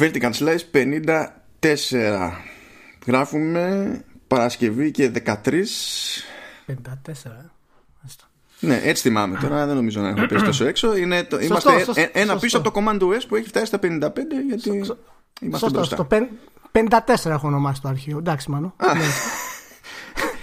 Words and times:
Vertical 0.00 0.30
Slice 0.32 0.64
54. 1.60 2.30
Γράφουμε 3.06 4.04
Παρασκευή 4.26 4.90
και 4.90 5.12
13. 5.26 5.34
54, 5.34 5.64
ε. 6.66 7.50
Ναι, 8.60 8.80
έτσι 8.82 9.02
θυμάμαι 9.02 9.38
τώρα. 9.38 9.66
Δεν 9.66 9.74
νομίζω 9.74 10.00
να 10.00 10.08
έχω 10.08 10.26
πέσει 10.26 10.44
τόσο 10.44 10.64
έξω. 10.66 10.96
Είναι 10.96 11.24
το, 11.24 11.40
είμαστε 11.40 11.70
σωστό, 11.70 11.92
ένα 12.12 12.24
σωστό. 12.24 12.38
πίσω 12.38 12.58
από 12.58 12.70
το 12.70 12.80
Command 12.80 13.02
OS 13.02 13.22
που 13.28 13.36
έχει 13.36 13.48
φτάσει 13.48 13.66
στα 13.66 13.78
55 13.82 13.88
γιατί 14.48 14.62
Σω, 14.62 14.96
είμαστε 15.40 15.58
σωστό, 15.58 15.70
μπροστά. 15.70 15.96
Στο 15.96 16.06
54 17.26 17.30
έχω 17.30 17.46
ονομάσει 17.46 17.80
το 17.82 17.88
αρχείο. 17.88 18.18
Εντάξει, 18.18 18.50
μάλλον. 18.50 18.74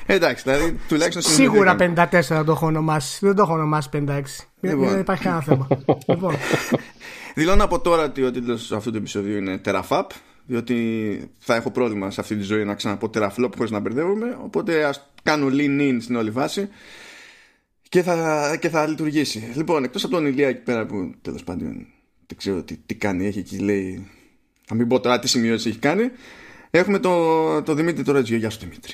Εντάξει, 0.06 0.44
δηλαδή 0.44 0.80
τουλάχιστον 0.88 1.22
Σίγουρα 1.22 1.76
54 1.80 2.44
το 2.46 2.52
έχω 2.52 2.66
ονομάσει. 2.66 3.26
Δεν 3.26 3.36
το 3.36 3.42
έχω 3.42 3.54
ονομάσει 3.54 3.90
56. 3.94 4.22
Λοιπόν. 4.60 4.90
Δεν 4.90 5.00
υπάρχει 5.00 5.24
κανένα 5.24 5.42
θέμα. 5.42 5.68
λοιπόν. 6.08 6.36
Δηλώνω 7.38 7.64
από 7.64 7.80
τώρα 7.80 8.04
ότι 8.04 8.24
ο 8.24 8.32
τίτλος 8.32 8.72
αυτού 8.72 8.92
του 8.92 8.98
επεισοδίου 8.98 9.38
είναι 9.38 9.62
Terafap. 9.66 10.04
Διότι 10.46 11.32
θα 11.38 11.56
έχω 11.56 11.72
πρόβλημα 11.72 12.12
σε 12.12 12.22
αυτή 12.22 12.36
τη 12.36 12.44
ζωή 12.44 12.66
να 12.66 12.76
ξαναπώ 12.76 13.10
Teraflop 13.14 13.50
χωρίς 13.56 13.72
να 13.72 13.80
μπερδεύομαι. 13.80 14.38
Οπότε 14.44 14.84
ας 14.84 15.10
κάνω 15.24 15.48
lean 15.52 15.80
in 15.82 15.98
στην 16.02 16.16
όλη 16.16 16.30
βάση 16.30 16.70
και 17.90 18.02
θα, 18.02 18.58
και 18.62 18.70
θα 18.70 18.88
λειτουργήσει. 18.88 19.52
Λοιπόν, 19.56 19.84
εκτός 19.84 20.04
από 20.04 20.14
τον 20.14 20.26
Ηλία 20.26 20.48
εκεί 20.48 20.62
πέρα 20.62 20.86
που 20.86 21.14
τέλος 21.22 21.44
πάντων 21.44 21.88
δεν 22.28 22.38
ξέρω 22.38 22.64
τι, 22.64 22.78
τι 22.86 22.96
κάνει, 22.96 23.26
έχει 23.26 23.40
εκεί 23.40 23.58
λέει. 23.58 24.12
Θα 24.66 24.76
μην 24.76 24.88
πω 24.88 25.00
τώρα 25.00 25.20
τι 25.20 25.28
σημειώσεις 25.28 25.66
έχει 25.66 25.80
κάνει. 25.80 26.12
Έχουμε 26.70 27.00
το, 27.00 27.62
το 27.62 27.74
Δημήτρη 27.74 28.04
τώρα 28.04 28.20
Γεια 28.20 28.50
σου 28.50 28.60
Δημήτρη. 28.60 28.94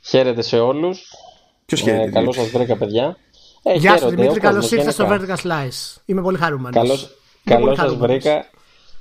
Χαίρετε 0.00 0.42
σε 0.42 0.58
όλους. 0.58 1.12
Ποιος 1.66 1.80
χαίρετε. 1.80 2.04
Ε, 2.04 2.10
καλώς 2.10 2.34
σας 2.34 2.50
βρήκα, 2.50 2.76
παιδιά. 2.76 3.16
Ε, 3.62 3.74
Γεια 3.74 3.96
σου 3.98 4.08
Δημήτρη, 4.08 4.40
καλώς 4.40 4.70
ήρθατε 4.70 4.90
στο 4.90 5.08
Vertical 5.10 5.36
Slice. 5.36 6.00
Είμαι 6.04 6.22
πολύ 6.22 6.38
χαρούμενος. 6.38 7.16
Καλώ 7.50 7.74
σας 7.74 7.94
βρήκα. 7.94 8.44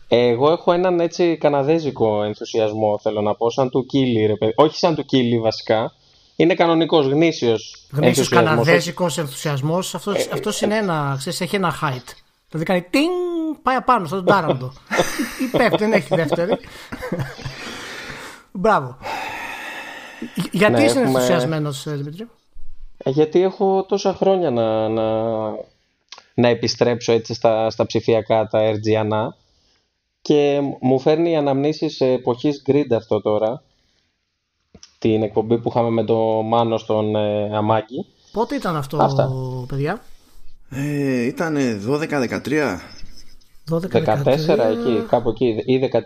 Εγώ 0.07 0.51
έχω 0.51 0.71
έναν 0.71 0.99
έτσι 0.99 1.37
καναδέζικο 1.37 2.23
ενθουσιασμό, 2.23 2.99
θέλω 3.01 3.21
να 3.21 3.35
πω, 3.35 3.49
σαν 3.49 3.69
του 3.69 3.85
Κίλι, 3.85 4.25
ρε 4.25 4.35
παιδί. 4.35 4.53
Όχι 4.55 4.77
σαν 4.77 4.95
του 4.95 5.05
Κίλι 5.05 5.39
βασικά. 5.39 5.91
Είναι 6.35 6.53
κανονικός, 6.53 7.05
γνήσιος. 7.05 7.87
Γνήσιος 7.91 8.29
καναδέζικος 8.29 9.17
ενθουσιασμός. 9.17 9.95
Αυτό 9.95 10.11
ε, 10.11 10.25
αυτός 10.33 10.61
είναι 10.61 10.75
ένα, 10.75 11.15
ξέρεις, 11.17 11.41
έχει 11.41 11.55
ένα 11.55 11.73
height. 11.81 12.13
Δηλαδή 12.49 12.65
κάνει 12.65 12.81
τίνγκ, 12.81 13.55
πάει 13.61 13.75
απάνω 13.75 14.07
στον 14.07 14.25
τάραντο. 14.25 14.73
Ή 15.43 15.57
πέφτει, 15.57 15.77
δεν 15.77 15.93
έχει 15.93 16.15
δεύτερη. 16.15 16.57
Μπράβο. 18.51 18.97
Γιατί 20.51 20.71
ναι, 20.71 20.83
είσαι 20.83 20.99
έχουμε... 20.99 21.19
ενθουσιασμένος, 21.19 21.85
ε, 21.85 21.91
Δημήτρη; 21.91 22.27
Ε, 22.97 23.09
γιατί 23.09 23.41
έχω 23.41 23.85
τόσα 23.87 24.13
χρόνια 24.13 24.51
να, 24.51 24.89
να, 24.89 25.03
να 26.35 26.47
επιστρέψω 26.47 27.11
έτσι 27.11 27.33
στα, 27.33 27.69
στα 27.69 27.85
ψηφιακά 27.85 28.47
τα 28.47 28.59
RGNA 28.73 29.27
και 30.21 30.61
μου 30.81 30.99
φέρνει 30.99 31.31
οι 31.31 31.35
αναμνήσεις 31.35 32.01
εποχής 32.01 32.63
grid 32.67 32.93
αυτό 32.95 33.21
τώρα 33.21 33.63
την 34.99 35.23
εκπομπή 35.23 35.57
που 35.57 35.69
είχαμε 35.69 35.89
με 35.89 36.03
το 36.03 36.15
Μάνο 36.41 36.77
στον 36.77 37.15
ε, 37.15 37.57
Αμάκη. 37.57 38.05
Πότε 38.31 38.55
ήταν 38.55 38.75
αυτό, 38.75 38.97
Αυτά. 38.97 39.29
παιδιά; 39.67 40.01
Ε, 40.69 41.25
ήταν 41.25 41.57
12-13. 41.89 42.79
12, 43.71 43.91
14 43.91 44.25
εκεί, 44.59 45.05
κάπου 45.09 45.29
εκεί, 45.29 45.63
ή 45.65 45.89
13-14. 45.93 45.99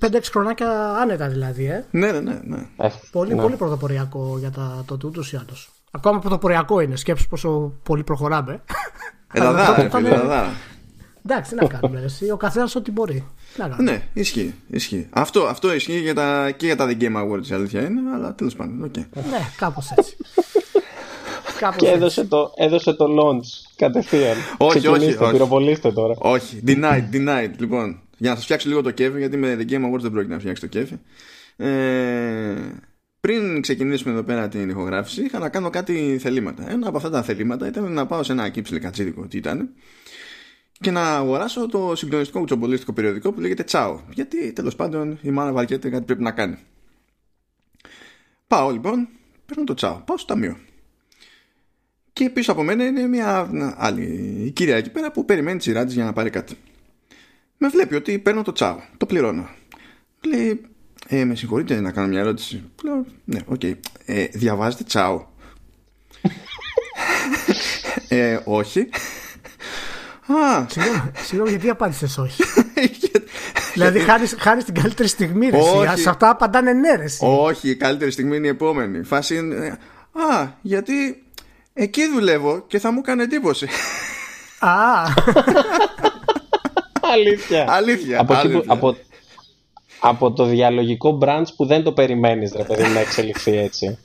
6-5 0.00 0.20
χρονάκια 0.30 0.90
άνετα 0.90 1.28
δηλαδή, 1.28 1.64
ε. 1.64 1.84
Ναι, 1.90 2.12
ναι, 2.12 2.20
ναι. 2.20 2.40
ναι. 2.44 2.66
Ε, 2.76 2.88
πολύ, 3.12 3.34
ναι. 3.34 3.42
πολύ 3.42 3.56
πρωτοποριακό 3.56 4.36
για 4.38 4.50
τα, 4.50 4.84
το 4.86 4.96
τούτο 4.96 5.22
ή 5.32 5.36
άλλως. 5.36 5.70
Ακόμα 5.90 6.18
πρωτοποριακό 6.18 6.80
είναι, 6.80 6.96
σκέψου 6.96 7.28
πόσο 7.28 7.72
πολύ 7.82 8.04
προχωράμε. 8.04 8.62
Ελαδάρα, 9.32 10.52
Εντάξει, 11.24 11.54
τι 11.54 11.64
να 11.64 11.68
κάνουμε. 11.68 12.00
Εσύ, 12.00 12.30
ο 12.30 12.36
καθένας 12.36 12.74
ό,τι 12.74 12.90
μπορεί. 12.90 13.24
Ναι, 13.78 14.02
ισχύει. 14.12 14.54
ισχύει. 14.70 15.06
Αυτό, 15.10 15.42
αυτό 15.42 15.74
ισχύει 15.74 15.98
για 16.00 16.14
τα, 16.14 16.50
και 16.50 16.66
για 16.66 16.76
τα 16.76 16.86
The 16.88 17.02
Game 17.02 17.16
Awards, 17.16 17.46
η 17.50 17.54
αλήθεια 17.54 17.80
είναι, 17.80 18.00
αλλά 18.14 18.34
τέλος 18.34 18.56
πάντων. 18.56 18.90
Okay. 18.90 19.04
Ναι, 19.30 19.40
κάπως 19.56 19.90
έτσι. 19.96 20.16
Κάπως 21.58 21.76
και 21.76 21.88
έδωσε 21.88 22.24
το, 22.24 22.52
έδωσε 22.56 22.92
το 22.92 23.06
launch 23.20 23.72
κατευθείαν. 23.76 24.36
Όχι, 24.56 24.86
όχι, 24.86 25.16
όχι. 25.16 25.30
Πυροβολήστε 25.32 25.92
τώρα. 25.92 26.14
Όχι, 26.18 26.62
denied, 26.66 27.04
denied. 27.12 27.50
Λοιπόν, 27.58 28.00
για 28.16 28.30
να 28.30 28.34
σας 28.34 28.44
φτιάξω 28.44 28.68
λίγο 28.68 28.82
το 28.82 28.90
κέφι, 28.90 29.18
γιατί 29.18 29.36
με 29.36 29.56
The 29.60 29.72
Game 29.72 29.92
Awards 29.92 30.00
δεν 30.00 30.10
πρόκειται 30.10 30.34
να 30.34 30.40
φτιάξει 30.40 30.60
το 30.60 30.66
κέφι. 30.68 30.94
Ε, 31.56 32.54
πριν 33.20 33.60
ξεκινήσουμε 33.60 34.12
εδώ 34.12 34.22
πέρα 34.22 34.48
την 34.48 34.68
ηχογράφηση, 34.68 35.22
είχα 35.22 35.38
να 35.38 35.48
κάνω 35.48 35.70
κάτι 35.70 36.18
θελήματα. 36.20 36.70
Ένα 36.70 36.88
από 36.88 36.96
αυτά 36.96 37.10
τα 37.10 37.22
θελήματα 37.22 37.66
ήταν 37.66 37.92
να 37.92 38.06
πάω 38.06 38.22
σε 38.22 38.32
ένα 38.32 38.48
κύψιλε 38.48 38.78
κατσίδικο, 38.78 39.26
τι 39.26 39.36
ήταν, 39.36 39.70
και 40.80 40.90
να 40.90 41.16
αγοράσω 41.16 41.68
το 41.68 41.92
συγκλονιστικό 41.96 42.38
κουτσομπολίστικο 42.38 42.92
περιοδικό 42.92 43.32
που 43.32 43.40
λέγεται 43.40 43.62
Τσάο. 43.62 44.00
Γιατί 44.10 44.52
τέλος 44.52 44.76
πάντων 44.76 45.18
η 45.22 45.30
μάνα 45.30 45.52
βαριέται 45.52 45.88
κάτι 45.88 46.04
πρέπει 46.04 46.22
να 46.22 46.30
κάνει. 46.30 46.56
Πάω 48.46 48.70
λοιπόν, 48.70 49.08
παίρνω 49.46 49.64
το 49.64 49.74
Τσάο, 49.74 50.02
πάω 50.06 50.16
στο 50.16 50.26
ταμείο. 50.26 50.58
Και 52.12 52.30
πίσω 52.30 52.52
από 52.52 52.62
μένα 52.62 52.84
είναι 52.84 53.06
μια 53.06 53.50
άλλη 53.76 54.04
η 54.44 54.50
κυρία 54.50 54.76
εκεί 54.76 54.90
πέρα 54.90 55.10
που 55.10 55.24
περιμένει 55.24 55.58
τη 55.58 55.62
σειρά 55.62 55.84
για 55.84 56.04
να 56.04 56.12
πάρει 56.12 56.30
κάτι. 56.30 56.54
Με 57.58 57.68
βλέπει 57.68 57.94
ότι 57.94 58.18
παίρνω 58.18 58.42
το 58.42 58.52
Τσάο, 58.52 58.80
το 58.96 59.06
πληρώνω. 59.06 59.48
Λέει, 60.26 60.60
ε, 61.10 61.24
με 61.24 61.34
συγχωρείτε 61.34 61.80
να 61.80 61.90
κάνω 61.90 62.08
μια 62.08 62.20
ερώτηση. 62.20 62.70
Λέω, 62.84 63.06
ναι, 63.24 63.38
OK. 63.46 63.60
Okay. 63.62 63.74
Ε, 64.04 64.24
διαβάζετε 64.24 64.84
Τσάο. 64.84 65.26
ε, 68.08 68.40
όχι. 68.44 68.88
Α, 70.26 70.66
συγγνώμη, 71.24 71.50
γιατί 71.50 71.70
απάντησες 71.70 72.18
όχι; 72.18 72.42
δηλαδή, 73.74 73.98
χάρη 74.38 74.64
την 74.64 74.74
καλύτερη 74.74 75.08
στιγμή, 75.08 75.48
ρε. 75.48 75.58
Σε 75.96 76.08
αυτά 76.08 76.30
απαντάνε 76.30 76.72
ναι, 76.72 76.94
ρε. 76.94 77.04
Όχι, 77.20 77.70
η 77.70 77.76
καλύτερη 77.76 78.10
στιγμή 78.10 78.36
είναι 78.36 78.46
η 78.46 78.50
επόμενη. 78.50 79.02
Φάση 79.02 79.36
είναι. 79.36 79.78
Α, 80.12 80.46
γιατί 80.60 81.22
εκεί 81.72 82.08
δουλεύω 82.08 82.64
και 82.66 82.78
θα 82.78 82.92
μου 82.92 83.00
κάνει 83.00 83.22
εντύπωση. 83.22 83.68
Α. 84.58 84.70
Αλήθεια. 87.12 87.64
Αλήθεια. 87.68 88.20
Από, 88.20 88.34
από, 88.66 88.96
από 90.00 90.32
το 90.32 90.44
διαλογικό 90.44 91.18
branch 91.22 91.46
που 91.56 91.66
δεν 91.66 91.82
το 91.82 91.92
περιμένεις 91.92 92.52
ρε 92.56 92.64
παιδί 92.64 92.88
να 92.92 93.00
εξελιχθεί 93.00 93.56
έτσι 93.56 93.98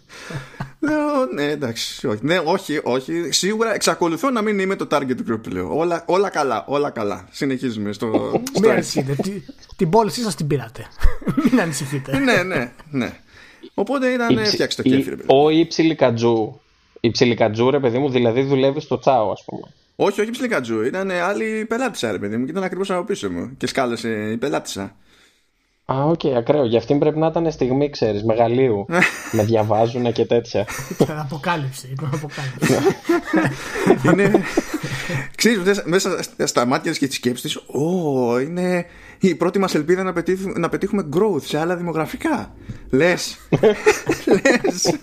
ναι, 1.33 1.43
εντάξει. 1.43 2.07
Όχι, 2.07 2.19
ναι, 2.21 2.39
όχι, 2.43 2.79
όχι. 2.83 3.31
Σίγουρα 3.31 3.73
εξακολουθώ 3.73 4.29
να 4.29 4.41
μην 4.41 4.59
είμαι 4.59 4.75
το 4.75 4.87
target 4.91 5.31
group 5.31 5.47
λέω. 5.51 5.77
Όλα, 5.77 6.03
όλα 6.07 6.29
καλά, 6.29 6.65
όλα 6.67 6.89
καλά. 6.89 7.27
Συνεχίζουμε 7.31 7.91
στο. 7.91 8.31
Μην 8.61 8.71
ανησυχείτε. 8.71 9.15
Την 9.75 9.89
πώλησή 9.89 10.21
σας 10.21 10.35
την 10.35 10.47
πήρατε. 10.47 10.87
Μην 11.43 11.61
ανησυχείτε. 11.61 12.19
ναι, 12.19 12.43
ναι, 12.43 12.71
ναι. 12.89 13.17
Οπότε 13.73 14.07
ήταν 14.07 14.37
η, 14.37 14.45
φτιάξει 14.45 14.77
το 14.77 14.83
κέφι. 14.83 15.15
Η 15.25 15.49
ψιλικατζού. 15.49 16.59
Η 16.99 17.05
ψιλικατζού, 17.05 17.69
ρε 17.69 17.79
παιδί 17.79 17.97
μου, 17.97 18.09
δηλαδή 18.09 18.41
δουλεύει 18.41 18.79
στο 18.79 18.99
τσάο, 18.99 19.31
ας 19.31 19.43
πούμε. 19.45 19.73
Όχι, 19.95 20.21
όχι 20.21 20.29
ψιλικατζού. 20.29 20.81
Ήταν 20.81 21.11
άλλη 21.11 21.65
πελάτισσα, 21.65 22.11
ρε 22.11 22.17
παιδί 22.17 22.37
μου, 22.37 22.45
και 22.45 22.51
ήταν 22.51 22.63
ακριβώς 22.63 22.91
από 22.91 23.03
πίσω 23.03 23.29
μου. 23.29 23.51
Και 23.57 23.67
σκάλωσε 23.67 24.31
η 24.31 24.37
πελάτισσα. 24.37 24.95
Α, 25.85 26.03
OK, 26.03 26.19
okay, 26.23 26.29
ακραίο. 26.29 26.65
Για 26.65 26.77
αυτήν 26.77 26.99
πρέπει 26.99 27.19
να 27.19 27.27
ήταν 27.27 27.51
στιγμή, 27.51 27.89
ξέρεις, 27.89 28.23
μεγαλείου. 28.23 28.85
με 29.31 29.43
διαβάζουν 29.43 30.11
και 30.11 30.25
τέτοια. 30.25 30.67
Ήταν 30.99 31.19
αποκάλυψη. 31.19 31.87
Ήταν 31.91 32.09
αποκάλυψη. 32.13 32.73
είναι. 34.11 34.43
Ξέρεις, 35.35 35.83
μέσα 35.85 36.23
στα 36.45 36.65
μάτια 36.65 36.91
και 36.91 37.07
τι 37.07 37.13
σκέψει 37.13 37.43
της, 37.43 37.55
Ω, 37.55 38.39
είναι 38.39 38.85
η 39.19 39.35
πρώτη 39.35 39.59
μας 39.59 39.75
ελπίδα 39.75 40.03
να, 40.03 40.13
πετύχουμε, 40.13 40.59
να 40.59 40.69
πετύχουμε 40.69 41.09
growth 41.13 41.41
σε 41.41 41.59
άλλα 41.59 41.75
δημογραφικά. 41.75 42.55
Λες. 42.89 43.37
Λες. 44.25 44.99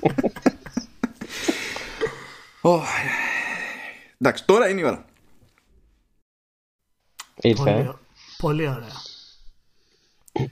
Εντάξει, 4.19 4.45
τώρα 4.47 4.69
είναι 4.69 4.81
η 4.81 4.85
ώρα. 4.85 5.05
Ήρθε. 7.41 7.63
Πολύ, 7.63 7.93
πολύ 8.39 8.69
ωραία. 8.69 9.10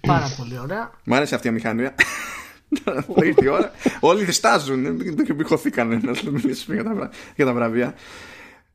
Πάρα 0.01 0.35
πολύ 0.37 0.59
ωραία. 0.59 0.91
Μ' 1.05 1.15
άρεσε 1.15 1.35
αυτή 1.35 1.49
η 1.49 1.51
μηχανία. 1.51 1.95
Ήρθε 3.25 3.45
η 3.45 3.49
ώρα. 3.49 3.71
Όλοι 4.01 4.25
διστάζουν. 4.25 4.83
Δεν 4.99 5.35
μπηχωθήκαν 5.35 5.89
να 5.89 6.31
μιλήσουμε 6.31 6.75
για 6.75 6.85
τα, 6.85 7.11
για 7.37 7.45
τα 7.45 7.53
βραβεία. 7.53 7.95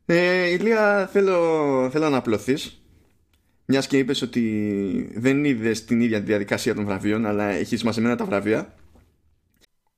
Ε, 0.06 0.50
Ηλία, 0.50 1.10
θέλω, 1.12 1.90
θέλω 1.92 2.10
να 2.10 2.18
απλωθείς. 2.18 2.82
Μιας 3.66 3.88
και 3.88 3.98
είπες 3.98 4.22
ότι 4.22 5.12
δεν 5.16 5.46
είδες 5.46 5.86
την 5.86 6.02
ίδια 6.02 6.20
τη 6.20 6.26
διαδικασία 6.26 6.76
των 6.76 6.86
βραβείων, 6.86 7.26
αλλά 7.26 7.44
έχεις 7.44 7.84
μαζεμένα 7.84 8.16
τα 8.16 8.26
βραβεία. 8.26 8.74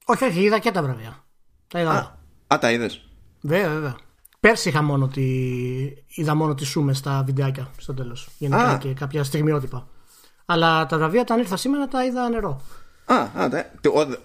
Όχι, 0.05 0.23
όχι, 0.23 0.41
είδα 0.41 0.59
και 0.59 0.71
τα 0.71 0.83
βραβεία. 0.83 1.25
Τα 1.67 1.79
είδα. 1.79 1.91
Α, 1.91 2.55
α 2.55 2.59
τα 2.59 2.71
είδες. 2.71 3.07
Βέβαια, 3.41 3.69
βέβαια. 3.69 3.95
Πέρσι 4.39 4.69
είχα 4.69 4.81
μόνο 4.81 5.07
τη... 5.07 5.23
είδα 6.07 6.35
μόνο 6.35 6.55
τη 6.55 6.65
σούμες 6.65 6.97
στα 6.97 7.23
βιντεάκια 7.25 7.69
στο 7.77 7.93
τέλος. 7.93 8.29
Γενικά 8.37 8.77
και 8.77 8.93
κάποια 8.93 9.23
στιγμιότυπα. 9.23 9.87
Αλλά 10.45 10.85
τα 10.85 10.97
βραβεία 10.97 11.21
όταν 11.21 11.39
ήρθα 11.39 11.57
σήμερα 11.57 11.87
τα 11.87 12.05
είδα 12.05 12.29
νερό. 12.29 12.61
Α, 13.05 13.15
α 13.15 13.49
τε, 13.49 13.65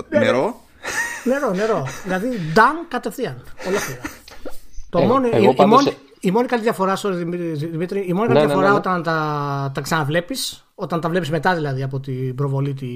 νερό; 0.09 0.61
Νερό, 1.25 1.51
νερό. 1.51 1.87
δηλαδή, 2.05 2.29
ντάν 2.53 2.87
κατευθείαν. 2.89 3.43
Ολόκληρα. 3.67 4.01
Το 4.91 4.99
ε, 4.99 5.07
μόνο, 5.07 5.29
εγώ 5.33 5.51
η, 5.51 5.55
πάντως, 5.55 5.83
μόνη... 5.85 5.97
η 6.21 6.31
μόνη 6.31 6.47
καλή 6.47 6.63
διαφορά, 6.63 6.97
sorry, 6.97 7.13
Δημήτρη, 7.57 8.05
η 8.07 8.13
μόνη 8.13 8.27
καλή 8.27 8.39
Ναι, 8.39 8.41
ναι, 8.41 8.47
διαφορά 8.47 8.67
ναι, 8.67 8.73
ναι. 8.73 8.79
όταν 8.79 9.03
τα, 9.03 9.71
τα 9.75 9.81
ξαναβλέπεις, 9.81 10.65
όταν 10.75 11.01
τα 11.01 11.09
βλέπεις 11.09 11.31
μετά 11.31 11.55
δηλαδή 11.55 11.83
από 11.83 12.01
την 12.01 12.35
προβολή 12.35 12.75
τη, 12.75 12.87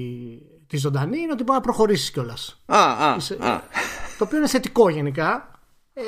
τη 0.67 0.77
ζωντανή, 0.77 1.19
είναι 1.19 1.31
ότι 1.31 1.43
μπορεί 1.43 1.57
να 1.57 1.63
προχωρήσεις 1.63 2.11
κιόλας. 2.11 2.61
Α, 2.65 2.77
α, 2.79 3.15
Είσαι- 3.17 3.37
α. 3.39 3.61
Το 4.17 4.23
οποίο 4.23 4.37
είναι 4.37 4.47
θετικό 4.47 4.89
γενικά. 4.89 5.49
Ε, 5.93 6.01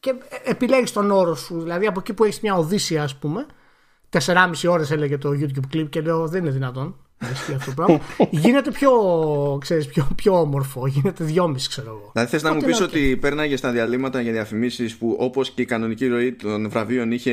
και 0.00 0.14
επιλέγεις 0.44 0.92
τον 0.92 1.10
όρο 1.10 1.34
σου. 1.34 1.60
Δηλαδή 1.60 1.86
από 1.86 2.00
εκεί 2.00 2.12
που 2.12 2.24
έχεις 2.24 2.40
μια 2.40 2.54
Οδύσσια, 2.56 3.02
ας 3.02 3.14
πούμε, 3.16 3.46
4,5 4.20 4.70
ώρες 4.70 4.90
έλεγε 4.90 5.18
το 5.18 5.30
YouTube 5.40 5.76
clip 5.76 5.86
και 5.90 6.00
λέω 6.00 6.28
δεν 6.28 6.42
είναι 6.42 6.50
δυνατόν. 6.50 6.94
να 7.18 7.28
ισχύει 7.30 7.54
αυτό 7.54 7.70
το 7.74 7.84
πράγμα. 7.84 8.00
γίνεται 8.30 8.70
πιο, 8.70 8.90
ξέρεις, 9.60 9.86
πιο, 9.86 10.08
πιο 10.16 10.40
όμορφο. 10.40 10.86
Γίνεται 10.86 11.24
2,5 11.24 11.54
ξέρω 11.68 11.88
εγώ. 11.90 12.10
Δηλαδή 12.12 12.30
θες 12.30 12.42
να 12.42 12.50
μου 12.50 12.56
Οπότε, 12.56 12.72
πεις 12.72 12.80
οκ. 12.80 12.88
ότι 12.88 13.16
πέρναγες 13.20 13.58
στα 13.58 13.70
διαλείμματα 13.70 14.20
για 14.20 14.32
διαφημίσεις 14.32 14.96
που 14.96 15.16
όπως 15.18 15.50
και 15.50 15.62
η 15.62 15.64
κανονική 15.64 16.06
ροή 16.06 16.32
των 16.32 16.70
βραβείων 16.70 17.12
είχε 17.12 17.32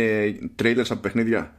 trailers 0.61 0.85
από 0.89 0.99
παιχνίδια; 0.99 1.53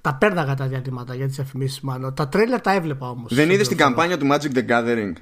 Τα 0.00 0.14
πέρναγα 0.14 0.54
τα 0.54 0.66
διαλείμματα 0.66 1.14
για 1.14 1.26
τις 1.26 1.36
διαφημίσεις, 1.36 1.80
μάλλον. 1.80 2.14
Τα 2.14 2.28
τρέλερ 2.28 2.60
τα 2.60 2.72
έβλεπα 2.72 3.10
όμως. 3.10 3.34
Δεν 3.34 3.50
είδες 3.50 3.68
την 3.68 3.76
καμπάνια 3.76 4.18
του 4.18 4.26
Magic 4.32 4.56
the 4.58 4.66
Gathering; 4.68 5.12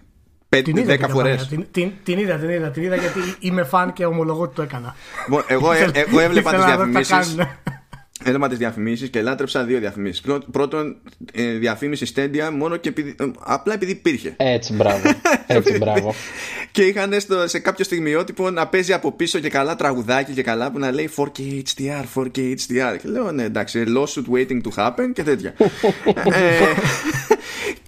Την 0.48 0.76
είδα 0.76 0.94
5-10 0.94 0.98
την 0.98 1.08
φορές. 1.08 1.36
καμπάνια. 1.36 1.46
Την, 1.48 1.66
την, 1.70 1.92
την 2.02 2.18
είδα, 2.18 2.36
την 2.36 2.48
είδα, 2.48 2.70
την 2.70 2.82
είδα 2.82 2.96
γιατί 2.96 3.18
είμαι 3.40 3.64
φαν 3.64 3.92
και 3.92 4.04
ομολογώ 4.04 4.42
ότι 4.42 4.54
το 4.54 4.62
έκανα. 4.62 4.94
Λοιπόν, 5.28 5.42
εγώ, 5.46 5.72
ε, 5.72 5.90
εγώ 6.06 6.20
έβλεπα 6.20 6.50
τις 6.50 6.58
Ήθελα 6.60 6.76
να 6.76 6.84
δω 6.84 6.98
τι 6.98 7.04
θα 7.04 7.24
διαφημίσεις 8.16 8.18
κάνουν. 8.18 8.24
Έβλεπα 8.24 8.48
τις 8.48 8.58
διαφημίσεις 8.58 9.08
και 9.10 9.22
λάτρεψα 9.22 9.64
δύο 9.64 9.78
διαφημίσεις 9.78 10.20
Πρω- 10.20 10.44
Πρώτον, 10.50 10.96
ε, 11.32 11.52
διαφήμιση 11.52 12.12
Stadia 12.16 12.50
μόνο 12.52 12.76
και 12.76 12.88
επειδή, 12.88 13.14
ε, 13.20 13.24
απλά 13.44 13.74
επειδή 13.74 13.92
υπήρχε 13.92 14.34
Έτσι, 14.36 14.72
μπράβο. 14.72 15.10
Έτσι, 15.46 15.78
μπράβο. 15.78 16.14
Και 16.70 16.82
είχαν 16.82 17.20
στο, 17.20 17.48
σε 17.48 17.58
κάποιο 17.58 17.84
στιγμιότυπο 17.84 18.50
να 18.50 18.66
παίζει 18.66 18.92
από 18.92 19.12
πίσω 19.12 19.38
και 19.38 19.48
καλά 19.48 19.76
τραγουδάκι 19.76 20.32
και 20.32 20.42
καλά 20.42 20.70
που 20.70 20.78
να 20.78 20.92
λέει 20.92 21.10
4K 21.16 21.40
HDR, 21.40 22.04
4K 22.14 22.38
HDR. 22.38 22.96
Και 23.02 23.08
λέω 23.08 23.32
ναι 23.32 23.42
εντάξει, 23.42 23.84
lawsuit 23.88 24.34
waiting 24.36 24.60
to 24.60 24.70
happen 24.76 25.10
και 25.14 25.22
τέτοια. 25.22 25.54
ε, 26.32 26.66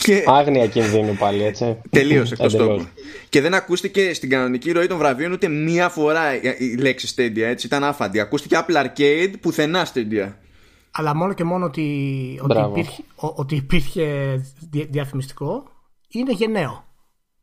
και 0.04 0.24
Άγνοια 0.26 0.66
κινδύνου 0.66 1.14
πάλι, 1.16 1.42
έτσι. 1.44 1.76
τελείωσε 1.90 2.34
εκτό 2.34 2.44
Εντελώς. 2.56 2.66
τόπου. 2.78 2.88
Και 3.28 3.40
δεν 3.40 3.54
ακούστηκε 3.54 4.14
στην 4.14 4.28
κανονική 4.30 4.72
ροή 4.72 4.86
των 4.86 4.98
βραβείων 4.98 5.32
ούτε 5.32 5.48
μία 5.48 5.88
φορά 5.88 6.34
η 6.34 6.40
η 6.58 6.76
λέξη 6.76 7.14
Stadia, 7.16 7.38
έτσι 7.40 7.66
ήταν 7.66 7.84
άφαντη. 7.84 8.20
Ακούστηκε 8.20 8.58
Apple 8.66 8.84
Arcade 8.86 9.32
πουθενά 9.40 9.86
Stadia. 9.94 10.32
Αλλά 10.90 11.14
μόνο 11.16 11.32
και 11.32 11.44
μόνο 11.44 11.64
ότι, 11.64 11.82
ότι, 12.42 12.52
Μπράβο. 12.54 12.70
υπήρχε, 12.78 13.02
ο- 13.14 13.32
ότι 13.36 13.54
υπήρχε 13.54 14.04
δια- 14.70 14.86
διαφημιστικό 14.88 15.62
είναι 16.08 16.32
γενναίο. 16.32 16.84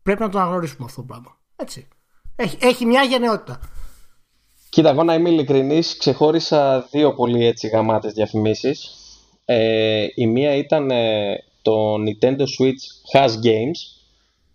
Πρέπει 0.03 0.21
να 0.21 0.29
το 0.29 0.39
αναγνωρίσουμε 0.39 0.85
αυτό 0.85 1.01
το 1.01 1.07
πράγμα. 1.07 1.37
Έτσι. 1.55 1.87
Έχει, 2.35 2.57
έχει 2.61 2.85
μια 2.85 3.01
γενναιότητα. 3.03 3.59
Κοίτα, 4.69 4.89
εγώ 4.89 5.03
να 5.03 5.13
είμαι 5.13 5.29
ειλικρινής, 5.29 5.97
ξεχώρισα 5.97 6.87
δύο 6.91 7.13
πολύ 7.13 7.45
έτσι 7.45 7.67
γαμάτες 7.67 8.13
διαφημίσεις. 8.13 8.89
Ε, 9.45 10.05
η 10.15 10.27
μία 10.27 10.55
ήταν 10.55 10.91
ε, 10.91 11.35
το 11.65 11.94
Nintendo 11.95 12.41
Switch 12.41 13.13
Has 13.13 13.29
Games, 13.29 13.79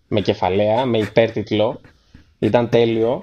με 0.08 0.20
κεφαλαία, 0.20 0.84
με 0.84 0.98
υπέρτιτλο. 0.98 1.80
Ήταν 2.38 2.68
τέλειο. 2.68 3.22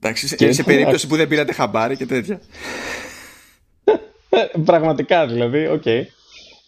Εντάξει, 0.00 0.28
σε, 0.28 0.36
Και- 0.36 0.52
σε 0.52 0.62
περίπτωση 0.62 1.06
που 1.06 1.16
δεν 1.16 1.28
πήρατε 1.28 1.52
χαμπάρι 1.52 1.96
και 1.96 2.06
τέτοια. 2.06 2.40
Ε, 4.30 4.58
Πραγματικά 4.64 5.26
δηλαδή, 5.26 5.66
οκ. 5.66 5.86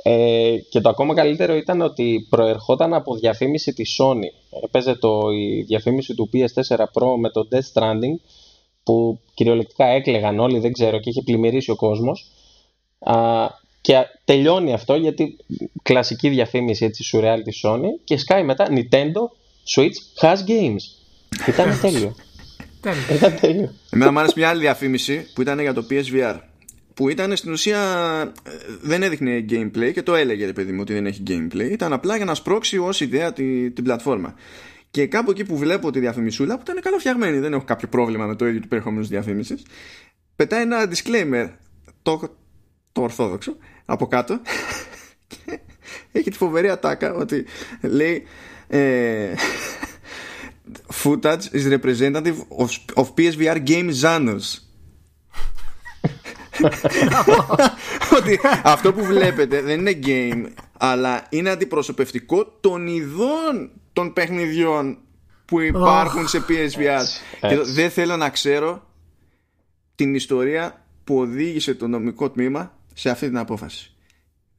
Ε, 0.02 0.56
και 0.70 0.80
το 0.80 0.88
ακόμα 0.88 1.14
καλύτερο 1.14 1.54
ήταν 1.54 1.80
ότι 1.80 2.26
προερχόταν 2.30 2.94
από 2.94 3.16
διαφήμιση 3.16 3.72
της 3.72 3.96
Sony. 4.00 4.60
Έπαιζε 4.64 4.94
το, 4.94 5.20
η 5.30 5.62
διαφήμιση 5.62 6.14
του 6.14 6.30
PS4 6.32 6.76
Pro 6.76 7.16
με 7.18 7.30
το 7.30 7.48
Death 7.52 7.72
Stranding 7.80 8.14
που 8.82 9.20
κυριολεκτικά 9.34 9.86
έκλεγαν 9.86 10.38
όλοι, 10.38 10.58
δεν 10.58 10.72
ξέρω, 10.72 10.98
και 11.00 11.10
είχε 11.10 11.22
πλημμυρίσει 11.22 11.70
ο 11.70 11.76
κόσμος. 11.76 12.30
Α, 12.98 13.14
και 13.86 13.96
α- 13.96 14.10
τελειώνει 14.24 14.72
αυτό 14.72 14.94
γιατί 14.94 15.36
κλασική 15.82 16.28
διαφήμιση 16.28 16.84
έτσι 16.84 17.02
σουρεάλ 17.02 17.42
της 17.42 17.60
Sony 17.64 18.00
και 18.04 18.16
σκάει 18.16 18.44
μετά 18.44 18.66
Nintendo 18.70 19.20
Switch 19.74 20.24
has 20.24 20.36
games. 20.36 20.82
Ήταν 21.48 21.80
τέλειο. 21.80 22.14
Τέλειο. 22.80 23.02
Ήταν 23.12 23.38
τέλειο. 23.40 23.72
Εμένα 23.90 24.12
μου 24.12 24.18
άρεσε 24.18 24.34
μια 24.36 24.48
άλλη 24.48 24.60
διαφήμιση 24.60 25.32
που 25.34 25.40
ήταν 25.40 25.60
για 25.60 25.74
το 25.74 25.86
PSVR. 25.90 26.38
Που 26.94 27.08
ήταν 27.08 27.36
στην 27.36 27.52
ουσία 27.52 27.78
ε, 28.42 28.50
δεν 28.82 29.02
έδειχνε 29.02 29.44
gameplay 29.50 29.92
και 29.92 30.02
το 30.02 30.14
έλεγε 30.14 30.46
ρε 30.46 30.52
παιδί 30.52 30.72
μου 30.72 30.80
ότι 30.80 30.92
δεν 30.92 31.06
έχει 31.06 31.22
gameplay. 31.26 31.70
Ήταν 31.70 31.92
απλά 31.92 32.16
για 32.16 32.24
να 32.24 32.34
σπρώξει 32.34 32.78
ως 32.78 33.00
ιδέα 33.00 33.32
τη, 33.32 33.70
την 33.70 33.84
πλατφόρμα. 33.84 34.34
Και 34.90 35.06
κάπου 35.06 35.30
εκεί 35.30 35.44
που 35.44 35.56
βλέπω 35.56 35.90
τη 35.90 35.98
διαφημισούλα 35.98 36.54
που 36.54 36.62
ήταν 36.64 36.80
καλοφτιαγμένη, 36.80 37.38
δεν 37.38 37.52
έχω 37.52 37.64
κάποιο 37.64 37.88
πρόβλημα 37.88 38.26
με 38.26 38.36
το 38.36 38.46
ίδιο 38.46 38.60
του 38.60 38.68
περιεχόμενου 38.68 39.00
της 39.02 39.10
διαφήμισης. 39.10 39.62
Πετάει 40.36 40.62
ένα 40.62 40.88
disclaimer 40.92 41.50
το, 42.02 42.36
το 42.92 43.02
ορθόδοξο 43.02 43.56
από 43.86 44.06
κάτω. 44.06 44.40
Και 45.28 45.60
έχει 46.12 46.30
τη 46.30 46.36
φοβερή 46.36 46.68
ατάκα 46.68 47.14
ότι 47.14 47.44
λέει. 47.80 48.26
Ε, 48.68 49.34
footage 51.02 51.50
is 51.52 51.78
representative 51.78 52.36
of, 52.58 52.68
of 52.94 53.06
PSVR 53.16 53.66
game 53.66 53.90
genres. 54.02 54.60
ότι 58.16 58.40
αυτό 58.62 58.92
που 58.92 59.04
βλέπετε 59.04 59.60
δεν 59.60 59.86
είναι 59.86 59.98
game 60.04 60.46
αλλά 60.78 61.26
είναι 61.28 61.50
αντιπροσωπευτικό 61.50 62.46
των 62.60 62.86
ειδών 62.86 63.70
των 63.92 64.12
παιχνιδιών 64.12 64.98
που 65.44 65.60
υπάρχουν 65.60 66.28
σε 66.28 66.44
PSVR 66.48 67.04
και 67.40 67.46
έτσι. 67.46 67.72
δεν 67.72 67.90
θέλω 67.90 68.16
να 68.16 68.30
ξέρω 68.30 68.86
την 69.94 70.14
ιστορία 70.14 70.84
που 71.04 71.18
οδήγησε 71.18 71.74
το 71.74 71.86
νομικό 71.88 72.30
τμήμα 72.30 72.75
σε 72.96 73.10
αυτή 73.10 73.26
την 73.26 73.38
απόφαση 73.38 73.90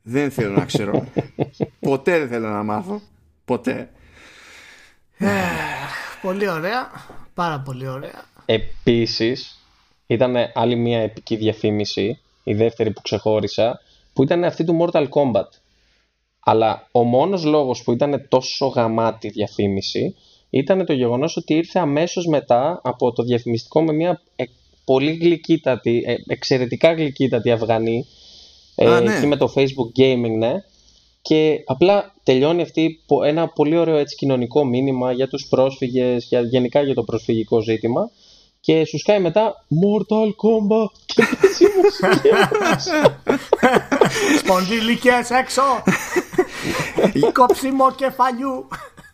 δεν 0.01 0.31
θέλω 0.31 0.55
να 0.55 0.65
ξέρω 0.65 1.07
ποτέ 1.79 2.19
δεν 2.19 2.27
θέλω 2.27 2.49
να 2.49 2.63
μάθω 2.63 3.01
ποτέ 3.45 3.89
Πολύ 6.21 6.49
ωραία. 6.49 6.91
Πάρα 7.33 7.59
πολύ 7.59 7.87
ωραία. 7.87 8.25
Επίσης, 8.45 9.59
ήταν 10.07 10.35
άλλη 10.53 10.75
μια 10.75 10.99
επική 10.99 11.35
διαφήμιση, 11.35 12.19
η 12.43 12.53
δεύτερη 12.53 12.91
που 12.91 13.01
ξεχώρισα, 13.01 13.81
που 14.13 14.23
ήταν 14.23 14.43
αυτή 14.43 14.63
του 14.63 14.77
Mortal 14.81 15.07
Kombat. 15.09 15.47
Αλλά 16.39 16.87
ο 16.91 17.03
μόνος 17.03 17.43
λόγος 17.43 17.83
που 17.83 17.91
ήταν 17.91 18.25
τόσο 18.29 18.67
γαμάτη 18.67 19.29
διαφήμιση 19.29 20.15
ήταν 20.49 20.85
το 20.85 20.93
γεγονός 20.93 21.37
ότι 21.37 21.53
ήρθε 21.53 21.79
αμέσως 21.79 22.25
μετά 22.25 22.81
από 22.83 23.11
το 23.11 23.23
διαφημιστικό 23.23 23.81
με 23.81 23.93
μια 23.93 24.21
ε, 24.35 24.43
πολύ 24.85 25.11
γλυκύτατη, 25.11 26.03
ε, 26.05 26.15
εξαιρετικά 26.27 26.93
γλυκύτατη 26.93 27.51
Αφγανή 27.51 27.97
ε, 27.97 28.03
Α, 28.85 29.01
ναι. 29.01 29.15
εκεί 29.15 29.25
με 29.27 29.35
το 29.37 29.53
Facebook 29.55 29.99
Gaming, 30.01 30.37
ναι. 30.37 30.53
Και 31.21 31.63
απλά 31.65 32.13
τελειώνει 32.23 32.61
αυτή 32.61 33.03
πο- 33.07 33.23
ένα 33.23 33.47
πολύ 33.47 33.77
ωραίο 33.77 33.95
έτσι 33.97 34.15
κοινωνικό 34.15 34.65
μήνυμα 34.65 35.11
για 35.11 35.27
τους 35.27 35.47
πρόσφυγες, 35.49 36.25
για, 36.25 36.41
γενικά 36.41 36.81
για 36.81 36.93
το 36.93 37.03
προσφυγικό 37.03 37.61
ζήτημα 37.61 38.09
και 38.59 38.85
σου 38.85 38.97
σκάει 38.97 39.19
μετά 39.19 39.53
Mortal 39.83 40.27
Kombat 40.27 40.91
και 41.05 41.23
παίζει 41.41 41.65
μουσική. 41.83 42.29
Σπονδυλικές 44.37 45.29
έξω. 45.29 45.61
Κόψιμο 47.33 47.91
κεφαλιού. 47.91 48.67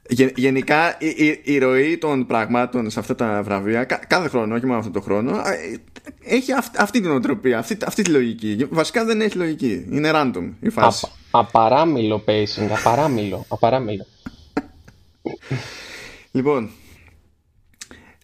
Γε- 0.10 0.38
γενικά 0.38 0.96
η, 1.00 1.08
η, 1.08 1.40
η 1.44 1.58
ροή 1.58 1.98
των 1.98 2.26
πραγμάτων 2.26 2.90
σε 2.90 3.00
αυτά 3.00 3.16
τα 3.16 3.42
βραβεία 3.44 3.84
κα- 3.84 4.02
κάθε 4.08 4.28
χρόνο, 4.28 4.56
όχι 4.56 4.66
μόνο 4.66 4.80
αυτό 4.80 4.92
το 4.92 5.02
χρόνο 5.02 5.32
α, 5.32 5.54
ε, 5.54 5.80
έχει 6.24 6.52
αυ- 6.52 6.80
αυτή 6.82 7.02
την 7.02 7.12
οτροπία, 7.12 7.58
αυτή, 7.58 7.78
αυτή 7.86 8.02
τη 8.02 8.10
λογική. 8.10 8.68
Βασικά 8.70 9.06
δεν 9.06 9.22
έχει 9.22 9.38
λογική, 9.38 9.86
είναι 9.92 10.12
random 10.14 10.50
η 10.60 10.70
φάση. 10.70 11.08
Απα- 11.32 11.48
απαράμιλο 11.48 12.24
pacing, 12.28 12.68
απαράμιλο, 12.78 13.46
απαράμιλο. 13.48 14.06
λοιπόν 16.32 16.70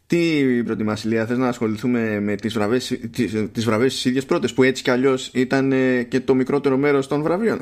τι 0.08 0.44
προτιμάς 0.66 1.04
Ηλία, 1.04 1.26
θες 1.26 1.38
να 1.38 1.48
ασχοληθούμε 1.48 2.20
με 2.20 2.36
τις 2.36 2.54
βραβές, 2.54 3.00
τις, 3.12 3.34
τις 3.52 3.66
βραβές 3.66 3.94
τις 3.94 4.06
ίδιες 4.06 4.26
πρώτες 4.26 4.54
που 4.54 4.64
έτσι 4.64 4.84
κι 4.84 4.90
αλλιώς 4.90 5.30
ήταν 5.34 5.72
ε, 5.72 6.04
και 6.04 6.20
το 6.20 6.34
μικρότερο 6.36 6.78
μέρος 6.78 7.08
των 7.08 7.22
βραβείων; 7.22 7.60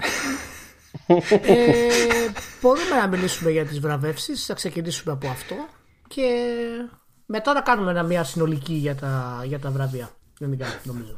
Ε, 1.07 1.63
μπορούμε 2.61 2.95
να 3.01 3.07
μιλήσουμε 3.07 3.51
για 3.51 3.65
τις 3.65 3.79
βραβεύσεις. 3.79 4.45
Θα 4.45 4.53
ξεκινήσουμε 4.53 5.13
από 5.13 5.27
αυτό. 5.27 5.55
Και 6.07 6.23
μετά 7.25 7.53
να 7.53 7.61
κάνουμε 7.61 7.91
ένα, 7.91 8.03
μια 8.03 8.23
συνολική 8.23 8.73
για 8.73 8.95
τα, 8.95 9.41
για 9.45 9.59
τα 9.59 9.69
βραβεία. 9.71 10.09
Γενικά, 10.39 10.65
νομίζω. 10.83 11.17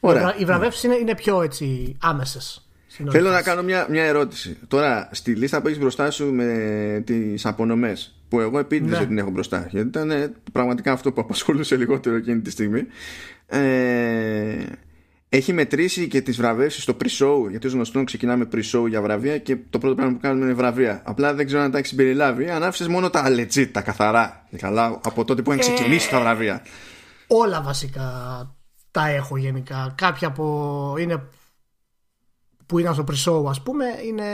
Ωραία. 0.00 0.34
Οι 0.38 0.44
βραβεύσεις 0.44 0.82
είναι, 0.82 0.94
είναι 0.94 1.14
πιο 1.14 1.42
έτσι 1.42 1.96
άμεσες. 2.00 2.68
στην 2.86 3.04
όλη 3.08 3.16
Θέλω 3.16 3.28
να 3.28 3.34
φάση. 3.34 3.48
κάνω 3.48 3.62
μια, 3.62 3.86
μια 3.90 4.04
ερώτηση. 4.04 4.58
Τώρα, 4.68 5.08
στη 5.12 5.34
λίστα 5.34 5.60
που 5.60 5.66
έχεις 5.66 5.78
μπροστά 5.80 6.10
σου 6.10 6.24
με 6.32 7.02
τις 7.06 7.46
απονομές, 7.46 8.20
που 8.28 8.40
εγώ 8.40 8.58
επίτηδες 8.58 8.90
Ναι. 8.92 8.98
δεν 8.98 9.08
την 9.08 9.18
έχω 9.18 9.30
μπροστά, 9.30 9.66
γιατί 9.70 9.88
ήταν 9.88 10.10
ε, 10.10 10.32
πραγματικά 10.52 10.92
αυτό 10.92 11.12
που 11.12 11.20
απασχολούσε 11.20 11.76
λιγότερο 11.76 12.16
εκείνη 12.16 12.40
τη 12.40 12.50
στιγμή. 12.50 12.86
Ε, 13.46 14.62
έχει 15.28 15.52
μετρήσει 15.52 16.08
και 16.08 16.20
τις 16.20 16.36
βραβεύσεις 16.36 16.82
στο 16.82 16.96
pre-show, 17.02 17.50
γιατί 17.50 17.66
ως 17.66 17.72
γνωστόν 17.72 18.04
ξεκινάμε 18.04 18.48
pre-show 18.52 18.88
για 18.88 19.02
βραβεία 19.02 19.38
και 19.38 19.56
το 19.70 19.78
πρώτο 19.78 19.94
πράγμα 19.94 20.12
που 20.14 20.20
κάνουμε 20.20 20.44
είναι 20.44 20.54
βραβεία. 20.54 21.02
Απλά 21.04 21.34
δεν 21.34 21.46
ξέρω 21.46 21.62
αν 21.62 21.70
τα 21.70 21.78
έχεις 21.78 21.90
συμπεριλάβει, 21.90 22.50
αν 22.50 22.62
άφησες 22.62 22.88
μόνο 22.88 23.10
τα 23.10 23.24
legit, 23.28 23.68
τα 23.72 23.80
καθαρά. 23.80 24.46
Και 24.50 24.56
καλά, 24.56 25.00
από 25.04 25.24
τότε 25.24 25.42
που 25.42 25.52
έχουν 25.52 25.62
ξεκινήσει 25.62 26.10
τα 26.10 26.20
βραβεία. 26.20 26.62
όλα 27.26 27.62
βασικά 27.62 28.10
τα 28.90 29.08
έχω 29.08 29.36
γενικά. 29.36 29.94
Κάποια 29.96 30.32
που 30.32 30.94
είναι 30.98 31.22
που 32.66 32.78
ήταν 32.78 32.94
στο 32.94 33.04
pre-show 33.08 33.44
ας 33.48 33.62
πούμε 33.62 33.84
είναι 34.06 34.24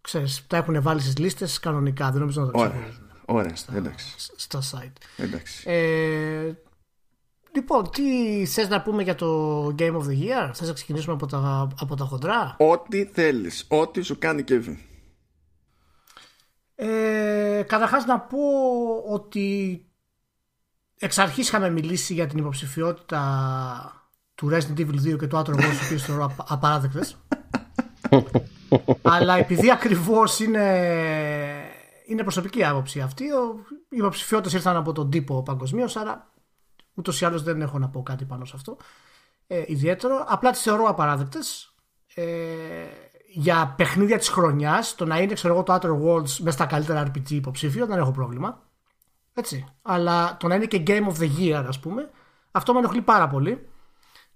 ξέρεις, 0.00 0.44
τα 0.46 0.56
έχουν 0.56 0.82
βάλει 0.82 1.00
στις 1.00 1.18
λίστες 1.18 1.58
κανονικά 1.58 2.10
δεν 2.10 2.20
νομίζω 2.20 2.40
να 2.40 2.50
το 2.50 2.58
ξέρουν 2.58 3.02
Ωραία, 3.24 3.56
στα, 3.56 3.76
εντάξει. 3.76 4.14
στα 4.36 4.60
site 4.60 4.92
εντάξει. 5.16 5.70
Ε, 5.70 6.52
λοιπόν 7.54 7.90
τι 7.90 8.44
θες 8.46 8.68
να 8.68 8.82
πούμε 8.82 9.02
για 9.02 9.14
το 9.14 9.66
Game 9.78 9.92
of 9.92 10.02
the 10.02 10.18
Year; 10.22 10.50
Θες 10.54 10.68
να 10.68 10.72
ξεκινήσουμε 10.72 11.14
από 11.14 11.26
τα, 11.26 11.68
από 11.80 11.96
τα 11.96 12.04
χοντρά; 12.04 12.56
Ό,τι 12.58 13.04
θέλεις, 13.04 13.66
ό,τι 13.68 14.02
σου 14.02 14.18
κάνει 14.18 14.44
Kevin. 14.48 14.76
Ε, 16.74 17.62
καταρχάς 17.66 18.04
να 18.06 18.20
πω 18.20 18.38
ότι 19.08 19.78
εξ 20.98 21.18
αρχής 21.18 21.48
είχαμε 21.48 21.70
μιλήσει 21.70 22.14
για 22.14 22.26
την 22.26 22.38
υποψηφιότητα 22.38 23.22
του 24.34 24.50
Resident 24.52 24.78
Evil 24.78 25.14
2 25.14 25.18
και 25.18 25.26
του 25.26 25.36
Outer 25.36 25.54
Worlds 25.54 25.92
που 25.92 25.98
θεωρώ 25.98 26.34
απαράδεκτες. 26.48 27.16
Αλλά 29.02 29.36
επειδή 29.38 29.70
ακριβώς 29.70 30.40
είναι 30.40 30.88
είναι 32.06 32.22
προσωπική 32.22 32.64
άποψη 32.64 33.00
αυτή 33.00 33.24
οι 33.88 33.96
υποψηφιότητες 33.96 34.52
ήρθαν 34.52 34.76
από 34.76 34.92
τον 34.92 35.10
τύπο 35.10 35.42
παγκοσμίως, 35.42 35.96
άρα 35.96 36.33
ούτως 36.94 37.20
ή 37.20 37.24
άλλως 37.24 37.42
δεν 37.42 37.60
έχω 37.60 37.78
να 37.78 37.88
πω 37.88 38.02
κάτι 38.02 38.24
πάνω 38.24 38.44
σε 38.44 38.52
αυτό 38.56 38.76
ε, 39.46 39.62
ιδιαίτερο 39.66 40.24
απλά 40.28 40.50
τις 40.50 40.60
θεωρώ 40.60 40.84
απαράδεκτες 40.84 41.74
ε, 42.14 42.24
για 43.32 43.74
παιχνίδια 43.76 44.18
της 44.18 44.28
χρονιάς 44.28 44.94
το 44.94 45.04
να 45.04 45.18
είναι 45.20 45.32
ξέρω 45.32 45.54
εγώ 45.54 45.62
το 45.62 45.74
Outer 45.74 45.90
Worlds 45.90 46.36
μέσα 46.38 46.50
στα 46.50 46.66
καλύτερα 46.66 47.06
RPG 47.06 47.30
υποψήφιο 47.30 47.86
δεν 47.86 47.98
έχω 47.98 48.10
πρόβλημα 48.10 48.62
έτσι. 49.34 49.64
Αλλά 49.82 50.36
το 50.36 50.48
να 50.48 50.54
είναι 50.54 50.66
και 50.66 50.82
Game 50.86 51.06
of 51.06 51.18
the 51.20 51.30
Year, 51.38 51.64
ας 51.68 51.80
πούμε, 51.80 52.10
αυτό 52.50 52.72
με 52.72 52.78
ενοχλεί 52.78 53.02
πάρα 53.02 53.28
πολύ. 53.28 53.68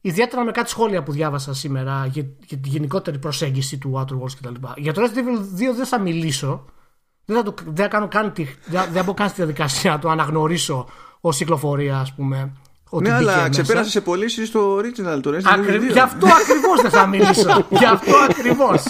Ιδιαίτερα 0.00 0.44
με 0.44 0.50
κάτι 0.50 0.70
σχόλια 0.70 1.02
που 1.02 1.12
διάβασα 1.12 1.54
σήμερα 1.54 2.06
για, 2.06 2.26
για 2.46 2.58
τη 2.58 2.68
γενικότερη 2.68 3.18
προσέγγιση 3.18 3.78
του 3.78 3.92
Outer 3.96 4.22
Worlds 4.22 4.32
κτλ. 4.40 4.54
Για 4.76 4.92
το 4.92 5.02
Resident 5.02 5.18
Evil 5.18 5.70
2 5.70 5.74
δεν 5.74 5.86
θα 5.86 6.00
μιλήσω. 6.00 6.64
Δεν 7.24 7.36
θα, 7.36 7.42
το, 7.42 7.54
δεν 7.64 7.74
θα 7.74 7.88
κάνω 7.88 8.08
καν 8.08 8.32
τη, 8.32 8.46
δεν, 8.66 8.92
δεν 8.92 9.14
καν 9.14 9.28
στη 9.28 9.36
διαδικασία 9.36 9.90
να 9.90 9.98
το 9.98 10.08
αναγνωρίσω 10.08 10.88
ως 11.20 11.36
κυκλοφορία, 11.36 11.98
ας 11.98 12.12
πούμε. 12.12 12.52
Ότι 12.90 13.08
ναι, 13.08 13.14
αλλά 13.14 13.48
ξεπέρασε 13.48 13.90
σε 13.90 14.00
πωλήσει 14.00 14.46
στο 14.46 14.76
original 14.76 15.20
το 15.22 15.30
Resident 15.30 15.70
Evil 15.70 15.88
2. 15.88 15.92
Γι' 15.92 15.98
αυτό 15.98 16.26
ακριβώς 16.26 16.80
δεν 16.82 16.90
θα 16.90 17.06
μιλήσω. 17.06 17.66
Γι' 17.78 17.84
αυτό 17.84 18.16
ακριβώς. 18.28 18.82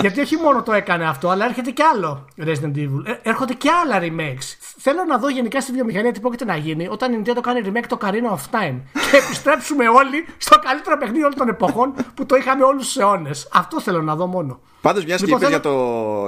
Γιατί 0.00 0.20
όχι 0.20 0.36
μόνο 0.36 0.62
το 0.62 0.72
έκανε 0.72 1.04
αυτό, 1.08 1.28
αλλά 1.28 1.44
έρχεται 1.44 1.70
και 1.70 1.82
άλλο 1.94 2.24
Resident 2.38 2.76
Evil. 2.76 3.02
Ε, 3.06 3.12
έρχονται 3.22 3.52
και 3.52 3.68
άλλα 3.84 3.98
remakes. 4.00 4.56
Θέλω 4.78 5.04
να 5.08 5.18
δω 5.18 5.28
γενικά 5.28 5.60
στη 5.60 5.72
βιομηχανία 5.72 6.12
τι 6.12 6.20
πρόκειται 6.20 6.44
να 6.44 6.56
γίνει 6.56 6.88
όταν 6.90 7.12
η 7.12 7.22
Nintendo 7.24 7.40
κάνει 7.42 7.60
remake 7.64 7.86
το 7.88 7.98
Carino 8.02 8.34
of 8.34 8.58
Time. 8.58 8.80
Και 9.10 9.16
επιστρέψουμε 9.16 9.88
όλοι 9.88 10.26
στο 10.36 10.58
καλύτερο 10.58 10.98
παιχνίδι 10.98 11.22
όλων 11.22 11.36
των 11.36 11.48
εποχών 11.48 11.94
που 12.14 12.26
το 12.26 12.36
είχαμε 12.36 12.64
όλους 12.64 12.84
τους 12.86 12.96
αιώνες. 12.96 13.48
Αυτό 13.52 13.80
θέλω 13.80 14.02
να 14.02 14.16
δω 14.16 14.26
μόνο. 14.26 14.60
Πάντως, 14.80 15.04
μια 15.04 15.16
λοιπόν, 15.20 15.40
και 15.40 15.46
για 15.46 15.60
το. 15.60 15.72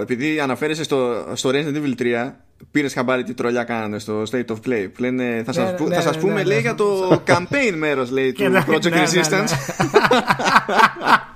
Επειδή 0.00 0.40
αναφέρεσαι 0.40 0.84
στο, 0.84 1.24
στο 1.32 1.50
Resident 1.50 1.76
Evil 1.76 2.00
3, 2.00 2.32
πήρες 2.70 2.94
χαμπάρι 2.94 3.22
τι 3.22 3.34
τρολιά 3.34 3.64
κάνανε 3.64 3.98
στο 3.98 4.22
State 4.30 4.46
of 4.46 4.56
Play. 4.66 4.88
Που 4.94 5.00
λένε, 5.00 5.42
θα 5.46 5.52
σας 5.52 5.80
ναι, 5.80 5.86
ναι, 5.86 5.96
ναι, 5.96 6.16
πούμε, 6.20 6.44
λέει, 6.44 6.60
για 6.60 6.74
το 6.74 7.22
campaign 7.26 7.74
μέρος, 7.74 8.10
λέει, 8.10 8.32
του 8.32 8.64
Project 8.68 8.92
Resistance. 8.92 9.50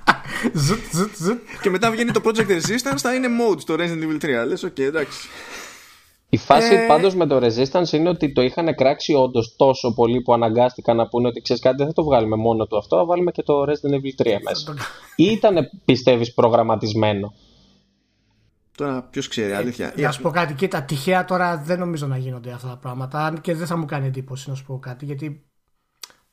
Και 1.61 1.69
μετά 1.69 1.91
βγαίνει 1.91 2.11
το 2.11 2.21
Project 2.25 2.47
Resistance, 2.47 2.97
θα 2.97 3.13
είναι 3.13 3.27
mode 3.27 3.59
στο 3.59 3.75
Resident 3.77 4.03
Evil 4.03 4.43
3. 4.43 4.47
Λες, 4.47 4.63
οκ, 4.63 4.79
εντάξει. 4.79 5.27
Η 6.33 6.37
φάση 6.37 6.73
ε... 6.73 6.85
πάντως 6.87 7.15
με 7.15 7.27
το 7.27 7.37
Resistance 7.37 7.91
είναι 7.91 8.09
ότι 8.09 8.31
το 8.31 8.41
είχαν 8.41 8.75
κράξει 8.75 9.13
όντως 9.13 9.55
τόσο 9.55 9.93
πολύ 9.93 10.21
που 10.21 10.33
αναγκάστηκαν 10.33 10.95
να 10.95 11.07
πούνε 11.07 11.27
ότι 11.27 11.41
ξέρεις 11.41 11.61
κάτι, 11.61 11.75
δεν 11.77 11.87
θα 11.87 11.93
το 11.93 12.03
βγάλουμε 12.03 12.35
μόνο 12.35 12.67
το 12.67 12.77
αυτό, 12.77 12.97
θα 12.97 13.05
βάλουμε 13.05 13.31
και 13.31 13.43
το 13.43 13.63
Resident 13.63 13.93
Evil 13.93 14.27
3 14.27 14.37
μέσα. 14.43 14.73
Ή 15.15 15.23
ήταν, 15.23 15.69
πιστεύεις, 15.85 16.33
προγραμματισμένο. 16.33 17.33
Τώρα 18.77 19.07
ποιος 19.11 19.27
ξέρει, 19.27 19.53
αλήθεια. 19.53 19.93
Ε, 19.95 20.01
να 20.01 20.11
σου 20.11 20.21
πω 20.21 20.29
κάτι, 20.29 20.53
κοίτα, 20.53 20.83
τυχαία 20.83 21.25
τώρα 21.25 21.57
δεν 21.57 21.79
νομίζω 21.79 22.07
να 22.07 22.17
γίνονται 22.17 22.51
αυτά 22.51 22.67
τα 22.67 22.77
πράγματα. 22.77 23.33
και 23.41 23.55
δεν 23.55 23.67
θα 23.67 23.77
μου 23.77 23.85
κάνει 23.85 24.07
εντύπωση 24.07 24.49
να 24.49 24.55
σου 24.55 24.65
πω 24.65 24.79
κάτι, 24.79 25.05
γιατί 25.05 25.45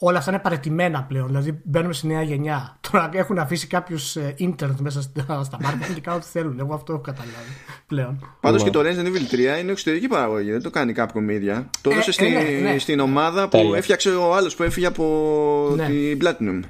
όλα 0.00 0.18
αυτά 0.18 0.30
είναι 0.30 0.40
παρετημένα 0.40 1.02
πλέον. 1.02 1.26
Δηλαδή 1.26 1.60
μπαίνουμε 1.64 1.92
στη 1.92 2.06
νέα 2.06 2.22
γενιά. 2.22 2.76
Τώρα 2.90 3.10
έχουν 3.12 3.38
αφήσει 3.38 3.66
κάποιους 3.66 4.16
ίντερνετ 4.36 4.78
μέσα 4.80 5.02
στα 5.42 5.58
μάρκετ 5.60 5.94
και 5.94 6.00
κάνουν 6.00 6.20
ό,τι 6.20 6.30
θέλουν. 6.30 6.58
Εγώ 6.58 6.74
αυτό 6.74 6.92
έχω 6.92 7.02
καταλάβει 7.02 7.52
πλέον. 7.86 8.36
Πάντως 8.40 8.62
και 8.62 8.70
το 8.70 8.80
Resident 8.80 9.06
Evil 9.06 9.56
3 9.56 9.60
είναι 9.60 9.70
εξωτερική 9.70 10.08
παραγωγή. 10.08 10.50
Δεν 10.50 10.62
το 10.62 10.70
κάνει 10.70 10.92
κάποιο 10.92 11.22
Media. 11.28 11.64
Το 11.80 11.90
έδωσε 11.90 12.10
ε, 12.10 12.12
στη, 12.12 12.28
ναι, 12.28 12.70
ναι. 12.70 12.78
στην 12.78 13.00
ομάδα 13.00 13.48
που 13.48 13.74
έφτιαξε 13.74 14.10
ο 14.10 14.34
άλλος 14.34 14.56
που 14.56 14.62
έφυγε 14.62 14.86
από 14.86 15.72
ναι. 15.76 15.86
την 15.86 16.18
Platinum. 16.22 16.60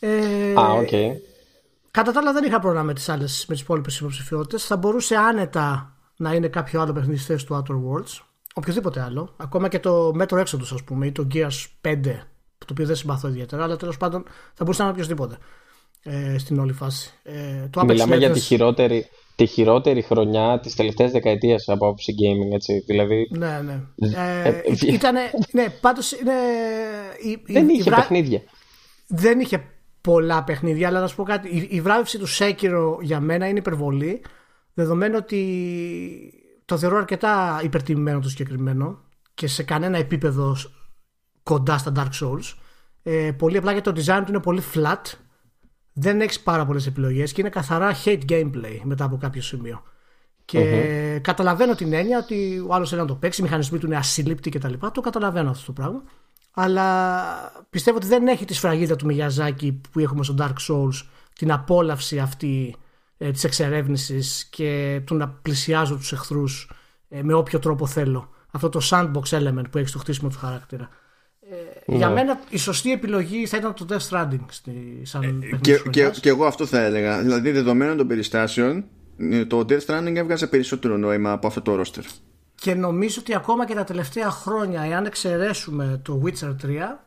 Ε, 0.00 0.52
Α, 0.60 0.72
OK. 0.72 0.88
Okay. 0.90 1.10
Κατά 1.90 2.12
τα 2.12 2.20
άλλα 2.20 2.32
δεν 2.32 2.44
είχα 2.44 2.60
πρόβλημα 2.60 2.84
με 2.84 2.94
τις 2.94 3.08
άλλες 3.08 3.44
με 3.48 3.54
τις 3.54 3.62
υπόλοιπες 3.62 3.98
υποψηφιότητες. 3.98 4.64
Θα 4.64 4.76
μπορούσε 4.76 5.16
άνετα 5.16 5.96
να 6.16 6.34
είναι 6.34 6.48
κάποιο 6.48 6.80
άλλο 6.80 6.92
παιχνίδι 6.92 7.18
στη 7.18 7.32
θέση 7.32 7.46
του 7.46 7.64
Outer 7.66 7.72
Worlds 7.72 8.33
οποιοδήποτε 8.54 9.00
άλλο, 9.00 9.34
ακόμα 9.36 9.68
και 9.68 9.78
το 9.78 10.12
Metro 10.18 10.38
Exodus, 10.38 10.68
ας 10.72 10.82
πούμε, 10.84 11.06
ή 11.06 11.12
το 11.12 11.26
Gears 11.34 11.66
5, 11.80 12.00
το 12.58 12.66
οποίο 12.70 12.86
δεν 12.86 12.96
συμπαθώ 12.96 13.28
ιδιαίτερα, 13.28 13.62
αλλά 13.62 13.76
τέλος 13.76 13.96
πάντων 13.96 14.24
θα 14.54 14.64
μπορούσε 14.64 14.82
να 14.82 14.88
είναι 14.88 14.96
οποιοδήποτε 14.96 15.38
ε, 16.02 16.38
στην 16.38 16.58
όλη 16.58 16.72
φάση. 16.72 17.10
Ε, 17.22 17.68
το 17.70 17.84
Μιλάμε 17.84 18.16
για 18.16 18.30
τη 18.30 18.40
χειρότερη, 18.40 19.06
τη 19.36 19.46
χειρότερη 19.46 20.02
χρονιά 20.02 20.60
της 20.62 20.74
τελευταίας 20.74 21.10
δεκαετίας 21.10 21.68
από 21.68 21.86
άποψη 21.86 22.14
gaming, 22.18 22.54
έτσι. 22.54 22.82
Δηλαδή... 22.86 23.28
Ναι, 23.30 23.60
ναι. 23.64 23.80
Ε, 24.16 24.48
ε 24.48 24.62
ήτανε, 24.86 25.20
ναι, 25.50 25.68
πάντως 25.80 26.12
είναι... 26.12 26.32
δεν 27.46 27.68
είχε 27.68 27.90
παιχνίδια. 27.90 28.42
Δεν 29.06 29.40
είχε 29.40 29.64
πολλά 30.00 30.44
παιχνίδια, 30.44 30.88
αλλά 30.88 31.00
να 31.00 31.06
σου 31.06 31.16
πω 31.16 31.22
κάτι. 31.22 31.48
Η, 31.48 31.68
η 31.70 31.80
βράβευση 31.80 32.18
του 32.18 32.28
Sekiro 32.28 33.02
για 33.02 33.20
μένα 33.20 33.48
είναι 33.48 33.58
υπερβολή, 33.58 34.22
δεδομένου 34.74 35.14
ότι 35.18 35.40
το 36.64 36.78
θεωρώ 36.78 36.96
αρκετά 36.96 37.60
υπερτιμημένο 37.62 38.20
το 38.20 38.28
συγκεκριμένο 38.28 38.98
και 39.34 39.46
σε 39.46 39.62
κανένα 39.62 39.98
επίπεδο 39.98 40.56
κοντά 41.42 41.78
στα 41.78 41.92
Dark 41.96 42.24
Souls. 42.24 42.54
Ε, 43.02 43.32
πολύ 43.32 43.56
απλά 43.56 43.72
γιατί 43.72 43.92
το 43.92 44.00
design 44.00 44.22
του 44.24 44.30
είναι 44.30 44.40
πολύ 44.40 44.62
flat. 44.74 45.12
Δεν 45.92 46.20
έχεις 46.20 46.40
πάρα 46.40 46.66
πολλές 46.66 46.86
επιλογές 46.86 47.32
και 47.32 47.40
είναι 47.40 47.50
καθαρά 47.50 47.96
hate 48.04 48.22
gameplay 48.28 48.80
μετά 48.82 49.04
από 49.04 49.16
κάποιο 49.16 49.42
σημείο. 49.42 49.82
Και 50.44 51.20
καταλαβαίνω 51.22 51.74
την 51.74 51.92
έννοια 51.92 52.18
ότι 52.18 52.64
ο 52.68 52.74
άλλος 52.74 52.88
θέλει 52.88 53.00
να 53.00 53.06
το 53.06 53.14
παίξει, 53.14 53.40
οι 53.40 53.44
μηχανισμοί 53.44 53.78
του 53.78 53.86
είναι 53.86 53.96
ασύλληπτοι 53.96 54.50
κτλ. 54.50 54.72
Το 54.92 55.00
καταλαβαίνω 55.00 55.50
αυτό 55.50 55.66
το 55.66 55.72
πράγμα. 55.72 56.02
Αλλά 56.54 57.34
πιστεύω 57.70 57.96
ότι 57.96 58.06
δεν 58.06 58.26
έχει 58.26 58.44
τη 58.44 58.54
σφραγίδα 58.54 58.96
του 58.96 59.06
Μιγιαζάκη 59.06 59.80
που 59.90 60.00
έχουμε 60.00 60.24
στο 60.24 60.34
Dark 60.38 60.54
Souls 60.68 61.06
την 61.32 61.52
απόλαυση 61.52 62.18
αυτή 62.18 62.76
ε, 63.18 63.30
της 63.30 63.44
εξερεύνησης 63.44 64.44
και 64.50 65.00
του 65.06 65.14
να 65.14 65.28
πλησιάζω 65.28 65.96
τους 65.96 66.12
εχθρούς 66.12 66.70
ε, 67.08 67.22
με 67.22 67.34
όποιο 67.34 67.58
τρόπο 67.58 67.86
θέλω. 67.86 68.28
Αυτό 68.50 68.68
το 68.68 68.80
sandbox 68.82 69.22
element 69.28 69.64
που 69.70 69.78
έχει 69.78 69.88
στο 69.88 69.98
χτίσιμο 69.98 70.28
του 70.28 70.38
χαρακτήρα. 70.38 70.88
Ε, 71.50 71.92
ναι. 71.92 71.96
Για 71.96 72.10
μένα 72.10 72.40
η 72.48 72.58
σωστή 72.58 72.92
επιλογή 72.92 73.46
θα 73.46 73.56
ήταν 73.56 73.74
το 73.74 73.86
Death 73.88 74.08
Stranding 74.08 74.44
στη, 74.48 75.00
σαν 75.02 75.22
ε, 75.22 75.56
και, 75.60 75.82
και, 75.90 76.10
και, 76.20 76.28
εγώ 76.28 76.44
αυτό 76.44 76.66
θα 76.66 76.80
έλεγα. 76.80 77.22
Δηλαδή 77.22 77.50
δεδομένων 77.50 77.96
των 77.96 78.06
περιστάσεων 78.06 78.84
ε, 79.16 79.44
το 79.44 79.64
Death 79.68 79.80
Stranding 79.86 80.14
έβγαζε 80.16 80.46
περισσότερο 80.46 80.96
νόημα 80.96 81.32
από 81.32 81.46
αυτό 81.46 81.62
το 81.62 81.80
roster. 81.80 82.02
Και 82.54 82.74
νομίζω 82.74 83.16
ότι 83.20 83.34
ακόμα 83.34 83.66
και 83.66 83.74
τα 83.74 83.84
τελευταία 83.84 84.30
χρόνια, 84.30 84.82
εάν 84.82 85.04
εξαιρέσουμε 85.04 86.00
το 86.04 86.22
Witcher 86.24 86.50
3, 86.50 86.56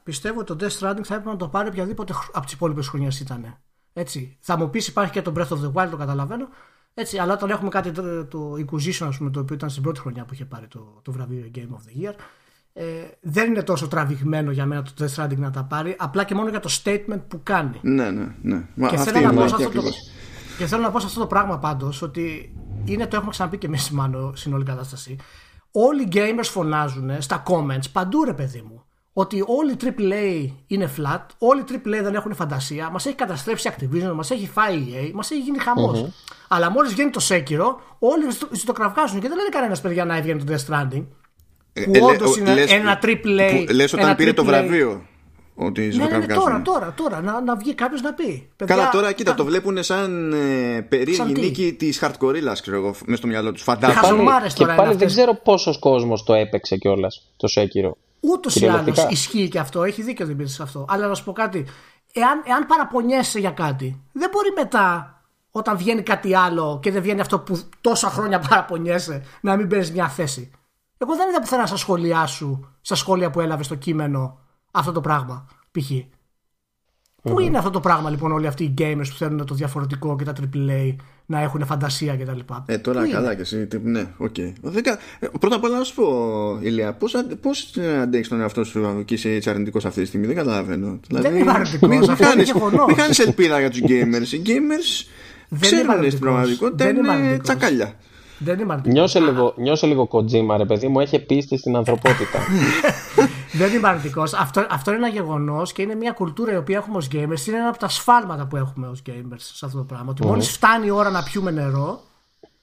πιστεύω 0.03 0.39
ότι 0.39 0.55
το 0.55 0.65
Death 0.65 0.79
Stranding 0.79 1.03
θα 1.03 1.13
έπρεπε 1.13 1.29
να 1.29 1.35
το 1.35 1.47
πάρει 1.47 1.67
οποιαδήποτε 1.67 2.13
από 2.33 2.45
τις 2.45 2.53
υπόλοιπες 2.53 2.87
χρονιές 2.87 3.19
ήταν. 3.19 3.57
Έτσι. 3.99 4.37
Θα 4.39 4.57
μου 4.57 4.69
πεις 4.69 4.87
υπάρχει 4.87 5.11
και 5.11 5.21
το 5.21 5.33
Breath 5.35 5.47
of 5.47 5.61
the 5.61 5.71
Wild, 5.73 5.89
το 5.89 5.97
καταλαβαίνω. 5.97 6.47
Έτσι, 6.93 7.17
αλλά 7.17 7.33
όταν 7.33 7.49
έχουμε 7.49 7.69
κάτι 7.69 7.91
το, 7.91 8.25
το 8.25 8.53
Inquisition, 8.53 9.09
πούμε, 9.17 9.29
το 9.29 9.39
οποίο 9.39 9.55
ήταν 9.55 9.69
στην 9.69 9.83
πρώτη 9.83 9.99
χρονιά 9.99 10.25
που 10.25 10.33
είχε 10.33 10.45
πάρει 10.45 10.67
το, 10.67 10.99
το 11.01 11.11
βραβείο 11.11 11.51
Game 11.55 11.59
of 11.59 12.05
the 12.05 12.09
Year, 12.09 12.13
ε, 12.73 12.83
δεν 13.21 13.47
είναι 13.47 13.63
τόσο 13.63 13.87
τραβηγμένο 13.87 14.51
για 14.51 14.65
μένα 14.65 14.83
το 14.83 14.91
Death 14.99 15.15
Stranding 15.15 15.37
να 15.37 15.51
τα 15.51 15.63
πάρει, 15.63 15.95
απλά 15.99 16.23
και 16.23 16.35
μόνο 16.35 16.49
για 16.49 16.59
το 16.59 16.69
statement 16.83 17.21
που 17.27 17.39
κάνει. 17.43 17.79
Ναι, 17.81 18.11
ναι, 18.11 18.35
ναι. 18.41 18.67
Μα 18.75 18.89
και, 18.89 18.97
θέλω 18.97 19.19
να 19.19 19.33
πω 19.33 19.41
αυτό 19.41 19.69
το, 19.69 19.81
και 20.57 20.65
θέλω 20.65 20.81
να 20.81 20.91
πω 20.91 20.99
σε 20.99 21.05
αυτό 21.05 21.19
το 21.19 21.27
πράγμα 21.27 21.59
πάντως 21.59 22.01
ότι 22.01 22.55
είναι 22.85 23.07
το 23.07 23.15
έχουμε 23.15 23.31
ξαναπεί 23.31 23.57
και 23.57 23.67
εμείς 23.67 23.91
μάλλον 23.91 24.35
στην 24.35 24.53
όλη 24.53 24.63
κατάσταση. 24.63 25.15
Όλοι 25.71 26.01
οι 26.03 26.07
gamers 26.11 26.43
φωνάζουν 26.43 27.21
στα 27.21 27.43
comments 27.47 27.91
παντού 27.91 28.23
ρε 28.23 28.33
παιδί 28.33 28.61
μου 28.61 28.86
ότι 29.19 29.43
όλοι 29.47 29.71
οι 29.71 29.77
AAA 29.83 30.51
είναι 30.67 30.89
flat, 30.97 31.25
όλοι 31.37 31.61
οι 31.61 31.63
AAA 31.71 31.99
δεν 32.03 32.15
έχουν 32.15 32.35
φαντασία, 32.35 32.89
μας 32.89 33.05
έχει 33.05 33.15
καταστρέψει 33.15 33.71
Activision, 33.73 34.11
μας 34.15 34.31
έχει 34.31 34.49
φάει 34.53 34.75
EA, 34.75 35.11
μας 35.13 35.31
έχει 35.31 35.41
γίνει 35.41 35.57
Αλλά 36.47 36.71
μόλις 36.71 36.93
βγαίνει 36.93 37.09
το 37.09 37.25
Sekiro, 37.29 37.75
όλοι 37.99 38.23
ζητοκραυγάζουν 38.51 39.19
και 39.19 39.27
δεν 39.27 39.37
λένε 39.37 39.49
κανένας 39.49 39.81
παιδιά 39.81 40.05
να 40.05 40.17
έβγαινε 40.17 40.43
το 40.43 40.53
Death 40.53 40.73
Stranding. 40.73 41.03
Ε, 41.73 41.83
που 41.83 41.91
ε, 41.95 42.01
όντως 42.01 42.37
είναι 42.37 42.53
λες, 42.53 42.71
ένα 42.71 42.99
AAA. 43.03 43.67
Λες 43.73 43.93
όταν 43.93 44.15
πήρε 44.15 44.33
το 44.33 44.45
βραβείο. 44.45 45.05
Ότι 45.55 45.81
ναι, 45.81 46.05
ναι, 46.05 46.17
ναι, 46.17 46.25
τώρα, 46.25 46.61
τώρα, 46.61 46.93
τώρα, 46.95 47.21
να, 47.21 47.41
να 47.41 47.55
βγει 47.55 47.73
κάποιος 47.73 48.01
να 48.01 48.13
πει. 48.13 48.49
Παιδιά, 48.55 48.75
Καλά, 48.75 48.89
τώρα 48.89 49.11
κοίτα, 49.11 49.33
το 49.33 49.45
βλέπουν 49.45 49.83
σαν 49.83 50.33
ε, 50.33 50.81
περίεργη 50.81 51.33
νίκη 51.33 51.73
της 51.73 52.03
Hardcore 52.03 52.59
ξέρω 52.61 52.77
εγώ, 52.77 52.95
μέσα 53.05 53.17
στο 53.17 53.27
μυαλό 53.27 53.51
τους. 53.51 53.63
Φαντάζομαι. 53.63 54.23
Και 54.23 54.29
πάλι, 54.29 54.53
και 54.53 54.65
πάλι 54.65 54.95
δεν 54.95 55.07
ξέρω 55.07 55.33
πόσος 55.43 55.79
κόσμος 55.79 56.23
το 56.23 56.33
έπαιξε 56.33 56.77
κιόλας 56.77 57.27
το 57.37 57.47
Sekiro. 57.55 58.06
Ούτως 58.31 58.55
ή 58.55 58.67
άλλως 58.67 59.07
ισχύει 59.09 59.47
και 59.47 59.59
αυτό, 59.59 59.83
έχει 59.83 60.01
δίκιο 60.01 60.25
Δημήτρης 60.25 60.53
σε 60.55 60.63
αυτό. 60.63 60.85
Αλλά 60.89 61.07
να 61.07 61.13
σου 61.13 61.23
πω 61.23 61.31
κάτι. 61.31 61.65
Εάν, 62.13 62.41
εάν 62.45 62.65
παραπονιέσαι 62.65 63.39
για 63.39 63.51
κάτι, 63.51 64.01
δεν 64.11 64.29
μπορεί 64.31 64.51
μετά 64.55 65.11
όταν 65.51 65.77
βγαίνει 65.77 66.01
κάτι 66.01 66.35
άλλο 66.35 66.79
και 66.81 66.91
δεν 66.91 67.01
βγαίνει 67.01 67.21
αυτό 67.21 67.39
που 67.39 67.59
τόσα 67.81 68.09
χρόνια 68.09 68.39
παραπονιέσαι 68.39 69.23
να 69.41 69.55
μην 69.55 69.67
παίρνεις 69.67 69.91
μια 69.91 70.09
θέση. 70.09 70.51
Εγώ 70.97 71.15
δεν 71.15 71.29
είδα 71.29 71.39
πουθενά 71.39 71.65
στα 71.65 71.77
σχόλιά 71.77 72.25
σου, 72.25 72.73
στα 72.81 72.95
σχόλια 72.95 73.29
που 73.29 73.39
έλαβες 73.39 73.65
στο 73.65 73.75
κείμενο 73.75 74.39
αυτό 74.71 74.91
το 74.91 75.01
πράγμα. 75.01 75.47
Π.χ. 75.71 75.91
Πού 77.31 77.39
είναι 77.39 77.57
αυτό 77.57 77.69
το 77.69 77.79
πράγμα 77.79 78.09
λοιπόν 78.09 78.31
όλοι 78.31 78.47
αυτοί 78.47 78.63
οι 78.63 78.73
gamers 78.77 79.07
που 79.09 79.15
θέλουν 79.17 79.45
το 79.45 79.55
διαφορετικό 79.55 80.15
και 80.15 80.23
τα 80.23 80.33
AAA 80.33 80.95
να 81.25 81.41
έχουν 81.41 81.65
φαντασία 81.65 82.15
κτλ. 82.15 82.39
Ε, 82.65 82.77
τώρα 82.77 83.01
Πού 83.01 83.09
καλά 83.11 83.25
είναι; 83.25 83.35
και 83.35 83.41
εσύ. 83.41 83.67
Ναι, 83.83 84.05
OK. 84.17 84.35
Okay. 84.37 84.51
Ε, 85.19 85.27
πρώτα 85.39 85.55
απ' 85.55 85.63
όλα 85.63 85.77
να 85.77 85.83
σου 85.83 85.95
πω, 85.95 86.59
Ηλία, 86.61 86.93
πώς 86.93 87.15
πώς 87.41 87.77
αντέχεις 88.01 88.27
τον 88.27 88.41
εαυτό 88.41 88.63
σου 88.63 89.03
και 89.05 89.13
είσαι 89.13 89.29
έτσι 89.29 89.49
αρνητικός 89.49 89.85
αυτή 89.85 90.01
τη 90.01 90.07
στιγμή. 90.07 90.25
Δεν 90.25 90.35
καταλαβαίνω. 90.35 90.99
Δηλαδή, 91.07 91.27
δεν 91.27 91.37
είμαι 91.37 91.51
αρνητικός. 91.51 91.89
Μην 91.89 92.95
χάνει 92.95 93.13
ελπίδα 93.25 93.59
για 93.59 93.69
τους 93.69 93.79
gamers. 93.81 94.33
Οι 94.33 94.41
gamers 94.45 95.07
ξέρουν 95.59 96.05
στην 96.07 96.19
πραγματικότητα 96.19 96.89
είναι 96.89 97.39
τσακάλια. 97.43 97.93
Δεν 98.39 98.59
είμαι 98.59 98.81
Νιώσε 98.85 99.19
λίγο, 99.19 99.53
νιώσε 99.57 99.87
λίγο 99.87 100.07
Kojima, 100.07 100.57
ρε 100.57 100.65
παιδί 100.65 100.87
μου, 100.87 100.99
έχει 100.99 101.19
πίστη 101.19 101.57
στην 101.57 101.75
ανθρωπότητα. 101.75 102.39
Δεν 103.51 103.73
είμαι 103.73 103.87
αρνητικός. 103.87 104.33
Αυτό, 104.33 104.67
αυτό 104.69 104.91
είναι 104.91 105.05
ένα 105.05 105.15
γεγονός 105.15 105.73
και 105.73 105.81
είναι 105.81 105.95
μια 105.95 106.11
κουλτούρα 106.11 106.53
η 106.53 106.55
οποία 106.55 106.77
έχουμε 106.77 106.97
ως 106.97 107.07
gamers. 107.11 107.47
Είναι 107.47 107.57
ένα 107.57 107.67
από 107.67 107.77
τα 107.77 107.87
σφάλματα 107.87 108.47
που 108.47 108.55
έχουμε 108.55 108.87
ως 108.87 109.01
gamers 109.09 109.35
σε 109.37 109.65
αυτό 109.65 109.77
το 109.77 109.83
πράγμα. 109.83 110.09
Ότι 110.09 110.25
μόλις 110.25 110.49
φτάνει 110.49 110.85
η 110.85 110.89
ώρα 110.89 111.09
να 111.09 111.23
πιούμε 111.23 111.51
νερό, 111.51 112.03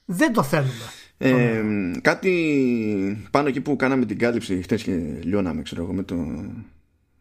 δεν 0.05 0.33
το 0.33 0.43
θέλουμε. 0.43 0.73
Ε, 1.17 1.63
κάτι 2.01 3.27
πάνω 3.31 3.47
εκεί 3.47 3.61
που 3.61 3.75
κάναμε 3.75 4.05
την 4.05 4.17
κάλυψη 4.17 4.61
χθε 4.61 4.75
και 4.75 4.91
λιώναμε, 5.23 5.61
ξέρω 5.61 5.81
εγώ, 5.83 5.93
με 5.93 6.03
τον 6.03 6.49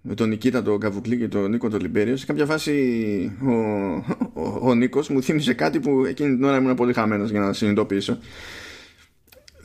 με 0.06 0.14
τον 0.14 0.28
Νικήτα 0.28 0.62
τον 0.62 0.80
Καβουκλή 0.80 1.18
και 1.18 1.28
τον 1.28 1.50
Νίκο 1.50 1.68
τον 1.68 1.80
Λιμπέριο 1.80 2.16
σε 2.16 2.26
κάποια 2.26 2.46
φάση 2.46 3.32
ο, 3.42 3.52
ο, 4.32 4.58
ο, 4.60 4.74
Νίκος 4.74 5.08
μου 5.08 5.22
θύμισε 5.22 5.54
κάτι 5.54 5.80
που 5.80 6.04
εκείνη 6.04 6.34
την 6.34 6.44
ώρα 6.44 6.56
ήμουν 6.56 6.74
πολύ 6.74 6.92
χαμένος 6.92 7.30
για 7.30 7.40
να 7.40 7.52
συνειδητοποιήσω 7.52 8.18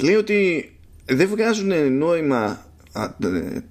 λέει 0.01 0.15
ότι 0.15 0.69
δεν 1.05 1.27
βγάζουν 1.27 1.97
νόημα 1.97 2.65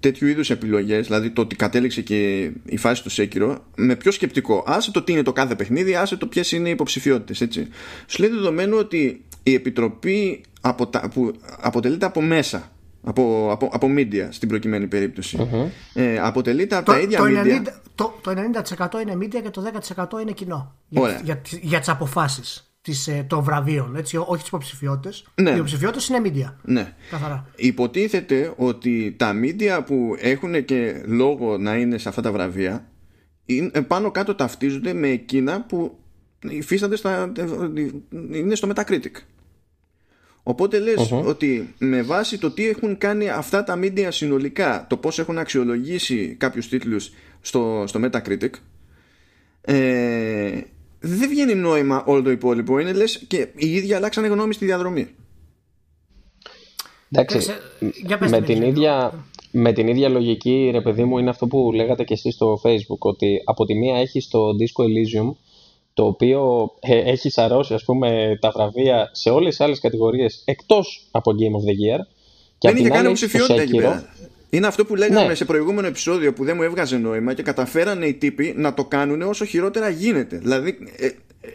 τέτοιου 0.00 0.26
είδους 0.26 0.50
επιλογές 0.50 1.06
δηλαδή 1.06 1.30
το 1.30 1.40
ότι 1.40 1.56
κατέληξε 1.56 2.02
και 2.02 2.50
η 2.64 2.76
φάση 2.76 3.02
του 3.02 3.10
Σέκυρο 3.10 3.64
με 3.76 3.96
πιο 3.96 4.10
σκεπτικό 4.10 4.64
άσε 4.66 4.90
το 4.90 5.02
τι 5.02 5.12
είναι 5.12 5.22
το 5.22 5.32
κάθε 5.32 5.54
παιχνίδι 5.54 5.94
άσε 5.94 6.16
το 6.16 6.26
ποιες 6.26 6.52
είναι 6.52 6.68
οι 6.68 6.72
υποψηφιότητες 6.72 7.40
έτσι 7.40 7.68
σου 8.06 8.22
λέει 8.22 8.30
δεδομένου 8.30 8.76
ότι 8.76 9.24
η 9.42 9.54
επιτροπή 9.54 10.40
που 11.12 11.32
αποτελείται 11.60 12.06
από 12.06 12.22
μέσα 12.22 12.70
από, 13.04 13.48
από, 13.52 13.68
από 13.72 13.88
media 13.96 14.26
στην 14.30 14.48
προκειμένη 14.48 14.86
περίπτωση. 14.86 15.38
Mm-hmm. 15.40 15.66
Ε, 15.94 16.18
αποτελείται 16.18 16.76
από 16.76 16.84
το, 16.84 16.92
τα 16.92 16.98
ίδια 16.98 17.18
το 17.18 17.24
media. 17.24 17.60
90, 17.60 17.66
το, 17.94 18.18
το 18.20 18.30
90% 18.30 19.00
είναι 19.02 19.14
media 19.16 19.42
και 19.42 19.50
το 19.50 19.62
10% 19.96 20.20
είναι 20.22 20.32
κοινό. 20.32 20.74
Για, 20.88 21.20
για, 21.24 21.42
για, 21.60 21.78
τις 21.78 21.88
αποφάσεις 21.88 22.67
ε, 23.06 23.22
των 23.22 23.42
βραβείων, 23.42 23.96
έτσι, 23.96 24.16
όχι 24.16 24.38
τις 24.38 24.48
υποψηφιότητες. 24.48 25.26
Ναι. 25.34 25.50
Οι 25.50 25.54
υποψηφιότητες 25.54 26.08
είναι 26.08 26.20
media. 26.24 26.54
Ναι. 26.62 26.94
Καθαρά. 27.10 27.46
Υποτίθεται 27.56 28.52
ότι 28.56 29.14
τα 29.18 29.32
media 29.42 29.82
που 29.86 30.14
έχουν 30.18 30.64
και 30.64 31.02
λόγο 31.06 31.58
να 31.58 31.76
είναι 31.76 31.98
σε 31.98 32.08
αυτά 32.08 32.22
τα 32.22 32.32
βραβεία 32.32 32.88
είναι, 33.44 33.82
πάνω 33.82 34.10
κάτω 34.10 34.34
ταυτίζονται 34.34 34.92
με 34.92 35.08
εκείνα 35.08 35.62
που 35.62 35.98
υφίστανται 36.40 36.96
στα, 36.96 37.32
είναι 38.32 38.54
στο 38.54 38.68
Metacritic. 38.74 39.12
Οπότε 40.42 40.78
λες 40.78 41.12
ότι 41.12 41.74
με 41.78 42.02
βάση 42.02 42.38
το 42.38 42.50
τι 42.50 42.68
έχουν 42.68 42.98
κάνει 42.98 43.28
αυτά 43.28 43.64
τα 43.64 43.78
media 43.82 44.06
συνολικά, 44.08 44.86
το 44.88 44.96
πώς 44.96 45.18
έχουν 45.18 45.38
αξιολογήσει 45.38 46.34
κάποιους 46.38 46.68
τίτλους 46.68 47.10
στο, 47.40 47.84
στο 47.86 48.00
Metacritic, 48.04 48.50
ε, 49.60 50.60
δεν 51.00 51.28
βγαίνει 51.28 51.54
νόημα 51.54 52.04
όλο 52.06 52.22
το 52.22 52.30
υπόλοιπο. 52.30 52.78
Είναι 52.78 52.92
λες 52.92 53.24
και 53.28 53.48
οι 53.56 53.72
ίδιοι 53.74 53.92
αλλάξανε 53.92 54.26
γνώμη 54.26 54.52
στη 54.52 54.64
διαδρομή. 54.64 55.08
Εντάξει, 57.10 57.50
με, 58.28 58.40
την 58.40 58.62
ίδια, 58.62 59.24
με 59.50 59.72
την 59.72 59.88
ίδια 59.88 60.08
λογική, 60.08 60.68
ρε 60.72 60.80
παιδί 60.80 61.04
μου, 61.04 61.18
είναι 61.18 61.30
αυτό 61.30 61.46
που 61.46 61.72
λέγατε 61.72 62.04
και 62.04 62.14
εσείς 62.14 62.34
στο 62.34 62.60
Facebook, 62.64 62.98
ότι 62.98 63.42
από 63.44 63.64
τη 63.64 63.74
μία 63.74 63.96
έχεις 63.96 64.28
το 64.28 64.40
Disco 64.60 64.84
Elysium, 64.84 65.32
το 65.94 66.06
οποίο 66.06 66.72
ε, 66.80 66.98
έχει 66.98 67.30
σαρώσει 67.30 67.74
ας 67.74 67.84
πούμε 67.84 68.38
τα 68.40 68.50
βραβεία 68.50 69.10
σε 69.12 69.30
όλες 69.30 69.48
τις 69.48 69.60
άλλες 69.60 69.80
κατηγορίες 69.80 70.42
εκτός 70.44 71.08
από 71.10 71.32
Game 71.38 71.60
of 71.60 71.68
the 71.68 71.72
Year 71.72 72.00
και 72.58 72.68
δεν 72.68 72.76
είχε 72.76 72.88
κάνει 72.88 73.12
ψηφιότητα 73.12 73.62
εκεί 73.62 73.76
πέρα 73.76 74.14
είναι 74.50 74.66
αυτό 74.66 74.84
που 74.84 74.94
λέγαμε 74.94 75.26
ναι. 75.26 75.34
σε 75.34 75.44
προηγούμενο 75.44 75.86
επεισόδιο 75.86 76.32
που 76.32 76.44
δεν 76.44 76.56
μου 76.56 76.62
έβγαζε 76.62 76.96
νόημα 76.96 77.34
και 77.34 77.42
καταφέρανε 77.42 78.06
οι 78.06 78.14
τύποι 78.14 78.54
να 78.56 78.74
το 78.74 78.84
κάνουν 78.84 79.22
όσο 79.22 79.44
χειρότερα 79.44 79.88
γίνεται. 79.88 80.38
Δηλαδή, 80.38 80.78
ε, 80.96 81.06
ε, 81.06 81.12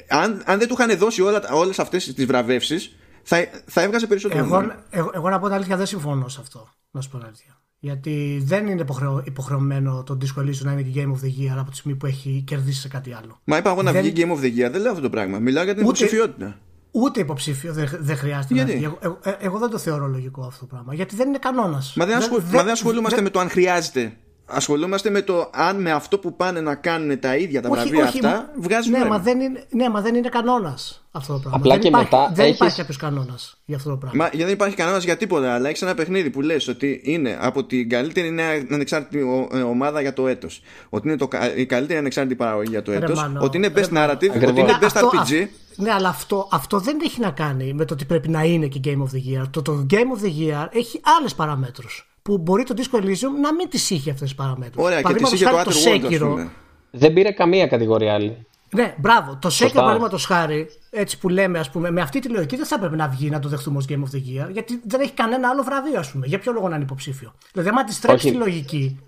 αν, 0.08 0.44
αν 0.46 0.60
δεν 0.60 0.68
του 0.68 0.76
είχαν 0.80 0.98
δώσει 0.98 1.22
όλα, 1.22 1.42
όλες 1.54 1.80
αυτές 1.80 2.14
τις 2.14 2.26
βραβεύσεις 2.26 2.96
θα, 3.24 3.48
θα 3.66 3.82
έβγαζε 3.82 4.08
περισσότερο 4.08 4.44
εγώ, 4.46 4.58
νόημα. 4.58 4.84
Εγώ, 4.90 5.12
εγώ, 5.14 5.30
να 5.30 5.40
πω 5.40 5.46
την 5.46 5.56
αλήθεια 5.56 5.78
δεν 5.78 5.86
συμφωνώ 5.86 6.28
σε 6.28 6.40
αυτό. 6.42 6.70
Να 6.92 7.02
σου 7.02 7.10
πω 7.10 7.18
την 7.18 7.26
αλήθεια. 7.26 7.58
Γιατί 7.80 8.42
δεν 8.46 8.68
είναι 8.68 8.82
υποχρεω, 8.82 9.24
υποχρεωμένο 9.26 10.04
το 10.04 10.18
Disco 10.22 10.42
Elysium 10.42 10.62
να 10.62 10.72
είναι 10.72 10.82
και 10.82 11.02
Game 11.02 11.10
of 11.10 11.26
the 11.26 11.54
Year 11.54 11.58
από 11.58 11.70
τη 11.70 11.76
στιγμή 11.76 11.98
που 11.98 12.06
έχει 12.06 12.44
κερδίσει 12.48 12.82
σε 12.82 12.88
κάτι 12.88 13.14
άλλο. 13.14 13.40
Μα 13.44 13.58
είπα 13.58 13.70
εγώ 13.70 13.82
να 13.82 13.92
βγει 13.92 14.14
Game 14.16 14.32
of 14.32 14.40
the 14.40 14.68
Year, 14.68 14.72
δεν 14.72 14.82
λέω 14.82 14.90
αυτό 14.90 15.04
το 15.04 15.10
πράγμα. 15.10 15.40
Μιλάω 15.40 15.64
για 15.64 15.76
την 15.76 15.86
ούτε, 15.86 15.98
υποψηφιότητα. 15.98 16.60
Ούτε 16.96 17.20
υποψήφιο 17.20 17.74
δεν, 17.74 17.90
δεν 18.00 18.18
χρειάζεται 18.18 18.54
Γιατί; 18.54 18.72
να 18.72 18.78
βγει. 18.78 18.86
Εγώ, 18.86 18.98
εγώ, 19.02 19.20
εγώ, 19.40 19.58
δεν 19.58 19.70
το 19.70 19.78
θεωρώ 19.78 20.08
λογικό 20.08 20.46
αυτό 20.46 20.60
το 20.60 20.66
πράγμα. 20.66 20.94
Γιατί 20.94 21.16
δεν 21.16 21.28
είναι 21.28 21.38
κανόνας. 21.38 21.94
Μα 21.96 22.06
δεν, 22.06 22.18
ασχολ, 22.18 22.42
δεν, 22.42 22.70
ασχολούμαστε 22.70 23.22
με 23.22 23.30
το 23.30 23.40
αν 23.40 23.50
χρειάζεται. 23.50 24.18
Ασχολούμαστε 24.46 25.10
με 25.10 25.22
το 25.22 25.50
αν 25.54 25.82
με 25.82 25.92
αυτό 25.92 26.20
που 26.20 26.36
πάνε 26.36 26.62
να 26.62 26.76
κάνουν 26.76 27.20
τα 27.20 27.36
ίδια 27.36 27.62
τα 27.62 27.70
βραβεία 27.70 28.04
αυτά 28.04 28.52
βγάζουν. 28.60 28.92
Ναι, 28.92 29.06
μα 29.06 29.20
δεν 29.20 29.40
είναι, 29.40 29.66
ναι, 29.70 29.90
μα 29.90 30.02
δεν 30.02 30.16
είναι 30.16 30.30
κανόνας 30.30 31.04
αυτό 31.12 31.34
το 31.34 31.40
πράγμα. 31.40 31.58
Απλά 31.58 31.72
δεν 31.72 31.82
και 31.82 31.88
υπάρχει, 31.88 32.16
μετά 32.16 32.32
δεν 32.34 32.46
έχεις... 32.46 32.56
υπάρχει 32.56 32.78
κάποιος 32.78 32.98
κανόνας 32.98 33.58
για 33.66 33.76
αυτό 33.76 33.90
το 33.90 33.98
πράγμα. 33.98 34.24
Μα 34.24 34.46
δεν 34.46 34.54
υπάρχει 34.54 34.76
κανόνας 34.76 35.04
για 35.04 35.18
τίποτα. 35.18 35.54
Αλλά 35.54 35.70
έχεις 35.70 35.82
ένα 35.82 35.94
παιχνίδι 35.94 36.30
που 36.30 36.42
λες 36.42 36.68
ότι 36.68 37.02
είναι 37.04 37.38
από 37.42 37.64
την 37.66 37.90
καλύτερη 37.90 38.32
νέα 38.32 38.66
ανεξάρτητη 38.72 39.48
ε, 39.52 39.62
ομάδα 39.62 40.02
για 40.02 40.14
το 40.14 40.28
έτος. 40.28 40.62
Ότι 40.90 41.08
είναι 41.08 41.18
το, 41.18 41.28
η 41.56 41.66
καλύτερη 41.66 42.00
ανεξάρτητη 42.00 42.36
παραγωγή 42.36 42.70
για 42.70 42.82
το 42.82 42.92
έτος. 42.92 43.30
Ότι 43.40 43.58
είναι 43.58 43.72
best 43.76 43.94
narrative. 43.98 44.48
Ότι 44.48 44.60
είναι 44.60 44.78
best 44.82 45.02
RPG. 45.02 45.48
Ναι, 45.76 45.92
αλλά 45.92 46.10
αυτό, 46.10 46.48
αυτό 46.52 46.80
δεν 46.80 47.00
έχει 47.04 47.20
να 47.20 47.32
κάνει 47.32 47.74
με 47.74 47.86
το 47.86 47.94
ότι 47.94 48.06
πρέπει 48.06 48.30
να 48.30 48.44
είναι 48.44 48.68
και 48.68 48.80
Game 48.84 49.02
of 49.04 49.16
the 49.16 49.42
Year. 49.42 49.48
Το, 49.52 49.62
το 49.62 49.86
Game 49.90 49.96
of 49.96 50.26
the 50.26 50.30
Year 50.30 50.68
έχει 50.72 51.02
άλλες 51.20 51.36
παραμέτρους. 51.36 52.13
Που 52.24 52.38
μπορεί 52.38 52.64
το 52.64 52.74
Disco 52.78 52.98
Elysium 52.98 53.40
να 53.42 53.54
μην 53.54 53.70
τις 53.70 53.90
είχε 53.90 54.12
αυτές 54.12 54.28
τις 54.28 54.36
παραμέτρους. 54.36 54.86
Ωραία, 54.86 55.02
και 55.02 55.14
τις 55.14 55.32
είχε 55.32 55.46
το 55.46 55.64
Outer 55.66 56.48
Δεν 56.92 57.14
πήρε 57.14 57.32
καμία 57.32 57.68
κατηγορία 57.68 58.14
άλλη. 58.14 58.46
Ναι, 58.74 58.96
μπράβο. 58.98 59.38
Το 59.42 59.50
Sekiro 59.60 59.72
παραδείγματος 59.74 60.26
χάρη, 60.26 60.70
έτσι 60.90 61.20
που 61.20 61.30
λέμε, 61.30 61.60
ας 61.60 61.70
πούμε, 61.70 61.92
με 61.92 62.02
αυτή 62.02 62.20
τη 62.20 62.30
λογική 62.30 62.56
δεν 62.56 62.66
θα 62.66 62.76
έπρεπε 62.76 62.96
να 62.96 63.08
βγει 63.08 63.30
να 63.30 63.40
το 63.40 63.50
δεχτούμε 63.50 63.78
ως 63.78 63.86
Game 63.90 63.94
of 64.00 64.16
the 64.16 64.46
Year, 64.46 64.52
γιατί 64.52 64.82
δεν 64.86 65.02
έχει 65.02 65.12
κανένα 65.12 65.50
άλλο 65.50 65.64
βραβείο, 65.64 66.00
ας 66.00 66.12
πούμε. 66.12 66.26
Για 66.26 66.40
ποιο 66.40 66.52
λόγο 66.52 66.70
να 66.70 66.76
είναι 66.76 66.84
υποψήφιο; 66.84 67.34
Δηλαδή, 67.52 67.70
άμα 67.70 67.84
τη 67.84 67.94
στρέψει 67.94 68.30
τη 68.30 68.36
λογική, 68.36 69.00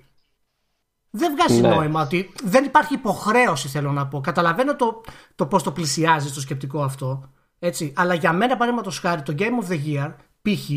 δεν 1.09 1.31
βγάζει 1.35 1.61
ναι. 1.61 1.67
νόημα 1.67 2.01
ότι 2.01 2.33
δεν 2.43 2.63
υπάρχει 2.63 2.93
υποχρέωση, 2.93 3.67
θέλω 3.67 3.91
να 3.91 4.07
πω. 4.07 4.21
Καταλαβαίνω 4.21 4.75
το, 4.75 5.01
το 5.35 5.45
πώς 5.45 5.63
το 5.63 5.71
πλησιάζει 5.71 6.31
το 6.31 6.41
σκεπτικό 6.41 6.83
αυτό. 6.83 7.29
Έτσι. 7.59 7.93
Αλλά 7.95 8.13
για 8.13 8.33
μένα, 8.33 8.53
παραδείγματος 8.53 8.99
χάρη, 8.99 9.21
το 9.21 9.35
Game 9.37 9.63
of 9.63 9.71
the 9.71 9.79
Year, 9.85 10.13
π.χ. 10.41 10.69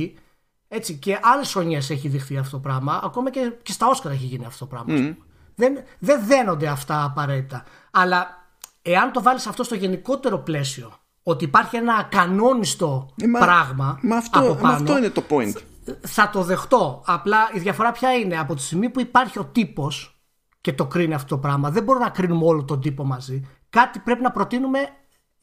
Έτσι, 0.68 0.94
και 0.94 1.18
άλλες 1.22 1.52
χρονιές 1.52 1.90
έχει 1.90 2.08
δειχθεί 2.08 2.36
αυτό 2.38 2.56
το 2.56 2.62
πράγμα. 2.62 3.00
Ακόμα 3.04 3.30
και, 3.30 3.52
και 3.62 3.72
στα 3.72 3.86
Όσκαρα 3.86 4.14
έχει 4.14 4.24
γίνει 4.24 4.44
αυτό 4.44 4.66
το 4.66 4.66
πράγμα. 4.66 5.16
Δεν, 5.54 5.78
δεν 5.98 6.26
δένονται 6.26 6.68
αυτά 6.68 7.04
απαραίτητα. 7.04 7.64
Αλλά 7.90 8.46
εάν 8.82 9.12
το 9.12 9.22
βάλεις 9.22 9.46
αυτό 9.46 9.62
στο 9.62 9.74
γενικότερο 9.74 10.38
πλαίσιο, 10.38 10.92
ότι 11.22 11.44
υπάρχει 11.44 11.76
ένα 11.76 12.02
κανόνιστο 12.02 13.14
ε, 13.16 13.26
πράγμα. 13.38 13.98
Μα 14.02 14.16
αυτό, 14.16 14.38
από 14.38 14.54
πάνω, 14.54 14.74
αυτό 14.74 14.98
είναι 14.98 15.10
το 15.10 15.22
point. 15.28 15.52
Θα 16.00 16.30
το 16.30 16.42
δεχτώ. 16.42 17.02
Απλά 17.06 17.38
η 17.52 17.58
διαφορά 17.58 17.92
ποια 17.92 18.12
είναι. 18.12 18.38
Από 18.38 18.54
τη 18.54 18.62
στιγμή 18.62 18.90
που 18.90 19.00
υπάρχει 19.00 19.38
ο 19.38 19.44
τύπος 19.44 20.20
και 20.60 20.72
το 20.72 20.86
κρίνει 20.86 21.14
αυτό 21.14 21.34
το 21.34 21.38
πράγμα. 21.38 21.70
Δεν 21.70 21.82
μπορούμε 21.82 22.04
να 22.04 22.10
κρίνουμε 22.10 22.44
όλο 22.44 22.64
τον 22.64 22.80
τύπο 22.80 23.04
μαζί. 23.04 23.48
Κάτι 23.70 23.98
πρέπει 23.98 24.22
να 24.22 24.30
προτείνουμε 24.30 24.78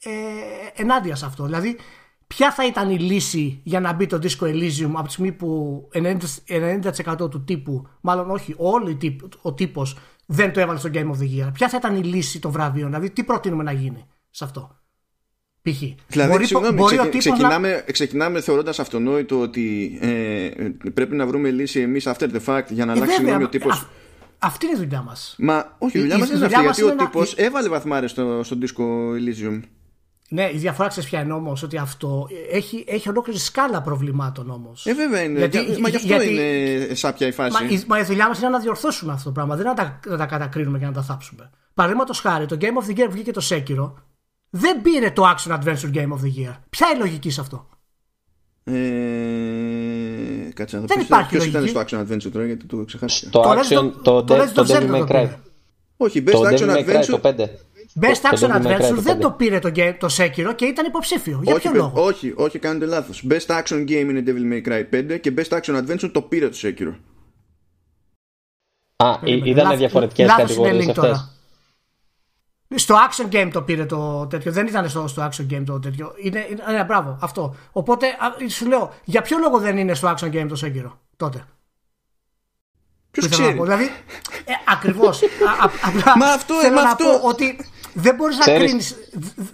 ε, 0.03 0.11
ενάντια 0.75 1.15
σε 1.15 1.25
αυτό. 1.25 1.43
Δηλαδή, 1.43 1.77
ποια 2.35 2.51
θα 2.51 2.65
ήταν 2.65 2.89
η 2.89 2.99
λύση 2.99 3.59
για 3.63 3.79
να 3.79 3.93
μπει 3.93 4.07
το 4.07 4.19
Disco 4.21 4.45
Elysium 4.45 4.91
από 4.93 5.03
τη 5.03 5.11
στιγμή 5.11 5.31
που 5.31 5.89
90%, 5.93 6.17
90% 7.17 7.29
του 7.29 7.43
τύπου, 7.43 7.87
μάλλον 8.01 8.29
όχι, 8.29 8.53
όλοι 8.57 8.97
ο 9.41 9.53
τύπος 9.53 9.97
δεν 10.25 10.53
το 10.53 10.59
έβαλε 10.59 10.79
στο 10.79 10.89
Game 10.93 10.97
of 10.97 11.17
the 11.21 11.45
Year. 11.45 11.49
Ποια 11.53 11.69
θα 11.69 11.77
ήταν 11.77 11.95
η 11.95 12.03
λύση 12.03 12.39
των 12.39 12.51
βραβείων, 12.51 12.87
δηλαδή 12.87 13.09
τι 13.09 13.23
προτείνουμε 13.23 13.63
να 13.63 13.71
γίνει 13.71 14.05
σε 14.29 14.43
αυτό. 14.43 14.79
Π.χ. 15.61 15.81
Δηλαδή, 16.07 16.31
μπορεί, 16.31 16.45
συγγνώμη, 16.45 16.75
μπορεί 16.75 16.97
ξε, 16.97 17.17
ξεκινάμε, 17.17 17.71
να... 17.71 17.91
ξεκινάμε 17.91 18.41
θεωρώντας 18.41 18.79
αυτονόητο 18.79 19.39
ότι 19.39 19.97
ε, 20.01 20.49
πρέπει 20.93 21.15
να 21.15 21.25
βρούμε 21.27 21.49
λύση 21.49 21.79
εμείς 21.79 22.07
after 22.07 22.29
the 22.31 22.39
fact 22.45 22.65
για 22.69 22.85
να 22.85 22.91
ε, 22.91 22.95
αλλάξει 22.95 23.21
γνώμη 23.21 23.43
ο 23.43 23.49
τύπος. 23.49 23.87
Αυτή 24.39 24.65
είναι 24.65 24.75
η 24.75 24.79
δουλειά 24.79 25.01
μας. 25.01 25.35
Μα 25.37 25.75
όχι, 25.77 25.97
η 25.97 26.01
δουλειά 26.01 26.17
μας 26.17 26.29
είναι 26.29 26.45
αυτή. 26.45 26.61
Γιατί 26.61 26.83
ο 26.83 26.95
τύπος 26.95 27.33
έβαλε 27.37 27.69
βαθμάρες 27.69 28.11
στο, 28.11 28.43
στο 28.43 28.57
Disco 28.61 28.83
Elysium. 29.19 29.59
Ναι, 30.35 30.49
η 30.53 30.57
διαφορά 30.57 30.87
ξέρεις 30.87 31.09
ποια 31.09 31.19
είναι 31.21 31.33
όμως, 31.33 31.63
ότι 31.63 31.77
αυτό 31.77 32.27
έχει, 32.51 32.83
έχει 32.87 33.09
ολόκληρη 33.09 33.39
σκάλα 33.39 33.81
προβλημάτων 33.81 34.49
όμως. 34.49 34.85
Ε, 34.85 34.93
βέβαια 34.93 35.21
είναι. 35.23 35.39
Γιατί, 35.39 35.57
μα 35.81 35.89
γι' 35.89 35.95
αυτό 35.95 36.07
γιατί, 36.07 36.29
είναι 36.33 36.95
σάπια 36.95 37.27
η 37.27 37.31
φάση. 37.31 37.63
Μα, 37.63 37.95
μα 37.95 37.99
η 37.99 38.03
δουλειά 38.03 38.27
μας 38.27 38.39
είναι 38.39 38.49
να 38.49 38.59
διορθώσουμε 38.59 39.11
αυτό 39.13 39.23
το 39.25 39.31
πράγμα. 39.31 39.55
Δεν 39.55 39.65
είναι 39.65 39.73
να 39.77 39.83
τα, 39.83 39.99
να 40.09 40.17
τα 40.17 40.25
κατακρίνουμε 40.25 40.79
και 40.79 40.85
να 40.85 40.91
τα 40.91 41.01
θάψουμε. 41.01 41.49
Παραδείγματος 41.73 42.19
χάρη, 42.19 42.45
το 42.45 42.57
Game 42.61 42.63
of 42.83 42.89
the 42.89 42.99
Year 42.99 43.07
βγήκε 43.09 43.31
το 43.31 43.41
Sekiro. 43.49 43.91
Δεν 44.49 44.81
πήρε 44.81 45.11
το 45.11 45.23
Action 45.35 45.51
Adventure 45.51 45.93
Game 45.93 46.11
of 46.11 46.21
the 46.23 46.31
Year. 46.39 46.55
Ποια 46.69 46.87
είναι 46.87 46.97
η 46.97 46.99
λογική 46.99 47.29
σε 47.29 47.41
αυτό; 47.41 47.69
Ε, 48.63 48.73
κάτσε 50.53 50.77
να 50.79 50.85
Δεν 50.85 50.99
υπάρχει 50.99 51.29
Ποιος 51.29 51.45
λογική. 51.53 51.69
ήταν 51.69 51.85
στο 51.85 51.97
Action 51.99 52.01
Adventure 52.03 52.31
τώρα 52.31 52.45
γιατί 52.45 52.65
το 52.65 52.83
ξεχάστηκα. 52.85 53.29
Το 53.31 53.39
Το 53.41 53.49
Action, 53.51 53.77
Legend- 53.79 53.91
το, 54.03 54.23
το 54.23 54.35
Dead- 54.35 54.39
Legend 54.41 54.51
το 54.53 54.61
of 54.61 54.65
Zelda 54.67 54.79
Devil 54.81 54.95
May 54.95 54.99
το 54.99 55.03
Cry. 55.03 55.07
πήρε. 55.07 55.39
Όχι, 55.97 56.23
Best 56.27 56.31
Το 56.31 56.41
Action 56.41 56.59
Devil 56.59 56.75
May 56.75 56.85
Cry, 56.89 57.01
Adventure. 57.01 57.05
το 57.05 57.19
5. 57.19 57.49
Best 57.99 58.15
Το 58.21 58.29
Action 58.31 58.49
Devil 58.49 58.51
May 58.51 58.65
Cry 58.65 58.77
Adventure 58.77 58.79
το 58.79 58.95
δεν 58.95 59.03
πέντε. 59.03 59.19
το 59.19 59.31
πήρε 59.31 59.59
το, 59.59 59.71
game, 59.75 59.95
το 59.99 60.07
Sekiro 60.17 60.53
και 60.55 60.65
ήταν 60.65 60.85
υποψήφιο. 60.85 61.39
Για 61.43 61.53
όχι, 61.53 61.61
ποιο 61.61 61.71
παι- 61.71 61.79
λόγο; 61.79 62.03
όχι, 62.03 62.33
όχι, 62.35 62.59
κάνετε 62.59 62.85
λάθος. 62.85 63.25
Best 63.29 63.45
Action 63.61 63.79
Game 63.83 63.89
είναι 63.89 64.23
Devil 64.25 64.53
May 64.53 64.67
Cry 64.71 64.83
5 65.13 65.17
και 65.21 65.33
Best 65.37 65.59
Action 65.59 65.77
Adventure 65.85 66.09
το 66.13 66.21
πήρε 66.21 66.49
το 66.49 66.57
Sekiro. 66.61 66.93
Α, 68.95 69.19
Περίμενε, 69.19 69.49
ήταν 69.49 69.63
λάθος- 69.63 69.77
διαφορετικές 69.79 70.27
λάθος 70.27 70.55
είναι 70.55 70.67
κατηγορίες 70.67 70.85
link 70.85 70.89
αυτές. 70.89 71.03
τώρα. 71.03 71.29
Στο 72.75 72.95
Action 73.09 73.33
Game 73.35 73.49
το 73.53 73.61
πήρε 73.61 73.85
το 73.85 74.27
τέτοιο. 74.27 74.51
Δεν 74.51 74.67
ήταν 74.67 74.89
στο, 74.89 75.07
στο 75.07 75.29
Action 75.31 75.45
Game 75.53 75.63
το 75.65 75.79
τέτοιο. 75.79 76.13
Είναι, 76.21 76.47
είναι, 76.49 76.63
ναι, 76.77 76.83
μπράβο, 76.83 77.17
αυτό. 77.21 77.55
Οπότε 77.71 78.07
α, 78.07 78.49
σου 78.49 78.67
λέω, 78.67 78.93
για 79.03 79.21
ποιο 79.21 79.37
λόγο 79.37 79.57
δεν 79.59 79.77
είναι 79.77 79.93
στο 79.93 80.13
Action 80.17 80.31
Game 80.33 80.45
το 80.49 80.59
Sekiro 80.63 80.91
τότε; 81.17 81.45
Ποιος 83.11 83.27
Που 83.27 83.33
ήθελα 83.33 83.37
να 83.37 83.43
ξέρει; 83.43 83.55
πω. 83.57 83.63
Δηλαδή, 83.63 83.83
ε, 84.45 84.53
ακριβώς. 84.67 85.21
Μα 86.19 86.25
αυτό, 86.27 86.53
θέλω 86.61 86.75
μα 86.75 86.81
να 86.83 86.89
αυτό. 86.89 87.03
πω 87.19 87.27
ότι 87.27 87.57
δεν 87.95 88.15
μπορείς 88.15 88.37
να 88.37 88.41
Ξέρεις- 88.45 88.63
κρίνεις, 88.65 88.95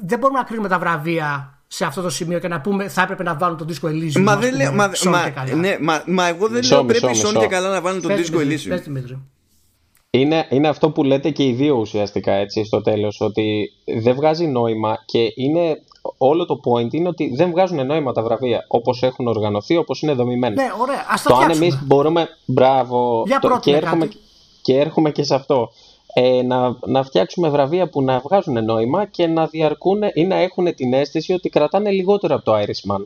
δεν 0.02 0.20
μπορούμε 0.20 0.40
να 0.40 0.46
κρίνουμε 0.46 0.68
τα 0.68 0.80
βραβεία 0.80 1.60
σε 1.68 1.86
αυτό 1.86 2.02
το 2.02 2.10
σημείο 2.10 2.40
και 2.40 2.48
να 2.48 2.62
πούμε 2.62 2.88
θα 2.90 3.02
έπρεπε 3.02 3.24
να 3.24 3.36
βάλουν 3.36 3.58
τον 3.58 3.68
Disco 3.70 3.88
Elysium. 3.88 4.22
Μα 4.22 4.32
ας 4.32 4.40
δεν 4.40 4.50
πούμε, 4.52 4.64
λέω. 4.64 4.74
Μα, 4.74 4.92
Sony 4.94 5.10
μα, 5.10 5.24
και 5.24 5.30
καλά. 5.30 5.54
ναι, 5.56 5.78
μα, 5.82 6.04
μα 6.08 6.28
εγώ 6.28 6.48
δεν 6.48 6.58
Μισό, 6.58 6.76
λέω 6.76 6.84
μισό, 6.84 7.00
πρέπει 7.00 7.18
η 7.18 7.22
Sony 7.22 7.26
μισό. 7.28 7.40
και 7.40 7.48
καλά 7.48 7.70
να 7.70 7.82
βάλουν 7.82 8.02
τον 8.02 8.12
Πες, 8.16 8.20
Disco 8.30 8.38
Δημήτρη, 8.38 8.70
πες, 8.70 8.80
Elysium. 8.80 8.84
Δημήτρη. 8.84 9.20
Είναι, 10.14 10.46
είναι 10.50 10.68
αυτό 10.68 10.90
που 10.90 11.04
λέτε 11.04 11.30
και 11.30 11.44
οι 11.46 11.52
δύο 11.54 11.76
ουσιαστικά 11.76 12.32
έτσι 12.34 12.64
στο 12.66 12.82
τέλος 12.82 13.22
ότι 13.22 13.70
δεν 14.02 14.16
βγάζει 14.16 14.46
νόημα 14.48 14.98
και 15.06 15.32
είναι 15.36 15.82
όλο 16.18 16.46
το 16.46 16.60
point 16.64 16.94
είναι 16.94 17.08
ότι 17.08 17.32
δεν 17.36 17.50
βγάζουν 17.52 17.86
νόημα 17.86 18.12
τα 18.12 18.22
βραβεία 18.24 18.66
όπως 18.68 19.04
έχουν 19.04 19.28
οργανωθεί, 19.28 19.78
όπως 19.78 20.02
είναι 20.02 20.14
δομημένα. 20.14 20.62
Ναι, 20.64 20.70
ωραία. 20.82 21.06
Ας 21.10 21.22
τα 21.24 21.30
το 21.30 21.36
αν 21.36 21.42
φτιάξουμε. 21.42 21.66
εμείς 21.66 21.80
μπορούμε, 21.86 22.28
μπράβο, 22.46 23.24
Για 23.28 23.40
το, 23.40 23.42
και, 23.42 23.48
πρότεινε 23.48 23.78
έρχομαι, 23.78 24.06
κάτι. 24.06 24.18
και 24.62 24.80
έρχομαι 24.80 25.12
και 25.12 25.24
σε 25.24 25.36
αυτό. 25.36 25.72
Ε, 26.14 26.42
να, 26.42 26.78
να 26.86 27.04
φτιάξουμε 27.04 27.50
βραβεία 27.50 27.90
που 27.90 28.02
να 28.02 28.20
βγάζουν 28.20 28.66
νόημα 28.66 29.06
και 29.06 29.28
να 29.28 29.46
διαρκούν 29.46 30.02
ή 30.14 30.24
να 30.24 30.36
έχουν 30.36 30.76
την 30.76 30.94
αίσθηση 30.94 31.34
ότι 31.34 31.50
κρατάνε 31.50 31.92
λιγότερο 31.92 32.36
από 32.36 32.44
το 32.44 32.54
Irishman, 32.58 33.06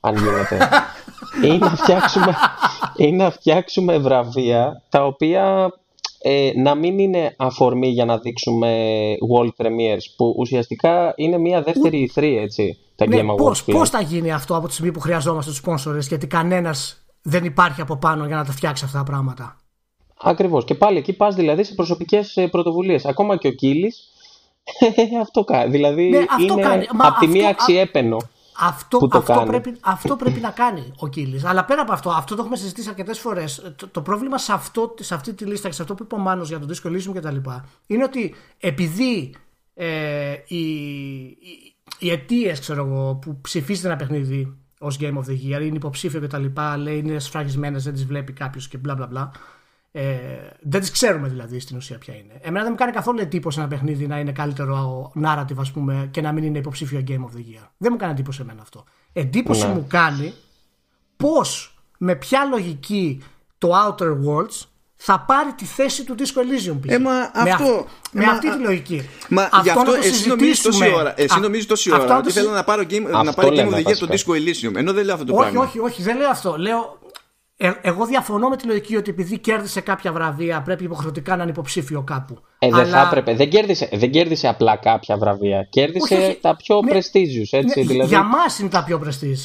αν 0.00 0.14
γίνεται. 0.16 0.68
ή, 1.54 1.58
να 1.58 1.70
φτιάξουμε, 1.70 2.34
ή 2.96 3.12
να 3.12 3.30
φτιάξουμε 3.30 3.98
βραβεία 3.98 4.82
τα 4.88 5.04
οποία 5.04 5.72
ε, 6.22 6.50
να 6.56 6.74
μην 6.74 6.98
είναι 6.98 7.34
αφορμή 7.36 7.88
για 7.88 8.04
να 8.04 8.18
δείξουμε 8.18 8.68
world 9.34 9.64
premieres 9.64 10.04
που 10.16 10.34
ουσιαστικά 10.38 11.12
είναι 11.16 11.38
μια 11.38 11.62
δεύτερη 11.62 12.12
E3 12.14 12.22
έτσι 12.40 12.78
τα 12.96 13.06
Ναι, 13.06 13.16
Game 13.16 13.30
Awards 13.30 13.36
πώς, 13.36 13.64
πλέον. 13.64 13.80
πώς 13.80 13.90
θα 13.90 14.00
γίνει 14.00 14.32
αυτό 14.32 14.56
από 14.56 14.66
τη 14.66 14.72
στιγμή 14.72 14.92
που 14.92 15.00
χρειαζόμαστε 15.00 15.50
τους 15.50 15.62
sponsors 15.66 16.00
γιατί 16.08 16.26
κανένας 16.26 17.02
δεν 17.22 17.44
υπάρχει 17.44 17.80
από 17.80 17.96
πάνω 17.96 18.26
για 18.26 18.36
να 18.36 18.44
τα 18.44 18.52
φτιάξει 18.52 18.84
αυτά 18.84 18.98
τα 18.98 19.04
πράγματα; 19.04 19.56
Ακριβώς. 20.22 20.64
Και 20.64 20.74
πάλι 20.74 20.98
εκεί 20.98 21.12
πας 21.12 21.34
δηλαδή 21.34 21.64
σε 21.64 21.74
προσωπικές 21.74 22.38
πρωτοβουλίες. 22.50 23.04
Ακόμα 23.04 23.36
και 23.36 23.48
ο 23.48 23.52
Κίλης 23.52 24.10
αυτό 25.22 25.44
κάνει. 25.44 25.70
Δηλαδή 25.70 26.08
Ναι, 26.08 26.24
αυτό 26.30 26.52
είναι 26.52 26.62
κάνει. 26.62 26.86
Μα 26.94 27.06
από 27.06 27.18
τη 27.20 27.26
μία 27.26 27.48
αυτό- 27.48 27.62
αξιέπαινο. 27.62 28.16
Αυτό, 28.60 28.98
που 28.98 29.08
το 29.08 29.18
αυτό, 29.18 29.32
κάνει. 29.34 29.46
πρέπει, 29.46 29.76
αυτό 29.80 30.16
πρέπει 30.16 30.40
να 30.40 30.50
κάνει 30.50 30.92
ο 30.98 31.08
Κίλης. 31.08 31.44
Αλλά 31.44 31.64
πέρα 31.64 31.82
από 31.82 31.92
αυτό, 31.92 32.10
αυτό 32.10 32.34
το 32.34 32.40
έχουμε 32.40 32.56
συζητήσει 32.56 32.88
αρκετές 32.88 33.18
φορές. 33.18 33.72
Το, 33.76 33.88
το 33.88 34.00
πρόβλημα 34.02 34.38
σε, 34.38 34.52
αυτό, 34.52 34.94
σε 35.00 35.14
αυτή 35.14 35.32
τη 35.34 35.44
λίστα 35.44 35.68
και 35.68 35.74
σε 35.74 35.82
αυτό 35.82 35.94
που 35.94 36.02
είπε 36.02 36.14
ο 36.14 36.18
Μάνος 36.18 36.48
για 36.48 36.58
τον 36.58 36.68
Disco 36.70 36.88
Elysium 36.88 37.14
κτλ. 37.14 37.36
είναι 37.86 38.02
ότι 38.04 38.34
επειδή 38.58 39.34
ε, 39.74 40.32
οι, 40.46 40.58
οι, 40.58 41.74
οι 41.98 42.10
αιτίες 42.10 42.72
που 43.20 43.38
ψηφίζεται 43.40 43.88
ένα 43.88 43.96
παιχνίδι 43.96 44.56
ως 44.78 44.98
Game 45.00 45.14
of 45.14 45.24
the 45.30 45.56
Year 45.56 45.60
είναι 45.62 45.76
υποψήφιο 45.76 46.20
κτλ. 46.20 46.44
Λέει 46.78 46.98
είναι 46.98 47.18
σφραγισμένες, 47.18 47.84
δεν 47.84 47.92
τις 47.92 48.04
βλέπει 48.04 48.32
κάποιος 48.32 48.68
και 48.68 48.78
μπλα 48.78 48.94
μπλα 48.94 49.06
μπλα. 49.06 49.30
Ε, 49.94 50.02
δεν 50.60 50.80
τις 50.80 50.90
ξέρουμε 50.90 51.28
δηλαδή 51.28 51.60
στην 51.60 51.76
ουσία 51.76 51.98
ποια 51.98 52.14
είναι. 52.14 52.34
Εμένα 52.40 52.62
δεν 52.62 52.72
μου 52.72 52.78
κάνει 52.78 52.92
καθόλου 52.92 53.18
εντύπωση 53.20 53.58
ένα 53.60 53.68
παιχνίδι 53.68 54.06
να 54.06 54.18
είναι 54.18 54.32
καλύτερο 54.32 55.12
narrative, 55.24 55.56
ας 55.58 55.70
πούμε, 55.70 56.08
και 56.10 56.20
να 56.20 56.32
μην 56.32 56.44
είναι 56.44 56.58
υποψήφιο 56.58 57.04
Game 57.08 57.12
of 57.12 57.36
the 57.36 57.40
Year. 57.40 57.68
Δεν 57.76 57.88
μου 57.92 57.96
κάνει 57.96 58.12
εντύπωση 58.12 58.38
εμένα 58.42 58.62
αυτό. 58.62 58.84
Εντύπωση 59.12 59.66
Ναι. 59.66 59.72
μου 59.72 59.86
κάνει 59.88 60.34
πώς, 61.16 61.74
με 61.98 62.14
ποια 62.14 62.44
λογική 62.44 63.22
το 63.58 63.68
Outer 63.86 64.08
Worlds 64.10 64.66
θα 64.96 65.20
πάρει 65.20 65.52
τη 65.52 65.64
θέση 65.64 66.04
του 66.04 66.14
Disco 66.18 66.22
Elysium 66.22 66.76
πίσω. 66.80 66.94
Ε, 66.94 66.98
μα 66.98 67.12
με, 67.44 67.50
αυτό- 67.50 67.64
αυ- 67.64 67.86
με 68.12 68.24
μα- 68.24 68.32
αυτή 68.32 68.50
τη 68.56 68.58
λογική. 68.62 69.08
Μα 69.28 69.48
γι' 69.62 69.68
αυτό 69.70 69.82
να 69.82 69.84
το 69.90 69.92
εσύ 70.02 70.28
νομίζεις 70.28 70.62
τόση 70.62 70.76
συζητήσουμε. 70.78 71.00
ώρα. 71.00 71.14
Εσύ 71.20 71.36
Α- 71.36 71.40
νομίζεις 71.40 71.66
τόση 71.66 71.90
αυτό 71.90 72.02
ώρα 72.02 72.12
να 72.12 72.18
ότι 72.18 72.26
το 72.26 72.32
θέλω 72.32 72.46
συ- 72.46 72.54
να 72.54 72.64
πάρω 72.64 72.82
game, 72.82 73.02
να 73.10 73.18
Αυτό 73.18 73.32
πάρει 73.32 73.48
Game 73.48 73.54
λέμε 73.54 73.70
of 73.70 73.74
the 73.74 73.90
Year 73.90 73.96
το 73.98 74.06
βασικά. 74.06 74.32
Disco 74.32 74.36
Elysium. 74.36 74.74
Ενώ 74.76 74.92
δεν 74.92 75.04
λέω 75.04 75.14
αυτό 75.14 75.26
το 75.26 75.32
όχι, 75.34 75.42
πράγμα. 75.42 75.62
όχι, 75.62 75.78
όχι, 75.78 76.02
δεν 76.02 76.16
λέω 76.16 76.28
αυτό. 76.28 76.56
Λέω, 76.58 76.98
ε, 77.56 77.72
εγώ 77.82 78.06
διαφωνώ 78.06 78.48
με 78.48 78.56
τη 78.56 78.66
λογική 78.66 78.96
ότι 78.96 79.10
επειδή 79.10 79.38
κέρδισε 79.38 79.80
κάποια 79.80 80.12
βραβεία 80.12 80.62
πρέπει 80.62 80.84
υποχρεωτικά 80.84 81.36
να 81.36 81.42
είναι 81.42 81.50
υποψήφιο 81.52 82.02
κάπου. 82.02 82.38
Ε, 82.58 82.68
δεν 82.68 82.78
Αλλά- 82.80 82.86
θα 82.86 83.06
έπρεπε. 83.06 83.34
Δεν 83.34 83.48
κέρδισε, 83.50 83.88
δεν 83.92 84.10
κέρδισε 84.10 84.48
απλά 84.48 84.76
κάποια 84.76 85.16
βραβεία. 85.16 85.66
Κέρδισε 85.70 86.14
Όχι, 86.14 86.24
όχι. 86.24 86.38
τα 86.40 86.56
πιο 86.56 86.80
Ναι. 86.82 86.90
prestigious, 86.92 87.48
έτσι. 87.50 87.78
Ναι, 87.80 87.86
δηλαδή, 87.86 88.08
Για 88.08 88.22
μας 88.22 88.58
είναι 88.58 88.68
τα 88.68 88.84
πιο 88.84 88.98
πρεστή. 88.98 89.36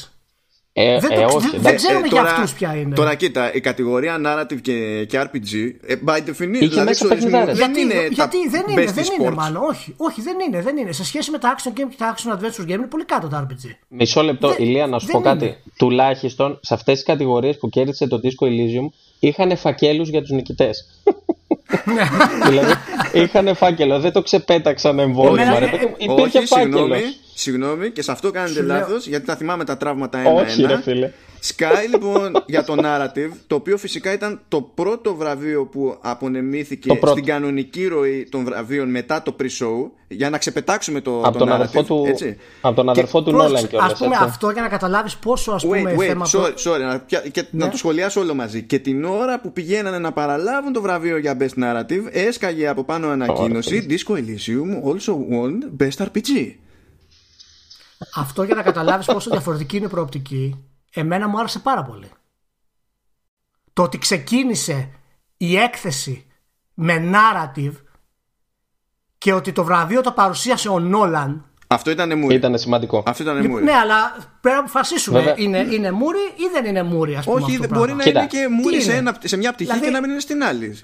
Ε, 0.80 1.00
δεν 1.00 1.12
ε, 1.12 1.16
το- 1.16 1.36
όχι, 1.36 1.50
δεν- 1.50 1.60
εντάξει. 1.60 1.76
ξέρουμε 1.86 2.08
για 2.08 2.22
αυτούς 2.22 2.54
ποια 2.54 2.76
είναι. 2.76 2.96
Τώρα 2.96 3.16
κοίτα, 3.16 3.54
η 3.54 3.60
κατηγορία 3.60 4.18
narrative 4.26 4.62
και, 4.62 5.06
και 5.06 5.20
RPG, 5.22 5.72
ε, 5.88 5.96
by 6.06 6.18
definition, 6.18 6.30
Είχε 6.30 6.68
δηλαδή 6.68 6.68
μέσα 6.68 6.90
εξορισμού, 6.90 7.08
παιχνιδάρες. 7.08 7.58
δεν 7.58 7.74
γιατί, 7.74 7.82
είναι 7.82 7.94
τα 7.94 8.08
γιατί 8.13 8.38
δεν 8.50 8.63
είναι, 8.70 8.84
best 8.84 8.94
δεν 8.94 9.06
είναι 9.20 9.30
sports. 9.30 9.34
μάλλον. 9.36 9.62
Όχι, 9.63 9.94
όχι, 9.98 10.22
δεν 10.22 10.36
είναι, 10.48 10.62
δεν 10.62 10.78
είναι. 10.78 10.92
Σε 10.92 11.04
σχέση 11.06 11.32
με 11.32 11.38
τα 11.38 11.56
action 11.58 11.70
game 11.70 11.88
και 11.90 11.96
τα 11.98 12.16
action 12.16 12.32
adventure 12.34 12.63
game 12.66 12.70
είναι 12.70 12.88
πολύ 12.88 13.06
κάτω 13.06 13.28
τα 13.28 13.48
RPG. 13.50 13.70
Μισό 13.88 14.22
λεπτό, 14.22 14.48
Δεν- 14.48 14.58
Ηλία, 14.60 14.88
να 14.88 15.00
σου 15.00 15.06
δεν 15.06 15.16
πω 15.16 15.22
κάτι. 15.22 15.46
είναι. 15.46 15.58
Τουλάχιστον 15.78 16.60
σε 16.62 16.74
αυτές 16.74 16.94
τις 16.94 17.04
κατηγορίες 17.04 17.58
που 17.58 17.70
κέρδισε 17.70 18.08
το 18.08 18.20
Disco 18.24 18.46
Elysium 18.48 18.88
είχαν 19.20 19.58
φακέλους 19.58 20.10
για 20.10 20.22
τους 20.22 20.30
νικητές. 20.30 20.86
δηλαδή 22.47 22.73
είχαν 23.13 23.56
φάκελο, 23.56 23.99
δεν 23.99 24.12
το 24.12 24.21
ξεπέταξαν 24.21 24.99
εμβόλυμα. 24.99 25.41
Εμένα- 25.41 25.60
ρε 25.60 25.65
ε, 25.65 25.69
παιδί 25.69 25.86
μου. 25.86 25.95
ε, 25.97 26.03
Υπήρχε 26.03 26.38
Όχι, 26.38 26.47
συγγνώμη, 26.47 26.89
φάκελος. 26.93 27.17
συγγνώμη, 27.34 27.89
και 27.89 28.01
σε 28.01 28.12
αυτό 28.12 28.32
κάνετε 28.32 28.53
Σου 28.53 28.63
λέω- 28.65 28.77
λάθος, 28.77 29.08
γιατί 29.08 29.25
θα 29.25 29.36
θυμάμαι 29.36 29.63
τα 29.65 29.77
τραύματα 29.77 30.19
Όχι, 30.25 30.56
ρε 30.62 30.63
ένα-ένα. 30.63 30.82
φίλε. 30.82 31.12
Sky 31.43 31.89
λοιπόν 31.89 32.43
για 32.45 32.63
το 32.63 32.76
narrative, 32.84 33.30
το 33.47 33.56
οποίο 33.56 33.78
φυσικά 33.78 34.13
ήταν 34.13 34.41
το 34.47 34.62
πρώτο 34.62 35.15
βραβείο 35.15 35.65
που 35.65 35.97
απονεμήθηκε 36.02 36.88
Το 36.88 36.95
πρώτο. 36.95 37.12
στην 37.12 37.26
κανονική 37.26 37.88
ροή 37.88 38.28
των 38.32 38.43
βραβείων 38.43 38.89
μετά 38.89 39.21
το 39.21 39.36
pre-show, 39.39 39.89
για 40.08 40.30
να 40.30 40.38
ξεπετάξουμε 40.38 41.02
το, 41.02 41.21
Από 41.21 41.32
το 41.32 41.38
τον 41.38 41.47
narrative. 41.47 41.52
αδερφό 41.52 41.84
του, 41.84 42.04
έτσι. 42.08 42.38
από 42.62 42.76
τον 42.76 42.89
αδερφό 42.89 43.23
του 43.23 43.32
Πρόσεξε, 43.32 43.54
Νόλαν 43.54 43.69
κιόλας, 43.69 43.91
ας 43.91 43.97
πούμε 44.00 44.13
έτσι. 44.15 44.23
αυτό 44.28 44.50
για 44.50 44.62
να 44.62 44.67
καταλάβεις 44.67 45.15
πόσο 45.17 45.52
ας 45.52 45.63
πούμε 45.63 45.82
Wait, 45.95 46.00
wait, 46.00 46.06
θέμα... 46.06 46.26
sorry, 46.32 46.54
sorry, 46.63 46.80
να, 46.80 47.00
πια- 47.00 47.19
και 47.32 47.47
Ναι. 47.52 47.65
να 47.65 47.71
το 47.71 47.78
σχολιάσω 47.78 48.19
όλο 48.21 48.34
μαζί. 48.34 48.62
Και 48.63 48.80
την 48.80 49.04
ώρα 49.06 49.39
που 49.39 49.52
πηγαίνανε 49.54 50.00
να 50.00 50.12
παραλάβουν 50.12 50.73
το 50.73 50.82
βραβείο 50.82 51.17
για 51.17 51.38
Best 51.39 51.63
Narrative, 51.63 52.04
έσκαγε 52.12 52.67
από 52.67 52.84
πάνω 52.84 53.08
ανακοίνωση 53.10 53.86
Disco 53.89 54.13
Elysium 54.13 54.91
also 54.91 55.13
won 55.13 55.84
Best 55.88 56.06
RPG. 56.06 56.54
Αυτό 58.15 58.43
για 58.43 58.56
να 58.56 58.62
καταλάβεις 58.62 59.06
πόσο 59.06 59.30
διαφορετική 59.30 59.78
είναι 59.78 59.86
η 59.86 59.89
προοπτική, 59.89 60.56
εμένα 60.93 61.28
μου 61.28 61.39
άρεσε 61.39 61.60
πάρα 61.60 61.84
πολύ. 61.84 62.10
Το 63.73 63.84
ότι 63.84 63.97
ξεκίνησε 63.97 64.89
η 65.38 65.58
έκθεση 65.58 66.26
με 66.73 67.12
narrative 67.13 67.73
και 69.17 69.34
ότι 69.34 69.52
το 69.52 69.63
βραβείο 69.63 70.02
το 70.02 70.12
παρουσίασε 70.12 70.69
ο 70.69 70.80
Νόλαν. 70.80 71.45
Αυτό 71.67 71.91
ήταν 71.91 72.19
μούρι. 72.19 72.36
Ήταν 72.36 72.58
σημαντικό. 72.58 73.04
Αυτό 73.06 73.23
ήταν 73.23 73.47
μούρι. 73.50 73.63
Ναι, 73.63 73.71
αλλά 73.73 74.12
πρέπει 74.41 74.56
να 74.56 74.62
αποφασίσουμε. 74.62 75.19
Βέβαια. 75.19 75.34
Είναι, 75.38 75.58
είναι 75.60 75.91
μούρι 75.91 76.19
ή 76.36 76.50
δεν 76.52 76.65
είναι 76.65 76.84
μούρι, 76.84 77.15
ας 77.15 77.26
πούμε. 77.26 77.36
Όχι, 77.41 77.45
αυτό 77.45 77.60
δεν 77.62 77.69
το 77.69 77.76
μπορεί 77.76 77.93
πράγμα. 77.93 78.04
να 78.04 78.04
Κοίτα. 78.28 78.38
είναι 78.38 78.47
και 78.50 78.54
μούρι 78.62 78.78
Τι 78.78 78.84
σε, 78.84 78.89
είναι; 78.89 79.00
ένα, 79.00 79.17
σε 79.23 79.38
μια 79.38 79.54
πτυχή 79.54 79.69
Δηλαδή- 79.69 79.88
και 79.88 79.93
να 79.93 80.02
μην 80.02 80.10
είναι 80.12 80.19
στην 80.19 80.43
άλλη. 80.43 80.80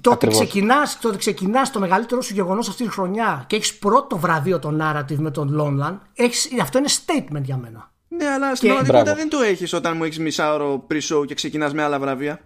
Το 0.00 0.10
ότι, 0.10 0.24
Ακριβώς. 0.26 0.38
ξεκινάς, 0.38 0.98
το 0.98 1.08
ότι 1.08 1.18
ξεκινάς 1.18 1.70
το 1.70 1.80
μεγαλύτερο 1.80 2.20
σου 2.22 2.34
γεγονός 2.34 2.68
αυτή 2.68 2.84
τη 2.84 2.90
χρονιά 2.90 3.44
και 3.46 3.56
έχεις 3.56 3.78
πρώτο 3.78 4.16
βραβείο 4.18 4.58
το 4.58 4.76
narrative 4.80 5.16
με 5.16 5.30
τον 5.30 5.48
Λόνλαν, 5.52 6.02
έχεις, 6.14 6.50
αυτό 6.60 6.78
είναι 6.78 6.88
statement 6.88 7.42
για 7.42 7.56
μένα. 7.56 7.92
Ναι, 8.18 8.28
αλλά 8.28 8.54
στην 8.54 8.68
Και- 8.68 8.74
πραγματικότητα 8.74 9.02
Μπράβο. 9.02 9.18
δεν 9.18 9.28
το 9.28 9.40
έχεις 9.40 9.72
όταν 9.72 9.96
μου 9.96 10.04
έχεις 10.04 10.18
μισάωρο 10.18 10.86
pre-show 10.90 11.26
και 11.26 11.34
ξεκινάς 11.34 11.72
με 11.74 11.82
άλλα 11.82 11.98
βραβεία. 11.98 12.40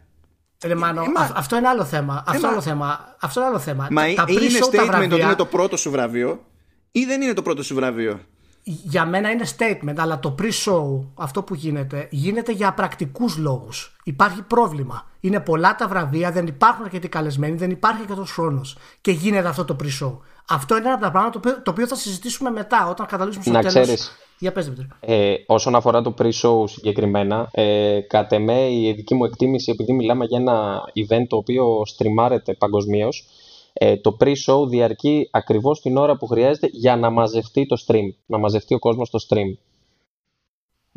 Ρε 0.64 0.74
Μάνο, 0.74 1.02
Ε, 1.02 1.07
μα- 1.14 1.20
α- 1.20 1.31
αυτό 1.35 1.57
είναι 1.57 1.68
άλλο 1.68 1.85
θέμα. 1.85 2.14
Αυτό, 2.26 2.33
μα- 2.33 2.38
είναι 2.38 2.46
άλλο 2.48 2.61
θέμα. 2.61 3.16
αυτό 3.20 3.40
είναι 3.40 3.48
άλλο 3.48 3.59
θέμα. 3.59 3.88
Μα 3.90 4.02
τα, 4.14 4.14
τα 4.14 4.24
είναι 4.33 4.40
pre-show 4.40 4.59
τα 4.61 4.66
statement 4.66 4.88
ότι 4.88 5.07
βραβεία, 5.07 5.24
είναι 5.24 5.35
το 5.35 5.44
πρώτο 5.46 5.76
σου 5.76 5.90
βραβείο 5.90 6.44
ή 6.92 7.04
δεν 7.04 7.22
είναι 7.22 7.33
το 7.33 7.42
πρώτο 7.42 7.62
σου 7.62 7.74
βραβείο; 7.74 8.20
για 8.62 9.07
μένα 9.07 9.31
είναι 9.31 9.44
statement, 9.59 9.94
αλλά 9.96 10.18
το 10.18 10.35
pre-show, 10.38 11.07
αυτό 11.14 11.42
που 11.42 11.54
γίνεται, 11.54 12.07
γίνεται 12.11 12.52
για 12.52 12.72
πρακτικούς 12.72 13.37
λόγους. 13.37 13.96
Υπάρχει 14.04 14.42
πρόβλημα. 14.42 15.07
Είναι 15.20 15.40
πολλά 15.40 15.74
τα 15.74 15.88
βραβεία, 15.88 16.31
δεν 16.33 16.46
υπάρχουν 16.46 16.85
αρκετοί 16.85 17.09
καλεσμένοι, 17.09 17.57
δεν 17.57 17.70
υπάρχει 17.70 18.00
αρκετός 18.00 18.31
χρόνος. 18.33 18.76
Και 19.00 19.11
γίνεται 19.11 19.48
αυτό 19.48 19.64
το 19.64 19.76
pre-show. 19.83 20.16
Αυτό 20.48 20.76
είναι 20.76 20.85
ένα 20.85 20.94
από 20.94 21.02
τα 21.04 21.11
πράγματα 21.11 21.40
το 21.40 21.48
οποίο, 21.48 21.62
το 21.62 21.70
οποίο 21.70 21.87
θα 21.87 21.94
συζητήσουμε 21.94 22.50
μετά, 22.50 22.87
όταν 22.88 23.07
καταλήξουμε 23.07 23.44
στο 23.44 23.52
Να 23.52 23.59
τέλος. 23.61 23.74
ξέρεις. 23.74 24.12
Για 24.38 24.53
πες, 24.53 24.64
Δημήτρη. 24.64 24.88
Ε, 25.01 25.35
όσον 25.46 25.74
αφορά 25.74 26.03
το 26.03 26.14
pre-show 26.18 26.64
συγκεκριμένα, 26.68 27.48
ε, 27.53 28.01
κατ' 28.01 28.33
εμέ 28.33 28.70
η 28.70 28.92
δική 28.92 29.14
μου 29.14 29.24
εκτίμηση, 29.24 29.70
επειδή 29.70 29.92
μιλάμε 29.92 30.24
για 30.24 30.38
ένα 30.38 30.83
event 30.94 31.24
το 31.29 31.37
οποίο 31.37 31.83
στριμάρεται 31.87 32.53
παγκοσμίως, 32.55 33.24
ε, 33.72 33.96
το 33.96 34.16
pre-show 34.20 34.68
διαρκεί 34.68 35.29
ακριβώς 35.31 35.81
την 35.81 35.96
ώρα 35.96 36.16
που 36.16 36.27
χρειάζεται 36.27 36.68
για 36.72 36.96
να 36.96 37.11
μαζευτεί 37.11 37.66
το 37.66 37.77
stream, 37.87 38.09
να 38.27 38.38
μαζευτεί 38.38 38.74
ο 38.74 38.79
κόσμος 38.79 39.09
στο 39.09 39.18
stream. 39.29 39.57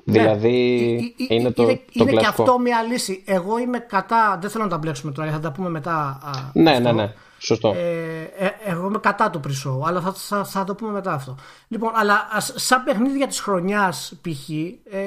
Δηλαδή 0.04 0.96
Ε, 1.18 1.24
ε, 1.24 1.34
ε, 1.34 1.36
είναι 1.36 1.52
το, 1.52 1.64
είναι, 1.64 1.74
το 1.76 1.82
είναι 1.94 2.12
και 2.12 2.18
κλασικό. 2.18 2.42
αυτό 2.42 2.60
μια 2.60 2.82
λύση. 2.82 3.24
Εγώ 3.26 3.58
είμαι 3.58 3.80
κατά. 3.80 4.38
Δεν 4.42 4.50
θέλω 4.50 4.64
να 4.64 4.70
τα 4.70 4.78
μπλέξουμε 4.78 5.12
τώρα, 5.12 5.32
θα 5.32 5.40
τα 5.40 5.52
πούμε 5.52 5.70
μετά. 5.70 5.94
α, 6.24 6.52
Ναι, 6.54 6.72
αυτό. 6.72 6.82
ναι, 6.84 6.92
ναι. 6.92 7.14
Σωστό. 7.44 7.74
Ε, 7.76 8.22
ε, 8.38 8.50
εγώ 8.66 8.88
είμαι 8.88 9.00
κατά 9.00 9.30
το 9.30 9.40
pre-show, 9.48 9.88
αλλά 9.88 10.02
θα, 10.02 10.14
θα, 10.14 10.44
θα 10.46 10.64
το 10.64 10.76
πούμε 10.76 10.92
μετά 10.92 11.14
αυτό. 11.14 11.36
Λοιπόν, 11.68 11.92
αλλά 11.96 12.28
ας, 12.32 12.54
σαν 12.56 12.84
παιχνίδια 12.84 13.28
της 13.28 13.40
χρονιάς 13.40 14.14
π.χ. 14.22 14.50
Ε, 14.50 15.00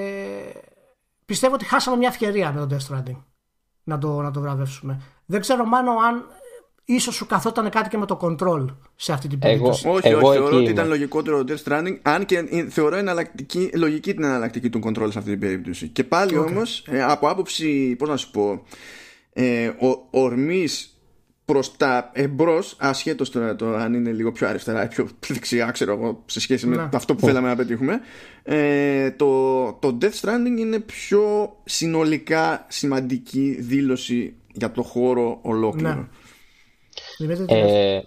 πιστεύω 1.24 1.54
ότι 1.54 1.64
χάσαμε 1.64 1.96
μια 1.96 2.08
ευκαιρία 2.08 2.52
με 2.52 2.66
το 2.66 2.76
Death 2.76 2.94
Stranding 2.94 3.16
να 3.84 3.98
το, 3.98 4.20
να 4.22 4.30
το 4.30 4.40
βραβεύσουμε. 4.40 5.00
Δεν 5.26 5.40
ξέρω 5.40 5.64
μάλλον 5.64 6.04
αν 6.04 6.16
ε, 6.16 6.22
ίσως 6.94 7.14
σου 7.14 7.26
καθόταν 7.26 7.70
κάτι 7.70 7.88
και 7.88 7.98
με 7.98 8.06
το 8.06 8.18
control 8.20 8.66
σε 8.96 9.12
αυτή 9.12 9.28
την 9.28 9.38
Εγώ- 9.42 9.52
περίπτωση. 9.52 9.88
Όχι, 9.88 10.08
Εγώ 10.08 10.18
όχι, 10.18 10.26
εκεί 10.28 10.36
θεωρώ 10.38 10.56
ότι 10.56 10.62
είμαι. 10.62 10.70
ήταν 10.72 10.88
λογικότερο 10.88 11.44
το 11.44 11.54
Death 11.54 11.68
Stranding, 11.72 11.96
αν 12.02 12.24
και 12.24 12.38
ε, 12.50 12.68
θεωρώ 12.68 12.96
εναλλακτική, 12.96 13.70
λογική 13.74 14.14
την 14.14 14.24
εναλλακτική 14.24 14.70
του 14.70 14.80
control 14.84 15.08
σε 15.10 15.18
αυτή 15.18 15.30
την 15.30 15.38
περίπτωση. 15.40 15.88
Και 15.88 16.04
πάλι 16.04 16.36
Okay. 16.38 16.46
όμως, 16.46 16.84
ε, 16.88 17.02
από 17.02 17.28
άποψη, 17.28 17.96
πώς 17.98 18.08
να 18.08 18.16
σου 18.16 18.30
πω, 18.30 18.62
ε, 19.32 19.66
ο, 19.68 20.08
ορμής 21.46 21.70
προς 21.70 21.76
τα 21.76 22.10
εμπρός, 22.14 22.76
ασχέτως 22.78 23.30
τώρα 23.30 23.56
το 23.56 23.74
αν 23.74 23.94
είναι 23.94 24.12
λίγο 24.12 24.32
πιο 24.32 24.48
αριστερά 24.48 24.84
ή 24.84 24.88
πιο 24.88 25.08
δεξιά, 25.28 25.70
ξέρω 25.70 25.92
εγώ, 25.92 26.22
σε 26.26 26.40
σχέση 26.40 26.66
με 26.66 26.76
Ναι. 26.76 26.88
αυτό 26.92 27.14
που 27.14 27.26
θέλαμε 27.26 27.48
να 27.48 27.56
πετύχουμε, 27.56 28.00
ε, 28.42 29.10
το, 29.10 29.64
το 29.72 29.98
Death 30.00 30.20
Stranding 30.20 30.58
είναι 30.58 30.78
πιο 30.78 31.56
συνολικά 31.64 32.66
σημαντική 32.68 33.56
δήλωση 33.60 34.34
για 34.52 34.70
το 34.72 34.82
χώρο 34.82 35.38
ολόκληρο. 35.42 35.94
Ναι. 35.94 36.08
Δημήτρη, 37.18 37.44
τι 37.44 37.54
λες; 37.54 37.72
Ε, 37.72 38.02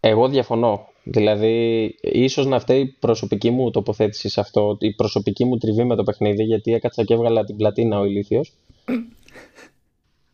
εγώ 0.00 0.28
διαφωνώ. 0.28 0.88
Δηλαδή, 1.02 1.84
ίσως 2.00 2.46
να 2.46 2.60
φταίει 2.60 2.80
η 2.80 2.96
προσωπική 2.98 3.50
μου 3.50 3.70
τοποθέτηση 3.70 4.28
σε 4.28 4.40
αυτό, 4.40 4.76
η 4.80 4.94
προσωπική 4.94 5.44
μου 5.44 5.58
τριβή 5.58 5.84
με 5.84 5.96
το 5.96 6.02
παιχνίδι, 6.02 6.42
γιατί 6.42 6.72
έκατσα 6.72 7.04
και 7.04 7.14
έβγαλα 7.14 7.44
την 7.44 7.56
πλατίνα 7.56 7.98
ο 7.98 8.04
ηλίθιος. 8.04 8.52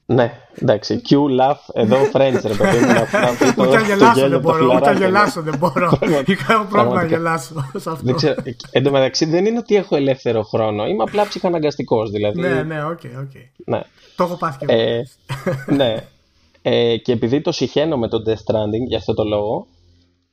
ναι, 0.06 0.32
εντάξει. 0.54 1.00
Q, 1.08 1.14
laugh, 1.14 1.56
εδώ 1.72 1.96
friends, 2.12 2.40
ρε 2.44 2.54
παιδί 2.54 2.78
μου, 2.78 2.86
να 2.86 3.20
να 3.20 3.36
πει 3.38 3.52
το, 3.56 3.62
Ούτε 3.62 3.76
να 3.76 3.80
το 3.80 3.86
γελάσω 3.86 4.20
γέλιο, 4.20 4.28
δεν 4.28 4.30
το 4.30 4.40
μπορώ. 4.40 4.64
Ούτε 4.64 4.74
να 4.74 4.80
φιλαράκι, 4.80 4.98
ναι. 4.98 5.04
γελάσω 5.06 5.42
δεν 5.42 5.58
μπορώ. 5.58 5.98
Είχα 6.26 6.44
πρόβλημα 6.46 6.62
να 6.62 6.66
Πραγματικά. 6.68 7.06
γελάσω 7.06 7.54
σε 7.76 7.90
αυτό. 7.90 8.04
Δεν 8.04 8.14
ξέρω, 8.14 8.34
εν 8.70 8.82
τω 8.82 8.90
μεταξύ 8.90 9.24
δεν 9.24 9.46
είναι 9.46 9.58
ότι 9.58 9.76
έχω 9.76 9.96
ελεύθερο 9.96 10.42
χρόνο, 10.42 10.86
είμαι 10.86 11.02
απλά 11.02 11.28
ψυχαναγκαστικός, 11.28 12.10
δηλαδή. 12.10 12.40
Ναι, 12.40 12.62
ναι, 12.62 12.84
OK, 12.84 13.00
OK. 13.20 13.30
ναι. 13.64 13.80
Το 14.16 14.24
έχω 14.24 14.36
πάθει 14.36 14.58
και 14.58 14.72
εγώ. 14.72 14.82
Ε, 14.82 15.06
ναι. 15.74 15.94
Ε, 16.62 16.96
και 16.96 17.12
επειδή 17.12 17.40
το 17.40 17.52
σιχαίνομαι 17.52 18.08
το 18.08 18.22
Death 18.26 18.32
Stranding 18.32 18.86
για 18.88 18.98
αυτό 18.98 19.14
το 19.14 19.24
λόγο, 19.24 19.66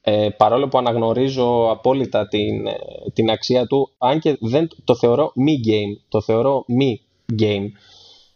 ε, 0.02 0.30
παρόλο 0.38 0.68
που 0.68 0.78
αναγνωρίζω 0.78 1.70
απόλυτα 1.72 2.28
την, 2.28 2.68
ε, 2.68 2.74
την 3.14 3.30
αξία 3.30 3.68
του, 3.68 3.90
αν 3.98 4.20
και 4.20 4.38
δεν 4.40 4.68
το 4.84 4.96
θεωρώ 4.96 5.32
μη 5.36 5.60
game, 5.68 6.04
το 6.10 6.22
θεωρώ 6.22 6.64
μη 6.68 7.02
game. 7.40 7.66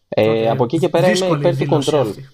Ε, 0.09 0.41
Οκ. 0.41 0.47
Από 0.51 0.63
εκεί 0.63 0.77
και 0.77 0.89
πέρα 0.89 1.05
είμαι 1.05 1.13
Δύσκολη 1.15 1.39
υπέρ 1.39 1.51
του 1.51 1.57
δήλωση 1.57 1.89
Control. 1.93 1.99
αυτή. 1.99 2.29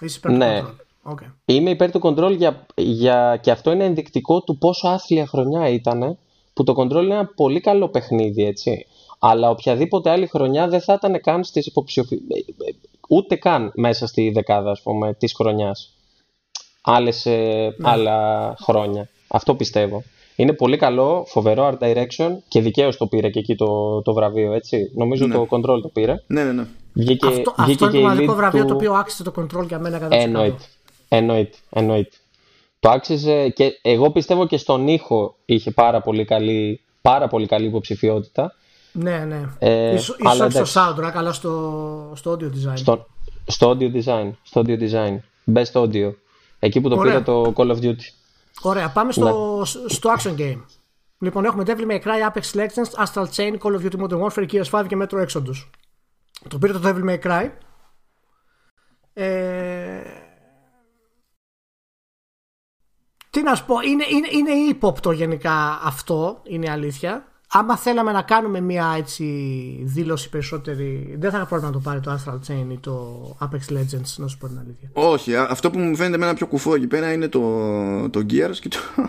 Είσαι 0.00 0.16
υπέρ 0.18 0.30
του 0.32 0.36
Ναι. 0.36 0.60
Control. 0.62 0.74
OK. 1.02 1.20
Είμαι 1.44 1.70
υπέρ 1.70 1.90
του 1.90 2.00
Control 2.02 2.36
για, 2.36 2.66
για, 2.74 3.38
και 3.42 3.50
αυτό 3.50 3.72
είναι 3.72 3.84
ενδεικτικό 3.84 4.40
του 4.42 4.58
πόσο 4.58 4.88
άθλια 4.88 5.26
χρονιά 5.26 5.68
ήταν 5.68 6.18
που 6.52 6.64
το 6.64 6.74
control 6.76 7.02
είναι 7.02 7.14
ένα 7.14 7.26
πολύ 7.26 7.60
καλό 7.60 7.88
παιχνίδι, 7.88 8.44
έτσι. 8.44 8.86
Αλλά 9.18 9.50
οποιαδήποτε 9.50 10.10
άλλη 10.10 10.26
χρονιά 10.26 10.68
δεν 10.68 10.80
θα 10.80 10.92
ήταν 10.92 11.20
καν 11.20 11.44
στις 11.44 11.66
υποψηφι... 11.66 12.18
ούτε 13.08 13.36
καν 13.36 13.72
μέσα 13.74 14.06
στη 14.06 14.30
δεκάδα, 14.30 14.70
ας 14.70 14.80
πούμε, 14.82 15.14
της 15.14 15.32
χρονιάς. 15.34 15.92
Άλλες, 16.80 17.26
ε, 17.26 17.74
άλλα 17.82 18.54
χρόνια. 18.62 19.08
Αυτό 19.28 19.54
πιστεύω. 19.54 20.02
Είναι 20.40 20.52
πολύ 20.52 20.76
καλό, 20.76 21.24
φοβερό 21.28 21.68
art 21.80 21.84
direction 21.84 22.28
και 22.48 22.60
δικαίως 22.60 22.96
το 22.96 23.06
πήρε 23.06 23.30
και 23.30 23.38
εκεί 23.38 23.54
το, 23.56 24.02
το 24.02 24.12
βραβείο, 24.12 24.52
έτσι. 24.52 24.90
Νομίζω 24.94 25.26
Ναι. 25.26 25.34
το 25.34 25.46
control 25.50 25.80
το 25.82 25.88
πήρε. 25.92 26.14
Ναι, 26.26 26.44
ναι, 26.44 26.52
ναι. 26.52 26.66
Βγήκε, 26.92 27.26
Αυτό, 27.26 27.54
βγήκε 27.58 27.84
αυτό 27.84 27.84
είναι 27.84 27.86
και 27.86 27.90
το 27.92 27.98
η 27.98 28.00
μοναδικό 28.02 28.32
lead 28.32 28.36
βραβείο 28.36 28.60
του- 28.62 28.68
το 28.68 28.74
οποίο 28.74 28.92
άξιζε 28.92 29.22
το 29.22 29.32
control 29.36 29.66
για 29.68 29.78
μένα 29.78 29.96
100%. 29.96 30.06
Εννοείται. 30.10 30.62
Εννοείται. 31.08 31.56
Εννοείται. 31.70 32.16
Το 32.80 32.90
άξιζε 32.90 33.48
και 33.48 33.78
εγώ 33.82 34.10
πιστεύω 34.10 34.46
και 34.46 34.56
στον 34.56 34.88
ήχο 34.88 35.34
είχε 35.44 35.70
πάρα 35.70 36.00
πολύ 36.00 36.24
καλή, 36.24 36.80
πάρα 37.02 37.28
πολύ 37.28 37.46
καλή 37.46 37.66
υποψηφιότητα. 37.66 38.54
Ναι, 38.92 39.18
ναι. 39.18 39.40
Ε, 39.58 39.94
ίσως, 39.94 40.16
αλλά 40.24 40.34
ίσως 40.34 40.46
όχι 40.46 40.56
εντάξει. 40.56 40.72
στο 40.72 40.80
soundtrack, 40.80 41.12
αλλά 41.14 41.32
στο, 41.32 42.12
στο 42.14 42.32
audio 42.40 42.44
design. 42.44 42.72
Στο, 42.74 43.06
στο 43.46 43.70
audio 43.70 43.92
design. 43.94 44.30
Στο 44.42 44.62
audio 44.66 44.78
design. 44.80 45.16
Best 45.54 45.72
audio. 45.82 46.12
Εκεί 46.58 46.80
που 46.80 46.88
το 46.88 46.96
Ωραία. 46.96 47.12
πήρε 47.12 47.24
το 47.24 47.52
Call 47.56 47.70
of 47.70 47.78
Duty. 47.82 48.06
Ωραία, 48.62 48.90
πάμε 48.90 49.12
στο, 49.12 49.56
Ναι. 49.58 49.88
στο 49.88 50.14
action 50.18 50.36
game. 50.38 50.62
Λοιπόν, 51.18 51.44
έχουμε 51.44 51.64
Devil 51.66 51.86
May 51.90 52.00
Cry, 52.02 52.30
Apex 52.32 52.52
Legends, 52.52 53.04
Astral 53.04 53.26
Chain, 53.36 53.58
Call 53.58 53.80
of 53.80 53.80
Duty 53.80 54.00
Modern 54.00 54.28
Warfare, 54.28 54.48
Gears 54.50 54.70
5 54.70 54.84
και 54.88 54.96
Metro 55.00 55.26
Exodus. 55.26 55.68
Το 56.48 56.58
πήρε 56.58 56.72
το 56.72 56.80
Devil 56.84 57.04
May 57.10 57.20
Cry. 57.22 57.50
Ε... 59.12 60.02
Τι 63.30 63.42
να 63.42 63.54
σου 63.54 63.64
πω, 63.66 63.80
είναι, 63.80 64.04
είναι, 64.08 64.28
είναι 64.30 64.50
ύποπτο 64.50 65.10
γενικά 65.10 65.80
αυτό, 65.82 66.40
είναι 66.44 66.66
η 66.66 66.68
αλήθεια. 66.68 67.26
Άμα 67.52 67.76
θέλαμε 67.76 68.12
να 68.12 68.22
κάνουμε 68.22 68.60
μια 68.60 68.94
έτσι 68.98 69.24
δήλωση 69.84 70.28
περισσότερη, 70.28 71.16
δεν 71.18 71.30
θα 71.30 71.36
είχα 71.36 71.46
πρόβλημα 71.46 71.72
να 71.72 71.78
το 71.78 71.82
πάρει 71.88 72.00
το 72.00 72.12
Astral 72.24 72.34
Chain 72.52 72.66
ή 72.72 72.78
το 72.78 73.22
Apex 73.40 73.72
Legends, 73.72 74.14
να 74.16 74.26
σου 74.26 74.38
πω 74.38 74.46
την 74.48 74.58
αλήθεια. 74.58 74.90
Όχι, 74.92 75.36
α- 75.36 75.46
αυτό 75.50 75.70
που 75.70 75.78
μου 75.78 75.96
φαίνεται 75.96 76.14
εμένα 76.14 76.34
πιο 76.34 76.46
κουφό 76.46 76.74
εκεί 76.74 76.86
πέρα 76.86 77.12
είναι 77.12 77.28
το, 77.28 77.40
το 78.10 78.20
Gears 78.30 78.56
και 78.60 78.68
το. 78.68 78.78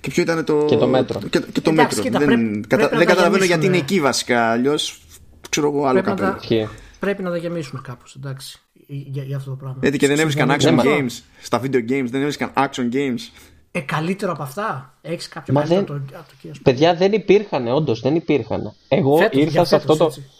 Και 0.00 0.10
ποιο 0.10 0.22
ήταν 0.22 0.44
το. 0.44 0.64
Και 0.64 0.76
το 0.76 0.86
μέτρο. 0.86 1.20
Και, 1.20 1.40
και 1.52 1.60
το 1.60 1.70
Εντάξει, 1.70 1.96
μέτρο. 1.96 2.02
κοίτα, 2.02 2.18
δεν 2.18 2.26
πρέπει- 2.28 2.66
κατα- 2.66 2.88
πρέπει 2.88 2.92
να 2.92 2.98
δεν 2.98 3.06
τα 3.06 3.12
καταλαβαίνω 3.14 3.44
γιατί 3.44 3.60
γεμίσουμε. 3.66 3.76
είναι 3.76 3.76
εκεί 3.76 4.00
βασικά. 4.00 4.50
Αλλιώς 4.50 5.00
ξέρω 5.48 5.66
εγώ 5.68 5.84
άλλο 5.86 6.00
Πρέπει 6.02 6.08
να 6.08 6.14
καπέλο. 6.14 6.30
τα- 6.30 6.38
Ισχύει. 6.56 6.68
Πρέπει 6.98 7.22
να 7.22 7.30
τα 7.30 7.36
γεμίσουμε 7.36 7.80
κάπως, 7.84 8.14
εντάξει, 8.14 8.58
για, 8.86 9.22
για 9.22 9.36
αυτό 9.36 9.50
το 9.50 9.56
πράγμα. 9.56 9.78
Γιατί 9.82 9.98
και 9.98 10.06
δεν 10.06 10.18
έβρισκαν 10.18 10.50
action 10.50 10.62
Ναι, 10.64 10.70
μα- 10.70 10.82
games 10.84 11.22
στα 11.42 11.60
video 11.60 11.76
games, 11.90 12.06
δεν 12.10 12.20
έβρισκαν 12.20 12.50
action 12.56 12.88
games. 12.92 13.20
Ε, 13.76 13.80
καλύτερο 13.80 14.32
από 14.32 14.42
αυτά; 14.42 14.94
Έχεις 15.02 15.28
κάποιο 15.28 15.54
Μα 15.54 15.60
καλύτερο 15.60 15.86
δεν- 15.86 16.02
από 16.02 16.12
το, 16.12 16.18
από 16.18 16.28
το 16.28 16.48
Gears. 16.48 16.60
Παιδιά 16.62 16.94
δεν 16.94 17.12
υπήρχαν, 17.12 17.68
όντως 17.68 18.00
δεν 18.00 18.14
υπήρχαν. 18.14 18.72
Εγώ 18.88 19.16
Φέτος, 19.16 19.40
ήρθα, 19.40 19.50
για 19.50 19.64
σε 19.64 19.78
φέτος, 19.78 19.90
αυτό 19.92 20.04
το, 20.04 20.04
έτσι. 20.04 20.30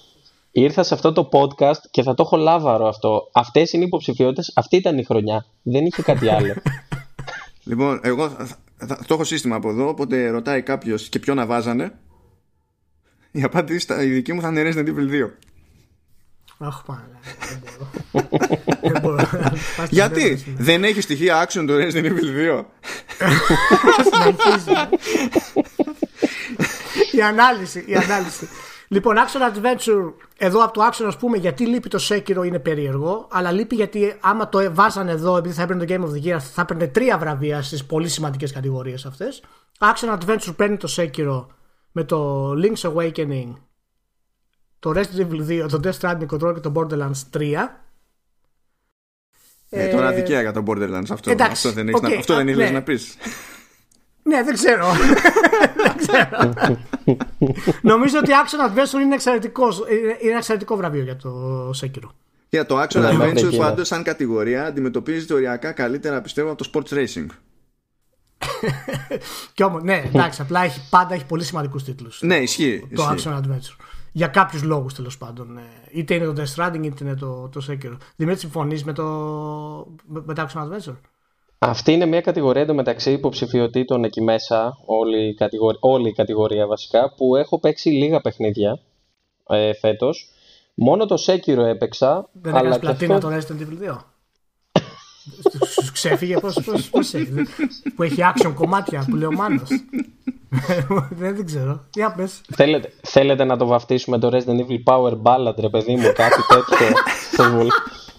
ήρθα 0.50 0.82
σε 0.82 0.94
αυτό 0.94 1.12
το 1.12 1.28
podcast 1.32 1.78
και 1.90 2.02
θα 2.02 2.14
το 2.14 2.22
έχω 2.22 2.36
λάβαρο 2.36 2.86
αυτό. 2.88 3.28
Αυτές 3.32 3.72
είναι 3.72 3.82
οι 3.82 3.86
υποψηφιότητες, 3.86 4.52
αυτή 4.54 4.76
ήταν 4.76 4.98
η 4.98 5.04
χρονιά. 5.04 5.46
Δεν 5.62 5.84
είχε 5.86 6.02
κάτι 6.02 6.28
άλλο. 6.28 6.54
Λοιπόν, 7.64 8.00
εγώ 8.02 8.28
θα, 8.28 8.46
θα- 8.76 8.98
το 9.06 9.14
έχω 9.14 9.24
σύστημα 9.24 9.56
από 9.56 9.68
εδώ, 9.70 9.88
οπότε 9.88 10.28
ρωτάει 10.30 10.62
κάποιος 10.62 11.08
και 11.08 11.18
ποιο 11.18 11.34
να 11.34 11.46
βάζανε. 11.46 11.92
Η 13.30 13.42
απάντηση 13.42 13.78
στα- 13.78 14.02
η 14.02 14.08
δική 14.08 14.32
μου 14.32 14.40
θα 14.40 14.48
είναι 14.48 14.62
Resident 14.62 14.88
Evil 14.88 15.10
2. 15.10 15.30
Αχ, 16.58 16.82
πάνε. 16.82 17.18
Δεν 17.48 17.62
μπορώ. 17.64 17.90
δεν 18.92 19.00
μπορώ. 19.02 19.16
Πας 19.16 19.58
στην 19.86 19.88
Γιατί; 19.90 20.20
μπέρδευση. 20.20 20.54
δεν 20.58 20.84
έχει 20.84 21.00
στοιχεία 21.00 21.46
action 21.46 21.64
το 21.66 21.74
Resident 21.74 22.06
Evil 22.06 22.60
2. 22.60 22.64
Συνεχίζει. 24.12 24.70
η 27.16 27.22
ανάλυση, 27.22 27.84
η 27.86 27.94
ανάλυση. 27.94 28.48
Λοιπόν, 28.88 29.16
Action 29.16 29.40
Adventure, 29.56 30.12
εδώ 30.36 30.64
από 30.64 30.72
το 30.72 30.86
Action, 30.86 31.04
ας 31.06 31.16
πούμε, 31.16 31.36
γιατί 31.36 31.66
λείπει 31.66 31.88
το 31.88 31.98
Sekiro 32.08 32.46
είναι 32.46 32.58
περίεργο, 32.58 33.28
αλλά 33.30 33.50
λείπει 33.52 33.74
γιατί 33.74 34.16
άμα 34.20 34.48
το 34.48 34.74
βάζανε 34.74 35.10
εδώ, 35.10 35.36
επειδή 35.36 35.54
θα 35.54 35.62
έπαιρνε 35.62 35.84
το 35.84 35.94
Game 35.94 36.08
of 36.08 36.14
the 36.14 36.26
Year, 36.34 36.40
θα 36.40 36.60
έπαιρνε 36.62 36.86
τρία 36.86 37.18
βραβεία 37.18 37.62
στις 37.62 37.84
πολύ 37.84 38.08
σημαντικές 38.08 38.52
κατηγορίες 38.52 39.06
αυτές. 39.06 39.42
Action 39.78 40.18
Adventure 40.18 40.56
παίρνει 40.56 40.76
το 40.76 40.94
Sekiro 40.96 41.46
με 41.92 42.04
το 42.04 42.50
Link's 42.52 42.90
Awakening, 42.92 43.52
το 44.78 44.90
Resident 44.90 45.30
Evil 45.30 45.64
2, 45.64 45.66
το 45.70 45.80
Death 45.84 45.98
Stranding 46.00 46.26
Control 46.26 46.54
και 46.54 46.60
το 46.60 46.72
Borderlands 46.74 47.38
3. 47.38 47.68
Ε, 49.70 49.88
τώρα 49.88 50.12
δικαία 50.12 50.40
για 50.40 50.52
το 50.52 50.62
Borderlands 50.66 51.06
αυτό. 51.10 51.30
εντάξει, 51.30 51.68
αυτό 51.68 51.72
δεν, 51.72 51.88
έχεις 51.88 52.00
οκ, 52.00 52.08
να, 52.08 52.16
αυτό 52.16 52.34
δεν 52.34 52.46
α, 52.46 52.50
ήθελες 52.50 52.70
ναι. 52.70 52.74
να 52.74 52.82
πεις. 52.82 53.16
Ναι, 54.22 54.42
δεν 54.42 54.54
ξέρω. 54.54 54.86
δεν 55.82 55.96
ξέρω. 55.96 56.54
Νομίζω 57.82 58.18
ότι 58.18 58.30
Action 58.30 58.70
Adventure 58.70 59.00
είναι, 59.02 59.14
εξαιρετικός, 59.14 59.78
είναι 59.78 60.16
είναι 60.20 60.36
εξαιρετικό 60.36 60.76
βραβείο 60.76 61.02
για 61.02 61.16
το 61.16 61.70
Sekiro. 61.70 62.08
Για 62.48 62.66
το 62.66 62.82
Action 62.82 63.00
Ναι, 63.00 63.12
μέχρι 63.12 63.30
Adventure 63.30 63.46
εκεί, 63.46 63.56
ναι. 63.56 63.64
πάντως 63.64 63.86
σαν 63.86 64.02
κατηγορία 64.02 64.64
αντιμετωπίζεται 64.64 65.34
οριακά 65.34 65.72
καλύτερα 65.72 66.20
πιστεύω 66.20 66.50
από 66.50 66.64
το 66.64 66.70
Sports 66.72 66.94
Racing. 66.94 67.26
Και 69.54 69.64
όμως, 69.64 69.82
ναι, 69.82 70.02
εντάξει, 70.06 70.42
απλά 70.42 70.64
έχει, 70.64 70.80
πάντα 70.90 71.14
έχει 71.14 71.26
πολύ 71.26 71.44
σημαντικούς 71.44 71.84
τίτλους 71.84 72.22
Ναι, 72.22 72.36
ισχύει. 72.36 72.88
το 72.94 73.12
ισχύει. 73.14 73.28
Action 73.28 73.36
Adventure. 73.36 73.85
Για 74.16 74.26
κάποιους 74.26 74.62
λόγους 74.62 74.94
τέλος 74.94 75.18
πάντων. 75.18 75.52
ναι. 75.52 75.62
Είτε 75.92 76.14
είναι 76.14 76.24
το 76.24 76.42
Death 76.42 76.54
Stranding 76.54 76.84
είτε 76.84 77.04
είναι 77.04 77.14
το, 77.14 77.48
το 77.48 77.66
Sekiro. 77.68 77.96
Δημήτρη, 78.16 78.40
συμφωνείς 78.40 78.84
με 78.84 78.92
το, 78.92 79.04
με, 80.06 80.22
με 80.24 80.34
το 80.34 80.46
Action 80.46 80.60
Adventure; 80.60 80.96
Αυτή 81.58 81.92
είναι 81.92 82.06
μια 82.06 82.20
κατηγορία 82.20 82.62
εντωμεταξύ 82.62 83.12
υποψηφιωτήτων 83.12 84.04
εκεί 84.04 84.22
μέσα, 84.22 84.78
όλη 84.86 85.28
η, 85.28 85.34
κατηγορία, 85.34 85.78
όλη 85.82 86.08
η 86.08 86.12
κατηγορία 86.12 86.66
βασικά, 86.66 87.14
που 87.16 87.36
έχω 87.36 87.60
παίξει 87.60 87.88
λίγα 87.88 88.20
παιχνίδια 88.20 88.80
ε, 89.48 89.72
φέτος. 89.72 90.30
Μόνο 90.74 91.06
το 91.06 91.14
Sekiro 91.26 91.64
έπαιξα. 91.66 92.28
Δεν 92.32 92.54
έκανες 92.54 92.78
πλατίνα 92.78 93.14
αυτό... 93.14 93.28
το 93.28 93.34
Resident 93.34 93.60
Evil 93.60 93.92
2. 93.92 93.96
Σου 95.82 95.92
ξέφυγε 95.92 96.38
πώς, 96.38 96.60
πώς, 96.64 96.88
πώς 96.88 97.14
έχει, 97.14 97.32
που 97.96 98.02
έχει 98.02 98.16
action 98.18 98.52
κομμάτια 98.54 99.06
που 99.10 99.16
λέει 99.16 99.28
ο 99.28 99.32
Μάνος. 99.32 99.68
δεν, 101.10 101.34
δεν 101.34 101.46
ξέρω. 101.46 101.84
Για 101.94 102.12
πες. 102.16 102.40
Θέλετε, 102.54 102.92
θέλετε 103.02 103.44
να 103.44 103.56
το 103.56 103.66
βαφτίσουμε 103.66 104.18
το 104.18 104.30
Resident 104.32 104.58
Evil 104.58 104.82
Power 104.84 105.12
Ballad, 105.22 105.54
ρε 105.58 105.68
παιδί 105.68 105.96
μου, 105.96 106.12
κάτι 106.14 106.40
τέτοιο. 106.48 107.66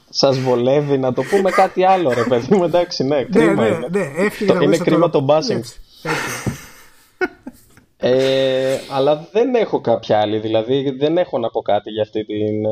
Σας 0.10 0.40
βολεύει 0.40 0.98
να 0.98 1.14
το 1.14 1.24
πούμε 1.24 1.52
κάτι 1.52 1.84
άλλο, 1.84 2.14
ρε 2.14 2.24
παιδί 2.24 2.56
μου, 2.56 2.64
εντάξει, 2.64 3.04
ναι, 3.04 3.16
ναι 3.16 3.24
κρίμα 3.24 3.54
ναι, 3.54 3.68
είναι. 3.68 3.88
Ναι, 3.90 4.54
το, 4.54 4.60
είναι 4.60 4.78
κρίμα 4.78 5.10
το 5.10 5.20
μπάσινγκ. 5.20 5.64
Ε, 7.98 8.78
αλλά 8.92 9.28
δεν 9.32 9.56
έχω 9.56 9.82
κάποια 9.82 10.20
άλλη, 10.20 10.40
δηλαδή 10.40 10.96
δεν 11.00 11.18
έχω 11.18 11.40
να 11.40 11.50
πω 11.50 11.62
κάτι 11.62 11.90
για 11.90 12.02
αυτή 12.02 12.26
την. 12.26 12.66
Ε, 12.66 12.70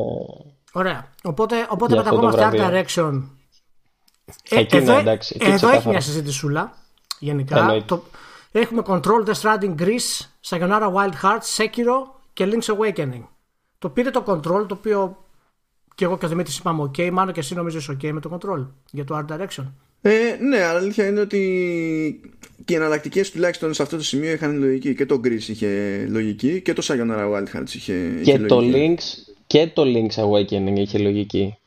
Ωραία. 0.72 1.12
Οπότε, 1.22 1.66
οπότε 1.68 1.96
μετακόμαστε 1.96 2.48
Art 2.52 2.54
Direction. 2.54 3.22
Ε, 4.48 4.58
εκεί 4.58 4.76
εδώ, 4.76 4.94
ναι, 4.94 5.00
εντάξει, 5.00 5.36
εκεί 5.40 5.50
εδώ 5.50 5.68
έχει 5.68 5.88
μια 5.88 6.00
συζήτησούλα 6.00 6.72
γενικά. 7.18 7.82
Το, 7.86 8.02
έχουμε 8.52 8.82
Control, 8.86 9.24
The 9.26 9.34
Stranding 9.40 9.74
Greece, 9.78 10.26
Sayonara 10.48 10.92
Wild 10.92 11.12
Hearts, 11.22 11.56
Sekiro 11.56 11.96
και 12.32 12.48
Link's 12.48 12.74
Awakening. 12.74 13.22
Το 13.78 13.88
πήρε 13.88 14.10
το 14.10 14.24
Control, 14.26 14.66
το 14.68 14.74
οποίο 14.78 15.16
και 15.96 16.04
εγώ 16.04 16.18
και 16.18 16.24
ο 16.24 16.28
Δημήτρης 16.28 16.58
είπαμε 16.58 16.82
OK, 16.82 17.10
μάλλον 17.10 17.32
και 17.32 17.40
εσύ 17.40 17.54
νομίζω 17.54 17.78
είσαι 17.78 17.96
OK 18.00 18.10
με 18.12 18.20
το 18.20 18.38
control 18.40 18.66
για 18.90 19.04
το 19.04 19.18
art 19.18 19.32
direction. 19.32 19.64
Ε, 20.00 20.36
ναι, 20.40 20.62
αλλά 20.62 20.78
αλήθεια 20.78 21.06
είναι 21.06 21.20
ότι 21.20 21.40
και 22.64 22.72
οι 22.72 22.76
εναλλακτικές 22.76 23.30
τουλάχιστον 23.30 23.74
σε 23.74 23.82
αυτό 23.82 23.96
το 23.96 24.02
σημείο 24.02 24.32
είχαν 24.32 24.58
λογική. 24.58 24.94
Και 24.94 25.06
το 25.06 25.20
Greece 25.24 25.48
είχε 25.48 26.04
λογική 26.08 26.60
και 26.60 26.72
το 26.72 26.82
Sayonara 26.84 27.32
Wild 27.32 27.56
Hearts 27.56 27.74
είχε, 27.74 28.20
και 28.22 28.30
είχε 28.30 28.38
το 28.38 28.58
Links, 28.62 29.34
και 29.46 29.66
το 29.66 29.82
Link's 29.82 30.24
Awakening 30.24 30.76
είχε 30.76 30.98
λογική. 30.98 31.58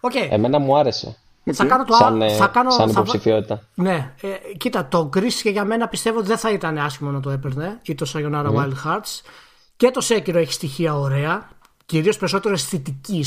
Okay. 0.00 0.28
Εμένα 0.30 0.58
μου 0.58 0.76
άρεσε. 0.78 1.16
Okay. 1.44 1.52
Θα 1.52 1.64
κάνω 1.64 1.84
το 1.84 1.92
σαν, 1.94 2.22
θα 2.38 2.46
κάνω, 2.46 2.70
σαν 2.70 2.88
υποψηφιότητα. 2.88 3.56
Θα... 3.56 3.82
Ναι, 3.82 4.14
ε, 4.20 4.56
κοίτα, 4.56 4.88
το 4.88 5.10
Greece 5.16 5.32
και 5.42 5.50
για 5.50 5.64
μένα 5.64 5.88
πιστεύω 5.88 6.18
ότι 6.18 6.26
δεν 6.26 6.38
θα 6.38 6.50
ήταν 6.50 6.78
άσχημο 6.78 7.10
να 7.10 7.20
το 7.20 7.30
έπαιρνε 7.30 7.78
ή 7.82 7.94
το 7.94 8.10
Sayonara 8.14 8.46
mm. 8.46 8.54
Wild 8.54 8.74
Hearts. 8.84 9.20
Και 9.76 9.90
το 9.90 10.06
Sekiro 10.08 10.34
έχει 10.34 10.52
στοιχεία 10.52 10.98
ωραία 10.98 11.48
κυρίως 11.86 12.16
περισσότερο 12.16 12.54
αισθητική, 12.54 13.24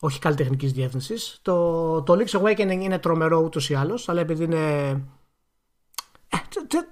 όχι 0.00 0.18
καλλιτεχνικής 0.18 0.72
διεύθυνσης. 0.72 1.38
Το, 1.42 2.02
το 2.02 2.16
Link's 2.18 2.40
Awakening 2.40 2.80
είναι 2.80 2.98
τρομερό 2.98 3.38
ούτως 3.38 3.70
ή 3.70 3.74
άλλως, 3.74 4.08
αλλά 4.08 4.20
επειδή 4.20 4.44
είναι. 4.44 5.02
Ε, 6.32 6.36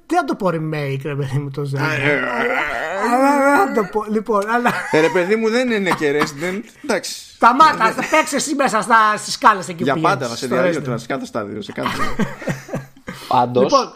δεν 0.07 0.19
θα 0.19 0.25
το 0.25 0.35
πω 0.35 0.47
remake, 0.47 1.01
ρε 1.03 1.15
παιδί 1.15 1.39
μου 1.39 1.51
το 1.51 1.63
Zelda. 1.75 1.99
Ε, 1.99 2.13
ε, 2.13 2.21
λοιπόν, 4.11 4.51
αλλά. 4.51 4.73
Ρε 4.93 5.09
παιδί 5.09 5.37
μου 5.37 5.51
δεν 5.51 5.71
είναι 5.71 5.91
και 5.91 6.21
Resident. 6.21 6.63
Εντάξει. 6.85 7.35
Σταμάτα, 7.35 7.95
παίξε 8.11 8.37
εσύ 8.37 8.55
μέσα 8.55 8.87
στι 9.17 9.31
σκάλε 9.31 9.61
εκεί 9.61 9.75
που 9.75 9.83
Για 9.83 9.97
πάντα 9.97 10.29
να 10.29 10.37
σε 10.37 10.47
διαλύω 10.47 10.83
τώρα 10.83 10.99
σε 10.99 11.07
κάθε 11.07 11.25
στάδιο. 11.25 11.63
Σε 11.63 11.73
κάθε... 11.73 11.89
Πάντω. 13.29 13.61
Λοιπόν, 13.61 13.95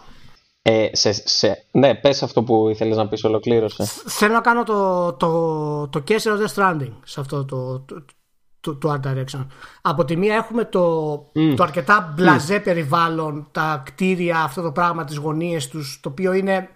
ε, 0.62 0.88
σε, 0.92 1.12
σε, 1.12 1.66
ναι, 1.70 1.94
πες 1.94 2.22
αυτό 2.22 2.42
που 2.42 2.68
ήθελες 2.68 2.96
να 2.96 3.09
πεις, 3.09 3.24
ολοκλήρωσε. 3.24 3.85
Θέλω 4.07 4.33
να 4.33 4.40
κάνω 4.40 4.62
το, 4.62 5.12
το, 5.12 5.88
το 5.88 6.05
Case 6.09 6.12
of 6.12 6.38
the 6.38 6.55
Stranding 6.55 6.92
σε 7.05 7.20
αυτό 7.20 7.44
το, 7.44 7.81
το, 7.81 8.05
το, 8.62 8.77
το 8.77 8.92
Art 8.92 9.07
Direction. 9.07 9.46
Από 9.81 10.05
τη 10.05 10.16
μία 10.16 10.35
έχουμε 10.35 10.64
το, 10.64 11.14
mm. 11.35 11.55
το 11.57 11.62
αρκετά 11.62 12.12
μπλαζέ 12.14 12.57
mm. 12.57 12.64
περιβάλλον, 12.64 13.48
τα 13.53 13.83
κτίρια, 13.85 14.38
αυτό 14.40 14.62
το 14.62 14.72
πράγμα, 14.72 15.05
τις 15.05 15.16
γωνίες 15.16 15.68
τους, 15.68 16.01
το 16.03 16.09
οποίο 16.09 16.33
είναι... 16.33 16.68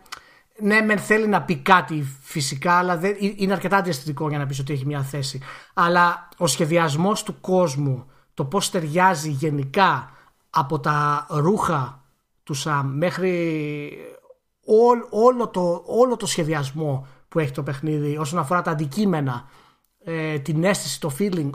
Ναι, 0.61 0.81
μεν 0.81 0.99
θέλει 0.99 1.27
να 1.27 1.43
πει 1.43 1.57
κάτι 1.57 2.07
φυσικά, 2.23 2.73
αλλά 2.73 2.97
δεν, 2.97 3.17
είναι 3.37 3.53
αρκετά 3.53 3.83
διαστητικό 3.83 4.29
για 4.29 4.39
να 4.39 4.47
πεις 4.47 4.59
ότι 4.59 4.73
έχει 4.73 4.87
μια 4.87 5.03
θέση. 5.03 5.41
Αλλά 5.75 6.29
ο 6.37 6.47
σχεδιασμός 6.47 7.23
του 7.23 7.41
κόσμου, 7.41 8.07
το 8.35 8.45
πώς 8.45 8.71
ταιριάζει 8.71 9.31
γενικά 9.31 10.11
από 10.51 10.81
τα 10.81 11.27
ρούχα 11.31 12.05
του 12.43 12.55
Σαμ 12.55 12.97
μέχρι 12.97 13.91
όλο, 15.11 15.49
το, 15.49 15.83
όλο 15.87 16.17
το 16.17 16.27
σχεδιασμό 16.27 17.07
που 17.29 17.39
έχει 17.39 17.51
το 17.51 17.63
παιχνίδι 17.63 18.17
όσον 18.17 18.39
αφορά 18.39 18.63
τα 18.63 18.71
αντικείμενα, 18.71 19.49
ε, 20.09 20.39
την 20.39 20.65
αίσθηση, 20.65 21.01
το 21.01 21.11
feeling, 21.19 21.51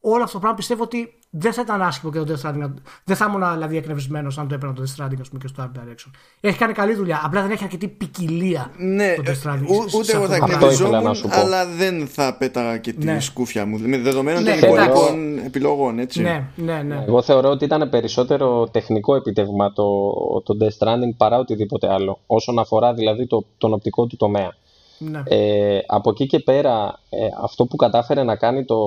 όλο 0.00 0.22
αυτό 0.22 0.32
το 0.32 0.38
πράγμα 0.38 0.56
πιστεύω 0.56 0.82
ότι 0.82 1.14
δεν 1.34 1.52
θα 1.52 1.62
ήταν 1.62 1.82
άσχημο 1.82 2.12
και 2.12 2.18
το 2.18 2.24
Death 2.28 2.48
Stranding. 2.48 2.72
Δεν 3.04 3.16
θα 3.16 3.26
ήμουν 3.28 3.52
δηλαδή 3.52 3.76
εκνευρισμένος 3.76 4.38
αν 4.38 4.48
το 4.48 4.54
έπαιρνα 4.54 4.74
το 4.74 4.82
Death 4.82 5.02
Stranding 5.02 5.28
πούμε, 5.28 5.40
και 5.40 5.46
στο 5.46 5.62
Art 5.62 5.78
Direction. 5.78 6.10
Έχει 6.40 6.58
κάνει 6.58 6.72
καλή 6.72 6.94
δουλειά. 6.94 7.20
Απλά 7.24 7.42
δεν 7.42 7.50
έχει 7.50 7.64
αρκετή 7.64 7.88
ποικιλία 7.88 8.70
ναι, 8.76 9.14
το 9.14 9.22
Death 9.26 9.48
Stranding. 9.48 9.66
Ού, 9.68 9.98
ούτε 9.98 10.12
εγώ 10.12 10.26
θα 10.26 10.34
εκνευριζόμουν, 10.34 11.16
αλλά 11.30 11.66
δεν 11.66 12.06
θα 12.06 12.36
πέταγα 12.38 12.78
και 12.78 12.92
τη 12.92 13.04
ναι. 13.04 13.20
σκούφια 13.20 13.66
μου. 13.66 13.78
Με 13.78 13.98
δεδομένων 13.98 14.42
ναι, 14.42 14.58
των 14.58 14.68
υπόλοιπων 14.68 15.38
επιλογών, 15.38 15.98
έτσι. 15.98 16.22
Ναι, 16.22 16.48
ναι, 16.56 16.82
ναι. 16.82 17.04
Εγώ 17.06 17.22
θεωρώ 17.22 17.50
ότι 17.50 17.64
ήταν 17.64 17.88
περισσότερο 17.90 18.68
τεχνικό 18.68 19.14
επιτεύγμα 19.14 19.72
το, 19.72 19.84
το 20.44 20.56
Death 20.60 20.86
Stranding 20.86 21.16
παρά 21.16 21.38
οτιδήποτε 21.38 21.92
άλλο. 21.92 22.18
Όσον 22.26 22.58
αφορά 22.58 22.94
δηλαδή 22.94 23.26
το, 23.26 23.44
τον 23.58 23.72
οπτικό 23.72 24.06
του 24.06 24.16
τομέα. 24.16 24.54
Ναι. 24.98 25.22
Ε, 25.24 25.78
από 25.86 26.10
εκεί 26.10 26.26
και 26.26 26.38
πέρα 26.38 27.00
ε, 27.10 27.16
αυτό 27.42 27.66
που 27.66 27.76
κατάφερε 27.76 28.22
να 28.22 28.36
κάνει 28.36 28.64
το, 28.64 28.78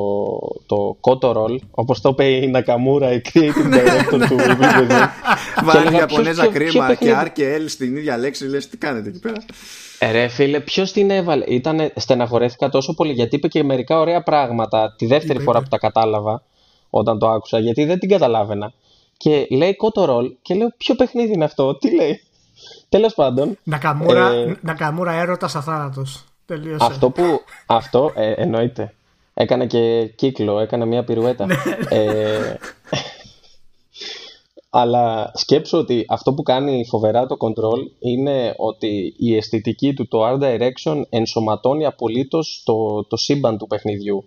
το 0.65 0.97
Koto 1.01 1.35
Roll 1.35 1.57
όπως 1.71 2.01
το 2.01 2.09
είπε 2.09 2.25
η 2.25 2.47
Νακαμούρα 2.47 3.11
η 3.13 3.21
creative 3.33 3.73
director 3.73 4.27
του 4.29 4.35
βιβλίου 4.35 4.87
Βάλει 5.63 5.95
Ιαπωνέζα 5.95 6.47
κρίμα 6.47 6.95
και 6.95 7.13
R 7.23 7.27
και 7.33 7.57
L 7.57 7.63
στην 7.67 7.95
ίδια 7.95 8.17
λέξη 8.17 8.47
λες 8.47 8.67
τι 8.67 8.77
κάνετε 8.77 9.09
εκεί 9.09 9.19
πέρα; 9.19 9.43
Ε, 9.99 10.11
Ρε 10.11 10.27
φίλε, 10.27 10.59
ποιος 10.59 10.91
την 10.91 11.09
έβαλε; 11.09 11.45
Ήταν, 11.47 11.91
στεναχωρέθηκα 11.95 12.69
τόσο 12.69 12.93
πολύ 12.93 13.13
γιατί 13.13 13.35
είπε 13.35 13.47
και 13.47 13.63
μερικά 13.63 13.99
ωραία 13.99 14.23
πράγματα 14.23 14.95
τη 14.97 15.05
δεύτερη 15.05 15.39
φορά 15.39 15.61
που 15.61 15.69
τα 15.69 15.77
κατάλαβα 15.77 16.43
όταν 16.89 17.19
το 17.19 17.29
άκουσα 17.29 17.59
γιατί 17.59 17.85
δεν 17.85 17.99
την 17.99 18.09
καταλάβαινα. 18.09 18.73
Και 19.17 19.47
λέει 19.51 19.75
Koto 19.83 20.09
Roll 20.09 20.31
και 20.41 20.53
λέω 20.55 20.69
ποιο 20.77 20.95
παιχνίδι 20.95 21.33
είναι 21.33 21.43
αυτό, 21.43 21.77
τι 21.77 21.95
λέει; 21.95 22.21
Τέλος 22.89 23.13
πάντων. 23.13 23.57
Νακαμούρα, 23.63 24.31
ε, 24.31 24.57
Νακαμούρα 24.61 25.11
έρωτας 25.11 25.55
αθάνατος. 25.55 26.23
Τελείωσε. 26.45 26.85
Αυτό 26.85 27.09
που. 27.09 27.23
Αυτό 27.65 28.11
ε, 28.15 28.31
εννοείται. 28.31 28.93
Έκανε 29.33 29.65
και 29.65 30.11
κύκλο, 30.15 30.59
έκανε 30.59 30.85
μια 30.85 31.03
πυρουέτα. 31.03 31.45
Ναι. 31.45 31.55
ε, 31.89 32.57
αλλά 34.69 35.31
σκέψω 35.33 35.77
ότι 35.77 36.05
αυτό 36.09 36.33
που 36.33 36.43
κάνει 36.43 36.85
φοβερά 36.89 37.25
το 37.25 37.37
control 37.39 37.91
είναι 37.99 38.53
ότι 38.57 39.13
η 39.17 39.35
αισθητική 39.35 39.93
του, 39.93 40.07
το 40.07 40.19
art 40.27 40.39
direction, 40.39 41.01
ενσωματώνει 41.09 41.85
απολύτως 41.85 42.61
το, 42.65 43.03
το 43.03 43.17
σύμπαν 43.17 43.57
του 43.57 43.67
παιχνιδιού 43.67 44.23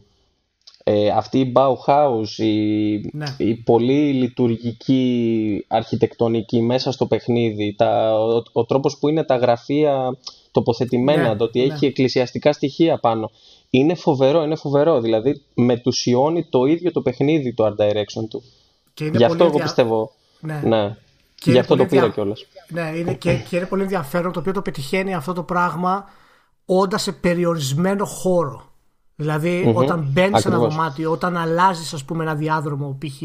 ε, 0.90 1.09
αυτή 1.09 1.38
η 1.38 1.53
Bauhaus, 1.57 2.38
η, 2.38 2.96
ναι. 3.12 3.35
η 3.37 3.55
πολύ 3.55 4.12
λειτουργική 4.12 5.64
αρχιτεκτονική 5.68 6.62
μέσα 6.62 6.92
στο 6.92 7.07
παιχνίδι, 7.07 7.74
τα, 7.74 8.18
ο, 8.18 8.42
ο 8.53 8.64
τρόπος 8.64 8.98
που 8.98 9.09
είναι 9.09 9.24
τα 9.24 9.37
γραφεία 9.37 10.16
τοποθετημένα, 10.51 11.29
ναι, 11.29 11.37
το 11.37 11.44
ότι 11.44 11.59
ναι. 11.59 11.74
έχει 11.74 11.87
εκκλησιαστικά 11.87 12.53
στοιχεία 12.53 12.98
πάνω. 12.98 13.31
Είναι 13.70 13.94
φοβερό, 13.94 14.42
είναι 14.42 14.57
φοβερό. 14.57 15.01
Δηλαδή 15.01 15.42
μετουσιώνει 15.55 16.44
το 16.44 16.64
ίδιο 16.64 16.92
το 16.92 17.01
παιχνίδι 17.01 17.55
το 17.55 17.66
art 17.66 17.83
direction 17.83 18.29
του. 18.31 18.42
Γι' 19.12 19.24
αυτό 19.24 19.44
εγώ 19.44 19.59
πιστεύω. 19.59 20.12
Ναι. 20.40 20.61
ναι. 20.64 20.96
Και 21.35 21.51
Γι' 21.51 21.59
αυτό 21.59 21.77
το 21.77 21.87
πήρα 21.87 22.03
δια... 22.03 22.12
κιόλας. 22.12 22.46
Ναι, 22.68 22.92
είναι 22.96 23.14
και, 23.14 23.35
και 23.48 23.57
είναι 23.57 23.66
πολύ 23.66 23.83
ενδιαφέρον 23.83 24.33
το 24.33 24.40
οποίο 24.40 24.53
το 24.53 24.62
πετυχαίνει 24.62 25.14
αυτό 25.14 25.33
το 25.33 25.42
πράγμα 25.42 26.05
όντας 26.66 27.03
σε 27.03 27.12
περιορισμένο 27.12 28.05
χώρο. 28.05 28.68
Δηλαδή, 29.21 29.73
όταν 29.75 30.09
μπαίνεις 30.13 30.41
σε 30.41 30.49
ένα 30.49 30.59
δωμάτιο, 30.59 31.11
όταν 31.11 31.37
αλλάζεις, 31.37 31.93
ας 31.93 32.05
πούμε, 32.05 32.23
ένα 32.23 32.35
διάδρομο 32.35 32.99
π.χ., 32.99 33.23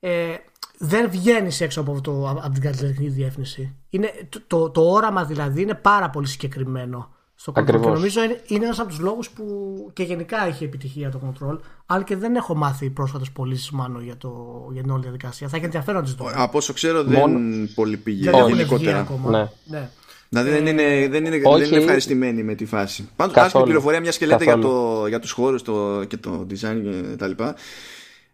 ε, 0.00 0.34
δεν 0.78 1.10
βγαίνεις 1.10 1.60
έξω 1.60 1.80
από, 1.80 2.00
το, 2.00 2.28
από 2.28 2.52
την 2.52 2.62
καλλιτεχνική 2.62 3.08
διεύθυνση. 3.08 3.76
Είναι, 3.88 4.10
το, 4.28 4.40
το, 4.46 4.70
το, 4.70 4.80
όραμα 4.90 5.24
δηλαδή 5.24 5.62
είναι 5.62 5.74
πάρα 5.74 6.10
πολύ 6.10 6.26
συγκεκριμένο 6.26 7.08
στο 7.34 7.52
control. 7.56 7.64
Και 7.64 7.72
νομίζω 7.72 8.22
είναι, 8.22 8.42
είναι 8.46 8.64
ένας 8.64 8.78
από 8.78 8.88
τους 8.88 8.98
λόγους 8.98 9.30
που 9.30 9.44
και 9.92 10.02
γενικά 10.02 10.46
έχει 10.46 10.64
επιτυχία 10.64 11.10
το 11.10 11.20
control. 11.26 11.58
Αλλά 11.86 12.02
και 12.02 12.16
δεν 12.16 12.34
έχω 12.34 12.54
μάθει 12.54 12.90
πρόσφατες 12.90 13.30
πωλήσεις 13.30 13.70
μάλλον 13.70 14.02
για, 14.02 14.16
το, 14.16 14.30
για 14.72 14.82
την 14.82 14.90
όλη 14.90 15.02
διαδικασία. 15.02 15.48
Θα 15.48 15.56
έχει 15.56 15.64
ενδιαφέρον 15.64 16.00
να 16.00 16.06
τις 16.06 16.14
δω. 16.14 16.30
Από 16.34 16.58
όσο 16.58 16.72
ξέρω, 16.72 17.04
δεν 17.04 17.18
Μόνο... 17.20 17.38
πολύ 17.74 17.96
πήγε. 17.96 18.30
Δεν 18.30 18.48
γενικότερα. 18.48 18.98
Ακόμα. 18.98 19.30
Ναι. 19.30 19.50
ναι. 19.64 19.90
Δηλαδή 20.28 20.50
δεν 20.50 20.66
είναι, 20.66 21.08
δεν 21.08 21.24
είναι, 21.24 21.38
δεν 21.38 21.64
είναι 21.66 21.76
ευχαριστημένοι 21.76 22.42
με 22.42 22.54
τη 22.54 22.64
φάση. 22.64 23.08
Πάντως, 23.16 23.36
άσχημη 23.36 23.64
πληροφορία, 23.64 24.00
μια 24.00 24.10
και 24.10 24.26
λέτε 24.26 24.44
για, 24.44 24.58
το, 24.58 25.06
για 25.06 25.20
τους 25.20 25.30
χώρους 25.30 25.62
το, 25.62 26.04
και 26.04 26.16
το 26.16 26.46
design 26.50 26.80
και 26.82 27.16
τα 27.18 27.26
λοιπά. 27.26 27.54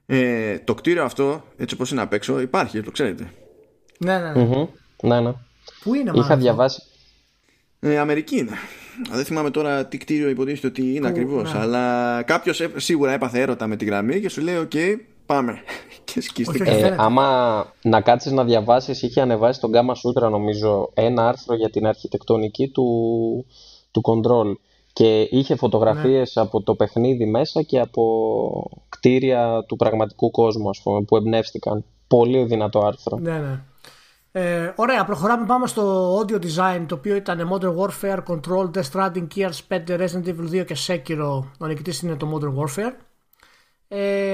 Ε, 0.07 0.59
το 0.59 0.75
κτίριο 0.75 1.05
αυτό, 1.05 1.45
έτσι 1.57 1.75
όπως 1.75 1.91
είναι 1.91 2.01
απ' 2.01 2.13
έξω, 2.13 2.41
υπάρχει, 2.41 2.83
το 2.83 2.91
ξέρετε. 2.91 3.31
Ναι, 3.99 4.19
ναι. 4.19 4.33
ναι. 4.33 4.49
Mm-hmm. 4.51 4.69
ναι, 5.03 5.21
ναι. 5.21 5.33
Πού 5.83 5.95
είναι, 5.95 6.11
Είχα 6.15 6.37
διαβάσει. 6.37 6.83
Ε, 7.81 7.99
Αμερική 7.99 8.37
είναι. 8.37 8.53
Δεν 9.11 9.25
θυμάμαι 9.25 9.51
τώρα 9.51 9.87
τι 9.87 9.99
κτίριο 9.99 10.29
υποτίθεται 10.29 10.67
ότι 10.67 10.95
είναι 10.95 11.09
ακριβώς. 11.09 11.53
Ναι. 11.53 11.59
Αλλά 11.59 12.23
κάποιος 12.23 12.63
σίγουρα 12.77 13.13
έπαθε 13.13 13.41
έρωτα 13.41 13.67
με 13.67 13.77
τη 13.77 13.85
γραμμή 13.85 14.21
και 14.21 14.29
σου 14.29 14.41
λέει: 14.41 14.69
OK, 14.73 14.97
πάμε. 15.31 15.63
και 16.09 16.21
σκίστηκα. 16.21 16.65
Όχι, 16.65 16.73
όχι. 16.73 16.81
Ε, 16.81 16.85
φαίνεται. 16.85 17.03
άμα 17.03 17.67
να 17.83 18.01
κάτσεις 18.01 18.33
να 18.33 18.45
διαβάσεις, 18.45 19.03
είχε 19.03 19.21
ανεβάσει 19.21 19.61
τον 19.61 19.71
Gamma 19.75 19.93
Sutra 19.93 20.31
νομίζω 20.31 20.91
ένα 20.95 21.29
άρθρο 21.29 21.55
για 21.55 21.71
την 21.71 21.87
αρχιτεκτονική 21.87 22.69
του, 22.69 22.87
του 23.91 24.01
Control 24.05 24.55
και 24.93 25.21
είχε 25.21 25.57
φωτογραφίες 25.57 26.37
από 26.37 26.63
το 26.63 26.75
παιχνίδι 26.75 27.27
μέσα 27.27 27.63
και 27.63 27.81
από 27.81 28.05
κτίρια 28.89 29.65
του 29.69 29.77
πραγματικού 29.77 30.31
κόσμου 30.31 30.69
ας 30.69 30.81
πούμε, 30.83 31.03
που 31.03 31.17
εμπνεύστηκαν. 31.17 31.85
Πολύ 32.07 32.45
δυνατό 32.45 32.79
άρθρο. 32.79 33.19
Ναι, 33.19 33.39
ναι. 33.39 33.63
Ε, 34.33 34.73
ωραία, 34.77 35.05
προχωράμε 35.05 35.47
πάμε 35.47 35.67
στο 35.67 36.17
audio 36.19 36.35
design 36.35 36.85
το 36.89 36.95
οποίο 36.95 37.17
ήταν 37.17 37.51
Modern 37.53 37.77
Warfare, 37.77 38.19
Control, 38.27 38.71
Death 38.75 38.91
Stranding, 38.93 39.27
Gears 39.35 39.59
5, 39.69 39.99
Resident 39.99 40.27
Evil 40.27 40.61
2 40.61 40.65
και 40.65 40.77
Sekiro. 40.87 41.43
Ο 41.59 41.67
νικητής 41.67 42.03
είναι 42.03 42.17
το 42.17 42.29
Modern 42.35 42.63
Warfare. 42.63 42.93
Ε, 43.93 44.30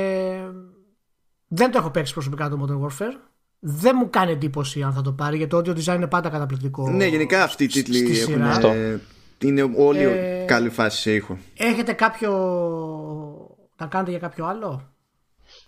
δεν 1.56 1.70
το 1.70 1.78
έχω 1.78 1.90
παίξει 1.90 2.12
προσωπικά 2.12 2.48
το 2.48 2.58
Modern 2.62 2.86
Warfare. 2.86 3.12
Δεν 3.58 3.92
μου 3.98 4.10
κάνει 4.10 4.32
εντύπωση 4.32 4.82
αν 4.82 4.92
θα 4.92 5.02
το 5.02 5.12
πάρει 5.12 5.36
γιατί 5.36 5.50
το 5.50 5.58
audio 5.58 5.76
design 5.84 5.94
είναι 5.96 6.06
πάντα 6.06 6.28
καταπληκτικό. 6.28 6.90
Ναι, 6.90 7.06
γενικά 7.06 7.42
αυτοί 7.42 7.64
οι 7.64 7.68
στη 7.68 7.82
τίτλοι 7.82 8.14
σειρά. 8.14 8.50
έχουν, 8.50 8.70
ε, 8.70 9.00
είναι 9.44 9.62
όλοι 9.76 10.02
Ε, 10.02 10.44
καλή 10.46 10.68
φάση 10.70 11.00
σε 11.00 11.14
ήχο. 11.14 11.38
Έχετε 11.56 11.92
κάποιο. 11.92 12.30
να 13.76 13.86
κάνετε 13.86 14.10
για 14.10 14.18
κάποιο 14.20 14.46
άλλο; 14.46 14.82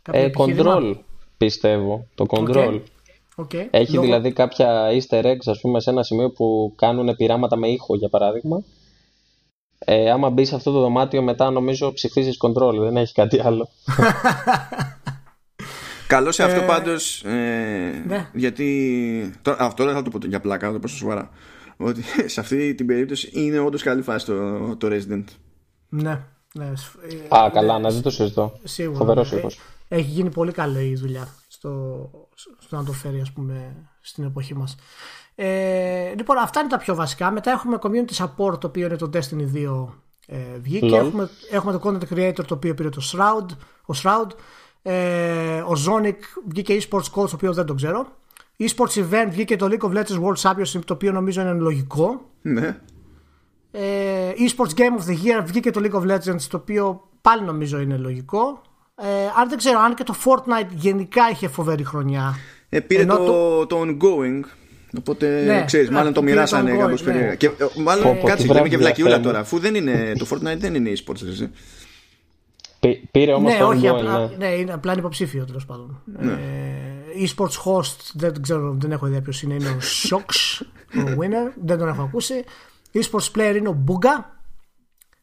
Κάποιο 0.02 0.20
Ε, 0.20 0.24
επιχείρημα; 0.24 0.76
Control 0.80 0.94
πιστεύω. 1.36 2.06
Το 2.14 2.24
Control. 2.28 2.80
OK. 3.36 3.52
Έχει 3.70 3.92
Λόγω- 3.92 4.06
δηλαδή 4.06 4.32
κάποια 4.32 4.88
easter 4.90 5.24
eggs 5.24 5.46
ας 5.46 5.60
πούμε 5.60 5.80
σε 5.80 5.90
ένα 5.90 6.02
σημείο 6.02 6.30
που 6.30 6.72
κάνουν 6.76 7.16
πειράματα 7.16 7.56
με 7.56 7.68
ήχο 7.68 7.96
για 7.96 8.08
παράδειγμα. 8.08 8.62
Ε, 9.78 10.10
άμα 10.10 10.30
μπεις 10.30 10.48
σε 10.48 10.54
αυτό 10.54 10.72
το 10.72 10.80
δωμάτιο 10.80 11.22
μετά 11.22 11.50
νομίζω 11.50 11.92
ψηφίζεις 11.92 12.36
Control, 12.46 12.74
δεν 12.80 12.96
έχει 12.96 13.12
κάτι 13.14 13.40
άλλο. 13.40 13.68
Καλό 16.08 16.32
σε 16.32 16.42
αυτό 16.42 16.60
Ε, 16.60 16.66
πάντως 16.66 17.24
ε, 17.24 18.02
ναι. 18.06 18.30
γιατί 18.32 19.34
τώρα, 19.42 19.56
αυτό 19.60 19.84
δεν 19.84 19.94
θα 19.94 20.02
το 20.02 20.10
πω 20.10 20.18
για 20.26 20.40
πλάκα, 20.40 20.66
θα 20.66 20.72
το 20.72 20.78
πω 20.78 20.88
σοβαρά. 20.88 21.30
Ότι 21.76 22.02
σε 22.32 22.40
αυτή 22.40 22.74
την 22.74 22.86
περίπτωση 22.86 23.30
είναι 23.32 23.58
όντως 23.58 23.82
καλή 23.82 24.02
φάση 24.02 24.26
το, 24.26 24.76
το 24.76 24.88
Resident. 24.90 25.24
Ναι, 25.88 26.20
ναι. 26.54 26.72
ε, 27.30 27.36
Α, 27.36 27.50
καλά, 27.52 27.78
να 27.78 27.90
δεν 27.90 28.02
το 28.02 28.10
συζητώ. 28.10 28.58
Σίγουρα. 28.64 28.98
Φοβερός 28.98 29.32
ναι. 29.32 29.38
ήχος. 29.38 29.60
Ε, 29.88 29.96
Έχει 29.96 30.10
γίνει 30.10 30.30
πολύ 30.30 30.52
καλή 30.52 30.88
η 30.88 30.94
δουλειά 30.94 31.28
στο, 31.48 32.10
στο 32.58 32.76
να 32.76 32.84
το 32.84 32.92
φέρει 32.92 33.20
ας 33.20 33.32
πούμε 33.32 33.76
στην 34.00 34.24
εποχή 34.24 34.54
μας. 34.54 34.76
Ε, 35.34 36.14
λοιπόν 36.16 36.36
αυτά 36.38 36.60
είναι 36.60 36.68
τα 36.68 36.78
πιο 36.78 36.94
βασικά. 36.94 37.30
Μετά 37.30 37.50
έχουμε 37.50 37.78
community 37.82 38.24
support 38.24 38.60
το 38.60 38.66
οποίο 38.66 38.86
είναι 38.86 38.96
το 38.96 39.10
Destiny 39.12 39.54
2 39.54 39.86
ε, 40.26 40.58
βγήκε. 40.60 40.86
Lol. 40.86 41.06
Έχουμε, 41.06 41.28
έχουμε 41.50 41.72
το 41.72 41.80
content 41.84 42.14
creator 42.14 42.44
το 42.46 42.54
οποίο 42.54 42.74
πήρε 42.74 42.88
το 42.88 43.02
Shroud. 43.12 43.46
Ο 43.86 43.98
Shroud. 44.02 44.30
Ε, 44.82 45.60
ο 45.60 45.72
Zonic 45.86 46.16
βγήκε 46.48 46.78
eSports 46.80 46.98
coach 46.98 47.28
το 47.28 47.30
οποίος 47.34 47.56
δεν 47.56 47.66
το 47.66 47.74
ξέρω. 47.74 48.06
eSports 48.58 48.98
event 48.98 49.28
βγήκε 49.30 49.56
το 49.56 49.68
League 49.70 49.86
of 49.90 49.96
Legends 49.96 50.20
World 50.22 50.40
Championship 50.50 50.80
το 50.84 50.94
οποίο 50.94 51.12
νομίζω 51.12 51.40
είναι 51.40 51.52
λογικό. 51.52 52.30
Ναι. 52.42 52.76
Ε, 53.70 53.80
eSports 54.38 54.78
Game 54.80 55.00
of 55.02 55.08
the 55.10 55.14
Year 55.14 55.42
βγήκε 55.44 55.70
το 55.70 55.80
League 55.84 55.96
of 56.02 56.14
Legends 56.14 56.40
το 56.50 56.56
οποίο 56.56 57.08
πάλι 57.22 57.42
νομίζω 57.42 57.80
είναι 57.80 57.96
λογικό. 57.96 58.62
Ε, 58.96 59.04
αν 59.40 59.48
δεν 59.48 59.58
ξέρω, 59.58 59.78
αν 59.78 59.94
και 59.94 60.04
το 60.04 60.14
Fortnite 60.24 60.68
γενικά 60.74 61.22
είχε 61.32 61.48
φοβερή 61.48 61.84
χρονιά. 61.84 62.34
Ε, 62.68 62.80
πήρε 62.80 63.02
Ενώ 63.02 63.16
το, 63.16 63.66
το 63.66 63.80
ongoing. 63.80 64.40
Οπότε 64.98 65.42
Ναι, 65.46 65.64
ξέρεις, 65.64 65.90
μάλλον 65.90 66.06
ναι, 66.08 66.12
το 66.12 66.20
πήρε 66.20 66.32
το 66.32 66.38
μοιράσανε 66.40 66.72
ongoing, 66.72 66.78
κάπως 66.78 67.02
ναι. 67.02 67.12
περίεργα. 67.12 67.34
Και, 67.34 67.46
ε, 67.46 67.66
μάλλον 67.82 68.02
Πω, 68.04 68.16
πω, 68.20 68.26
κάτσε, 68.26 68.46
τι 68.46 68.52
λέμε 68.52 68.68
και 68.68 68.76
βράδυ 68.76 68.76
βλακιούλα 68.76 69.10
φαίνεται. 69.10 69.28
τώρα. 69.28 69.40
Αφού 69.40 69.58
δεν 69.58 69.74
είναι, 69.74 70.12
το 70.18 70.26
Fortnite 70.30 70.56
δεν 70.58 70.74
είναι 70.74 70.90
e-sports, 70.96 71.26
έτσι. 71.28 71.46
Πή- 71.46 71.52
Πήρε 73.10 73.32
όμως 73.32 73.52
ναι, 73.52 73.58
το 73.58 73.66
όχι, 73.66 73.80
ongoing, 73.86 73.86
απλά, 73.86 74.18
ναι. 74.18 74.36
ναι, 74.36 74.46
είναι 74.46 74.72
απλά 74.72 74.90
είναι 74.92 75.00
υποψήφιο 75.00 75.44
τέλος 75.44 75.66
πάντων. 75.66 76.02
Ναι. 76.04 76.32
Ε, 76.32 77.26
eSports 77.26 77.62
host, 77.64 78.10
δεν 78.14 78.42
ξέρω, 78.42 78.76
δεν 78.80 78.92
έχω 78.92 79.06
ιδέα 79.06 79.22
ποιος 79.22 79.42
είναι. 79.42 79.54
Είναι 79.54 79.68
ο 79.68 79.78
Shox, 79.80 80.60
ο 80.94 81.16
winner, 81.20 81.52
δεν 81.64 81.78
τον 81.78 81.88
έχω 81.88 82.02
ακούσει. 82.02 82.44
eSports 82.92 83.30
player 83.34 83.54
είναι 83.56 83.68
ο 83.68 83.84
Booga. 83.86 84.24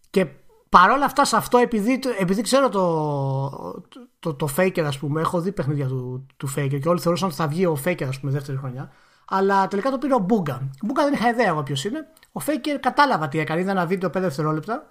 Και 0.09 0.27
παρόλα 0.69 1.05
αυτά 1.05 1.25
σε 1.25 1.35
αυτό, 1.35 1.57
επειδή, 1.57 1.99
επειδή 2.19 2.41
ξέρω 2.41 2.69
το, 2.69 3.81
το, 4.19 4.33
το, 4.33 4.49
Faker, 4.57 4.81
ας 4.81 4.97
πούμε, 4.97 5.21
έχω 5.21 5.41
δει 5.41 5.51
παιχνίδια 5.51 5.87
του, 5.87 6.25
του 6.37 6.53
Faker 6.57 6.79
και 6.81 6.89
όλοι 6.89 6.99
θεωρούσαν 6.99 7.27
ότι 7.27 7.37
θα 7.37 7.47
βγει 7.47 7.65
ο 7.65 7.77
Faker, 7.85 8.03
ας 8.03 8.19
πούμε, 8.19 8.31
δεύτερη 8.31 8.57
χρονιά. 8.57 8.91
Αλλά 9.27 9.67
τελικά 9.67 9.89
το 9.89 9.97
πήρε 9.97 10.13
ο 10.13 10.25
Booga. 10.29 10.59
Ο 10.59 10.87
Booga 10.87 11.03
δεν 11.03 11.13
είχα 11.13 11.29
ιδέα 11.29 11.47
εγώ 11.47 11.63
ποιος 11.63 11.85
είναι. 11.85 12.07
Ο 12.31 12.41
Faker 12.45 12.77
κατάλαβα 12.79 13.27
τι 13.27 13.39
έκανε. 13.39 13.59
Είδα 13.61 13.71
ένα 13.71 13.85
βίντεο 13.85 14.09
5 14.09 14.11
δευτερόλεπτα. 14.13 14.87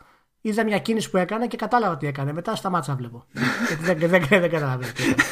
Είδα 0.47 0.65
μια 0.65 0.79
κίνηση 0.79 1.11
που 1.11 1.17
έκανε 1.17 1.47
και 1.47 1.57
κατάλαβα 1.57 1.97
τι 1.97 2.07
έκανε. 2.07 2.33
Μετά 2.33 2.55
σταμάτησα 2.55 2.91
να 2.91 2.97
βλέπω. 2.97 3.25
Γιατί 3.69 3.85
δεν, 3.85 3.99
δεν, 3.99 4.27
δεν, 4.29 4.41
δεν 4.41 4.51
καταλαβαίνω 4.51 4.93
τι 4.93 5.03
έκανε. 5.03 5.23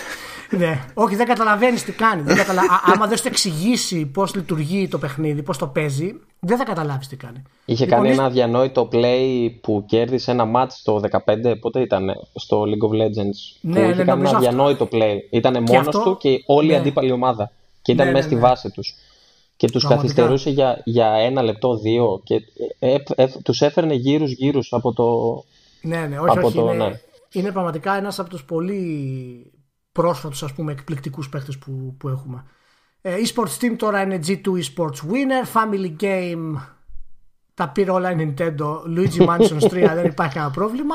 Ναι. 0.51 0.85
Όχι, 0.95 1.17
δεν 1.17 1.27
καταλαβαίνει 1.27 1.81
τι 1.81 1.93
κάνει. 1.93 2.23
Δεν 2.23 2.37
καταλα... 2.37 2.61
Α, 2.61 2.81
άμα 2.95 3.07
δεν 3.07 3.17
σου 3.19 3.29
εξηγήσει 3.29 4.07
πώς 4.07 4.35
λειτουργεί 4.35 4.89
το 4.89 4.99
παιχνίδι, 4.99 5.43
πώς 5.43 5.59
το 5.59 5.67
παίζει, 5.67 6.15
δεν 6.41 6.57
θα 6.59 6.65
καταλάβεις 6.65 7.09
τι 7.09 7.17
κάνει. 7.17 7.43
Είχε 7.65 7.85
Λοιπόν, 7.85 7.99
κάνει 7.99 8.11
είσαι- 8.11 8.19
ένα 8.21 8.29
αδιανόητο 8.29 8.89
play 8.93 9.51
που 9.61 9.85
κέρδισε 9.87 10.31
ένα 10.31 10.45
match 10.57 10.71
το 10.83 11.01
15, 11.27 11.55
πότε 11.61 11.81
ήταν, 11.81 12.11
στο 12.35 12.63
League 12.63 12.89
of 12.89 13.03
Legends. 13.03 13.39
Ναι, 13.61 13.75
που 13.75 13.81
ναι, 13.81 13.87
είχε 13.87 13.95
κάνει 14.05 14.07
νομίζω 14.07 14.29
ένα 14.29 14.39
αυτό. 14.39 14.49
αδιανόητο 14.49 14.89
play. 14.93 15.17
Ήταν 15.31 15.63
μόνος 15.63 15.87
αυτό- 15.87 16.03
του 16.03 16.17
και 16.17 16.43
όλη 16.47 16.67
ναι. 16.67 16.73
η 16.73 16.77
αντίπαλη 16.77 17.13
ομάδα. 17.13 17.51
Και 17.83 17.93
ήταν 17.93 18.07
Ναι, 18.07 18.13
μέσα 18.13 18.25
ναι, 18.25 18.31
στη 18.33 18.41
ναι. 18.43 18.49
βάση 18.49 18.71
τους. 18.71 18.95
Και 19.63 19.71
τους 19.71 19.85
Πραγματικά. 19.87 20.15
καθυστερούσε 20.15 20.51
για, 20.51 20.81
για 20.85 21.07
ένα 21.07 21.43
λεπτό, 21.43 21.77
δύο. 21.77 22.21
Και 22.25 22.35
ε, 22.79 22.95
ε, 22.95 22.99
ε, 23.15 23.27
τους 23.45 23.61
έφερνε 23.61 23.95
γύρους 23.95 24.33
γύρους 24.33 24.73
από 24.73 24.93
το... 24.93 25.07
Ναι, 25.83 26.07
ναι, 26.07 26.19
όχι, 26.19 26.39
Από 26.39 26.47
όχι. 26.47 26.57
το- 26.57 26.73
είναι, 26.73 26.89
ναι. 26.89 27.01
είναι 27.33 27.53
πραγματικά 27.53 27.97
ένας 27.97 28.19
από 28.19 28.29
τους 28.29 28.45
πολύ 28.45 29.53
πρόσφατους 29.93 30.43
ας 30.43 30.53
πούμε 30.53 30.73
εκπληκτικούς 30.73 31.29
παίχτε 31.29 31.53
που, 31.61 31.97
που 31.99 32.09
έχουμε. 32.09 32.45
Ε, 33.03 33.15
eSports 33.25 33.65
Team 33.65 33.75
τώρα 33.77 34.03
είναι 34.03 34.21
G2 34.27 34.41
Esports 34.47 35.01
Winner. 35.11 35.47
Family 35.55 36.03
Game 36.03 36.61
τα 37.55 37.69
πήρε 37.69 37.91
όλα 37.91 38.11
η 38.11 38.15
Nintendo. 38.19 38.67
Luigi 38.97 39.27
Mansions 39.27 39.65
3 39.65 39.71
δεν 39.95 40.05
υπάρχει 40.05 40.35
κανένα 40.35 40.53
πρόβλημα. 40.53 40.95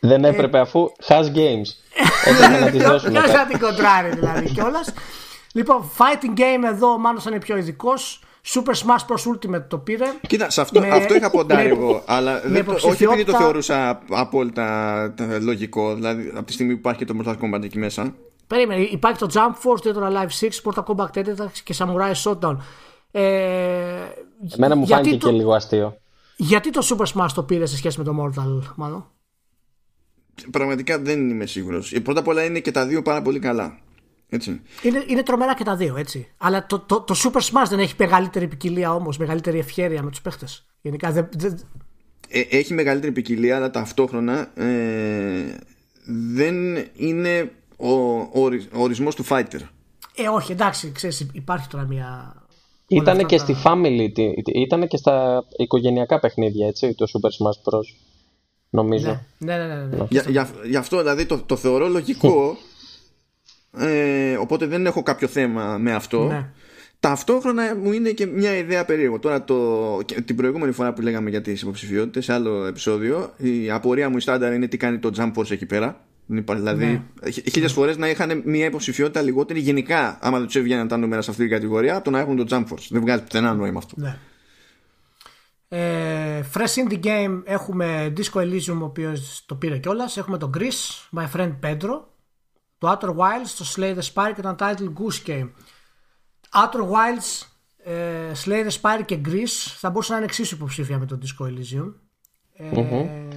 Δεν 0.00 0.24
έπρεπε 0.24 0.58
αφού 0.58 0.92
has 1.08 1.24
games. 1.24 1.68
Έπρεπε 2.28 2.60
να 2.64 2.70
τις 2.70 2.82
δώσουν. 2.82 3.12
Ποιο 3.12 3.28
θα 3.28 3.46
την 3.46 3.58
κοντράρει 3.58 4.14
δηλαδή 4.14 4.50
κιόλας. 4.50 4.92
Λοιπόν, 5.54 5.90
fighting 5.98 6.38
game 6.38 6.64
εδώ 6.72 6.92
ο 6.92 6.98
Μάνος 6.98 7.24
είναι 7.24 7.38
πιο 7.38 7.56
ειδικός. 7.56 8.22
Super 8.54 8.72
Smash 8.72 9.06
Bros. 9.08 9.32
Ultimate 9.34 9.62
το 9.68 9.78
πήρε. 9.78 10.04
Κοίτα, 10.26 10.50
σε 10.50 10.60
αυτό, 10.60 10.80
Με- 10.80 10.88
αυτό 10.88 11.14
είχα 11.14 11.30
ποντάρει 11.30 11.68
με- 11.68 11.74
εγώ. 11.74 12.02
Αλλά 12.06 12.32
με 12.44 12.50
δεν 12.50 12.64
το, 12.64 12.72
όχι 12.72 12.86
επειδή 12.86 13.04
το 13.04 13.04
υποψηφιότητα- 13.12 13.38
θεωρούσα 13.38 14.02
απόλυτα 14.10 15.02
ε, 15.18 15.38
λογικό. 15.38 15.94
Δηλαδή, 15.94 16.32
από 16.34 16.44
τη 16.46 16.52
στιγμή 16.52 16.72
που 16.72 16.78
υπάρχει 16.78 17.04
και 17.04 17.12
το 17.12 17.14
Mortal 17.24 17.36
Kombat 17.38 17.62
εκεί 17.62 17.78
μέσα. 17.78 18.14
Περίμενε, 18.46 18.82
υπάρχει 18.82 19.18
το 19.18 19.26
Jump 19.32 19.52
Force, 19.68 19.80
το 19.94 20.06
Live 20.06 20.28
6, 20.40 20.62
Mortal 20.64 20.84
Kombat 20.84 21.10
4 21.10 21.62
και 21.64 21.74
Samurai 21.78 22.12
Showdown. 22.24 22.56
Ε, 23.10 23.20
Εμένα 24.56 24.76
μου 24.76 24.84
γιατί 24.84 25.02
φάνηκε 25.04 25.16
το, 25.16 25.28
και 25.30 25.36
λίγο 25.36 25.52
αστείο. 25.54 25.96
Γιατί 26.36 26.70
το 26.70 26.86
Super 26.90 27.06
Smash 27.20 27.30
το 27.34 27.42
πήρε 27.42 27.66
σε 27.66 27.76
σχέση 27.76 27.98
με 27.98 28.04
το 28.04 28.14
Mortal, 28.24 28.72
μάλλον; 28.76 29.10
Πραγματικά 30.50 30.98
δεν 30.98 31.30
είμαι 31.30 31.46
σίγουρος. 31.46 31.94
Πρώτα 32.02 32.20
απ' 32.20 32.28
όλα 32.28 32.44
είναι 32.44 32.58
και 32.60 32.70
τα 32.70 32.86
δύο 32.86 33.02
πάρα 33.02 33.22
πολύ 33.22 33.38
καλά. 33.38 33.78
Έτσι. 34.32 34.60
Είναι, 34.82 35.04
είναι 35.06 35.22
τρομερά 35.22 35.54
και 35.54 35.64
τα 35.64 35.76
δύο, 35.76 35.96
έτσι. 35.96 36.28
Αλλά 36.36 36.66
το, 36.66 36.78
το, 36.78 37.00
το 37.00 37.14
Super 37.24 37.38
Smash 37.40 37.68
δεν 37.68 37.78
έχει 37.78 37.94
μεγαλύτερη 37.98 38.48
ποικιλία 38.48 38.94
όμως, 38.94 39.18
μεγαλύτερη 39.18 39.58
ευχέρεια 39.58 40.02
με 40.02 40.10
τους 40.10 40.20
παίχτες. 40.20 40.66
Γενικά 40.80 41.12
δεν. 41.12 41.28
δεν- 41.36 41.60
Ε, 42.28 42.40
έχει 42.50 42.74
μεγαλύτερη 42.74 43.12
ποικιλία, 43.12 43.56
αλλά 43.56 43.70
ταυτόχρονα 43.70 44.50
ε, 44.54 45.56
δεν 46.04 46.54
είναι 46.96 47.52
ο, 47.76 47.90
ο, 48.18 48.28
ορι- 48.32 48.74
ο 48.74 48.82
ορισμός 48.82 49.14
του 49.14 49.24
fighter. 49.28 49.60
Ε, 50.16 50.28
όχι, 50.28 50.52
εντάξει, 50.52 50.92
ξέρεις, 50.92 51.26
υπάρχει 51.32 51.68
τώρα 51.68 51.84
μια. 51.84 52.34
Ήταν 52.86 53.14
αυτά 53.16 53.26
και 53.26 53.36
τα- 53.36 53.42
στη 53.42 53.54
family, 53.64 54.10
ήταν 54.54 54.88
και 54.88 54.96
στα 54.96 55.44
οικογενειακά 55.56 56.20
παιχνίδια, 56.20 56.66
έτσι, 56.66 56.94
το 56.94 57.06
Super 57.12 57.28
Smash 57.28 57.72
Bros. 57.72 57.94
Νομίζω. 58.70 59.20
Ναι, 59.38 59.56
ναι, 59.56 59.66
ναι. 59.66 59.74
ναι, 59.74 59.96
ναι. 59.96 60.06
Για, 60.10 60.24
για, 60.28 60.50
γι' 60.64 60.76
αυτό 60.76 60.98
δηλαδή 60.98 61.26
το, 61.26 61.38
το 61.46 61.56
θεωρώ 61.56 61.88
λογικό. 61.88 62.56
Ε, 63.78 64.36
οπότε 64.36 64.66
δεν 64.66 64.86
έχω 64.86 65.02
κάποιο 65.02 65.28
θέμα 65.28 65.78
με 65.78 65.92
αυτό. 65.92 66.24
Ναι. 66.26 66.46
Ταυτόχρονα 67.00 67.76
μου 67.76 67.92
είναι 67.92 68.10
και 68.10 68.26
μια 68.26 68.56
ιδέα 68.56 68.84
περίεργο. 68.84 69.18
Τώρα 69.18 69.44
το, 69.44 70.00
και 70.04 70.20
την 70.20 70.36
προηγούμενη 70.36 70.72
φορά 70.72 70.92
που 70.92 71.00
λέγαμε 71.00 71.30
για 71.30 71.40
τις 71.40 71.62
υποψηφιότητες 71.62 72.24
σε 72.24 72.32
άλλο 72.32 72.64
επεισόδιο, 72.66 73.32
η 73.36 73.70
απορία 73.70 74.08
μου 74.08 74.16
η 74.16 74.20
στάνταρ 74.20 74.52
είναι 74.52 74.66
τι 74.66 74.76
κάνει 74.76 74.98
το 74.98 75.10
Jump 75.16 75.32
Force 75.34 75.50
εκεί 75.50 75.66
πέρα. 75.66 76.04
Δεν 76.26 76.38
υπάρχει, 76.38 76.62
δηλαδή, 76.62 76.84
Ναι. 77.22 77.30
χι- 77.30 77.50
χίλιες 77.50 77.72
φορές 77.72 77.96
να 77.96 78.08
είχαν 78.08 78.42
μια 78.44 78.64
υποψηφιότητα 78.64 79.22
λιγότερη 79.22 79.60
γενικά, 79.60 80.18
άμα 80.20 80.36
δεν 80.38 80.46
τους 80.46 80.56
έβγαιναν 80.56 80.88
τα 80.88 80.96
νούμερα 80.96 81.22
σε 81.22 81.30
αυτή 81.30 81.42
την 81.42 81.52
κατηγορία, 81.52 81.94
από 81.94 82.04
το 82.04 82.10
να 82.10 82.18
έχουν 82.20 82.36
το 82.36 82.46
Jump 82.50 82.72
Force. 82.74 82.86
Δεν 82.90 83.00
βγάζει 83.00 83.22
πουθενά 83.22 83.54
νόημα 83.54 83.78
αυτό. 83.78 83.94
Ναι. 83.96 84.16
Ε, 85.68 86.40
fresh 86.54 86.88
Indie 86.88 87.00
Game 87.04 87.42
έχουμε 87.44 88.12
Disco 88.16 88.40
Elysium 88.40 88.78
ο 88.80 88.84
οποίος 88.84 89.42
το 89.46 89.54
πήρε 89.54 89.78
κιόλας. 89.78 90.16
Έχουμε 90.16 90.38
το 90.38 90.50
Greece, 90.58 91.18
My 91.20 91.26
Friend 91.36 91.52
Pedro, 91.62 92.00
το 92.80 92.90
Outer 92.90 93.08
Wilds, 93.08 93.50
το 93.58 93.72
Slay 93.76 93.94
the 93.94 94.02
Spire 94.12 94.32
και 94.34 94.42
το 94.42 94.56
Untitled 94.58 94.92
Goose 94.98 95.26
Game. 95.26 95.50
Outer 96.54 96.82
Wilds, 96.90 97.46
ε, 97.76 98.32
Slay 98.44 98.68
the 98.68 98.80
Spire 98.80 99.04
και 99.04 99.20
Greece 99.24 99.74
θα 99.76 99.90
μπορούσαν 99.90 100.12
να 100.12 100.16
είναι 100.16 100.30
εξίσου 100.30 100.54
υποψήφια 100.54 100.98
με 100.98 101.06
το 101.06 101.18
Disco 101.22 101.46
Elysium. 101.46 101.92
Ε, 102.52 103.28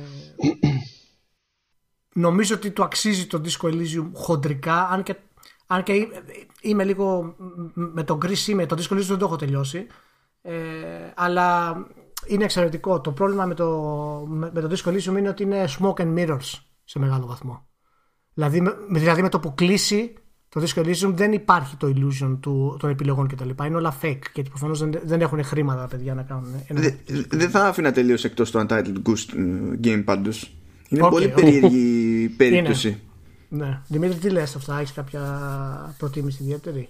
νομίζω 2.14 2.56
ότι 2.56 2.72
το 2.72 2.84
αξίζει 2.84 3.28
το 3.28 3.41
Disco 3.46 3.68
Elysium 3.68 4.10
χοντρικά, 4.14 4.88
αν 4.88 5.04
και, 5.04 5.16
αν 5.68 5.84
και 5.84 6.08
είμαι 6.62 6.84
λίγο 6.84 7.36
με 7.74 8.04
τον 8.04 8.20
Chris 8.26 8.48
είμαι, 8.48 8.66
το 8.66 8.76
Disco 8.80 8.94
Elysium 8.94 9.06
δεν 9.06 9.18
το 9.18 9.26
έχω 9.26 9.36
τελειώσει, 9.36 9.88
ε, 10.41 10.56
αλλά 11.16 11.76
είναι 12.28 12.44
εξαιρετικό. 12.44 13.02
Το 13.02 13.12
πρόβλημα 13.12 13.46
με 13.46 13.54
το, 13.54 13.68
με, 14.28 14.50
το 14.50 14.76
Disco 14.76 14.94
Elysium 14.94 15.18
είναι 15.18 15.30
ότι 15.30 15.44
είναι 15.44 15.66
smoke 15.80 16.00
and 16.00 16.18
mirrors 16.18 16.60
σε 16.84 17.00
μεγάλο 17.00 17.26
βαθμό. 17.26 17.68
Δηλαδή, 18.34 18.61
με, 18.61 18.75
δηλαδή 18.89 19.21
με 19.21 19.29
το 19.29 19.39
που 19.39 19.53
κλείσει 19.55 20.13
το 20.49 20.61
Disco 20.61 20.86
Elysium 20.86 21.13
δεν 21.13 21.31
υπάρχει 21.31 21.75
το 21.75 21.88
illusion 21.88 22.38
του, 22.39 22.77
των 22.79 22.89
επιλογών 22.89 23.27
κτλ. 23.27 23.49
Είναι 23.65 23.75
όλα 23.75 23.97
fake 24.01 24.21
γιατί 24.34 24.49
προφανώς 24.49 24.79
δεν, 24.79 24.99
δεν 25.03 25.21
έχουν 25.21 25.43
χρήματα 25.43 25.81
τα 25.81 25.88
παιδιά 25.88 26.13
να 26.13 26.21
κάνουν. 26.21 26.45
Δεν 26.67 26.97
δε 27.29 27.47
θα 27.47 27.67
άφηνα 27.67 27.91
τελείως 27.91 28.23
εκτός 28.23 28.51
το 28.51 28.65
Untitled 28.67 28.95
Goose 29.05 29.36
Game 29.84 30.01
πάντω. 30.05 30.29
Είναι 30.89 31.05
okay, 31.05 31.09
πολύ 31.09 31.25
okay. 31.25 31.36
περίεργη 31.36 32.27
περίπτωση. 32.38 32.88
Είναι. 32.88 33.65
Ναι. 33.65 33.81
Δημήτρη, 33.88 34.17
τι 34.17 34.29
λες 34.29 34.55
αυτά, 34.55 34.79
έχεις 34.79 34.91
κάποια 34.91 35.95
προτίμηση 35.97 36.43
ιδιαίτερη; 36.43 36.89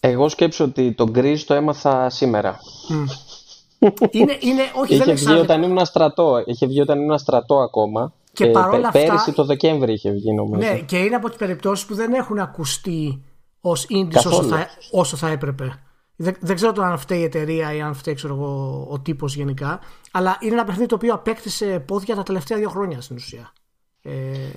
Εγώ 0.00 0.28
σκέψω 0.28 0.64
ότι 0.64 0.92
το 0.92 1.10
γκρι 1.10 1.40
το 1.40 1.54
έμαθα 1.54 2.10
σήμερα. 2.10 2.56
Mm. 2.90 3.88
είναι, 4.10 4.36
είναι, 4.40 4.62
όχι, 4.74 4.94
είχε 4.94 5.04
δεν 5.04 5.14
βγει 5.14 5.32
όταν 5.32 5.62
ήμουν 5.62 5.84
στρατό. 5.84 6.42
Είχε 6.46 6.66
βγει 6.66 6.80
όταν 6.80 7.00
ήμουν 7.00 7.18
στρατό 7.18 7.54
ακόμα. 7.54 8.12
Και 8.34 8.44
ε, 8.44 8.50
παρόλα 8.50 8.88
αυτά. 8.88 9.00
Πέρυσι 9.00 9.32
το 9.32 9.44
Δεκέμβρη 9.44 9.92
είχε 9.92 10.10
βγει 10.10 10.32
νομίζω. 10.32 10.68
Ναι, 10.68 10.78
και 10.78 10.98
είναι 10.98 11.14
από 11.14 11.28
τις 11.28 11.38
περιπτώσεις 11.38 11.86
που 11.86 11.94
δεν 11.94 12.12
έχουν 12.12 12.38
ακουστεί 12.38 13.24
ως 13.60 13.84
ίντι 13.88 14.16
όσο 14.16 14.42
θα, 14.42 14.66
όσο 14.90 15.16
θα 15.16 15.28
έπρεπε. 15.28 15.78
Δεν, 16.16 16.36
δεν 16.40 16.56
ξέρω 16.56 16.72
το 16.72 16.82
αν 16.82 16.98
φταίει 16.98 17.18
η 17.20 17.22
εταιρεία 17.22 17.74
ή 17.74 17.80
αν 17.80 17.94
φταίει 17.94 18.14
ξέρω 18.14 18.34
εγώ, 18.34 18.86
ο 18.90 18.98
τύπος 18.98 19.34
γενικά. 19.34 19.80
Αλλά 20.10 20.38
είναι 20.40 20.52
ένα 20.52 20.64
παιχνίδι 20.64 20.88
το 20.88 20.94
οποίο 20.94 21.14
απέκτησε 21.14 21.82
πόδια 21.86 22.14
τα 22.14 22.22
τελευταία 22.22 22.58
δύο 22.58 22.68
χρόνια 22.68 23.00
στην 23.00 23.16
ουσία. 23.16 23.52
Ε, 24.02 24.10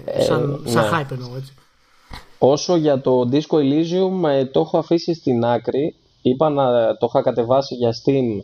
ε 0.05 0.21
σαν, 0.21 0.63
ε, 0.65 0.69
σαν 0.69 0.84
ναι. 0.84 0.89
hype 0.93 1.11
εννοώ 1.11 1.36
έτσι. 1.36 1.53
Όσο 2.38 2.75
για 2.75 3.01
το 3.01 3.30
Disco 3.32 3.55
Elysium 3.55 4.30
ε, 4.30 4.45
το 4.45 4.59
έχω 4.59 4.78
αφήσει 4.78 5.13
στην 5.13 5.45
άκρη. 5.45 5.95
Είπα 6.21 6.49
να 6.49 6.97
το 6.97 7.05
είχα 7.09 7.21
κατεβάσει 7.21 7.75
για 7.75 7.93
Steam 7.93 8.43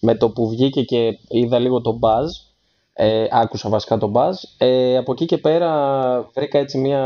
με 0.00 0.14
το 0.14 0.30
που 0.30 0.48
βγήκε 0.48 0.82
και 0.82 1.18
είδα 1.28 1.58
λίγο 1.58 1.80
το 1.80 1.98
buzz 2.02 2.47
ε, 3.00 3.26
άκουσα 3.30 3.68
βασικά 3.68 3.96
τον 3.98 4.12
Buzz. 4.14 4.34
Ε, 4.58 4.96
από 4.96 5.12
εκεί 5.12 5.24
και 5.24 5.38
πέρα 5.38 6.30
βρήκα 6.34 6.58
έτσι 6.58 6.78
μια 6.78 7.02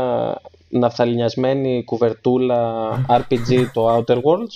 ναυταλινιασμένη 0.69 1.83
κουβερτούλα 1.83 2.89
RPG 3.07 3.65
το 3.73 3.95
Outer 3.95 4.15
Worlds 4.15 4.55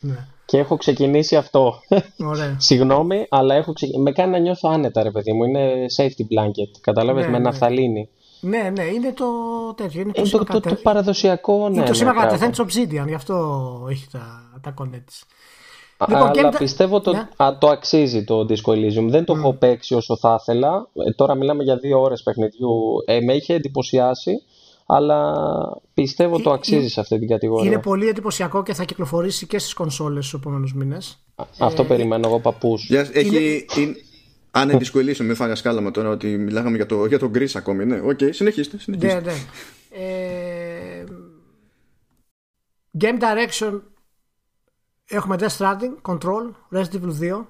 ναι. 0.00 0.26
και 0.44 0.58
έχω 0.58 0.76
ξεκινήσει 0.76 1.36
αυτό. 1.36 1.74
Ωραία. 2.18 2.56
Συγγνώμη, 2.68 3.26
αλλά 3.28 3.54
έχω 3.54 3.72
ξε... 3.72 3.86
με 3.98 4.12
κάνει 4.12 4.30
να 4.30 4.38
νιώθω 4.38 4.68
άνετα 4.68 5.02
ρε 5.02 5.10
παιδί 5.10 5.32
μου. 5.32 5.44
Είναι 5.44 5.86
safety 5.96 6.22
blanket, 6.22 6.78
καταλάβες, 6.80 7.24
ναι, 7.24 7.30
με 7.30 7.38
ναι. 7.38 7.44
ναυταλίνη. 7.44 8.08
Ναι, 8.40 8.70
ναι, 8.76 8.82
είναι 8.82 9.12
το 9.12 9.26
τέτοιο. 9.74 10.00
Είναι 10.00 10.12
το, 10.12 10.22
το, 10.30 10.44
το, 10.44 10.60
το, 10.60 10.74
παραδοσιακό, 10.74 11.68
ναι. 11.68 11.76
Είναι 11.76 11.86
το 11.86 11.94
σήμα 11.94 12.12
ναι, 12.12 12.20
κατευθέν 12.20 12.52
Obsidian, 12.56 13.06
γι' 13.06 13.14
αυτό 13.14 13.86
έχει 13.90 14.06
τα, 14.12 14.50
τα 14.60 14.74
connects. 14.78 15.35
Λοιπόν, 16.08 16.38
Αλλά 16.38 16.48
πιστεύω 16.48 17.00
το, 17.00 17.12
ναι. 17.12 17.28
α, 17.36 17.58
το 17.58 17.68
αξίζει 17.68 18.24
το 18.24 18.46
Disco 18.48 18.72
Elysium. 18.72 19.06
Δεν 19.08 19.24
το 19.24 19.32
mm. 19.32 19.36
έχω 19.36 19.52
παίξει 19.52 19.94
όσο 19.94 20.16
θα 20.16 20.38
ήθελα. 20.40 20.88
Ε, 21.06 21.12
τώρα 21.12 21.34
μιλάμε 21.34 21.62
για 21.62 21.76
δύο 21.76 22.00
ώρες 22.00 22.22
παιχνιδιού. 22.22 22.70
Ε, 23.06 23.20
με 23.20 23.34
είχε 23.34 23.54
εντυπωσιάσει. 23.54 24.42
Αλλά 24.86 25.34
πιστεύω 25.94 26.40
το 26.40 26.50
ε, 26.50 26.54
αξίζει 26.54 26.84
ε, 26.84 26.88
σε 26.88 27.00
αυτή 27.00 27.18
την 27.18 27.28
κατηγορία. 27.28 27.70
Είναι 27.70 27.80
πολύ 27.80 28.08
εντυπωσιακό 28.08 28.62
και 28.62 28.74
θα 28.74 28.84
κυκλοφορήσει 28.84 29.46
και 29.46 29.58
στις 29.58 29.72
κονσόλες 29.72 30.26
στους 30.26 30.40
επόμενους 30.40 30.74
μήνες. 30.74 31.18
Αυτό 31.58 31.82
ε, 31.82 31.86
περιμένω 31.86 32.28
εγώ 32.28 32.40
παππούς. 32.40 32.90
Έχει, 32.90 33.66
είναι... 33.76 33.94
Αν 34.50 34.70
είναι 34.70 34.78
Disco 34.82 34.98
Elysium, 34.98 35.24
μην 35.24 35.34
φάγα 35.34 35.54
σκάλαμα 35.54 35.90
τώρα 35.90 36.08
ότι 36.08 36.26
μιλάγαμε 36.26 36.76
για 36.76 36.86
το, 36.86 37.06
για 37.06 37.18
το 37.18 37.30
Gris 37.34 37.50
ακόμη. 37.54 37.84
Ναι, 37.84 38.00
OK, 38.00 38.18
okay, 38.20 38.28
συνεχίστε. 38.30 38.78
συνεχίστε. 38.78 39.20
Ναι, 39.20 39.20
ναι. 39.20 39.36
Ε, 39.90 41.04
game 43.00 43.22
Direction 43.22 43.80
Έχουμε 45.08 45.36
Death 45.38 45.56
Stranding, 45.56 46.02
Control, 46.02 46.52
Resident 46.72 47.02
Evil 47.02 47.20
2, 47.20 47.44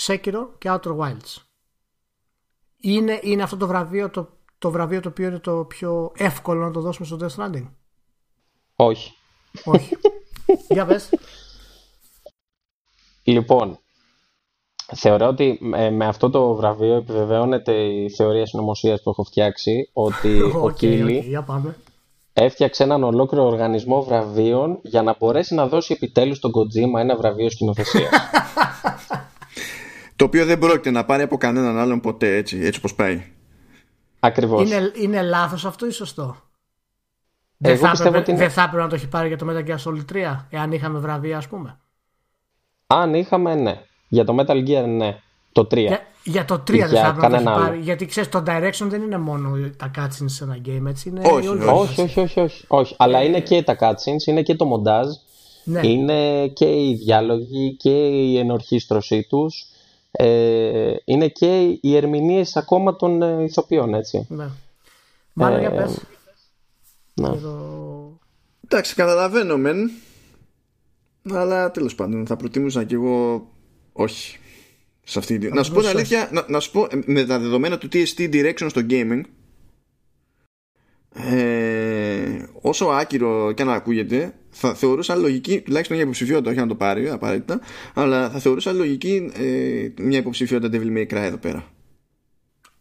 Sekiro 0.00 0.48
και 0.58 0.70
Outer 0.70 0.96
Wilds. 0.98 1.42
Είναι, 2.80 3.20
είναι 3.22 3.42
αυτό 3.42 3.56
το 3.56 3.66
βραβείο 3.66 4.10
το, 4.10 4.28
το 4.58 4.70
βραβείο 4.70 5.00
το 5.00 5.08
οποίο 5.08 5.26
είναι 5.26 5.38
το 5.38 5.64
πιο 5.64 6.12
εύκολο 6.16 6.64
να 6.64 6.70
το 6.70 6.80
δώσουμε 6.80 7.06
στο 7.06 7.16
Death 7.20 7.36
Stranding; 7.36 7.66
Όχι. 8.76 9.14
Όχι. 9.64 9.96
Για 10.74 10.86
πες. 10.86 11.10
Λοιπόν, 13.22 13.78
θεωρώ 14.94 15.26
ότι 15.26 15.58
με 15.92 16.06
αυτό 16.06 16.30
το 16.30 16.54
βραβείο 16.54 16.94
επιβεβαιώνεται 16.94 17.72
η 17.72 18.10
θεωρία 18.10 18.46
συνωμοσίας 18.46 19.02
που 19.02 19.10
έχω 19.10 19.24
φτιάξει 19.24 19.90
ότι 19.92 20.40
okay, 20.44 20.62
ο 20.62 20.70
Κίλι 20.70 21.22
okay, 21.24 21.28
για 21.28 21.42
πάμε 21.42 21.76
έφτιαξε 22.44 22.82
έναν 22.82 23.04
ολόκληρο 23.04 23.46
οργανισμό 23.46 24.02
βραβείων 24.02 24.78
για 24.82 25.02
να 25.02 25.16
μπορέσει 25.18 25.54
να 25.54 25.66
δώσει 25.66 25.92
επιτέλους 25.92 26.38
τον 26.38 26.50
Kojima 26.50 27.00
ένα 27.00 27.16
βραβείο 27.16 27.50
σκηνοθεσίας. 27.50 28.10
το 30.16 30.24
οποίο 30.24 30.44
δεν 30.44 30.58
πρόκειται 30.58 30.90
να 30.90 31.04
πάρει 31.04 31.22
από 31.22 31.36
κανέναν 31.36 31.78
άλλον 31.78 32.00
ποτέ 32.00 32.36
έτσι, 32.36 32.58
έτσι 32.58 32.78
όπως 32.78 32.94
πάει. 32.94 33.22
Ακριβώς. 34.20 34.70
Είναι, 34.70 34.92
είναι 34.94 35.22
λάθος 35.22 35.64
αυτό 35.64 35.86
ή 35.86 35.90
σωστό; 35.90 36.36
Δεν 37.56 37.78
θα, 37.78 37.92
έπρεπε, 37.94 38.18
ότι 38.18 38.30
είναι... 38.30 38.40
δεν 38.40 38.50
θα 38.50 38.62
έπρεπε 38.62 38.82
να 38.82 38.88
το 38.88 38.94
έχει 38.94 39.08
πάρει 39.08 39.28
για 39.28 39.36
το 39.36 39.46
Metal 39.50 39.66
Gear 39.66 39.78
Solid 39.84 40.04
3 40.12 40.36
εάν 40.50 40.72
είχαμε 40.72 40.98
βραβεία 40.98 41.36
ας 41.36 41.48
πούμε. 41.48 41.78
Αν 42.86 43.14
είχαμε 43.14 43.54
ναι. 43.54 43.80
Για 44.08 44.24
το 44.24 44.36
Metal 44.38 44.68
Gear 44.68 44.84
ναι. 44.86 45.20
Το 45.58 45.66
3. 45.70 45.76
Για, 45.76 46.00
για 46.24 46.44
το 46.44 46.54
3 46.54 46.64
δεν 46.66 46.88
θα 46.88 47.06
έπρεπε 47.06 47.28
να 47.28 47.42
το 47.42 47.50
έχει 47.50 47.60
πάρει. 47.60 47.78
Γιατί 47.78 48.06
ξέρεις, 48.06 48.28
το 48.28 48.42
direction 48.46 48.86
δεν 48.88 49.02
είναι 49.02 49.18
μόνο 49.18 49.70
τα 49.76 49.90
cutscenes 49.96 50.24
σε 50.26 50.44
ένα 50.44 50.58
game, 50.66 50.86
έτσι. 50.88 51.08
Είναι 51.08 51.20
όχι, 51.24 51.48
όχι, 51.48 51.68
όχι, 51.68 52.00
όχι, 52.00 52.20
όχι, 52.20 52.40
όχι, 52.40 52.64
όχι. 52.68 52.94
Αλλά 52.98 53.22
είναι 53.22 53.40
και 53.40 53.62
τα 53.62 53.76
cutscenes, 53.80 54.26
είναι 54.26 54.42
και 54.42 54.54
το 54.54 54.64
μοντάζ. 54.64 55.06
Ναι. 55.64 55.80
Είναι 55.86 56.48
και 56.48 56.64
οι 56.64 56.94
διάλογοι 56.94 57.76
και 57.76 58.06
η 58.06 58.38
ενορχίστρωσή 58.38 59.26
τους. 59.28 59.66
Ε, 60.10 60.92
είναι 61.04 61.28
και 61.28 61.78
οι 61.80 61.96
ερμηνείες 61.96 62.56
ακόμα 62.56 62.96
των 62.96 63.22
ε, 63.22 63.42
ηθοποιών, 63.42 63.94
έτσι. 63.94 64.26
Ναι. 64.28 64.48
Μάλλον 65.32 65.58
ε, 65.58 65.60
για 65.60 65.70
πες. 65.70 66.00
Ναι. 67.14 67.30
Εντάξει, 68.64 68.94
καταλαβαίνω 68.94 69.56
μεν. 69.56 69.90
Αλλά 71.32 71.70
τέλος 71.70 71.94
πάντων 71.94 72.26
θα 72.26 72.36
προτιμούσα 72.36 72.84
κι 72.84 72.94
εγώ 72.94 73.46
όχι. 73.92 74.38
Σε 75.08 75.18
αυτή... 75.18 75.38
Να 75.38 75.62
σου 75.62 75.72
πω 75.72 75.80
την 75.80 75.88
αλήθεια, 75.88 76.28
να, 76.32 76.44
να 76.48 76.60
σου 76.60 76.70
πω 76.70 76.86
με 77.06 77.24
τα 77.24 77.38
δεδομένα 77.38 77.78
του 77.78 77.88
TST 77.92 78.18
Direction 78.32 78.66
στο 78.68 78.80
gaming, 78.90 79.20
ε, 81.14 82.42
όσο 82.60 82.84
άκυρο 82.84 83.52
και 83.52 83.64
να 83.64 83.72
ακούγεται, 83.72 84.34
θα 84.50 84.74
θεωρούσα 84.74 85.14
λογική, 85.14 85.60
τουλάχιστον 85.60 85.96
για 85.96 86.04
υποψηφιότητα, 86.04 86.50
όχι 86.50 86.58
να 86.58 86.66
το 86.66 86.74
πάρει 86.74 87.08
απαραίτητα, 87.08 87.60
αλλά 87.94 88.30
θα 88.30 88.38
θεωρούσα 88.38 88.72
λογική 88.72 89.30
ε, 89.38 90.02
μια 90.02 90.18
υποψηφιότητα 90.18 90.78
Devil 90.78 90.96
May 90.96 91.14
Cry 91.14 91.22
εδώ 91.22 91.36
πέρα. 91.36 91.64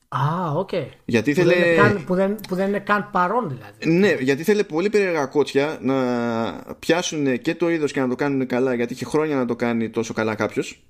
Α, 0.07 0.51
OK. 0.55 0.70
Okay. 0.71 0.86
Γιατί 1.05 1.34
που, 1.34 1.39
θέλε... 1.39 1.53
δεν 1.53 1.75
καν, 1.75 2.03
που, 2.05 2.15
δεν, 2.15 2.36
που 2.47 2.55
δεν 2.55 2.67
είναι 2.67 2.80
καν 2.80 3.09
παρόν 3.11 3.49
δηλαδή. 3.49 3.97
Ναι, 3.97 4.15
γιατί 4.19 4.43
θέλει 4.43 4.63
πολύ 4.63 4.89
περίεργα 4.89 5.25
κότσια 5.25 5.78
να 5.82 5.95
πιάσουν 6.80 7.41
και 7.41 7.55
το 7.55 7.69
είδος 7.69 7.91
και 7.91 7.99
να 7.99 8.07
το 8.07 8.15
κάνουν 8.15 8.47
καλά, 8.47 8.73
γιατί 8.73 8.93
είχε 8.93 9.05
χρόνια 9.05 9.36
να 9.36 9.45
το 9.45 9.55
κάνει 9.55 9.89
τόσο 9.89 10.13
καλά 10.13 10.36
κάποιος 10.36 10.82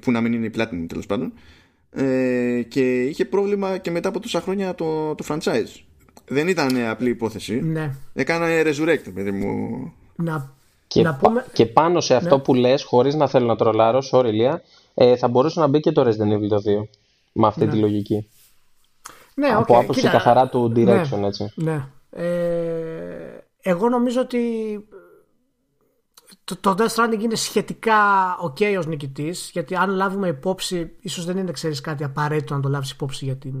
που 0.00 0.10
να 0.10 0.20
μην 0.20 0.32
είναι 0.32 0.46
η 0.46 0.52
Platinum 0.56 0.84
τέλος 0.88 1.06
πάντων 1.06 1.32
ε, 1.90 2.62
και 2.68 3.02
είχε 3.02 3.24
πρόβλημα 3.24 3.78
και 3.78 3.90
μετά 3.90 4.08
από 4.08 4.20
τόσα 4.20 4.40
χρόνια 4.40 4.74
το, 4.74 5.14
το 5.14 5.24
franchise 5.28 5.80
δεν 6.28 6.48
ήταν 6.48 6.86
απλή 6.86 7.08
υπόθεση 7.08 7.60
ναι. 7.60 7.94
έκανα 8.14 8.46
resurrect 8.48 9.12
παιδί 9.14 9.30
μου 9.30 9.68
να, 10.16 10.52
και, 10.86 11.02
να 11.02 11.14
πούμε... 11.14 11.46
και 11.52 11.66
πάνω 11.66 12.00
σε 12.00 12.14
αυτό 12.14 12.36
ναι. 12.36 12.42
που 12.42 12.54
λες 12.54 12.82
χωρίς 12.82 13.14
να 13.14 13.28
θέλω 13.28 13.46
να 13.46 13.56
τρολάρω 13.56 14.02
sorry 14.12 14.32
Λία 14.32 14.62
ε, 14.94 15.16
θα 15.16 15.28
μπορούσε 15.28 15.60
να 15.60 15.66
μπει 15.66 15.80
και 15.80 15.92
το 15.92 16.02
Resident 16.02 16.32
Evil 16.32 16.80
2 16.80 16.86
με 17.32 17.46
αυτή 17.46 17.64
ναι. 17.64 17.70
τη 17.70 17.76
λογική 17.76 18.28
ναι, 19.34 19.48
από 19.48 19.74
okay. 19.74 19.82
άποψη 19.82 20.08
καθαρά 20.08 20.48
του 20.48 20.72
direction 20.76 21.18
ναι, 21.18 21.26
έτσι 21.26 21.52
ναι. 21.54 21.84
Ε, 22.10 23.44
εγώ 23.62 23.88
νομίζω 23.88 24.20
ότι 24.20 24.38
το, 26.44 26.56
το 26.56 26.74
Death 26.78 26.88
Stranding 26.94 27.20
είναι 27.22 27.34
σχετικά 27.34 27.96
ok 28.48 28.76
ως 28.78 28.86
νικητής 28.86 29.50
γιατί 29.52 29.76
αν 29.76 29.90
λάβουμε 29.90 30.28
υπόψη 30.28 30.96
ίσως 31.00 31.24
δεν 31.24 31.36
είναι 31.36 31.52
ξέρεις 31.52 31.80
κάτι 31.80 32.04
απαραίτητο 32.04 32.54
να 32.54 32.60
το 32.60 32.68
λάβεις 32.68 32.90
υπόψη 32.90 33.24
για, 33.24 33.36
την, 33.36 33.54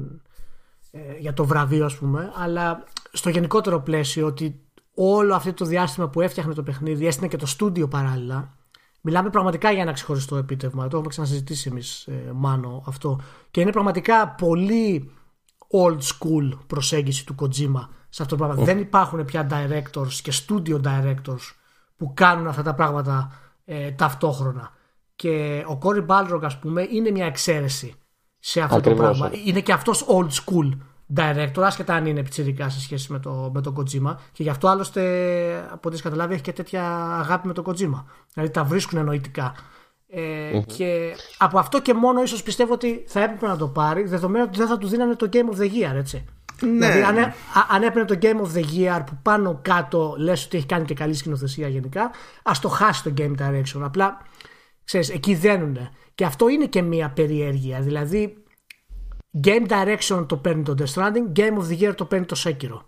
ε, 0.90 1.18
για 1.18 1.32
το 1.32 1.44
βραβείο 1.44 1.84
ας 1.84 1.96
πούμε 1.96 2.32
αλλά 2.36 2.84
στο 3.12 3.30
γενικότερο 3.30 3.80
πλαίσιο 3.80 4.26
ότι 4.26 4.60
όλο 4.94 5.34
αυτό 5.34 5.52
το 5.52 5.64
διάστημα 5.64 6.08
που 6.08 6.20
έφτιαχνε 6.20 6.54
το 6.54 6.62
παιχνίδι 6.62 7.06
έστεινε 7.06 7.28
και 7.28 7.36
το 7.36 7.46
στούντιο 7.46 7.88
παράλληλα 7.88 8.58
Μιλάμε 9.00 9.30
πραγματικά 9.30 9.70
για 9.70 9.82
ένα 9.82 9.92
ξεχωριστό 9.92 10.36
επίτευγμα. 10.36 10.82
Το 10.82 10.96
έχουμε 10.96 11.08
ξανασυζητήσει 11.08 11.68
εμείς, 11.72 12.06
ε, 12.06 12.32
Μάνο, 12.34 12.82
αυτό. 12.86 13.20
Και 13.50 13.60
είναι 13.60 13.72
πραγματικά 13.72 14.28
πολύ 14.28 15.12
old 15.70 15.98
school 15.98 16.58
προσέγγιση 16.66 17.26
του 17.26 17.34
Kojima 17.38 17.88
σε 18.08 18.22
αυτό 18.22 18.36
το 18.36 18.44
πράγμα. 18.44 18.64
Δεν 18.64 18.78
υπάρχουν 18.78 19.24
πια 19.24 19.48
directors 19.50 20.12
και 20.22 20.32
studio 20.46 20.80
directors 20.80 21.52
που 21.98 22.12
κάνουν 22.14 22.46
αυτά 22.46 22.62
τα 22.62 22.74
πράγματα 22.74 23.32
ε, 23.64 23.90
ταυτόχρονα. 23.90 24.72
Και 25.16 25.64
ο 25.66 25.76
Κόρι 25.76 26.00
Μπάλροκ, 26.00 26.44
ας 26.44 26.58
πούμε, 26.58 26.86
είναι 26.90 27.10
μια 27.10 27.26
εξαίρεση 27.26 27.94
σε 28.38 28.60
αυτό 28.60 28.80
το 28.80 28.94
πράγμα. 28.94 29.30
Είναι 29.44 29.60
και 29.60 29.72
αυτός 29.72 30.06
old 30.08 30.28
school 30.28 30.78
director, 31.16 31.60
άσχετα 31.60 31.94
αν 31.94 32.06
είναι 32.06 32.22
πιτσιρικά 32.22 32.68
σε 32.68 32.80
σχέση 32.80 33.12
με, 33.12 33.18
το, 33.18 33.50
με 33.54 33.60
τον 33.60 33.74
Kojima. 33.76 34.14
Και 34.32 34.42
γι' 34.42 34.48
αυτό 34.48 34.68
άλλωστε, 34.68 35.02
από 35.72 35.88
ό,τι 35.88 36.02
καταλάβει, 36.02 36.32
έχει 36.34 36.42
και 36.42 36.52
τέτοια 36.52 36.82
αγάπη 37.18 37.46
με 37.46 37.52
τον 37.52 37.64
Kojima. 37.66 38.04
Δηλαδή 38.32 38.52
τα 38.52 38.64
βρίσκουν 38.64 38.98
εννοητικά. 38.98 39.54
Ε, 40.08 40.60
Και 40.66 41.16
από 41.38 41.58
αυτό 41.58 41.82
και 41.82 41.94
μόνο 41.94 42.22
ίσως 42.22 42.42
πιστεύω 42.42 42.72
ότι 42.72 43.04
θα 43.06 43.22
έπρεπε 43.22 43.46
να 43.46 43.56
το 43.56 43.68
πάρει, 43.68 44.04
δεδομένου 44.04 44.44
ότι 44.48 44.58
δεν 44.58 44.68
θα 44.68 44.78
του 44.78 44.88
δίνανε 44.88 45.14
το 45.14 45.28
Game 45.32 45.54
of 45.54 45.60
the 45.60 45.64
Year, 45.64 45.94
έτσι. 45.94 46.24
Ναι. 46.60 46.92
Δηλαδή, 46.92 47.20
αν, 47.20 47.34
αν 47.68 47.82
έπαιρνε 47.82 48.04
το 48.04 48.18
Game 48.22 48.40
of 48.40 48.56
the 48.56 48.64
Year 48.76 49.02
που 49.06 49.18
πάνω 49.22 49.58
κάτω 49.62 50.14
λες 50.18 50.44
ότι 50.44 50.56
έχει 50.56 50.66
κάνει 50.66 50.84
και 50.84 50.94
καλή 50.94 51.14
σκηνοθεσία 51.14 51.68
γενικά, 51.68 52.10
ας 52.42 52.60
το 52.60 52.68
χάσει 52.68 53.02
το 53.02 53.12
Game 53.16 53.34
Direction. 53.38 53.80
Απλά 53.82 54.22
ξέρεις, 54.84 55.10
εκεί 55.10 55.34
δένουνε. 55.34 55.90
Και 56.14 56.24
αυτό 56.24 56.48
είναι 56.48 56.66
και 56.66 56.82
μια 56.82 57.10
περιέργεια. 57.10 57.80
Δηλαδή, 57.80 58.42
Game 59.44 59.68
Direction 59.68 60.26
το 60.28 60.36
παίρνει 60.36 60.62
το 60.62 60.74
Death 60.78 60.92
Stranding, 60.94 61.38
Game 61.38 61.58
of 61.58 61.68
the 61.68 61.80
Year 61.80 61.94
το 61.96 62.04
παίρνει 62.04 62.26
το 62.26 62.36
Sekiro. 62.44 62.82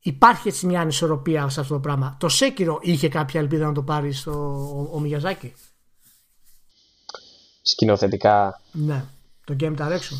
Υπάρχει 0.00 0.48
έτσι 0.48 0.66
μια 0.66 0.80
ανισορροπία 0.80 1.48
σε 1.48 1.60
αυτό 1.60 1.74
το 1.74 1.80
πράγμα. 1.80 2.16
Το 2.20 2.28
Sekiro 2.30 2.76
είχε 2.80 3.08
κάποια 3.08 3.40
ελπίδα 3.40 3.66
να 3.66 3.72
το 3.72 3.82
πάρει 3.82 4.12
στο, 4.12 4.32
ο, 4.32 4.96
ο 4.96 5.00
Μιαζάκη. 5.00 5.52
Σκηνοθετικά. 7.62 8.60
Ναι, 8.72 9.04
το 9.44 9.56
Game 9.60 9.76
Direction; 9.76 10.16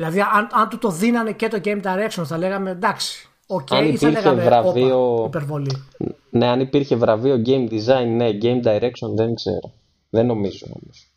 Δηλαδή, 0.00 0.20
αν, 0.20 0.48
αν 0.52 0.68
του 0.68 0.78
το 0.78 0.90
δίνανε 0.90 1.32
και 1.32 1.48
το 1.48 1.60
Game 1.64 1.82
Direction, 1.82 2.22
θα 2.24 2.38
λέγαμε 2.38 2.70
εντάξει. 2.70 3.28
Οκ, 3.46 3.72
Αν 3.72 3.78
ή 3.84 3.96
θα 3.96 4.08
υπήρχε 4.08 4.10
λέγαμε 4.10 4.42
βραβείο- 4.44 5.12
όπα, 5.14 5.26
υπερβολή. 5.26 5.84
Ναι, 6.30 6.46
αν 6.46 6.60
υπήρχε 6.60 6.96
βραβείο 6.96 7.42
Game 7.46 7.70
Design, 7.70 8.06
ναι, 8.06 8.28
Game 8.42 8.62
Direction 8.64 9.14
δεν 9.16 9.34
ξέρω. 9.34 9.72
Δεν 10.10 10.26
νομίζω 10.26 10.66
όμως. 10.68 11.12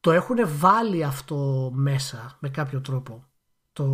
Το 0.00 0.10
έχουν 0.12 0.36
βάλει 0.58 1.04
αυτό 1.04 1.70
μέσα 1.74 2.36
με 2.40 2.48
κάποιο 2.48 2.80
τρόπο. 2.80 3.24
Το, 3.72 3.84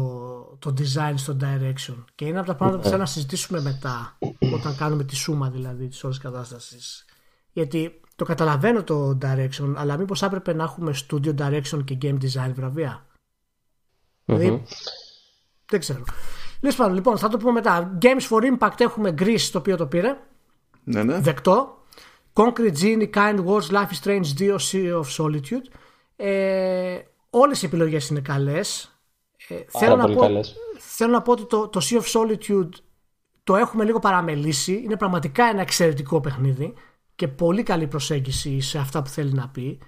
το 0.58 0.74
design 0.78 1.12
στο 1.14 1.36
direction. 1.40 2.04
Και 2.14 2.24
είναι 2.24 2.38
από 2.38 2.46
τα 2.46 2.54
πράγματα 2.54 2.82
που 2.82 2.88
θέλω 2.88 3.00
να 3.00 3.06
συζητήσουμε 3.06 3.60
μετά. 3.60 4.18
όταν 4.54 4.76
κάνουμε 4.76 5.04
τη 5.04 5.16
σούμα 5.16 5.50
δηλαδή 5.50 5.88
της 5.88 6.04
όλης 6.04 6.18
κατάστασης. 6.18 7.04
Γιατί 7.52 8.00
το 8.16 8.24
καταλαβαίνω 8.24 8.82
το 8.82 9.18
direction, 9.22 9.72
αλλά 9.76 9.96
μήπως 9.96 10.22
έπρεπε 10.22 10.52
να 10.54 10.62
έχουμε 10.64 10.94
studio 11.08 11.34
direction 11.38 11.84
και 11.84 11.98
game 12.02 12.14
design 12.22 12.52
βραβεία; 12.54 13.05
Δηλαδή, 14.26 14.62
δεν 15.66 15.80
ξέρω. 15.80 16.04
Τέλος 16.60 16.76
πάντων, 16.76 16.94
λοιπόν, 16.94 17.18
θα 17.18 17.28
το 17.28 17.36
πούμε 17.36 17.52
μετά. 17.52 17.98
Games 18.02 18.28
for 18.30 18.56
Impact 18.58 18.80
έχουμε 18.80 19.14
Greece 19.18 19.48
το 19.52 19.58
οποίο 19.58 19.76
το 19.76 19.86
πήρε. 19.86 20.16
Ναι, 20.84 21.02
ναι. 21.02 21.20
Δεκτό. 21.20 21.76
Concrete 22.32 22.72
Genie, 22.80 23.10
Kind 23.14 23.44
Words, 23.44 23.70
Life 23.70 23.90
is 23.90 24.04
Strange 24.04 24.38
2, 24.38 24.56
Sea 24.70 25.00
of 25.00 25.24
Solitude. 25.24 25.64
Ε, 26.16 26.98
όλες 27.30 27.62
οι 27.62 27.66
επιλογές 27.66 28.08
είναι 28.08 28.20
καλές. 28.20 28.90
Ε, 29.48 29.54
Πάρα 29.72 29.96
πολύ 29.96 30.14
πω, 30.14 30.20
καλές. 30.20 30.54
θέλω 30.78 31.12
να 31.12 31.22
πω 31.22 31.32
ότι 31.32 31.46
το, 31.46 31.68
το 31.68 31.80
Sea 31.90 32.00
of 32.00 32.20
Solitude 32.20 32.68
το 33.44 33.56
έχουμε 33.56 33.84
λίγο 33.84 33.98
παραμελήσει. 33.98 34.82
Είναι 34.84 34.96
πραγματικά 34.96 35.44
ένα 35.44 35.60
εξαιρετικό 35.60 36.20
παιχνίδι 36.20 36.74
και 37.14 37.28
πολύ 37.28 37.62
καλή 37.62 37.86
προσέγγιση 37.86 38.60
σε 38.60 38.78
αυτά 38.78 39.02
που 39.02 39.08
θέλει 39.08 39.32
να 39.32 39.48
πει. 39.48 39.78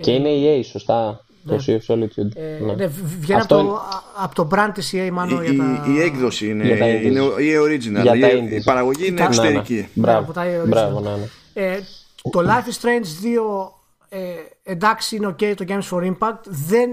Και 0.00 0.14
είναι 0.14 0.28
EA, 0.30 0.64
σωστά. 0.64 1.24
Το 1.46 1.64
Sea 1.66 1.70
of 1.70 1.94
Solitude. 1.94 2.36
Ε, 2.36 2.58
ναι. 2.64 2.72
ναι, 2.74 2.86
βγαίνει 3.20 3.40
Αυτό 3.40 3.58
από, 3.58 3.68
το, 3.68 3.80
από 4.22 4.34
το 4.34 4.48
brand 4.52 4.70
της 4.74 4.92
EA 4.94 5.08
μάλλον 5.12 5.42
Η, 5.42 5.46
για 5.46 5.56
τα... 5.56 5.84
η, 5.88 5.94
η 5.94 6.00
έκδοση 6.00 6.48
είναι, 6.48 6.64
Για 6.66 6.78
τα 6.78 6.84
indies. 6.86 7.02
είναι 7.02 7.20
η 7.20 7.54
original. 7.66 8.02
Για 8.02 8.20
τα 8.20 8.28
η, 8.28 8.48
indies. 8.48 8.60
η 8.60 8.62
παραγωγή 8.62 9.06
είναι 9.06 9.10
Ναι, 9.14 9.20
ναι. 9.20 9.26
εξωτερική. 9.26 9.74
Ναι, 9.74 9.80
ναι. 9.80 9.88
Μπράβο, 9.94 10.18
από 10.18 10.32
τα 10.32 10.42
original. 10.44 10.68
μπράβο, 10.68 11.00
ναι, 11.00 11.10
ναι. 11.10 11.26
Ε, 11.52 11.78
το 12.30 12.40
Life 12.40 12.68
is 12.68 12.86
Strange 12.86 13.24
2 13.64 13.68
ε, 14.08 14.18
εντάξει 14.62 15.16
είναι 15.16 15.26
ok 15.28 15.54
το 15.56 15.64
Games 15.68 15.88
for 15.90 16.12
Impact 16.12 16.40
δεν, 16.44 16.90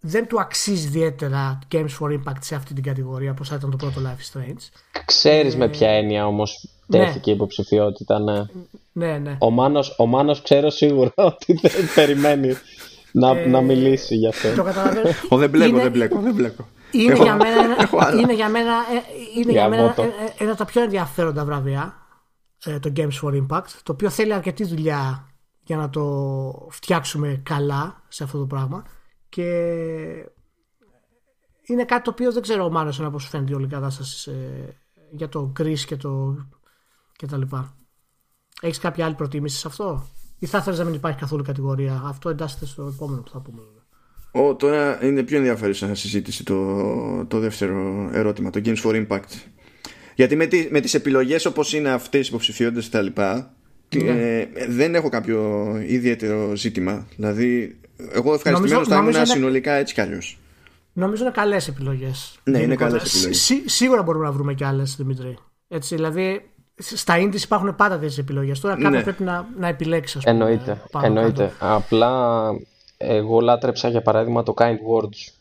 δεν 0.00 0.26
του 0.26 0.40
αξίζει 0.40 0.86
ιδιαίτερα 0.86 1.58
Games 1.72 1.88
for 2.00 2.08
Impact 2.10 2.40
σε 2.40 2.54
αυτή 2.54 2.74
την 2.74 2.82
κατηγορία 2.82 3.30
όπως 3.30 3.48
θα 3.48 3.54
ήταν 3.54 3.70
το 3.70 3.76
πρώτο 3.76 4.00
Life 4.04 4.36
is 4.36 4.38
Strange 4.38 4.68
Ξέρεις 5.04 5.56
με 5.56 5.68
ποια 5.68 5.88
έννοια 5.90 6.26
όμως 6.26 6.68
ναι. 6.86 6.98
τέθηκε 6.98 7.30
η 7.30 7.34
υποψηφιότητα, 7.34 8.18
ναι. 8.18 8.42
ναι 8.92 9.18
ναι 9.18 9.36
Ο 9.38 9.50
Μάνος, 9.50 9.94
ο 9.98 10.06
Μάνος 10.06 10.42
ξέρω 10.42 10.70
σίγουρα 10.70 11.12
ότι 11.32 11.52
δεν 11.52 11.72
περιμένει 11.94 12.56
να, 13.12 13.46
να 13.46 13.60
μιλήσει 13.60 14.14
γι' 14.16 14.28
αυτό. 14.28 14.54
το 14.54 14.62
καταλαβαίνω 14.62 15.08
Ω, 15.28 15.36
δεν 15.36 15.50
μπλέκω, 15.50 15.70
Είναι- 15.72 15.82
δεν 15.82 15.90
μπλέκω, 15.92 16.20
δεν 16.20 16.34
μπλέκω. 16.34 16.68
είναι 16.90 17.12
Έχω- 17.12 17.22
για 17.22 17.34
μένα, 17.36 17.64
ένα- 17.64 17.80
έχω 17.82 17.98
άλλα. 18.00 18.20
είναι 18.20 18.34
για 18.34 18.48
μένα, 18.48 18.72
ε, 18.72 19.38
είναι 19.40 19.52
για 19.52 19.68
μένα 19.68 19.82
Γαμώτο. 19.82 20.02
ε, 20.02 20.06
ε, 20.06 20.10
ένα 20.38 20.48
από 20.50 20.58
τα 20.58 20.64
πιο 20.64 20.82
ενδιαφέροντα 20.82 21.44
βραβεία 21.44 21.96
ε, 22.64 22.78
το 22.78 22.92
Games 22.96 23.20
for 23.22 23.42
Impact 23.46 23.66
το 23.82 23.92
οποίο 23.92 24.10
θέλει 24.10 24.32
αρκετή 24.32 24.64
δουλειά 24.64 25.26
για 25.64 25.76
να 25.76 25.90
το 25.90 26.68
φτιάξουμε 26.70 27.40
καλά 27.44 28.02
σε 28.08 28.24
αυτό 28.24 28.38
το 28.38 28.46
πράγμα 28.46 28.84
και 29.28 29.44
είναι 31.62 31.84
κάτι 31.84 32.02
το 32.02 32.10
οποίο 32.10 32.32
δεν 32.32 32.42
ξέρω 32.42 32.70
μάλλον 32.70 32.94
να 32.98 33.10
πώς 33.10 33.22
σου 33.22 33.28
φαίνεται 33.28 33.52
η 33.52 33.54
όλη 33.54 33.66
κατάσταση 33.66 34.18
σε- 34.18 34.76
για 35.10 35.28
το 35.28 35.52
Chris 35.58 35.78
και 35.78 35.96
το 35.96 36.36
και 37.16 37.26
τα 37.26 37.36
λοιπά. 37.36 37.76
Έχεις 38.60 38.78
κάποια 38.78 39.04
άλλη 39.04 39.14
προτίμηση 39.14 39.58
σε 39.58 39.68
αυτό; 39.68 40.06
Ή 40.42 40.46
θα 40.46 40.62
θέλεις 40.62 40.78
να 40.78 40.84
μην 40.84 40.94
υπάρχει 40.94 41.18
καθόλου 41.18 41.42
κατηγορία 41.42 42.02
αυτό 42.06 42.28
εντάσσεται 42.28 42.66
στο 42.66 42.92
επόμενο 42.94 43.22
που 43.22 43.30
θα 43.30 43.38
πούμε 43.38 43.58
βέβαια. 43.60 44.48
Ο, 44.48 44.54
τώρα 44.54 45.04
είναι 45.04 45.22
πιο 45.22 45.36
ενδιαφέρουσα 45.36 45.94
συζήτηση 45.94 46.44
το, 46.44 47.24
το 47.24 47.38
δεύτερο 47.38 48.10
ερώτημα, 48.12 48.50
το 48.50 48.60
Games 48.64 48.76
for 48.84 49.06
Impact. 49.06 49.20
Γιατί 50.14 50.36
με, 50.36 50.46
τη, 50.46 50.68
με 50.70 50.80
τις 50.80 50.94
επιλογές 50.94 51.44
όπως 51.44 51.72
είναι 51.72 51.90
αυτές 51.90 52.24
οι 52.26 52.28
υποψηφιότητες 52.28 52.84
και 52.84 52.90
τα 52.90 53.02
λοιπά, 53.02 53.54
τι- 53.88 54.02
Ναι. 54.02 54.10
ε, 54.40 54.48
δεν 54.68 54.94
έχω 54.94 55.08
κάποιο 55.08 55.66
ιδιαίτερο 55.86 56.56
ζήτημα. 56.56 57.06
Δηλαδή, 57.16 57.78
εγώ 57.96 58.34
ευχαριστημένος 58.34 58.70
Νομίζω- 58.70 58.84
θα 58.84 58.94
ήμουν 58.94 59.04
νομίζω 59.04 59.18
είναι- 59.18 59.26
συνολικά 59.34 59.72
έτσι 59.72 59.94
κι 59.94 60.00
αλλιώς. 60.00 60.38
Νομίζω 60.92 61.22
είναι 61.22 61.32
καλές 61.32 61.68
επιλογές. 61.68 62.38
Ναι, 62.44 62.58
είναι 62.58 62.74
καλές 62.74 63.14
επιλογές. 63.14 63.52
σίγουρα 63.64 64.02
μπορούμε 64.02 64.24
να 64.24 64.32
βρούμε 64.32 64.54
και 64.54 64.64
άλλες, 64.64 64.96
Δημήτρη. 64.96 65.36
Έτσι, 65.68 65.94
δηλαδή, 65.94 66.50
στα 66.78 67.14
indies 67.18 67.42
υπάρχουν 67.42 67.76
πάντα 67.76 67.94
τέτοιες 67.94 68.18
επιλογές. 68.18 68.60
Τώρα 68.60 68.74
κάποιο 68.74 68.90
Ναι. 68.90 69.02
πρέπει 69.02 69.22
να, 69.22 69.48
να 69.58 69.66
επιλέξεις, 69.68 70.16
ας 70.16 70.24
πούμε, 70.24 70.36
Εννοείται, 70.36 70.82
πάνω 70.90 71.06
εννοείται. 71.06 71.52
κάτω. 71.58 71.74
Απλά 71.74 72.44
εγώ 72.96 73.40
λάτρεψα 73.40 73.88
για 73.88 74.02
παράδειγμα 74.02 74.42
το 74.42 74.54
Kind 74.56 74.72
Words. 74.74 75.32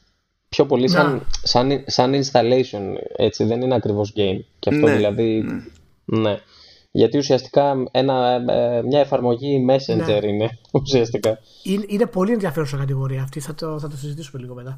Πιο 0.49 0.65
πολύ 0.65 0.87
σαν, 0.87 1.11
Να. 1.13 1.21
σαν, 1.43 1.83
σαν 1.87 2.13
installation, 2.13 2.81
έτσι, 3.15 3.43
δεν 3.43 3.61
είναι 3.61 3.75
ακριβώς 3.75 4.13
game. 4.15 4.39
Και 4.59 4.69
αυτό 4.69 4.87
Ναι, 4.87 4.95
δηλαδή, 4.95 5.43
ναι. 6.05 6.37
Γιατί 6.91 7.17
ουσιαστικά 7.17 7.73
ένα, 7.91 8.43
ε, 8.49 8.81
μια 8.81 8.99
εφαρμογή 8.99 9.65
Messenger 9.69 10.05
Ναι. 10.21 10.27
είναι 10.27 10.49
ουσιαστικά. 10.81 11.37
Είναι, 11.63 11.83
είναι 11.87 12.05
πολύ 12.05 12.31
ενδιαφέρουσα 12.31 12.77
κατηγορία 12.77 13.21
αυτή. 13.21 13.39
Θα 13.39 13.55
το, 13.55 13.79
θα 13.79 13.87
το 13.87 13.97
συζητήσουμε 13.97 14.41
λίγο 14.41 14.53
μετά. 14.53 14.77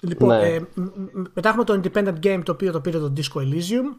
Λοιπόν, 0.00 0.28
Ναι. 0.28 0.46
ε, 0.48 0.60
μ- 0.60 0.96
μ- 1.14 1.26
μετά 1.34 1.48
έχουμε 1.48 1.64
το 1.64 1.80
Independent 1.84 2.26
Game 2.26 2.40
το 2.44 2.52
οποίο 2.52 2.72
το 2.72 2.80
πήρε 2.80 2.98
το 2.98 3.12
Disco 3.16 3.40
Elysium. 3.40 3.96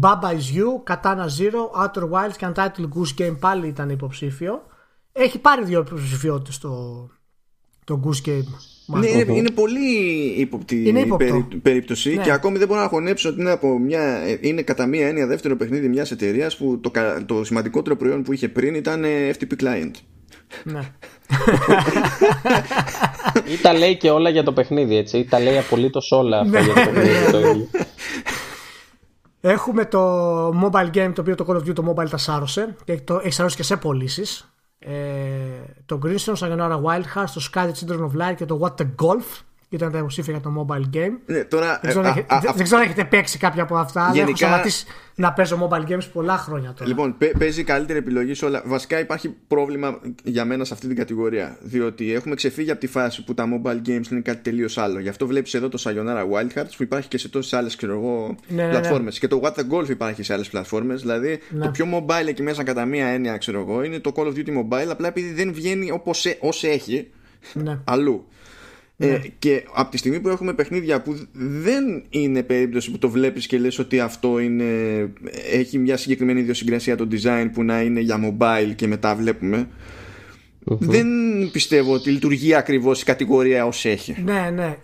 Baba 0.00 0.30
is 0.32 0.56
You, 0.56 0.92
Katana 0.92 1.24
Zero, 1.38 1.82
Outer 1.82 2.02
Wilds 2.02 2.36
και 2.36 2.46
Untitled 2.54 2.88
Goose 2.94 3.22
Game 3.22 3.36
πάλι 3.40 3.66
ήταν 3.66 3.90
υποψήφιο. 3.90 4.62
Έχει 5.12 5.38
πάρει 5.38 5.64
δύο 5.64 5.80
υποψηφιότητες 5.80 6.58
το, 6.58 6.70
το 7.84 8.00
Goose 8.04 8.28
Game. 8.28 8.44
Ναι, 8.86 8.98
μάλλον. 9.00 9.08
είναι, 9.20 9.32
είναι 9.38 9.50
πολύ 9.50 9.96
ύποπτη 10.36 10.88
Είναι 10.88 10.98
η 10.98 11.02
ύποπτο. 11.02 11.24
περί- 11.26 11.56
περίπτωση 11.62 12.14
Ναι. 12.14 12.22
και 12.22 12.32
ακόμη 12.32 12.58
δεν 12.58 12.68
μπορώ 12.68 12.80
να 12.80 12.88
χωνέψω 12.88 13.28
ότι 13.28 13.40
είναι, 13.40 13.50
από 13.50 13.78
μια, 13.78 14.02
ε, 14.02 14.38
είναι 14.40 14.62
κατά 14.62 14.86
μία 14.86 15.08
έννοια 15.08 15.26
δεύτερο 15.26 15.56
παιχνίδι 15.56 15.88
μιας 15.88 16.10
εταιρείας 16.10 16.56
που 16.56 16.78
το, 16.80 16.90
κα- 16.90 17.24
το 17.26 17.44
σημαντικότερο 17.44 17.96
προϊόν 17.96 18.22
που 18.22 18.32
είχε 18.32 18.48
πριν 18.48 18.74
ήταν 18.74 19.04
ε, 19.04 19.30
FTP 19.38 19.62
Client. 19.64 19.90
Ναι. 20.64 20.80
Ή 23.52 23.56
τα 23.62 23.72
λέει 23.72 23.96
και 23.96 24.10
όλα 24.10 24.30
για 24.30 24.42
το 24.42 24.52
παιχνίδι, 24.52 24.96
έτσι. 24.96 25.18
Ή 25.18 25.24
τα 25.24 25.40
λέει 25.40 25.58
απολύτως 25.58 26.10
όλα 26.12 26.38
αυτά 26.38 26.60
Ναι. 26.60 26.64
για 26.66 26.74
το 26.74 26.90
παιχνίδι 26.90 27.30
το 27.30 27.38
ίδιο. 27.38 27.68
Έχουμε 29.40 29.84
το 29.84 30.48
mobile 30.48 30.90
game 30.94 31.12
το 31.14 31.20
οποίο 31.20 31.34
το 31.34 31.44
Call 31.48 31.54
of 31.54 31.68
Duty 31.68 31.74
το 31.74 31.94
mobile 31.94 32.08
τα 32.08 32.16
σάρωσε 32.16 32.76
και 32.84 33.00
το 33.00 33.20
έχει 33.22 33.32
σάρωσε 33.32 33.56
και 33.56 33.62
σε 33.62 33.76
πωλήσει. 33.76 34.44
Ε, 34.78 34.92
το 35.86 35.98
Greenstone, 36.04 36.34
Sayonara 36.34 36.82
Wild 36.82 37.04
Hearts, 37.14 37.30
το 37.34 37.48
Sky 37.52 37.70
the 37.70 37.72
Children 37.72 38.00
of 38.00 38.10
Light 38.20 38.34
και 38.36 38.44
το 38.44 38.60
What 38.62 38.82
the 38.82 38.86
Golf 39.02 39.42
ήταν 39.72 39.92
τα 39.92 39.98
υποψήφια 39.98 40.32
για 40.32 40.42
το 40.42 40.66
mobile 40.66 40.96
game. 40.96 41.10
Ναι, 41.26 41.44
τώρα, 41.44 41.78
Δεν 41.82 41.90
ξέρω, 41.90 42.04
ε, 42.04 42.08
αν 42.08 42.12
α- 42.14 42.16
έχετε- 42.16 42.34
α- 42.34 42.40
δεν- 42.40 42.52
δεν 42.54 42.64
ξέρω 42.64 42.80
αν 42.80 42.86
έχετε 42.86 43.04
παίξει 43.04 43.38
κάποια 43.38 43.62
από 43.62 43.76
αυτά, 43.76 44.00
αλλά 44.00 44.08
έχω 44.08 44.16
Γενικά- 44.18 44.36
σταματήσει 44.46 44.84
να 45.14 45.32
παίζω 45.32 45.68
mobile 45.70 45.90
games 45.92 46.08
πολλά 46.12 46.36
χρόνια 46.36 46.72
τώρα. 46.72 46.88
Λοιπόν, 46.90 47.16
παι- 47.18 47.38
παίζει 47.38 47.64
καλύτερη 47.64 47.98
επιλογή 47.98 48.34
σε 48.34 48.44
όλα. 48.44 48.62
Βασικά 48.66 48.98
υπάρχει 48.98 49.34
πρόβλημα 49.48 49.98
για 50.24 50.44
μένα 50.44 50.64
σε 50.64 50.74
αυτή 50.74 50.86
την 50.86 50.96
κατηγορία. 50.96 51.56
Διότι 51.60 52.12
έχουμε 52.12 52.34
ξεφύγει 52.34 52.70
από 52.70 52.80
τη 52.80 52.86
φάση 52.86 53.24
που 53.24 53.34
τα 53.34 53.44
mobile 53.46 53.88
games 53.88 54.10
είναι 54.10 54.20
κάτι 54.20 54.42
τελείως 54.42 54.78
άλλο. 54.78 54.98
Γι' 55.00 55.08
αυτό 55.08 55.26
βλέπεις 55.26 55.54
εδώ 55.54 55.68
το 55.68 55.82
Sayonara 55.84 56.22
Wild 56.32 56.58
Hearts 56.58 56.70
που 56.76 56.82
υπάρχει 56.82 57.08
και 57.08 57.18
σε 57.18 57.28
τόσες 57.28 57.52
άλλες 57.52 57.76
Ναι, 57.80 57.88
ναι, 58.48 58.62
ναι. 58.62 58.68
πλατφόρμες. 58.70 59.18
Και 59.18 59.28
το 59.28 59.40
What 59.44 59.52
the 59.60 59.64
Golf 59.78 59.88
υπάρχει 59.88 60.22
σε 60.22 60.32
άλλες 60.32 60.48
πλατφόρμες 60.48 61.00
Δηλαδή 61.00 61.38
Ναι. 61.50 61.64
το 61.64 61.70
πιο 61.70 61.86
mobile 61.94 62.26
εκεί 62.28 62.42
μέσα 62.42 62.62
κατά 62.64 62.84
μία 62.84 63.06
έννοια, 63.06 63.36
ξέρω 63.36 63.60
εγώ, 63.60 63.82
είναι 63.82 63.98
το 63.98 64.12
Call 64.16 64.24
of 64.26 64.32
Duty 64.34 64.48
Mobile. 64.64 64.88
Απλά 64.90 65.08
επειδή 65.08 65.32
δεν 65.32 65.52
βγαίνει 65.52 65.90
όπως 65.90 66.26
όσο 66.40 66.68
έχει 66.68 67.10
Ναι. 67.54 67.78
αλλού. 67.84 68.24
Ναι. 69.06 69.06
Ε, 69.06 69.20
και 69.38 69.64
από 69.74 69.90
τη 69.90 69.96
στιγμή 69.96 70.20
που 70.20 70.28
έχουμε 70.28 70.52
παιχνίδια 70.52 71.02
που 71.02 71.16
δεν 71.32 72.02
είναι 72.10 72.42
περίπτωση 72.42 72.90
που 72.90 72.98
το 72.98 73.08
βλέπεις 73.08 73.46
και 73.46 73.58
λες 73.58 73.78
ότι 73.78 74.00
αυτό 74.00 74.38
είναι, 74.38 74.64
έχει 75.52 75.78
μια 75.78 75.96
συγκεκριμένη 75.96 76.40
ιδιοσυγκρασία 76.40 76.96
το 76.96 77.08
design 77.10 77.50
που 77.52 77.64
να 77.64 77.82
είναι 77.82 78.00
για 78.00 78.20
mobile 78.24 78.72
και 78.74 78.86
μετά 78.86 79.14
βλέπουμε 79.14 79.68
δεν 80.64 81.06
πιστεύω 81.52 81.92
ότι 81.92 82.10
λειτουργεί 82.10 82.54
ακριβώς 82.54 83.00
η 83.00 83.04
κατηγορία 83.04 83.66
ως 83.66 83.84
έχει. 83.84 84.22
Ναι, 84.24 84.50
ναι. 84.54 84.76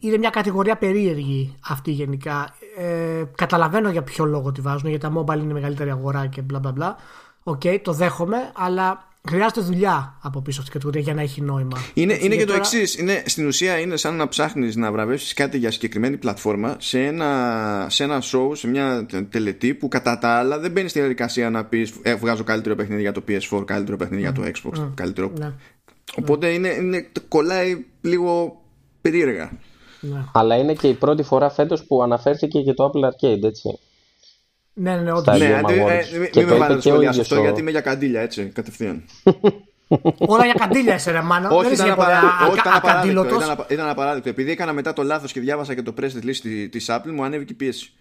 Είναι 0.00 0.18
μια 0.18 0.30
κατηγορία 0.30 0.76
περίεργη 0.76 1.56
αυτή 1.68 1.90
γενικά. 1.90 2.54
Ε, 2.76 3.22
καταλαβαίνω 3.34 3.90
για 3.90 4.02
ποιο 4.02 4.24
λόγο 4.24 4.52
τη 4.52 4.60
βάζουν, 4.60 4.88
γιατί 4.88 5.06
τα 5.06 5.12
mobile 5.16 5.38
είναι 5.38 5.52
μεγαλύτερη 5.52 5.90
αγορά 5.90 6.26
και 6.26 6.42
μπλα 6.42 6.58
μπλα 6.58 6.72
μπλα. 6.72 6.96
Οκ, 7.42 7.62
το 7.82 7.92
δέχομαι, 7.92 8.36
αλλά 8.54 9.11
χρειάζεται 9.28 9.60
δουλειά 9.60 10.18
από 10.22 10.40
πίσω 10.40 10.60
αυτή 10.60 10.72
την 10.72 10.80
κατηγορία 10.80 11.00
για 11.00 11.14
να 11.14 11.22
έχει 11.22 11.40
νόημα. 11.40 11.78
Είναι, 11.94 12.18
είναι 12.20 12.36
και 12.36 12.44
το 12.44 12.52
εξής. 12.52 12.98
Στην 13.24 13.46
ουσία 13.46 13.78
είναι 13.78 13.96
σαν 13.96 14.16
να 14.16 14.28
ψάχνεις 14.28 14.76
να 14.76 14.92
βραβεύσεις 14.92 15.34
κάτι 15.34 15.58
για 15.58 15.70
συγκεκριμένη 15.70 16.16
πλατφόρμα 16.16 16.76
σε 16.78 17.04
ένα, 17.04 17.86
σε 17.90 18.04
ένα 18.04 18.22
show, 18.22 18.50
σε 18.52 18.68
μια 18.68 19.06
τελετή 19.30 19.74
που 19.74 19.88
κατά 19.88 20.18
τα 20.18 20.28
άλλα 20.28 20.58
δεν 20.58 20.70
μπαίνεις 20.70 20.90
στη 20.90 20.98
διαδικασία 20.98 21.50
να 21.50 21.64
πεις 21.64 21.92
ε, 22.02 22.14
Βγάζω 22.14 22.44
καλύτερο 22.44 22.74
παιχνίδι 22.74 23.00
για 23.00 23.12
το 23.12 23.22
PS4, 23.28 23.62
καλύτερο 23.64 23.96
παιχνίδι 23.96 24.22
για 24.22 24.32
το 24.32 24.42
Xbox. 24.44 24.80
Mm. 24.80 24.90
Καλύτερο. 24.94 25.32
Ναι. 25.38 25.52
Οπότε 26.16 26.48
Είναι, 26.48 26.68
είναι, 26.68 27.08
κολλάει 27.28 27.84
λίγο 28.00 28.62
περίεργα. 29.00 29.50
Ναι. 30.00 30.24
Αλλά 30.32 30.56
είναι 30.56 30.74
και 30.74 30.88
η 30.88 30.94
πρώτη 30.94 31.22
φορά 31.22 31.50
φέτος 31.50 31.84
που 31.84 32.02
αναφέρθηκε 32.02 32.60
και 32.60 32.74
το 32.74 32.92
Apple 32.92 33.04
Arcade, 33.04 33.42
έτσι. 33.42 33.78
Ναι, 34.74 34.94
ναι, 34.94 35.00
ναι, 35.00 35.12
όντως. 35.12 35.38
Ναι, 35.38 35.46
ε, 35.46 35.60
μην 36.36 36.48
με 36.48 36.54
βάλετε 36.54 36.80
σχολεία 36.80 37.10
αυτό, 37.10 37.40
γιατί 37.40 37.60
είμαι 37.60 37.70
για 37.70 37.80
καντήλια, 37.80 38.20
έτσι, 38.20 38.44
κατευθείαν. 38.44 39.04
Όλα 40.18 40.44
για 40.44 40.54
καντήλια 40.54 40.94
είσαι, 40.94 41.10
ρε 41.10 41.20
Μάνο. 41.20 41.56
Όχι, 41.56 41.72
ήταν, 41.72 41.90
απαράδεκτο, 41.90 43.24
ήταν, 43.24 43.64
ήταν 43.68 43.88
απαράδεκτο. 43.88 44.28
Επειδή 44.28 44.50
έκανα 44.50 44.72
μετά 44.72 44.92
το 44.92 45.02
λάθος 45.02 45.32
και 45.32 45.40
διάβασα 45.40 45.74
και 45.74 45.82
το 45.82 45.94
press 46.00 46.04
release 46.04 46.68
τη 46.70 46.84
Apple, 46.86 47.10
μου 47.14 47.24
ανέβηκε 47.24 47.52
η 47.52 47.56
πίεση. 47.56 47.92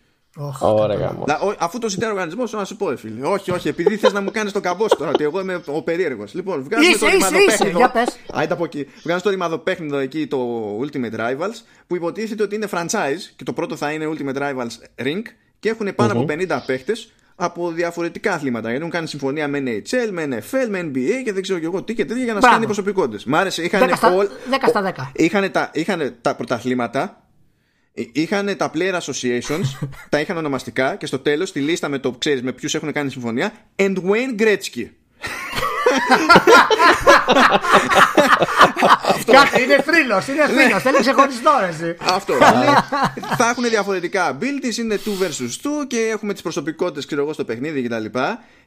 Ωραία, 0.59 1.15
Αφού 1.59 1.79
το 1.79 1.89
ζητάει 1.89 2.09
ο 2.09 2.11
οργανισμός, 2.11 2.51
να 2.51 2.65
σου 2.65 2.75
πω, 2.75 2.97
φίλε. 2.97 3.27
Όχι, 3.27 3.51
όχι, 3.51 3.67
επειδή 3.67 3.97
θες 3.97 4.13
να 4.13 4.21
μου 4.21 4.31
κάνεις 4.31 4.51
τον 4.51 4.61
καμπός 4.61 4.95
τώρα, 4.97 5.11
ότι 5.11 5.23
εγώ 5.23 5.39
είμαι 5.39 5.61
ο 5.65 5.81
περίεργος. 5.81 6.33
Λοιπόν, 6.33 6.63
βγάζουμε 6.63 6.97
το 6.97 7.07
ρημαδοπέχνιδο. 7.07 7.83
Α, 7.83 8.45
από 8.49 8.63
εκεί. 8.63 8.87
Βγάζουμε 9.03 9.21
το 9.21 9.29
ρημαδοπέχνιδο 9.29 9.97
εκεί, 9.97 10.27
το 10.27 10.39
Ultimate 10.79 11.19
Rivals, 11.19 11.55
που 11.87 11.95
υποτίθεται 11.95 12.43
ότι 12.43 12.55
είναι 12.55 12.67
franchise 12.71 13.31
και 13.35 13.43
το 13.43 13.53
πρώτο 13.53 13.75
θα 13.75 13.91
είναι 13.91 14.09
Ultimate 14.13 14.37
Rivals 14.37 15.03
Ring 15.05 15.21
και 15.61 15.69
έχουν 15.69 15.95
πάνω 15.95 16.11
από 16.11 16.25
50 16.29 16.59
παίχτες 16.65 17.11
από 17.35 17.71
διαφορετικά 17.71 18.33
αθλήματα. 18.33 18.67
Γιατί 18.67 18.79
έχουν 18.79 18.93
κάνει 18.93 19.07
συμφωνία 19.07 19.47
με 19.47 19.63
NHL, 19.65 20.09
με 20.11 20.27
NFL, 20.31 20.67
με 20.69 20.79
NBA 20.79 21.21
και 21.23 21.33
δεν 21.33 21.41
ξέρω 21.41 21.59
και 21.59 21.65
εγώ 21.65 21.83
τι 21.83 21.93
και 21.93 22.05
τέτοια 22.05 22.23
για 22.23 22.33
να 22.33 22.41
σκάνει 22.41 22.65
προσωπικότητες. 22.65 23.25
Μ' 23.25 23.35
άρεσε. 23.35 23.63
Είχαν 23.63 23.89
10 23.89 23.93
στα 24.67 24.93
10. 24.97 25.11
Είχαν 25.13 25.51
τα, 25.51 25.71
είχαν 25.73 26.15
τα 26.21 26.35
πρωταθλήματα, 26.35 27.27
είχαν 27.93 28.57
τα 28.57 28.71
player 28.73 28.99
associations, 28.99 29.87
τα 30.09 30.19
είχαν 30.19 30.37
ονομαστικά 30.37 30.95
και 30.95 31.05
στο 31.05 31.19
τέλος 31.19 31.51
τη 31.51 31.59
λίστα 31.59 31.89
με 31.89 31.99
το 31.99 32.11
ξέρεις 32.11 32.41
με 32.41 32.51
ποιους 32.51 32.75
έχουν 32.75 32.91
κάνει 32.91 33.09
συμφωνία. 33.09 33.51
And 33.75 33.95
Wayne 33.95 34.41
Gretzky. 34.41 34.85
Είναι 39.61 39.81
θρύλος, 39.81 40.27
είναι 40.27 40.47
θρύλος. 40.47 40.81
Θέλεις 40.81 40.99
ξεχωριστό 40.99 41.51
εσύ. 41.69 41.95
Αυτό. 42.15 42.33
Θα 43.37 43.49
έχουν 43.49 43.63
διαφορετικά 43.69 44.37
abilities, 44.37 44.77
είναι 44.77 44.99
2 45.05 45.09
versus 45.09 45.81
2 45.83 45.87
και 45.87 45.97
έχουμε 45.97 46.33
τις 46.33 46.41
προσωπικότητες, 46.41 47.05
ξέρω 47.05 47.21
εγώ, 47.21 47.33
στο 47.33 47.43
παιχνίδι 47.43 47.81
κτλ. 47.81 48.05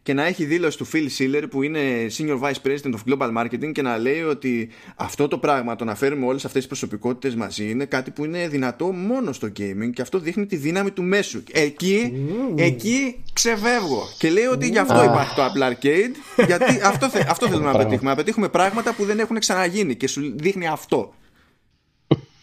Και 0.04 0.12
να 0.14 0.24
έχει 0.24 0.44
δήλωση 0.44 0.78
του 0.78 0.86
Phil 0.92 1.06
Siller 1.18 1.42
που 1.50 1.62
είναι 1.62 1.80
Senior 2.18 2.40
Vice 2.40 2.66
President 2.66 2.92
of 2.94 3.12
Global 3.12 3.32
Marketing 3.38 3.72
και 3.72 3.82
να 3.82 3.98
λέει 3.98 4.22
ότι 4.22 4.68
αυτό 4.96 5.28
το 5.28 5.38
πράγμα, 5.38 5.76
το 5.76 5.84
να 5.84 5.94
φέρουμε 5.94 6.26
όλες 6.26 6.44
αυτές 6.44 6.60
τις 6.60 6.66
προσωπικότητες 6.66 7.34
μαζί, 7.34 7.70
είναι 7.70 7.84
κάτι 7.84 8.10
που 8.10 8.24
είναι 8.24 8.48
δυνατό 8.48 8.92
μόνο 8.92 9.32
στο 9.32 9.48
gaming 9.58 9.90
και 9.94 10.02
αυτό 10.02 10.18
δείχνει 10.18 10.46
τη 10.46 10.56
δύναμη 10.56 10.90
του 10.90 11.02
μέσου. 11.02 11.42
Εκεί, 11.52 12.12
εκεί 12.54 13.22
ξεφεύγω. 13.32 14.02
Και 14.18 14.30
λέει 14.30 14.44
ότι 14.44 14.68
γι' 14.68 14.78
αυτό 14.78 15.04
υπάρχει 15.04 15.34
το 15.34 15.42
Apple 15.42 15.70
Arcade, 15.70 16.44
γιατί 16.46 16.80
αυτό, 16.90 17.08
αυτό 17.28 17.48
θέλουμε 17.48 17.72
να 17.72 17.78
πετύχουμε. 17.78 18.10
Να 18.10 18.16
πετύχουμε 18.16 18.48
πράγματα 18.48 18.94
που 18.94 19.04
δεν 19.04 19.18
έχουν 19.18 19.38
ξαναγίνει 19.38 19.96
και 19.96 20.08
σου 20.08 20.34
δείχνει 20.36 20.66
αυτό. 20.66 21.14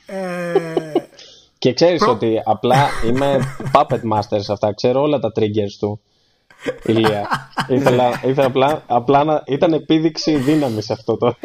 Ε... 0.06 0.92
Και 1.58 1.74
ξέρεις 1.74 2.02
ότι 2.02 2.42
απλά 2.46 2.90
είμαι 3.06 3.56
puppet 3.74 4.02
master 4.14 4.38
σε 4.40 4.52
αυτά. 4.52 4.74
Ξέρω 4.74 5.02
όλα 5.02 5.20
τα 5.20 5.32
triggers 5.36 5.76
του. 5.80 6.02
Ηλία. 6.84 7.50
ήθελα, 7.68 8.22
ήθελα 8.26 8.48
απλά, 8.48 8.84
απλά 8.88 9.24
να 9.24 9.44
ήταν 9.48 9.74
επίδειξη 9.74 10.38
δύναμης 10.38 10.90
αυτό 10.90 11.18
το. 11.18 11.36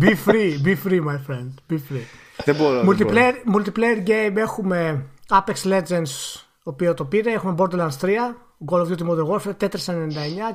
be 0.00 0.14
free, 0.26 0.66
be 0.66 0.76
free 0.84 1.00
my 1.00 1.18
friend. 1.28 1.54
Be 1.70 1.74
free. 1.74 2.04
Δεν 2.44 2.54
μπορώ, 2.56 2.82
multiplayer, 2.86 3.34
multiplayer 3.56 4.08
game 4.08 4.36
έχουμε 4.36 5.04
Apex 5.28 5.72
Legends, 5.72 6.40
ο 6.62 6.70
οποίος 6.70 6.94
το 6.94 7.04
πήρε. 7.04 7.32
Έχουμε 7.32 7.54
Borderlands 7.58 7.98
3, 8.00 8.08
Call 8.70 8.80
of 8.80 8.86
Duty 8.86 9.08
Modern 9.08 9.28
Warfare, 9.28 9.56
Tetris 9.60 9.84
99 9.84 9.94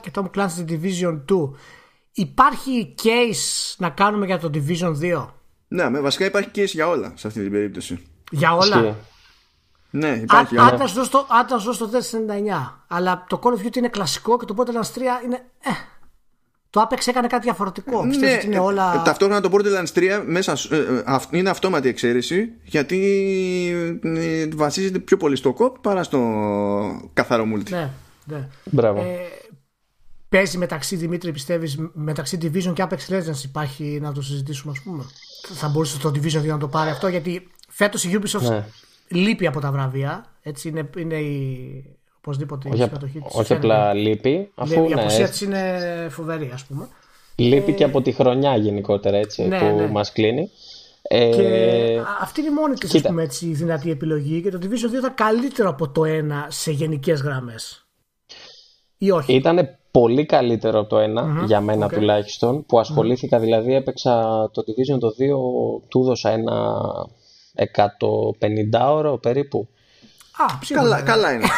και 0.02 0.12
Tom 0.14 0.26
Clancy's 0.36 0.70
Division 0.70 1.22
2. 1.30 1.50
Υπάρχει 2.14 2.95
case 3.04 3.76
να 3.78 3.89
κάνουμε 3.89 4.26
για 4.26 4.39
το 4.39 4.50
Division 4.54 4.93
2. 5.02 5.28
Ναι, 5.68 5.89
με 5.89 6.00
βασικά 6.00 6.26
υπάρχει 6.26 6.50
case 6.56 6.66
για 6.66 6.88
όλα 6.88 7.14
σε 7.16 7.28
αυτή 7.28 7.41
την 7.41 7.52
περίπτωση. 7.52 8.08
Για 8.32 8.54
όλα; 8.54 8.95
Ναι, 9.90 10.08
υπάρχει 10.08 10.54
για 10.54 10.64
όλα. 10.64 10.72
Αν 10.72 11.46
ήταν 11.46 11.60
σωστό 11.60 11.88
το 11.88 11.98
99. 11.98 12.74
Αλλά 12.88 13.26
το 13.28 13.40
Call 13.44 13.48
of 13.48 13.66
Duty 13.66 13.76
είναι 13.76 13.90
κλασικό 13.90 14.38
και 14.38 14.46
το 14.46 14.56
Borderlands 14.58 14.98
3 14.98 15.26
είναι. 15.26 15.46
Ε, 15.60 15.70
το 16.70 16.88
Apex 16.90 17.08
έκανε 17.08 17.28
κάτι 17.28 17.44
διαφορετικό. 17.44 18.04
Ναι, 18.04 18.10
Πιστεύω 18.10 18.36
ότι 18.36 18.46
είναι 18.46 18.60
όλα. 18.60 18.94
Ε, 18.94 19.02
ταυτόχρονα 19.04 19.42
το 19.42 19.50
Borderlands 19.52 19.94
3 19.94 20.24
μέσα, 20.26 20.58
ε, 20.72 20.78
ε, 20.78 21.20
είναι 21.30 21.50
αυτόματη 21.50 21.90
εξαίρεση 21.90 22.52
γιατί 22.64 23.00
βασίζεται 24.56 25.00
πιο 25.00 25.18
πολύ 25.18 25.36
στο 25.36 25.54
κοπ 25.54 25.78
παρά 25.78 26.04
στο 26.04 26.20
καθαρό 27.14 27.44
multi. 27.56 27.70
Ναι, 27.70 27.90
ναι. 28.26 28.48
Μπράβο. 28.64 29.00
Ε, 29.00 29.18
παίζει 30.30 30.58
μεταξύ 30.58 30.96
Δημήτρη, 30.96 31.32
πιστεύεις, 31.32 31.78
μεταξύ 31.94 32.38
Division 32.42 32.74
και 32.74 32.88
Apex 32.90 33.14
Legends 33.14 33.44
υπάρχει 33.44 34.00
να 34.02 34.12
το 34.12 34.22
συζητήσουμε, 34.22 34.72
ας 34.72 34.84
πούμε; 34.84 35.04
Θα 35.54 35.68
μπορούσε 35.68 36.00
το 36.00 36.12
Division 36.16 36.42
2 36.42 36.46
να 36.46 36.58
το 36.58 36.68
πάρει 36.68 36.90
αυτό, 36.90 37.08
γιατί 37.08 37.48
φέτος 37.70 38.04
η 38.04 38.20
Ubisoft 38.22 38.50
ναι. 38.50 38.66
Λείπει 39.08 39.47
από 39.47 39.60
τα 39.60 39.72
βραβεία. 39.72 40.26
Έτσι 40.41 40.68
είναι, 40.68 40.89
είναι 40.97 41.16
η. 41.16 41.97
Οπωσδήποτε 42.18 42.70
όχι, 42.70 42.82
η 42.82 42.84
συμμετοχή 42.84 43.20
της. 43.20 43.36
Όχι 43.36 43.53
απλά 43.53 43.93
λείπει. 43.93 44.51
Αφού, 44.55 44.84
η 44.84 44.93
ναι, 44.93 45.01
απουσία 45.01 45.30
της 45.30 45.41
είναι 45.41 46.08
φοβερή, 46.10 46.51
ας 46.53 46.66
πούμε. 46.66 46.88
Λείπει 47.36 47.72
ε... 47.72 47.76
και 47.76 47.84
από 47.84 48.01
τη 48.01 48.12
χρονιά 48.12 48.55
γενικότερα 48.55 49.18
έτσι, 49.18 49.47
ναι, 49.47 49.60
που 49.60 49.66
ναι. 49.66 49.88
μας 49.88 50.12
κλείνει. 50.12 50.49
Ε... 51.01 51.30
Και 51.30 52.01
αυτή 52.22 52.39
είναι 52.39 52.49
η 52.49 52.53
μόνη 52.53 52.74
της 53.28 53.58
δυνατή 53.58 53.91
επιλογή 53.91 54.41
και 54.41 54.49
το 54.49 54.60
Division 54.62 54.95
2 54.95 54.97
ήταν 54.97 55.14
καλύτερο 55.14 55.70
από 55.70 55.89
το 55.89 56.01
1 56.05 56.08
σε 56.47 56.72
γενικές 56.72 57.22
γραμμές. 57.22 57.86
Ή 58.97 59.12
όχι. 59.12 59.34
Ήτανε 59.34 59.80
πολύ 59.91 60.26
καλύτερο 60.26 60.80
από 60.80 60.89
το 60.89 60.97
ένα, 60.97 61.43
για 61.45 61.62
μένα 61.62 61.86
okay. 61.86 61.93
τουλάχιστον, 61.93 62.66
που 62.66 62.80
ασχοληθηκα 62.80 63.39
δηλαδή, 63.39 63.76
έπαιξα 63.76 64.22
το 64.53 64.64
Division 64.68 64.99
το 64.99 65.08
2, 65.08 65.82
του 65.88 66.01
έδωσα 66.01 66.30
ένα 66.30 66.82
150 67.58 68.89
ώρο 68.89 69.18
περίπου. 69.18 69.68
Α, 70.38 70.45
καλά, 70.68 71.01
καλά 71.01 71.34
είναι. 71.34 71.45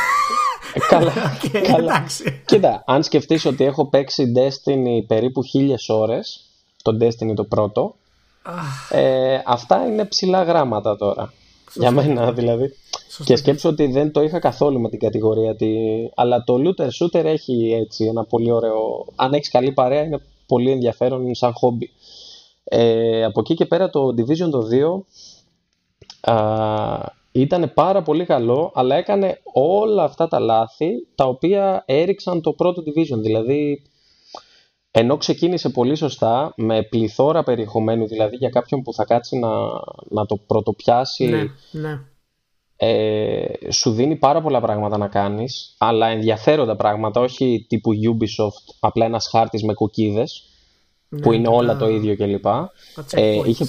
Ε, 0.74 0.80
καλά, 0.80 1.14
okay, 1.14 1.64
καλά. 1.68 2.06
Κοίτα, 2.46 2.84
αν 2.86 3.04
σκεφτείς 3.04 3.46
ότι 3.46 3.64
έχω 3.64 3.86
παίξει 3.86 4.32
Destiny 4.36 5.06
περίπου 5.08 5.44
χίλιες 5.44 5.90
ώρες, 5.90 6.42
το 6.82 6.98
Destiny 7.02 7.34
το 7.36 7.44
πρώτο, 7.44 7.96
ε, 8.90 9.40
αυτά 9.46 9.86
είναι 9.86 10.06
ψηλά 10.06 10.44
γράμματα 10.44 10.96
τώρα. 10.96 11.34
Για 11.74 11.92
μένα 11.92 12.32
δηλαδή. 12.32 12.74
Και 13.24 13.36
σκέψω 13.36 13.70
ότι 13.70 13.86
δεν 13.86 14.12
το 14.12 14.22
είχα 14.22 14.40
καθόλου 14.40 14.80
με 14.80 14.90
την 14.90 15.00
κατηγορία. 15.00 15.56
Τη... 15.56 15.68
Αλλά 16.16 16.44
το 16.44 16.56
looter 16.64 16.88
shooter 16.88 17.24
έχει 17.26 17.74
έτσι 17.82 18.06
ένα 18.06 18.24
πολύ 18.24 18.52
ωραίο. 18.52 19.06
Αν 19.16 19.34
έχεις 19.34 19.50
καλή 19.50 19.72
παρέα, 19.72 20.04
είναι 20.04 20.22
πολύ 20.48 20.72
ενδιαφέρον 20.72 21.36
σαν 21.36 21.54
χόμπι. 21.54 21.92
Ε, 22.64 23.24
από 23.24 23.40
εκεί 23.40 23.54
και 23.54 23.66
πέρα 23.66 23.90
το 23.90 24.08
Division 24.18 24.50
το 24.52 24.68
2 24.72 24.76
α, 24.82 25.02
ήταν 27.32 27.72
πάρα 27.74 28.02
πολύ 28.02 28.26
καλό, 28.26 28.72
αλλά 28.76 28.96
έκανε 28.96 29.42
όλα 29.54 30.04
αυτά 30.04 30.28
τα 30.28 30.40
λάθη 30.40 30.92
τα 31.16 31.26
οποία 31.26 31.84
έριξαν 31.86 32.42
το 32.42 32.54
πρώτο 32.54 32.84
Division. 32.86 33.18
Δηλαδή, 33.22 33.82
ενώ 34.92 35.18
ξεκίνησε 35.18 35.70
πολύ 35.70 35.96
σωστά, 35.96 36.54
με 36.56 36.84
πληθώρα 36.84 37.44
περιεχομένου, 37.44 38.08
δηλαδή 38.08 38.36
για 38.36 38.50
κάποιον 38.50 38.82
που 38.82 38.94
θα 38.94 39.06
κάτσει 39.06 39.38
να, 39.38 39.50
να 40.10 40.26
το 40.26 40.36
πρωτοπιάσει 40.48 41.26
ναι, 41.26 41.44
ναι 41.72 42.00
ε, 42.82 43.72
σου 43.72 43.92
δίνει 43.92 44.16
πάρα 44.16 44.42
πολλά 44.42 44.62
πράγματα 44.62 44.98
να 44.98 45.08
κάνεις, 45.08 45.76
αλλά 45.78 46.08
ενδιαφέροντα 46.08 46.76
πράγματα, 46.76 47.22
όχι 47.22 47.66
τύπου 47.70 47.92
Ubisoft, 47.92 48.76
απλά 48.80 49.06
ένας 49.06 49.28
χάρτης 49.30 49.64
με 49.64 49.74
κουκίδες, 49.74 50.50
ναι, 51.10 51.20
που 51.20 51.32
είναι 51.32 51.48
όλα 51.48 51.78
το 51.78 51.90
ίδιο 51.90 52.16
κλπ. 52.16 52.46
Ε, 53.12 53.42
είχε, 53.46 53.66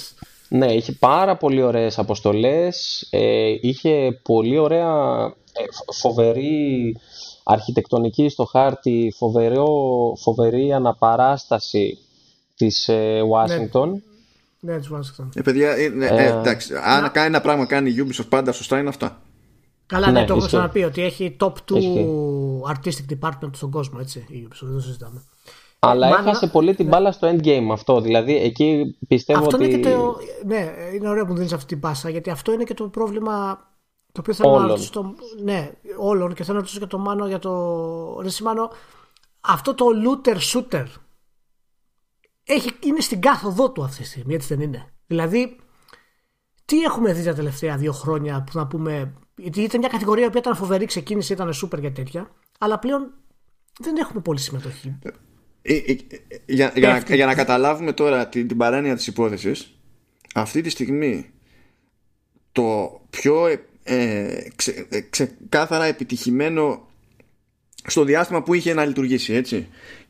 ναι, 0.53 0.73
είχε 0.73 0.91
πάρα 0.91 1.37
πολύ 1.37 1.61
ωραίες 1.61 1.99
αποστολές, 1.99 3.07
ε, 3.09 3.55
είχε 3.61 4.19
πολύ 4.23 4.57
ωραία, 4.57 5.23
ε, 5.51 5.63
φοβερή 5.93 6.95
αρχιτεκτονική 7.43 8.29
στο 8.29 8.43
χάρτη, 8.43 9.13
φοβερό, 9.17 9.67
φοβερή 10.17 10.73
αναπαράσταση 10.73 11.97
της 12.55 12.87
ε, 12.87 13.21
Washington. 13.33 13.89
Ναι. 14.59 14.73
Ναι, 14.73 14.79
της 14.79 14.89
Washington. 14.93 15.27
Ε, 15.35 15.41
παιδιά, 15.41 15.71
ε, 15.71 15.87
ναι, 15.87 16.05
ε, 16.05 16.27
εντάξει, 16.27 16.73
αν 16.83 17.01
να... 17.01 17.09
κάνει 17.09 17.27
ένα 17.27 17.41
πράγμα 17.41 17.65
κάνει 17.65 17.89
η 17.89 17.95
Ubisoft 18.07 18.29
πάντα 18.29 18.51
σωστά 18.51 18.79
είναι 18.79 18.89
αυτά. 18.89 19.21
Καλά, 19.85 20.11
ναι, 20.11 20.19
ναι 20.19 20.25
το 20.25 20.35
έχω 20.35 20.45
ξαναπεί 20.45 20.83
ότι 20.83 21.01
έχει 21.01 21.35
top 21.39 21.53
2 21.71 21.75
artistic 22.73 23.17
department 23.19 23.49
στον 23.53 23.71
κόσμο, 23.71 23.97
έτσι, 24.01 24.25
η 24.29 24.47
Ubisoft, 24.49 24.65
δεν 24.65 24.73
το 24.73 24.81
συζητάμε. 24.81 25.23
Αλλά 25.83 26.09
Μάλλον- 26.09 26.27
έχασε 26.27 26.47
πολύ 26.47 26.75
την 26.75 26.87
μπάλα 26.87 27.11
στο 27.11 27.29
endgame 27.29 27.67
αυτό. 27.71 28.01
Δηλαδή 28.01 28.35
εκεί 28.35 28.97
πιστεύω 29.07 29.39
Αυτό 29.45 29.55
ότι. 29.57 29.65
είναι 29.65 29.77
και 29.77 29.89
το. 29.89 30.17
Ναι, 30.45 30.73
είναι 30.93 31.09
ωραίο 31.09 31.25
που 31.25 31.33
δίνεις 31.33 31.53
αυτή 31.53 31.65
την 31.65 31.79
πάσα 31.79 32.09
γιατί 32.09 32.29
αυτό 32.29 32.51
είναι 32.51 32.63
και 32.63 32.73
το 32.73 32.87
πρόβλημα 32.87 33.59
το 34.11 34.19
οποίο 34.19 34.33
θέλω 34.33 34.49
Όλων. 34.49 34.61
να 34.61 34.67
ρωτήσω. 34.67 34.89
Το, 34.91 35.15
ναι, 35.43 35.71
όλων 35.97 36.33
και 36.33 36.43
θέλω 36.43 36.55
να 36.55 36.61
ρωτήσω 36.63 36.79
και 36.79 36.85
το 36.85 36.97
Μάνο 36.97 37.27
για 37.27 37.39
το. 37.39 38.19
Ρε 38.21 38.29
Σιμάνο, 38.29 38.69
αυτό 39.41 39.73
το 39.73 39.85
looter 40.05 40.35
shooter 40.53 40.85
έχει, 42.43 42.69
είναι 42.83 42.99
στην 42.99 43.21
κάθοδό 43.21 43.71
του 43.71 43.83
αυτή 43.83 44.01
τη 44.01 44.07
στιγμή, 44.07 44.33
έτσι 44.33 44.55
δεν 44.55 44.61
είναι; 44.67 44.93
Δηλαδή, 45.07 45.57
τι 46.65 46.81
έχουμε 46.81 47.13
δει 47.13 47.23
τα 47.23 47.33
τελευταία 47.33 47.77
δύο 47.77 47.91
χρόνια 47.91 48.43
που 48.43 48.51
να 48.57 48.67
πούμε. 48.67 49.13
Γιατί 49.35 49.61
ήταν 49.61 49.79
μια 49.79 49.89
κατηγορία 49.89 50.29
που 50.29 50.37
ήταν 50.37 50.55
φοβερή, 50.55 50.85
ξεκίνησε, 50.85 51.33
ήταν 51.33 51.51
super 51.63 51.79
για 51.79 51.91
τέτοια, 51.91 52.29
αλλά 52.59 52.79
πλέον 52.79 53.13
δεν 53.79 53.95
έχουμε 53.97 54.21
πολύ 54.21 54.39
συμμετοχή. 54.39 54.99
Ε, 55.61 55.73
ε, 55.75 55.91
ε, 55.91 55.95
για, 56.45 56.71
για, 56.75 56.87
να, 56.87 56.93
Πέφτει. 56.93 57.15
για 57.15 57.25
να 57.25 57.35
καταλάβουμε 57.35 57.93
τώρα 57.93 58.27
την, 58.27 58.47
την 58.47 58.57
παράνοια 58.57 58.95
της 58.95 59.07
υπόθεσης 59.07 59.75
αυτή 60.35 60.61
τη 60.61 60.69
στιγμή 60.69 61.29
το 62.51 62.99
πιο 63.09 63.47
ε, 63.47 63.59
ε, 63.83 64.47
ξε- 64.55 64.85
ε, 64.93 64.99
ξεκάθαρα 65.01 65.85
επιτυχημένο 65.85 66.87
στο 67.87 68.03
διάστημα 68.03 68.43
που 68.43 68.53
είχε 68.53 68.73
να 68.73 68.85
λειτουργήσει 68.85 69.33
έτσι 69.33 69.67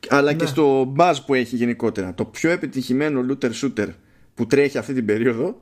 αλλά 0.08 0.32
και 0.34 0.44
Ναι. 0.44 0.50
στο 0.50 0.94
buzz 0.98 1.14
που 1.26 1.34
έχει 1.34 1.56
γενικότερα 1.56 2.14
το 2.14 2.24
πιο 2.24 2.50
επιτυχημένο 2.50 3.24
looter 3.28 3.50
shooter 3.62 3.88
που 4.34 4.46
τρέχει 4.46 4.78
αυτή 4.78 4.94
την 4.94 5.06
περίοδο 5.06 5.60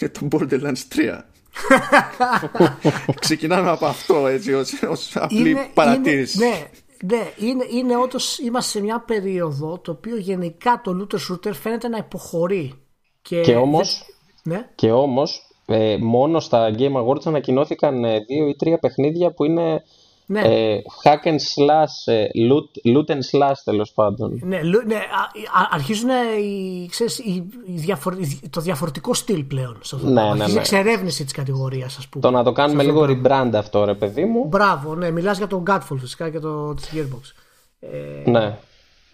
είναι 0.00 0.10
το 0.10 0.28
Borderlands 0.30 0.82
3 0.96 1.20
ξεκινάμε 3.20 3.70
από 3.70 3.86
αυτό 3.86 4.26
έτσι 4.26 4.52
ως, 4.54 4.72
ως 4.88 5.16
απλή 5.16 5.56
παρατήρηση 5.74 6.36
Είναι, 6.44 6.48
ναι, 6.54 6.66
ναι, 7.04 7.32
είναι, 7.38 7.66
είναι 7.70 7.96
όντως 7.96 8.38
είμαστε 8.38 8.78
σε 8.78 8.84
μια 8.84 9.00
περίοδο 9.00 9.78
το 9.78 9.90
οποίο 9.90 10.16
γενικά 10.16 10.80
το 10.84 10.92
looter 11.00 11.32
shooter 11.32 11.52
φαίνεται 11.54 11.88
να 11.88 11.96
υποχωρεί. 11.96 12.74
Και, 13.22 13.40
Και 13.40 13.56
όμως, 13.56 14.02
Ναι, 14.42 14.70
και 14.74 14.92
όμως 14.92 15.46
ε, 15.66 15.96
μόνο 15.96 16.40
στα 16.40 16.74
Game 16.78 16.92
Awards 16.92 17.26
ανακοινώθηκαν 17.26 18.04
ε, 18.04 18.18
δύο 18.18 18.48
ή 18.48 18.56
τρία 18.56 18.78
παιχνίδια 18.78 19.32
που 19.32 19.44
είναι 19.44 19.82
ναι. 20.26 20.40
ε, 20.40 20.82
hack 21.04 21.26
and 21.28 21.32
slash, 21.34 22.12
ε, 22.14 22.26
loot, 22.34 22.94
loot 22.96 23.10
and 23.14 23.20
slash 23.32 23.54
τέλος 23.64 23.92
πάντων. 23.92 24.40
Ναι, 24.44 24.62
λου- 24.62 24.86
ναι, 24.86 24.94
α- 24.94 25.60
α- 25.62 25.68
αρχίζουν 25.70 26.08
οι, 26.40 26.86
ξέρεις, 26.90 27.18
οι, 27.18 27.32
οι 27.66 27.72
διαφορε- 27.72 28.18
οι- 28.20 28.48
το 28.50 28.60
διαφορετικό 28.60 29.14
στυλ 29.14 29.44
πλέον. 29.44 29.78
Σε 29.82 29.94
αυτό. 29.94 30.08
Ναι, 30.08 30.20
Αρχίζει 30.20 30.42
ναι, 30.44 30.50
η 30.50 30.54
ναι. 30.54 30.60
εξερεύνηση 30.60 31.24
της 31.24 31.32
κατηγορίας, 31.32 31.96
ας 31.96 32.08
πούμε. 32.08 32.24
Το 32.24 32.30
να 32.30 32.42
το 32.44 32.52
κάνουμε 32.52 32.82
λίγο 32.82 33.02
rebrand 33.08 33.50
αυτό 33.54 33.84
ρε 33.84 33.94
παιδί 33.94 34.24
μου. 34.24 34.44
Μπράβο, 34.44 34.94
ναι, 34.94 35.10
μιλάς 35.10 35.38
για 35.38 35.46
τον 35.46 35.62
Godfall 35.70 35.96
φυσικά 36.00 36.30
και 36.30 36.38
το 36.38 36.74
της 36.74 36.90
Gearbox. 36.94 37.32
Ε, 37.80 38.30
Ναι, 38.30 38.58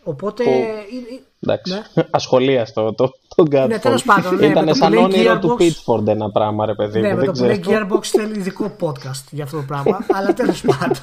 Οπότε. 0.05 0.45
Που- 0.45 0.51
είναι- 0.51 1.21
εντάξει. 1.43 1.73
Ναι. 1.73 2.05
Ασχολίαστο 2.11 2.95
το, 2.95 3.13
το 3.35 3.43
Godfall. 3.51 3.67
Ναι, 3.69 3.79
τέλος 3.79 4.03
πάντων, 4.03 4.35
ναι, 4.35 4.41
με 4.41 4.47
Ήταν 4.47 4.67
το 4.67 4.75
σαν 4.75 4.89
που 4.89 4.95
λέει 4.95 5.05
όνειρο 5.05 5.39
του 5.39 5.57
Gearbox- 5.59 5.63
Pitchford 5.63 6.07
ένα 6.07 6.31
πράγμα 6.31 6.67
ρε 6.67 6.75
παιδί 6.75 7.01
Ναι, 7.01 7.09
μου. 7.09 7.15
με 7.15 7.21
δεν 7.25 7.33
το 7.33 7.41
που 7.41 7.47
λέει 7.47 7.61
ξέρω. 7.61 7.87
Gearbox 7.91 8.05
θέλει 8.05 8.39
ειδικό 8.39 8.77
podcast 8.81 9.25
για 9.31 9.45
αυτό 9.45 9.57
το 9.57 9.63
πράγμα. 9.63 9.99
αλλά 10.17 10.35
τέλος 10.35 10.61
πάντων. 10.61 10.97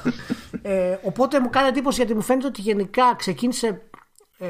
Ε, 0.62 0.98
οπότε 1.02 1.40
μου 1.40 1.50
κάνει 1.50 1.68
εντύπωση 1.68 1.96
γιατί 1.96 2.14
μου 2.14 2.22
φαίνεται 2.22 2.46
ότι 2.46 2.60
γενικά 2.60 3.14
ξεκίνησε 3.16 3.82
ε, 4.38 4.48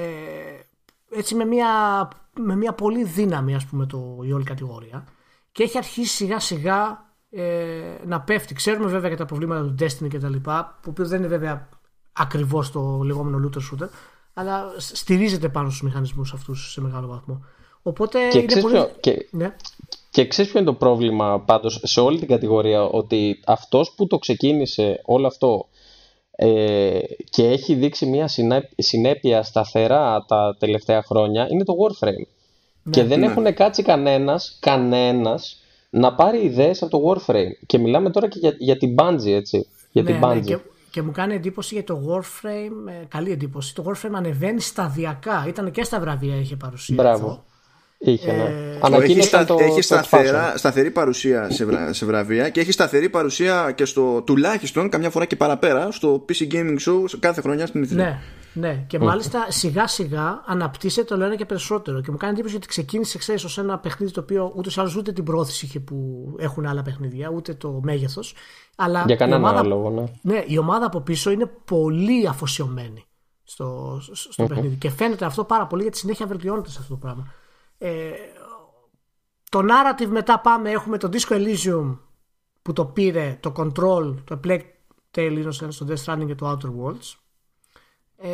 έτσι 1.17 1.35
με 1.35 1.45
μια, 1.45 1.69
με 2.41 2.57
μια 2.57 2.73
πολύ 2.73 3.05
δύναμη 3.05 3.55
ας 3.55 3.65
πούμε 3.65 3.87
το, 3.87 4.19
η 4.23 4.33
όλη 4.33 4.45
κατηγορία 4.45 5.05
και 5.53 5.63
έχει 5.63 5.79
αρχίσει 5.79 6.15
σιγά 6.15 6.39
σιγά 6.41 7.05
ε, 7.31 7.45
να 8.07 8.21
πέφτει. 8.21 8.55
Ξέρουμε 8.55 8.91
βέβαια 8.91 9.11
και 9.11 9.17
τα 9.17 9.25
προβλήματα 9.25 9.63
του 9.63 9.75
Destiny 9.81 10.09
και 10.09 10.19
τα 10.19 10.29
λοιπά, 10.29 10.79
που 10.83 10.89
οποίο 10.91 11.07
δεν 11.07 11.19
είναι 11.19 11.29
βέβαια 11.29 11.69
ακριβώς 12.13 12.71
το 12.71 13.01
λεγόμενο 13.05 13.49
looter 13.49 13.59
shooter, 13.59 13.89
αλλά 14.35 14.75
σ- 14.77 14.97
στηρίζεται 14.97 15.49
πάνω 15.49 15.69
στους 15.69 15.83
μηχανισμούς 15.83 16.33
αυτούς 16.33 16.73
σε 16.73 16.81
μεγάλο 16.81 17.07
βαθμό. 17.07 17.45
Οπότε 17.83 18.19
Και 18.31 18.37
είναι 18.39 18.47
ξέρεις, 18.47 18.65
πολύ... 18.65 18.75
ποιο, 18.77 18.91
και, 19.01 19.29
Ναι. 19.31 19.55
και 20.11 20.27
ξέρεις 20.27 20.51
ποιο 20.51 20.61
είναι 20.61 20.71
το 20.71 20.75
πρόβλημα 20.77 21.41
πάντως 21.41 21.81
σε 21.85 22.01
όλη 22.01 22.19
την 22.19 22.29
κατηγορία 22.29 22.83
ότι 22.83 23.41
αυτός 23.47 23.93
που 23.97 24.07
το 24.07 24.19
ξεκίνησε 24.19 25.01
όλο 25.05 25.27
αυτό 25.27 25.67
ε, 26.31 26.99
και 27.31 27.47
έχει 27.49 27.75
δείξει 27.75 28.07
μια 28.07 28.29
συνέ- 28.29 28.71
συνέπεια 28.77 29.43
σταθερά 29.43 30.25
τα 30.29 30.57
τελευταία 30.59 31.03
χρόνια 31.03 31.47
είναι 31.51 31.65
το 31.65 31.73
Warframe. 31.81 32.27
και 32.91 33.05
δεν 33.05 33.19
ναι. 33.21 33.27
έχουν 33.27 33.55
κάτσει 33.55 33.83
κανένας, 33.83 34.57
κανένας 34.61 35.63
να 35.91 36.15
πάρει 36.15 36.45
ιδέες 36.45 36.83
από 36.83 36.91
το 37.01 37.09
Warframe. 37.27 37.51
Και 37.67 37.79
μιλάμε 37.79 38.11
τώρα 38.11 38.29
και 38.29 38.39
για, 38.39 38.55
για 38.59 38.77
την 38.77 38.95
Bungie, 38.99 39.27
έτσι. 39.27 39.67
Για 39.93 40.05
την 40.05 40.15
Ναι, 40.19 40.27
ναι, 40.27 40.41
Bungie. 40.41 40.45
και, 40.45 40.59
και 40.91 41.03
μου 41.03 41.11
κάνει 41.11 41.35
εντύπωση 41.35 41.75
για 41.75 41.85
το 41.85 42.01
Warframe, 42.09 42.89
ε, 42.89 43.05
καλή 43.09 43.31
εντύπωση. 43.31 43.75
Το 43.75 43.85
Warframe 43.89 44.11
ανεβαίνει 44.15 44.61
σταδιακά. 44.61 45.45
Ήταν 45.49 45.71
και 45.71 45.83
στα 45.85 46.01
βραβεία 46.01 46.37
είχε 46.37 46.57
παρουσία. 46.57 46.95
Μπράβο. 46.99 47.27
αυτό. 47.27 47.45
Είχε, 48.03 48.33
ναι. 48.33 48.43
Ε, 48.43 48.71
έχει, 48.71 48.79
Ανακοίνωσαν 48.81 49.45
στα- 49.45 49.45
το, 49.45 49.57
έχει 49.61 49.75
το 49.75 49.83
σταθερά, 49.83 50.53
expansion. 50.53 50.59
σταθερή 50.59 50.91
παρουσία 50.91 51.51
σε, 51.51 51.65
βρα- 51.65 51.93
σε 51.93 52.07
βραβεία 52.07 52.49
και 52.49 52.61
έχει 52.61 52.73
σταθερή 52.73 53.09
παρουσία 53.09 53.73
και 53.75 53.85
στο 53.85 54.23
τουλάχιστον 54.23 54.89
καμιά 54.89 55.11
φορά 55.11 55.25
και 55.25 55.37
παραπέρα 55.37 55.91
στο 55.91 56.25
PC 56.29 56.53
Gaming 56.55 56.77
Show 56.87 57.05
σε 57.05 57.17
κάθε 57.21 57.41
χρονιά 57.41 57.67
στην 57.67 57.85
E3. 57.85 57.89
Ναι, 57.89 58.19
ναι. 58.53 58.85
Και 58.87 58.99
μάλιστα 58.99 59.47
σιγά 59.51 59.87
σιγά 59.87 60.43
αναπτύσσεται 60.47 61.17
το 61.17 61.25
ένα 61.25 61.37
και 61.37 61.47
περισσότερο. 61.47 62.01
Και 62.01 62.11
μου 62.11 62.17
κάνει 62.17 62.33
εντύπωση 62.33 62.53
γιατί 62.53 62.67
ξεκίνησε, 62.67 63.19
ξέρεις, 63.19 63.45
ως 63.45 63.59
ένα 63.59 63.79
παιχνίδι 63.79 64.13
το 64.13 64.21
οποίο 64.21 64.53
ούτως 64.57 64.77
ή 64.77 64.81
άλλως 64.81 64.97
ούτε 64.97 65.13
την 65.13 65.25
πρόθεση 65.25 65.65
είχε 65.65 65.81
που 65.81 66.27
έχουν 66.39 66.67
άλλα 66.67 66.83
παιχνίδια, 66.83 67.29
ούτε 67.29 67.55
το 67.55 67.81
μέγεθος. 67.83 68.35
Αλλά 68.77 69.03
Για 69.07 69.15
η 69.15 69.19
κανένα 69.19 69.39
ομάδα, 69.39 69.65
λόγο, 69.65 69.91
ναι. 69.91 70.05
ναι, 70.23 70.45
η 70.47 70.59
ομάδα 70.59 70.87
από 70.87 71.01
πίσω 71.01 71.31
είναι 71.31 71.47
πολύ 71.47 72.29
αφοσιωμένη 72.29 73.05
στο, 73.43 73.99
στο 74.13 74.45
παιχνίδι. 74.47 74.77
Και 74.77 74.91
φαίνεται 74.91 75.25
αυτό 75.25 75.45
πάρα 75.45 75.67
πολύ 75.67 75.83
γιατί 75.83 75.97
συνέχεια 75.97 76.27
βελτιώνεται 76.27 76.71
σε 76.71 76.79
αυτό 76.81 76.93
το 76.93 76.99
πράγμα. 76.99 77.27
Ε, 77.79 78.11
το 79.49 79.59
narrative 79.59 80.09
μετά 80.09 80.41
πάμε, 80.41 80.71
έχουμε 80.71 80.99
το 80.99 81.09
Disco 81.13 81.35
Elysium 81.35 81.99
που 82.63 82.73
το 82.73 82.85
πήρε, 82.85 83.39
το 83.41 83.53
Control, 83.57 84.15
το 84.25 84.41
Plague 84.45 84.61
Tale 85.15 85.45
Innocence, 85.45 85.75
το 85.79 85.87
Death 85.89 86.05
Stranding 86.05 86.27
και 86.27 86.35
το 86.35 86.51
Outer 86.51 86.69
Worlds. 86.69 87.15
Ε, 88.23 88.29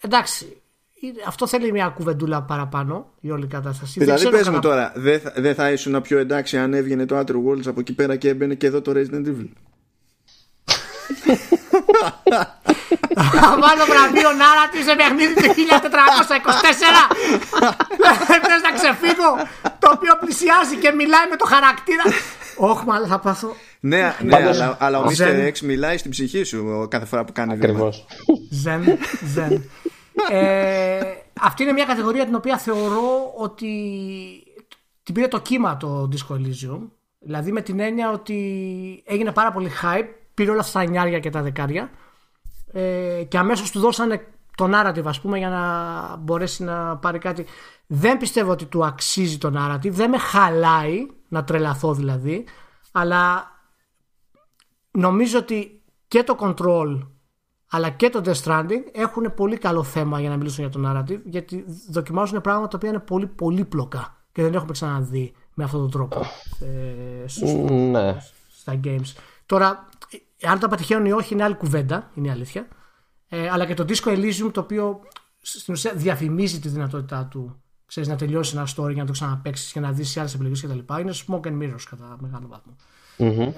εντάξει, 0.00 0.62
είναι- 1.00 1.22
αυτό 1.26 1.46
θέλει 1.46 1.72
μια 1.72 1.88
κουβεντούλα 1.88 2.42
παραπάνω 2.42 3.12
η 3.20 3.30
όλη 3.30 3.46
κατάσταση. 3.46 3.98
Δεν 3.98 4.06
Δηλαδή 4.06 4.24
ξέρω 4.24 4.36
πες 4.36 4.48
μου 4.48 4.54
κατά- 4.54 4.68
τώρα, 4.68 4.92
δεν 4.96 5.20
θα, 5.20 5.32
δεν 5.36 5.54
θα 5.54 5.70
ήσουν 5.70 6.00
πιο 6.02 6.18
εντάξει 6.18 6.58
αν 6.58 6.74
έβγαινε 6.74 7.06
το 7.06 7.18
Outer 7.18 7.34
Worlds 7.46 7.66
από 7.66 7.80
εκεί 7.80 7.92
πέρα 7.94 8.16
και 8.16 8.28
έμπαινε 8.28 8.54
και 8.54 8.66
εδώ 8.66 8.80
το 8.80 8.92
Resident 8.94 9.26
Evil; 9.26 9.48
Θα 13.40 13.58
βάλω 13.62 13.84
βραβείο 13.92 14.30
narrative 14.42 14.84
σε 14.88 14.94
παιχνίδι 14.96 15.34
του 15.34 15.42
1424. 15.42 15.48
Θες 18.46 18.62
να 18.62 18.72
ξεφύγω 18.78 19.30
το 19.78 19.90
οποίο 19.94 20.16
πλησιάζει 20.20 20.76
και 20.76 20.90
μιλάει 20.90 21.26
με 21.30 21.36
το 21.36 21.44
χαρακτήρα. 21.44 22.02
Όχι, 22.56 22.84
μάλλον 22.86 23.08
θα 23.08 23.18
πάθω. 23.18 23.56
Ναι, 23.80 24.14
ναι 24.22 24.30
Πάντως- 24.30 24.60
αλλά, 24.60 24.76
αλλά 24.80 24.98
ο 24.98 25.04
Mr. 25.04 25.12
Ζεν. 25.12 25.48
X 25.48 25.58
μιλάει 25.60 25.96
στην 25.98 26.10
ψυχή 26.10 26.42
σου 26.44 26.86
κάθε 26.90 27.04
φορά 27.04 27.24
που 27.24 27.32
κάνει 27.32 27.54
βήμα. 27.54 27.64
Ακριβώς. 27.64 28.06
Ζεν, 28.50 28.98
ζεν. 29.34 29.70
Ε, 30.30 30.98
αυτή 31.40 31.62
είναι 31.62 31.72
μια 31.72 31.84
κατηγορία 31.84 32.24
την 32.24 32.34
οποία 32.34 32.58
θεωρώ 32.58 33.32
ότι 33.36 33.68
την 35.02 35.14
πήρε 35.14 35.28
το 35.28 35.40
κύμα 35.40 35.76
το 35.76 36.08
Disco 36.12 36.34
Elysium. 36.34 36.80
Δηλαδή 37.18 37.52
με 37.52 37.60
την 37.60 37.80
έννοια 37.80 38.10
ότι 38.10 38.36
έγινε 39.06 39.32
πάρα 39.32 39.52
πολύ 39.52 39.70
hype, 39.82 40.08
πήρε 40.40 40.52
όλα 40.52 40.60
αυτά 40.60 40.78
τα 40.78 40.84
εννιάρια 40.84 41.18
και 41.18 41.30
τα 41.30 41.42
δεκάρια 41.42 41.90
ε, 42.72 43.24
και 43.28 43.38
αμέσως 43.38 43.70
του 43.70 43.80
δώσανε 43.80 44.26
το 44.56 44.70
narrative 44.72 45.04
ας 45.04 45.20
πούμε 45.20 45.38
για 45.38 45.48
να 45.48 46.16
μπορέσει 46.16 46.64
να 46.64 46.96
πάρει 46.96 47.18
κάτι. 47.18 47.44
Δεν 47.86 48.18
πιστεύω 48.18 48.50
ότι 48.50 48.64
του 48.64 48.84
αξίζει 48.84 49.38
το 49.38 49.52
narrative, 49.56 49.90
δεν 49.90 50.10
με 50.10 50.18
χαλάει 50.18 51.06
να 51.28 51.44
τρελαθώ 51.44 51.94
δηλαδή, 51.94 52.44
αλλά 52.92 53.50
νομίζω 54.90 55.38
ότι 55.38 55.82
και 56.08 56.22
το 56.22 56.36
control 56.40 57.06
αλλά 57.70 57.90
και 57.90 58.08
το 58.08 58.22
Death 58.24 58.42
Stranding 58.44 58.82
έχουν 58.92 59.34
πολύ 59.34 59.58
καλό 59.58 59.82
θέμα 59.82 60.20
για 60.20 60.28
να 60.28 60.36
μιλήσουν 60.36 60.64
για 60.68 60.80
το 60.80 60.80
narrative 60.88 61.20
γιατί 61.24 61.64
δοκιμάζουν 61.90 62.40
πράγματα 62.40 62.68
τα 62.68 62.76
οποία 62.76 62.88
είναι 62.88 62.98
πολύ 62.98 63.26
πολύπλοκα 63.26 64.16
και 64.32 64.42
δεν 64.42 64.54
έχουμε 64.54 64.72
ξαναδεί 64.72 65.32
με 65.54 65.64
αυτόν 65.64 65.80
τον 65.80 65.90
τρόπο 65.90 66.20
ε, 66.60 67.28
στους- 67.28 67.52
ναι. 67.70 68.16
στα 68.50 68.80
games. 68.84 69.12
Τώρα, 69.46 69.66
ε, 69.68 69.89
αν 70.42 70.58
τα 70.58 70.68
πετυχαίνουν 70.68 71.06
ή 71.06 71.12
όχι 71.12 71.34
είναι 71.34 71.42
άλλη 71.42 71.54
κουβέντα, 71.54 72.10
είναι 72.14 72.28
η 72.28 72.30
αλήθεια. 72.30 72.68
Ε, 73.28 73.48
αλλά 73.48 73.66
και 73.66 73.74
το 73.74 73.84
Disco 73.88 74.08
Elysium 74.08 74.50
το 74.52 74.60
οποίο 74.60 75.00
στην 75.40 75.74
ουσία 75.74 75.92
διαφημίζει 75.94 76.58
τη 76.58 76.68
δυνατότητά 76.68 77.26
του 77.26 77.62
ξέρεις, 77.86 78.08
να 78.08 78.16
τελειώσει 78.16 78.56
ένα 78.56 78.68
story 78.76 78.92
για 78.92 79.02
να 79.02 79.06
το 79.06 79.12
ξαναπέξει 79.12 79.72
και 79.72 79.80
να 79.80 79.92
δεις 79.92 80.16
άλλες 80.16 80.34
επιλογές 80.34 80.60
κτλ. 80.60 81.00
Είναι 81.00 81.12
smoke 81.26 81.46
and 81.46 81.62
mirrors 81.62 81.82
κατά 81.90 82.16
μεγάλο 82.20 82.48
βαθμό. 82.48 82.76
Μμμ. 83.16 83.40
Ε, 83.40 83.52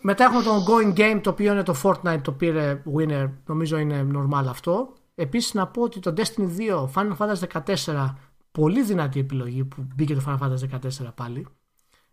μετά 0.00 0.24
έχουμε 0.24 0.42
το 0.42 0.50
ongoing 0.56 0.98
game 0.98 1.20
το 1.22 1.30
οποίο 1.30 1.52
είναι 1.52 1.62
το 1.62 1.74
Fortnite 1.82 2.20
το 2.22 2.32
πήρε 2.32 2.82
winner 2.96 3.30
νομίζω 3.46 3.78
είναι 3.78 4.06
normal 4.14 4.44
αυτό 4.48 4.92
επίσης 5.14 5.54
να 5.54 5.66
πω 5.66 5.82
ότι 5.82 6.00
το 6.00 6.14
Destiny 6.16 6.48
2 6.58 6.88
Final 6.94 7.16
Fantasy 7.16 7.62
14 7.86 8.14
πολύ 8.52 8.82
δυνατή 8.82 9.20
επιλογή 9.20 9.64
που 9.64 9.86
μπήκε 9.94 10.14
το 10.14 10.22
Final 10.26 10.38
Fantasy 10.38 10.80
14 11.04 11.14
πάλι 11.14 11.46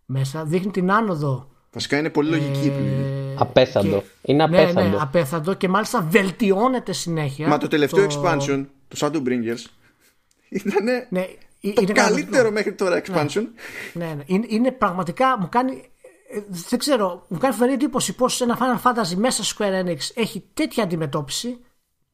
μέσα 0.04 0.44
δείχνει 0.44 0.70
την 0.70 0.92
άνοδο 0.92 1.50
Βασικά 1.72 1.98
είναι 1.98 2.10
πολύ 2.10 2.30
λογική 2.30 2.64
η 2.64 2.68
επιλογή. 2.68 3.02
ε, 3.02 3.34
απέθαντο. 3.38 4.00
Και... 4.00 4.32
Είναι 4.32 4.42
απέθαντο. 4.42 4.80
Ναι, 4.80 4.88
ναι, 4.88 4.96
απέθαντο 5.00 5.54
και 5.54 5.68
μάλιστα 5.68 6.06
βελτιώνεται 6.10 6.92
συνέχεια. 6.92 7.48
Μα 7.48 7.58
το 7.58 7.68
τελευταίο 7.68 8.06
expansion, 8.06 8.66
το 8.88 8.96
Shadowbringers, 9.00 9.64
ήταν 10.48 10.84
ναι, 11.08 11.26
το 11.60 11.80
είναι 11.80 11.92
καλύτερο 11.92 12.50
μέχρι 12.50 12.72
τώρα 12.74 13.02
expansion. 13.04 13.44
Ναι, 13.92 14.06
ναι, 14.06 14.22
Είναι, 14.26 14.46
είναι 14.48 14.70
πραγματικά, 14.70 15.38
μου 15.38 15.48
κάνει 15.48 15.90
ε, 16.30 16.42
δεν 16.48 16.78
ξέρω, 16.78 17.24
μου 17.28 17.38
κάνει 17.38 17.54
φοβερή 17.54 17.72
εντύπωση 17.72 18.14
πως 18.14 18.40
ένα 18.40 18.58
Final 18.60 18.90
Fantasy 18.90 19.14
μέσα 19.14 19.44
στο 19.44 19.56
Square 19.58 19.84
Enix 19.84 19.98
έχει 20.14 20.44
τέτοια 20.54 20.82
αντιμετώπιση 20.82 21.58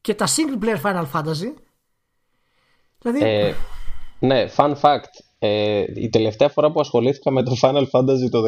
και 0.00 0.14
τα 0.14 0.26
single 0.26 0.64
player 0.64 0.80
Final 0.82 1.06
Fantasy. 1.12 1.52
Δηλαδή. 2.98 3.24
Ε, 3.24 3.54
ναι, 4.18 4.48
fun 4.56 4.74
fact. 4.80 5.23
Ε, 5.46 5.84
η 5.94 6.08
τελευταία 6.08 6.48
φορά 6.48 6.72
που 6.72 6.80
ασχολήθηκα 6.80 7.30
με 7.30 7.42
το 7.42 7.56
Final 7.62 7.84
Fantasy 7.90 8.30
το 8.30 8.42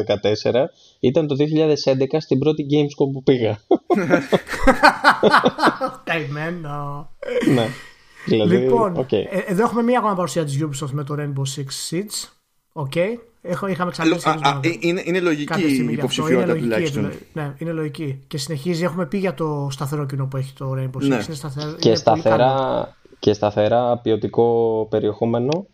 2014 0.51 0.51
ήταν 0.99 1.27
το 1.27 1.35
2011 1.39 2.05
στην 2.17 2.39
πρώτη 2.39 2.65
Gamescom 2.71 3.11
που 3.13 3.23
πήγα. 3.23 3.59
Καημένο. 6.03 7.09
ναι. 7.53 7.67
Δηλαδή, 8.25 8.57
λοιπόν, 8.57 8.97
okay. 8.97 9.25
ε, 9.29 9.39
εδώ 9.47 9.63
έχουμε 9.63 9.81
μία 9.81 9.97
ακόμα 9.97 10.15
παρουσία 10.15 10.45
της 10.45 10.63
Ubisoft 10.63 10.89
με 10.91 11.03
το 11.03 11.15
Rainbow 11.19 11.59
Six 11.59 11.65
Siege. 11.89 12.29
OK. 12.71 12.91
Okay. 12.95 13.17
Είχαμε 13.69 13.91
ξαναλέξει. 13.91 14.29
Είναι, 14.79 15.01
είναι 15.05 15.19
λογική 15.19 15.61
η 15.61 15.91
υποψηφιότητα 15.91 16.55
τουλάχιστον. 16.55 17.11
Ναι, 17.33 17.53
είναι 17.57 17.71
λογική. 17.71 18.23
Και 18.27 18.37
συνεχίζει. 18.37 18.83
Έχουμε 18.83 19.05
πει 19.05 19.17
για 19.17 19.33
το 19.33 19.67
σταθερό 19.71 20.05
κοινό 20.05 20.25
που 20.25 20.37
έχει 20.37 20.53
το 20.53 20.73
Rainbow 20.77 21.03
Six. 21.03 21.07
Ναι. 21.07 21.15
Είναι 21.15 21.35
σταθερό, 21.35 21.75
και, 21.79 21.87
είναι 21.87 21.97
σταθερά, 21.97 22.95
και 23.19 23.33
σταθερά 23.33 23.97
ποιοτικό 23.97 24.87
περιεχόμενο 24.89 25.67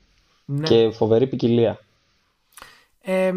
ναι. 0.46 0.68
και 0.68 0.92
φοβερή 0.92 1.28
ποικιλία. 1.28 1.80
Ε, 3.02 3.34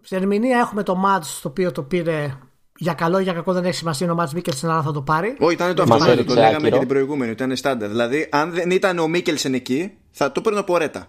στην 0.00 0.16
ερμηνεία 0.16 0.58
έχουμε 0.58 0.82
το 0.82 1.02
Mads 1.06 1.38
το 1.42 1.48
οποίο 1.48 1.72
το 1.72 1.82
πήρε 1.82 2.38
για 2.80 2.94
καλό 2.94 3.18
ή 3.18 3.22
για 3.22 3.32
κακό 3.32 3.52
δεν 3.52 3.64
έχει 3.64 3.74
σημασία. 3.74 4.12
Ο 4.12 4.14
Μάτ 4.14 4.30
Μίκελσεν, 4.32 4.70
αλλά 4.70 4.82
θα 4.82 4.92
το 4.92 5.02
πάρει. 5.02 5.36
Όχι, 5.38 5.54
ήταν 5.54 5.74
το 5.74 5.82
αυτό. 5.82 6.24
Το 6.24 6.34
λέγαμε 6.34 6.70
και 6.70 6.78
την 6.78 6.88
προηγούμενη. 6.88 7.30
Ήταν 7.30 7.56
στάνταρ. 7.56 7.88
Δηλαδή, 7.88 8.28
αν 8.30 8.50
δεν 8.50 8.70
ήταν 8.70 8.98
ο 8.98 9.08
Μίκελσεν 9.08 9.54
εκεί, 9.54 9.92
θα 10.10 10.32
το 10.32 10.40
παίρνω 10.40 10.60
από 10.60 10.76
ρέτα. 10.76 11.08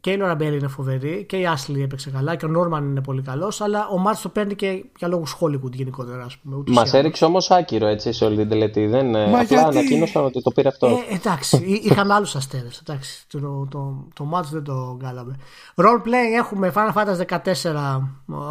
Και 0.00 0.10
η 0.10 0.16
Λόρα 0.16 0.34
Μπέλ 0.34 0.54
είναι 0.54 0.68
φοβερή 0.68 1.24
και 1.28 1.36
η 1.36 1.46
Άσλι 1.46 1.82
έπαιξε 1.82 2.10
καλά 2.10 2.36
και 2.36 2.44
ο 2.44 2.48
Νόρμαν 2.48 2.84
είναι 2.84 3.00
πολύ 3.00 3.22
καλός. 3.22 3.60
Αλλά 3.60 3.88
ο 3.88 3.98
Μάτ 3.98 4.16
το 4.22 4.28
παίρνει 4.28 4.54
και 4.54 4.84
για 4.98 5.08
λόγους 5.08 5.36
Hollywood 5.40 5.72
γενικότερα, 5.72 6.24
ας 6.24 6.36
πούμε. 6.36 6.62
Μας 6.66 6.94
έριξε 6.94 7.24
όμως 7.24 7.50
άκυρο 7.50 7.86
έτσι 7.86 8.12
σε 8.12 8.24
όλη 8.24 8.36
την 8.36 8.48
τελετή. 8.48 8.86
Δεν, 8.86 9.10
Μα 9.10 9.20
απλά 9.20 9.42
γιατί... 9.42 9.64
ανακοίνωσαν 9.64 10.24
ότι 10.24 10.42
το 10.42 10.50
πήρε 10.50 10.68
αυτό. 10.68 10.86
Ε, 10.86 11.14
εντάξει, 11.14 11.80
είχαμε 11.82 12.14
άλλους 12.14 12.36
αστέρες. 12.36 12.82
Το, 13.28 13.40
το, 13.40 13.66
το, 13.70 14.06
το 14.14 14.24
Μάτ 14.24 14.46
δεν 14.46 14.64
το 14.64 14.96
βγάλαμε. 15.00 15.36
Role 15.74 16.06
playing 16.06 16.38
έχουμε 16.38 16.72
Final 16.74 16.92
Fantasy 16.92 17.38
14. 17.38 18.00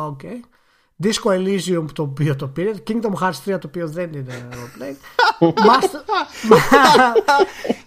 Okay. 0.09 0.56
Disco 1.03 1.29
Elysium 1.31 1.85
το 1.93 2.01
οποίο 2.01 2.35
το 2.35 2.47
πήρε. 2.47 2.71
Kingdom 2.87 3.23
Hearts 3.23 3.53
3 3.53 3.57
το 3.59 3.59
οποίο 3.65 3.87
δεν 3.87 4.13
είναι 4.13 4.47
roleplay. 4.51 4.95
Master... 5.69 5.99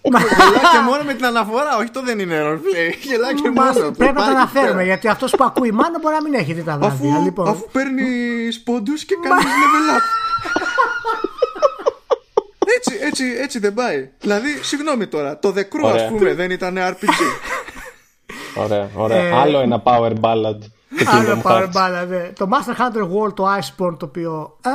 Γελάτε 0.03 0.79
μόνο 0.85 1.03
με 1.03 1.13
την 1.13 1.25
αναφορά, 1.25 1.77
όχι 1.77 1.89
το 1.89 2.01
δεν 2.01 2.19
είναι 2.19 2.41
roleplay. 2.41 2.93
Γελάτε 3.01 3.49
μόνο. 3.49 3.91
Πρέπει 3.91 4.13
να 4.13 4.25
το 4.25 4.31
αναφέρουμε 4.31 4.83
γιατί 4.83 5.07
αυτός 5.07 5.31
που 5.31 5.43
ακούει 5.43 5.71
μάνα 5.71 5.99
μπορεί 5.99 6.15
να 6.15 6.21
μην 6.21 6.33
έχει 6.33 6.53
δει 6.53 6.63
τα 6.63 6.77
βράδια. 6.77 7.11
Αφού, 7.11 7.23
λοιπόν. 7.23 7.47
αφού 7.47 7.67
παίρνει 7.71 8.03
πόντου 8.63 8.93
και 8.93 9.15
κάνει 9.23 9.41
level 9.43 9.97
up. 9.97 10.01
Έτσι, 12.75 12.97
έτσι, 13.01 13.23
έτσι 13.41 13.59
δεν 13.59 13.73
πάει. 13.73 14.09
Δηλαδή, 14.19 14.59
συγγνώμη 14.61 15.07
τώρα, 15.07 15.39
το 15.39 15.53
The 15.55 15.61
Crew 15.61 15.93
ας 15.95 16.07
πούμε 16.07 16.33
δεν 16.33 16.51
ήταν 16.51 16.77
RPG. 16.77 17.21
Ωραία, 18.55 18.89
ωραία. 18.95 19.39
Άλλο 19.39 19.59
ένα 19.59 19.83
power 19.85 20.13
ballad. 20.21 20.57
Άλλο 21.05 21.41
power 21.43 21.69
ballad, 21.73 22.07
ναι. 22.07 22.31
Το 22.35 22.49
Master 22.51 22.75
Hunter 22.79 23.03
World, 23.03 23.35
το 23.35 23.47
Iceborne 23.47 23.99
το 23.99 24.05
οποίο. 24.05 24.57
Ε, 24.63 24.69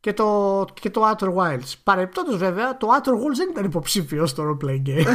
και 0.00 0.12
το, 0.12 0.64
και 0.74 0.90
το 0.90 1.10
Outer 1.10 1.34
Wilds. 1.34 1.72
Παρεπτόντως 1.82 2.36
βέβαια, 2.36 2.76
το 2.76 2.88
Outer 2.88 3.12
Wilds 3.12 3.36
δεν 3.36 3.48
ήταν 3.50 3.64
υποψήφιο 3.64 4.26
στο 4.26 4.44
roleplay 4.48 4.82
game. 4.86 5.06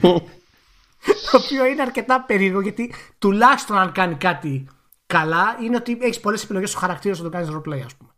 το 1.30 1.36
οποίο 1.44 1.66
είναι 1.66 1.82
αρκετά 1.82 2.20
περίεργο 2.20 2.60
γιατί 2.60 2.94
τουλάχιστον 3.18 3.78
αν 3.78 3.92
κάνει 3.92 4.14
κάτι 4.14 4.66
καλά 5.06 5.56
είναι 5.62 5.76
ότι 5.76 5.98
έχεις 6.00 6.20
πολλές 6.20 6.42
επιλογές 6.42 6.70
στο 6.70 6.78
χαρακτήρα 6.78 7.14
σου 7.14 7.22
να 7.22 7.30
το 7.30 7.36
κάνεις 7.36 7.54
roleplay, 7.54 7.82
ας 7.84 7.94
πούμε. 7.94 8.10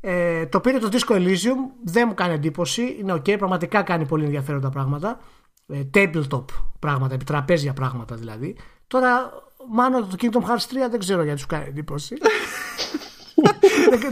Ε, 0.00 0.46
το 0.46 0.60
πήρε 0.60 0.78
το 0.78 0.88
Disco 0.92 1.14
Elysium, 1.14 1.58
δεν 1.84 2.04
μου 2.08 2.14
κάνει 2.14 2.34
εντύπωση. 2.34 2.96
Είναι 2.98 3.12
ok, 3.12 3.38
πραγματικά 3.38 3.82
κάνει 3.82 4.06
πολύ 4.06 4.24
ενδιαφέροντα 4.24 4.68
πράγματα. 4.68 5.20
Ε, 5.66 5.80
tabletop 5.94 6.44
πράγματα, 6.78 7.14
επιτραπέζια 7.14 7.72
πράγματα 7.72 8.14
δηλαδή. 8.14 8.56
Τώρα, 8.86 9.32
μάλλον 9.68 10.08
το 10.10 10.16
Kingdom 10.20 10.50
Hearts 10.50 10.86
3 10.86 10.90
δεν 10.90 10.98
ξέρω 10.98 11.22
γιατί 11.22 11.40
σου 11.40 11.46
κάνει 11.46 11.64
εντύπωση. 11.68 12.16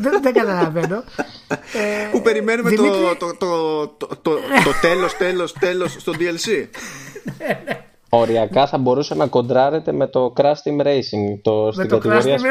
δεν, 0.00 0.22
δεν 0.22 0.32
καταλαβαίνω. 0.32 1.04
Ε, 1.48 2.08
Που 2.10 2.22
περιμένουμε 2.22 2.70
Δημήτρη... 2.70 2.98
το, 2.98 3.16
το, 3.16 3.36
το, 3.36 3.86
το, 3.88 4.06
το, 4.22 4.38
το 4.64 4.72
τέλος, 4.80 5.16
τέλος, 5.16 5.52
τέλος 5.52 5.92
στο 5.92 6.12
DLC. 6.18 6.66
Οριακά 8.08 8.66
θα 8.66 8.78
μπορούσε 8.78 9.14
να 9.14 9.26
κοντράρετε 9.26 9.92
με 9.92 10.06
το 10.06 10.32
Crash 10.36 10.42
Team 10.42 10.86
Racing 10.86 11.38
το, 11.42 11.72
στην 11.72 11.88
το 11.88 11.98
κατηγορία 11.98 12.36
Sports. 12.36 12.42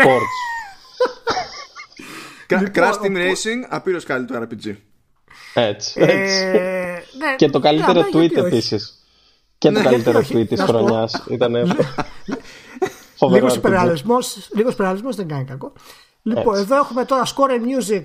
λοιπόν, 2.48 2.72
Crash 2.74 3.06
Team 3.06 3.18
Racing, 3.18 3.66
απείρως 3.70 4.04
καλύτερο 4.04 4.48
RPG. 4.50 4.76
Έτσι. 5.54 6.02
έτσι. 6.02 6.44
Ε, 6.44 7.04
ναι, 7.18 7.36
και 7.36 7.50
το 7.50 7.60
καλύτερο 7.60 8.02
ναι, 8.02 8.08
tweet 8.14 8.36
επίσης. 8.36 8.92
Και 9.58 9.72
το 9.72 9.84
καλύτερο 9.84 10.20
tweet 10.20 10.48
της 10.48 10.62
χρονιάς. 10.62 11.24
Ήταν 11.30 11.76
Λίγος 14.56 14.74
υπεραλισμό 14.74 15.12
δεν 15.14 15.28
κάνει 15.28 15.46
κακό. 15.46 15.74
Λοιπόν, 16.22 16.56
εδώ 16.56 16.78
έχουμε 16.78 17.06
τώρα 17.06 17.26
Score 17.26 17.62
Music. 17.62 18.04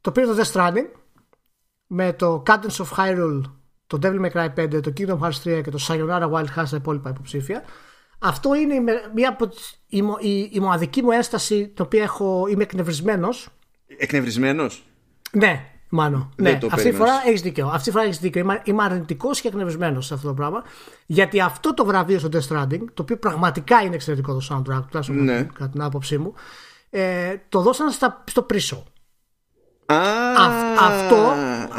Το 0.00 0.12
πήρε 0.12 0.26
το 0.26 0.36
Death 0.36 0.52
Stranding. 0.52 0.86
Με 1.86 2.12
το 2.12 2.42
Cadence 2.46 2.84
of 2.84 2.86
Hyrule, 2.96 3.40
το 3.86 3.98
Devil 4.02 4.20
May 4.20 4.30
Cry 4.30 4.54
5, 4.54 4.82
το 4.82 4.92
Kingdom 4.96 5.18
Hearts 5.18 5.58
3 5.58 5.60
και 5.62 5.70
το 5.70 5.86
Sayonara 5.88 6.30
Wild 6.32 6.46
Hearts 6.56 6.68
τα 6.70 6.76
υπόλοιπα 6.76 7.10
υποψήφια. 7.10 7.64
Αυτό 8.18 8.54
είναι 8.54 8.74
μια 9.14 9.28
από 9.28 9.48
η, 9.86 10.02
η, 10.20 10.50
η 10.52 10.60
μοναδική 10.60 11.02
μου 11.02 11.10
ένσταση 11.10 11.68
το 11.68 11.82
οποίο 11.82 12.02
έχω, 12.02 12.46
είμαι 12.48 12.62
εκνευρισμένος. 12.62 13.48
Εκνευρισμένος; 13.86 14.84
Ναι, 15.32 15.73
μάλλον. 15.94 16.32
Ναι, 16.36 16.58
αυτή 16.70 16.90
τη 16.90 16.96
φορά 16.96 17.12
έχεις 17.26 17.40
δίκιο. 17.40 17.66
Αυτή 17.66 17.84
τη 17.84 17.90
φορά 17.90 18.04
έχεις 18.04 18.18
δίκιο. 18.18 18.40
Είμαι, 18.40 18.60
είμαι 18.64 18.82
αρνητικός 18.82 19.40
και 19.40 19.48
εκνευρισμένος 19.48 20.06
σε 20.06 20.14
αυτό 20.14 20.28
το 20.28 20.34
πράγμα. 20.34 20.62
Γιατί 21.06 21.40
αυτό 21.40 21.74
το 21.74 21.84
βραβείο 21.84 22.18
στο 22.18 22.28
Death 22.32 22.56
Stranding, 22.56 22.80
το 22.94 23.02
οποίο 23.02 23.16
πραγματικά 23.16 23.80
είναι 23.82 23.94
εξαιρετικό 23.94 24.32
το 24.32 24.46
soundtrack, 24.50 24.82
τουλάχιστον 24.86 25.24
ναι. 25.24 25.42
κατά 25.42 25.68
την 25.68 25.82
άποψή 25.82 26.18
μου, 26.18 26.34
ε, 26.90 27.36
το 27.48 27.60
δώσαν 27.60 27.90
στα, 27.90 28.24
στο 28.26 28.42
πρίσο. 28.42 28.84
αυτό, 30.78 31.32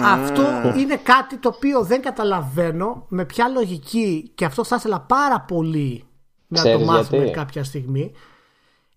αυτό 0.03 0.43
είναι 0.77 0.95
κάτι 0.95 1.37
το 1.37 1.51
οποίο 1.55 1.83
δεν 1.83 2.01
καταλαβαίνω 2.01 3.05
με 3.09 3.25
ποια 3.25 3.47
λογική 3.47 4.31
και 4.35 4.45
αυτό 4.45 4.63
θα 4.63 4.75
ήθελα 4.75 4.99
πάρα 4.99 5.41
πολύ 5.41 6.03
να 6.47 6.61
το 6.63 6.79
μάθουμε 6.79 7.23
γιατί; 7.23 7.37
κάποια 7.37 7.63
στιγμή. 7.63 8.11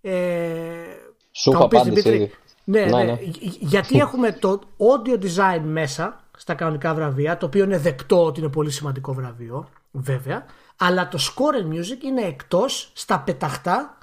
Ε, 0.01 0.13
Σου 1.33 1.51
είχα 1.51 1.65
απάντηση 1.65 2.31
ναι, 2.71 2.85
ναι, 2.85 3.03
ναι. 3.03 3.19
γιατί 3.61 3.99
έχουμε 3.99 4.33
το 4.33 4.61
audio 4.79 5.25
design 5.25 5.61
μέσα 5.63 6.25
στα 6.37 6.55
κανονικά 6.55 6.95
βραβεία, 6.95 7.37
το 7.37 7.47
οποίο 7.47 7.65
είναι 7.65 7.79
δεκτό 7.79 8.25
ότι 8.25 8.41
είναι 8.41 8.49
πολύ 8.49 8.71
σημαντικό 8.71 9.13
βραβείο, 9.13 9.69
βέβαια, 9.91 10.45
αλλά 10.77 11.09
το 11.09 11.19
score 11.21 11.63
and 11.63 11.75
music 11.75 12.05
είναι 12.05 12.23
εκτός 12.23 12.91
στα 12.95 13.21
πεταχτά 13.21 13.99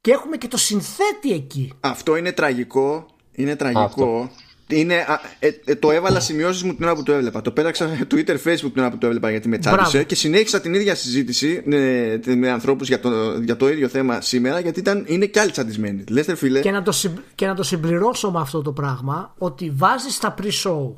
και 0.00 0.10
έχουμε 0.10 0.36
και 0.36 0.48
το 0.48 0.56
συνθέτη 0.56 1.32
εκεί. 1.32 1.72
Αυτό 1.80 2.16
είναι 2.16 2.32
τραγικό. 2.32 3.06
Είναι 3.32 3.56
τραγικό. 3.56 4.30
Είναι, 4.70 5.04
ε, 5.38 5.50
ε, 5.64 5.74
το 5.74 5.90
έβαλα 5.90 6.20
σημειώσεις 6.20 6.62
μου 6.62 6.74
την 6.74 6.84
ώρα 6.84 6.94
που 6.94 7.02
το 7.02 7.12
έβλεπα. 7.12 7.42
Το 7.42 7.50
πέταξα 7.50 7.88
Twitter, 8.10 8.36
Facebook 8.44 8.70
την 8.72 8.78
ώρα 8.78 8.90
που 8.90 8.98
το 8.98 9.06
έβλεπα 9.06 9.30
γιατί 9.30 9.48
με 9.48 9.58
τσάντισε 9.58 10.04
και 10.04 10.14
συνέχισα 10.14 10.60
την 10.60 10.74
ίδια 10.74 10.94
συζήτηση 10.94 11.62
με, 11.64 12.20
με 12.34 12.50
ανθρώπους 12.50 12.88
για 12.88 13.00
το, 13.00 13.38
για 13.42 13.56
το 13.56 13.68
ίδιο 13.68 13.88
θέμα 13.88 14.20
σήμερα 14.20 14.60
γιατί 14.60 14.80
ήταν, 14.80 15.04
είναι 15.06 15.26
και 15.26 15.40
άλλοι 15.40 15.50
τσαντισμένοι. 15.50 16.04
Λέστε, 16.10 16.34
φίλε. 16.34 16.60
Και 16.60 16.70
να, 16.70 16.82
το, 16.82 16.92
και 17.34 17.46
να 17.46 17.54
το 17.54 17.62
συμπληρώσω 17.62 18.30
με 18.30 18.40
αυτό 18.40 18.62
το 18.62 18.72
πράγμα 18.72 19.34
ότι 19.38 19.70
βάζεις 19.70 20.14
στα 20.14 20.34
pre-show 20.42 20.92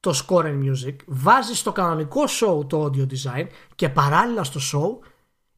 το 0.00 0.24
score 0.26 0.44
and 0.44 0.62
music, 0.62 0.94
βάζεις 1.06 1.58
στο 1.58 1.72
κανονικό 1.72 2.22
show 2.40 2.68
το 2.68 2.84
audio 2.84 3.02
design 3.02 3.46
και 3.74 3.88
παράλληλα 3.88 4.44
στο 4.44 4.60
show 4.72 5.06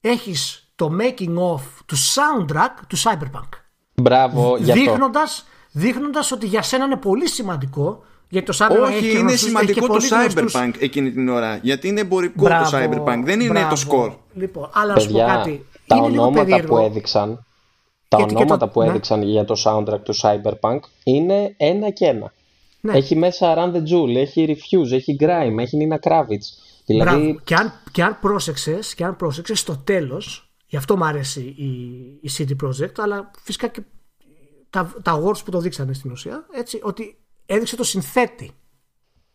έχεις 0.00 0.72
το 0.74 0.90
making 1.00 1.54
of 1.54 1.60
του 1.86 1.96
soundtrack 1.96 2.84
του 2.88 2.96
Cyberpunk. 2.96 3.48
Μπράβο, 3.94 4.56
δείχνοντας, 4.56 5.46
δείχνοντας 5.78 6.32
ότι 6.32 6.46
για 6.46 6.62
σένα 6.62 6.84
είναι 6.84 6.96
πολύ 6.96 7.28
σημαντικό 7.28 8.02
γιατί 8.28 8.46
το 8.46 8.56
Cyberpunk 8.60 8.82
Όχι, 8.82 9.06
έχει 9.06 9.18
είναι 9.18 9.36
σημαντικό 9.36 9.86
το 9.86 9.98
Cyberpunk 10.10 10.70
εκείνη 10.78 11.12
την 11.12 11.28
ώρα. 11.28 11.58
Γιατί 11.62 11.88
είναι 11.88 12.00
εμπορικό 12.00 12.44
μπράβο, 12.44 12.70
το 12.70 12.76
Cyberpunk, 12.76 13.20
δεν 13.24 13.40
είναι 13.40 13.52
μπράβο. 13.52 13.74
το 13.74 13.80
score. 13.88 14.16
Λοιπόν, 14.34 14.70
αλλά 14.72 14.94
να 14.94 15.00
σου 15.00 15.10
πω 15.10 15.18
κάτι. 15.18 15.66
Τα 15.86 15.96
είναι 15.96 16.06
ονόματα 16.06 16.60
που 16.60 16.76
έδειξαν, 16.76 17.44
τα 18.08 18.16
γιατί 18.16 18.34
ονόματα 18.34 18.66
το... 18.66 18.72
που 18.72 18.80
ναι. 18.80 18.88
έδειξαν 18.88 19.22
για 19.22 19.44
το 19.44 19.54
soundtrack 19.64 20.00
του 20.02 20.14
Cyberpunk 20.22 20.78
είναι 21.04 21.54
ένα 21.56 21.90
και 21.90 22.06
ένα. 22.06 22.32
Ναι. 22.80 22.92
Έχει 22.92 23.16
μέσα 23.16 23.54
Run 23.56 23.76
the 23.76 23.80
Jewel, 23.80 24.16
έχει 24.16 24.46
Refuse, 24.48 24.92
έχει 24.92 25.16
Grime, 25.20 25.58
έχει 25.58 25.88
Nina 25.88 26.10
Kravitz. 26.10 26.46
Δηλαδή... 26.86 27.40
Και 27.44 27.54
αν, 27.54 27.72
και 27.92 28.02
αν 28.02 28.18
πρόσεξες, 28.20 28.94
και 28.94 29.04
αν 29.04 29.16
πρόσεξες 29.16 29.58
στο 29.58 29.76
τέλος 29.84 30.48
Γι' 30.70 30.76
αυτό 30.76 30.96
μου 30.96 31.04
άρεσε 31.04 31.40
η, 31.40 31.64
η 32.20 32.30
CD 32.38 32.66
Projekt, 32.66 32.92
αλλά 32.96 33.30
φυσικά 33.42 33.68
και 33.68 33.82
τα, 34.70 34.92
τα 35.02 35.22
awards 35.22 35.44
που 35.44 35.50
το 35.50 35.60
δείξανε 35.60 35.92
στην 35.92 36.10
ουσία, 36.10 36.46
έτσι, 36.50 36.80
ότι 36.82 37.18
έδειξε 37.46 37.76
το 37.76 37.84
συνθέτη. 37.84 38.50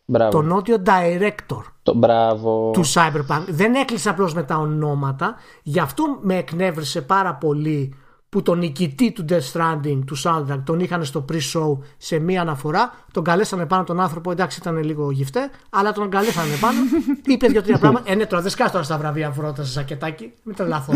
Μπράβο. 0.06 0.30
Το 0.30 0.42
νότιο 0.42 0.82
director 0.86 1.62
Το 1.82 1.94
μπράβο. 1.94 2.70
του 2.72 2.84
Cyberpunk. 2.86 3.44
Δεν 3.48 3.74
έκλεισε 3.74 4.08
απλώς 4.08 4.34
με 4.34 4.42
τα 4.42 4.56
ονόματα. 4.56 5.34
Γι' 5.62 5.80
αυτό 5.80 6.18
με 6.20 6.36
εκνεύρισε 6.36 7.02
πάρα 7.02 7.34
πολύ 7.34 7.94
που 8.34 8.42
τον 8.42 8.58
νικητή 8.58 9.12
του 9.12 9.24
Death 9.28 9.52
Stranding, 9.52 10.00
του 10.06 10.16
soundtrack, 10.24 10.60
τον 10.64 10.80
είχαν 10.80 11.04
στο 11.04 11.24
pre-show 11.32 11.78
σε 11.96 12.18
μία 12.18 12.40
αναφορά. 12.40 12.92
Τον 13.12 13.24
καλέσανε 13.24 13.66
πάνω 13.66 13.84
τον 13.84 14.00
άνθρωπο, 14.00 14.30
εντάξει 14.30 14.58
ήταν 14.60 14.82
λίγο 14.82 15.10
γυφτέ, 15.10 15.50
αλλά 15.70 15.92
τον 15.92 16.10
καλέσανε 16.10 16.56
πάνω. 16.60 16.78
είπε 17.34 17.46
δύο-τρία 17.46 17.78
πράγματα. 17.78 18.10
Ε, 18.10 18.14
ναι, 18.14 18.26
τώρα 18.26 18.42
δεν 18.42 18.50
σκάς 18.50 18.70
τώρα 18.70 18.84
στα 18.84 18.98
βραβεία 18.98 19.30
βρώτα 19.30 19.64
σε 19.64 19.72
σακετάκι. 19.72 20.32
Μην 20.42 20.56
τρελαθώ. 20.56 20.92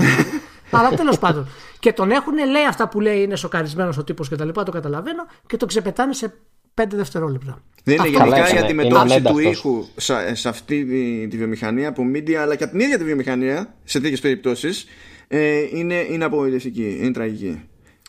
Αλλά 0.71 0.89
τέλος 0.91 1.19
πάντων. 1.19 1.47
Και 1.79 1.93
τον 1.93 2.11
έχουν, 2.11 2.35
λέει 2.35 2.65
αυτά 2.69 2.89
που 2.89 3.01
λέει, 3.01 3.23
είναι 3.23 3.37
σοκαρισμένος 3.37 3.99
ο 3.99 4.05
τύπος 4.05 4.29
κτλ. 4.29 4.49
Το 4.49 4.71
καταλαβαίνω 4.71 5.27
και 5.47 5.57
τον 5.57 5.69
ξεπετάνε 5.69 6.13
σε 6.13 6.33
5 6.81 6.85
δευτερόλεπτα. 6.89 7.63
Δεν 7.85 7.95
είναι 7.95 8.03
Αυτό 8.03 8.19
γενικά 8.19 8.35
Καλά 8.35 8.47
η 8.47 8.51
έκανε. 8.51 8.67
αντιμετώπιση 8.67 9.15
Είναι 9.15 9.23
του 9.23 9.29
ανένταυτος. 9.29 9.53
ήχου 9.59 9.85
σε, 9.97 10.35
σε 10.35 10.49
αυτή 10.49 10.85
τη, 10.85 11.29
τη 11.29 11.37
βιομηχανία 11.37 11.89
από 11.89 12.03
media 12.15 12.33
αλλά 12.35 12.55
και 12.55 12.63
από 12.65 12.73
την 12.73 12.81
ίδια 12.81 12.99
τη 12.99 13.05
βιομηχανία 13.05 13.75
σε 13.85 14.01
τέτοιες 14.01 14.21
περιπτώσεις 14.21 14.87
ε, 15.29 15.61
είναι, 15.73 15.95
είναι 16.11 16.25
απογοητευτική, 16.25 16.99
είναι 17.01 17.13
τραγική. 17.13 17.63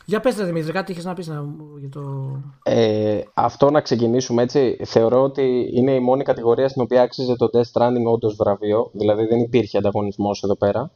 Για 0.05 0.20
πες 0.20 0.36
ρε 0.38 0.43
Δημήτρη, 0.45 0.72
κάτι 0.72 0.91
είχες 0.91 1.05
να 1.05 1.14
πεις 1.14 1.28
να... 1.28 1.45
για 1.80 1.89
το... 1.89 2.01
Ε, 2.64 3.20
αυτό 3.34 3.72
να 3.72 3.82
ξεκινήσουμε 3.82 4.41
έτσι. 4.41 4.78
Θεωρώ 4.86 5.22
ότι 5.24 5.70
είναι 5.74 5.91
η 5.91 5.99
μόνη 5.99 6.24
κατηγορία 6.24 6.70
στην 6.70 6.82
οποία 6.82 7.01
άξιζε 7.01 7.36
το 7.36 7.49
Death 7.53 7.72
Stranding 7.82 8.12
όντως 8.14 8.36
βραβείο. 8.36 8.89
Δηλαδή 8.93 9.26
δεν 9.26 9.39
υπήρχε 9.39 9.78
ανταγωνισμός 9.78 10.43
εδώ 10.43 10.55
πέρα. 10.55 10.91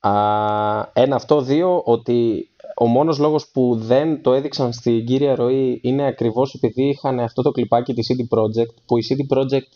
Α, 0.00 0.10
ένα 0.92 1.16
αυτό. 1.16 1.40
Δύο, 1.42 1.82
ότι 1.84 2.48
ο 2.76 2.86
μόνος 2.86 3.18
λόγος 3.18 3.48
που 3.48 3.74
δεν 3.76 4.22
το 4.22 4.32
έδειξαν 4.32 4.72
στην 4.72 5.06
κύρια 5.06 5.34
ροή 5.34 5.80
είναι 5.82 6.06
ακριβώς 6.06 6.54
επειδή 6.54 6.88
είχαν 6.88 7.20
αυτό 7.20 7.42
το 7.42 7.50
κλιπάκι 7.50 7.94
της 7.94 8.06
CD 8.10 8.38
Projekt 8.38 8.74
που 8.86 8.98
η 8.98 9.02
CD 9.08 9.36
Projekt 9.38 9.72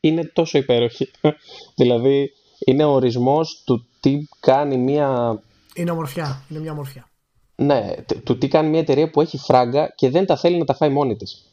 είναι 0.00 0.24
τόσο 0.24 0.58
υπέροχη. 0.58 1.10
δηλαδή 1.80 2.30
είναι 2.66 2.84
ο 2.84 2.90
ορισμός 2.92 3.62
του 3.66 3.86
τι 4.00 4.18
κάνει 4.40 4.76
μια 4.78 5.40
Είναι 5.74 5.90
ομορφιά, 5.90 6.44
είναι 6.48 6.60
μια 6.60 6.72
ομορφιά. 6.72 7.08
ναι, 7.56 7.94
τ- 8.06 8.24
του 8.24 8.38
τι 8.38 8.48
κάνει 8.48 8.68
μια 8.68 8.80
εταιρεία 8.80 9.10
που 9.10 9.20
έχει 9.20 9.38
φράγκα 9.38 9.92
και 9.96 10.10
δεν 10.10 10.26
τα 10.26 10.36
θέλει 10.36 10.58
να 10.58 10.64
τα 10.64 10.74
φάει 10.74 10.88
μόνη 10.88 11.16
της. 11.16 11.44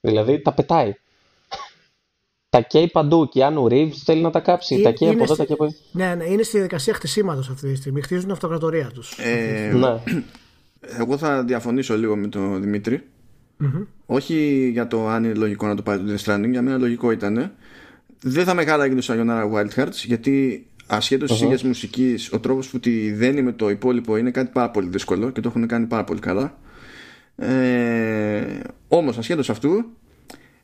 Δηλαδή 0.00 0.42
τα 0.42 0.52
πετάει. 0.54 0.92
Τα 2.50 2.60
καίει 2.60 2.88
παντού 2.88 3.28
και 3.28 3.44
αν 3.44 3.56
ο 3.58 3.66
Reeves 3.70 3.92
θέλει 4.04 4.20
να 4.22 4.30
τα 4.30 4.40
κάψει. 4.40 4.74
Ε- 4.74 4.82
τα 4.82 4.90
καίει 4.90 5.08
από 5.08 5.16
είναι 5.16 5.22
εδώ, 5.24 5.34
στη- 5.34 5.46
τα 5.46 5.54
καίει 5.54 5.56
από 5.58 5.64
εκεί. 5.64 5.76
Ναι, 5.92 6.14
ναι, 6.14 6.24
είναι 6.24 6.42
στη 6.42 6.52
διαδικασία 6.52 6.94
χτισήματος 6.94 7.48
αυτή 7.48 7.68
τη 7.70 7.76
στιγμή. 7.76 8.00
Χτίζουν 8.02 8.22
την 8.22 8.32
αυτοκρατορία 8.32 8.90
τους. 8.94 9.18
Ε, 9.18 9.72
Ναι. 9.74 10.22
Εγώ 10.98 11.16
θα 11.18 11.44
διαφωνήσω 11.44 11.96
λίγο 11.96 12.16
με 12.16 12.26
τον 12.28 12.60
δημητρη 12.62 13.02
Όχι 14.06 14.68
για 14.72 14.86
το 14.86 15.08
αν 15.08 15.24
είναι 15.24 15.34
λογικό 15.34 15.66
να 15.66 15.74
το 15.74 15.82
πάρει 15.82 16.02
το 16.02 16.12
Death 16.12 16.24
Stranding, 16.34 16.50
για 16.50 16.62
μένα 16.62 16.78
λογικό 16.78 17.10
ήταν. 17.10 17.52
Δεν 18.22 18.44
θα 18.44 18.54
με 18.54 18.64
χάλαγε 18.64 18.94
το 18.94 19.06
Sayonara 19.14 19.52
Wild 19.52 19.68
Hearts, 19.80 19.92
γιατί 20.06 20.66
ασχέτως 20.86 21.30
της 21.30 21.40
ίδια 21.40 21.58
μουσικής, 21.64 22.32
ο 22.32 22.40
τρόπος 22.40 22.68
που 22.68 22.80
τη 22.80 23.12
δένει 23.12 23.42
με 23.42 23.52
το 23.52 23.70
υπόλοιπο 23.70 24.16
είναι 24.16 24.30
κάτι 24.30 24.50
πάρα 24.52 24.70
πολύ 24.70 24.88
δύσκολο 24.88 25.30
και 25.30 25.40
το 25.40 25.48
έχουν 25.48 25.66
κάνει 25.66 25.86
πάρα 25.86 26.04
πολύ 26.04 26.20
καλά. 26.20 26.58
Ε, 27.36 28.60
Όμως, 28.88 29.18
ασχέτως 29.18 29.50
αυτού, 29.50 29.84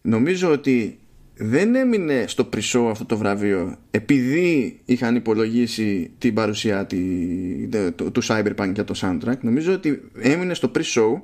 νομίζω 0.03 0.51
ότι 0.51 0.99
δεν 1.39 1.75
έμεινε 1.75 2.25
στο 2.27 2.45
πρισό 2.45 2.81
αυτό 2.81 3.05
το 3.05 3.17
βραβείο 3.17 3.77
επειδή 3.91 4.81
είχαν 4.85 5.15
υπολογίσει 5.17 6.11
την 6.19 6.35
παρουσία 6.35 6.87
τη- 6.87 7.69
τε- 7.71 7.95
του, 7.95 8.11
του 8.13 8.23
Cyberpunk 8.25 8.71
για 8.75 8.85
το 8.85 8.95
soundtrack 9.01 9.39
νομίζω 9.41 9.73
ότι 9.73 10.11
έμεινε 10.21 10.55
στο 10.55 10.71
pre-show 10.75 11.21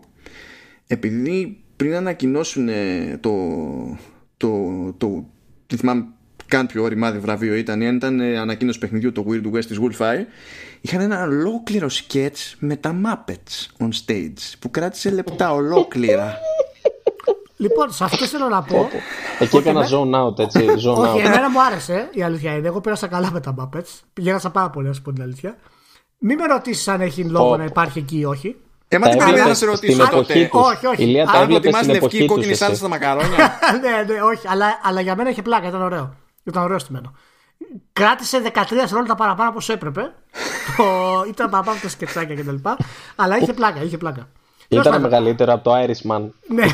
επειδή 0.86 1.56
πριν 1.76 1.94
ανακοινώσουν 1.94 2.68
ε, 2.68 3.18
το 3.20 3.32
το, 4.36 4.58
το, 4.98 5.26
δεν 5.66 5.78
θυμάμαι 5.78 6.06
καν 6.46 6.66
πιο 6.66 6.86
ρημάδι 6.86 7.18
βραβείο 7.18 7.54
ήταν 7.54 7.80
ή 7.80 7.86
αν 7.88 7.96
ήταν 7.96 8.20
ε, 8.20 8.38
ανακοίνωση 8.38 8.78
παιχνιδιού 8.78 9.12
το 9.12 9.24
Weird 9.28 9.52
West 9.52 9.64
της 9.64 9.78
Wolfeye 9.80 10.24
είχαν 10.80 11.00
ένα 11.00 11.22
ολόκληρο 11.22 11.88
sketch 11.90 12.52
με 12.58 12.76
τα 12.76 13.00
Muppets 13.04 13.84
on 13.84 13.88
stage 14.06 14.52
που 14.58 14.70
κράτησε 14.70 15.10
λεπτά 15.10 15.52
ολόκληρα 15.52 16.38
Λοιπόν, 17.62 17.92
σε 17.92 18.04
αυτό 18.04 18.26
θέλω 18.26 18.48
να 18.48 18.62
πω. 18.62 18.88
Εκεί 19.38 19.56
έκανα 19.56 19.78
εμέ- 19.86 19.90
zone 19.92 20.24
out, 20.26 20.38
έτσι. 20.38 20.66
Zone 20.86 20.96
Όχι, 20.96 21.16
out. 21.22 21.24
εμένα 21.26 21.50
μου 21.50 21.62
άρεσε 21.62 22.08
η 22.12 22.22
αλήθεια 22.22 22.54
είναι. 22.56 22.66
Εγώ 22.68 22.80
πέρασα 22.80 23.06
καλά 23.06 23.30
με 23.32 23.40
τα 23.40 23.54
Muppets. 23.58 24.00
Γέρασα 24.14 24.50
πάρα 24.50 24.70
πολύ, 24.70 24.86
να 24.86 24.92
σου 24.92 25.02
πω 25.02 25.12
την 25.12 25.22
αλήθεια. 25.22 25.56
Μην 26.18 26.38
με 26.40 26.46
ρωτήσεις 26.46 26.88
αν 26.88 27.00
έχει 27.00 27.24
λόγο 27.24 27.50
Ω. 27.50 27.56
να 27.56 27.64
υπάρχει 27.64 27.98
εκεί 27.98 28.18
ή 28.18 28.24
όχι. 28.24 28.56
Ε, 28.88 28.98
μα 28.98 29.08
τι 29.08 29.16
Τα 29.16 29.24
περίμενα 29.24 29.32
να 29.44 29.50
έβλεπες 29.50 29.58
σε 29.58 29.64
ρωτήσω 29.66 29.92
στην 29.92 30.04
τότε; 30.08 30.32
εποχή 30.32 30.48
τους. 30.48 30.60
Όχι, 30.60 30.86
όχι. 30.86 31.02
Ηλία, 31.02 31.24
τα 31.24 31.30
Αν 31.30 31.36
Αν 31.36 31.42
έβλεπες 31.42 31.60
προτιμάς 31.70 31.84
στην 31.84 31.92
λευκή 32.00 32.16
εποχή 32.16 32.26
κόκκινη 32.32 32.50
τους 32.50 32.58
σάλτσα 32.58 32.86
εσύ. 32.86 32.96
στα 32.98 33.06
μακαρόνια; 33.06 33.58
ναι, 33.82 34.14
ναι, 34.14 34.20
όχι. 34.22 34.48
Αλλά, 34.48 34.66
αλλά 34.82 35.00
για 35.00 35.16
μένα 35.16 35.30
είχε 35.30 35.42
πλάκα, 35.42 35.68
ήταν 35.68 35.82
ωραίο. 35.82 36.14
Ήταν 36.44 36.62
ωραίο 36.62 36.78
στημένο. 36.78 37.12
Κράτησε 37.92 38.38
13 38.44 38.50
δευτερόλεπτα 38.70 39.14
παραπάνω 39.14 39.48
από 39.48 39.58
όσο 39.58 39.72
έπρεπε. 39.72 40.00
το, 40.76 40.84
ήταν 41.28 41.50
παραπάνω 41.50 41.76
από 41.76 41.82
τα 41.82 41.88
σκετσάκια 41.88 42.34
κτλ. 42.34 42.54
Αλλά 43.16 43.38
είχε 43.38 43.52
πλάκα, 43.52 43.82
είχε 43.82 43.96
πλάκα. 43.98 44.28
Τέλος 44.72 44.86
Ήταν 44.86 45.00
πάντων, 45.02 45.10
μεγαλύτερο 45.10 45.52
από 45.52 45.64
το 45.64 45.72
Irishman. 45.76 46.22
Ναι. 46.54 46.66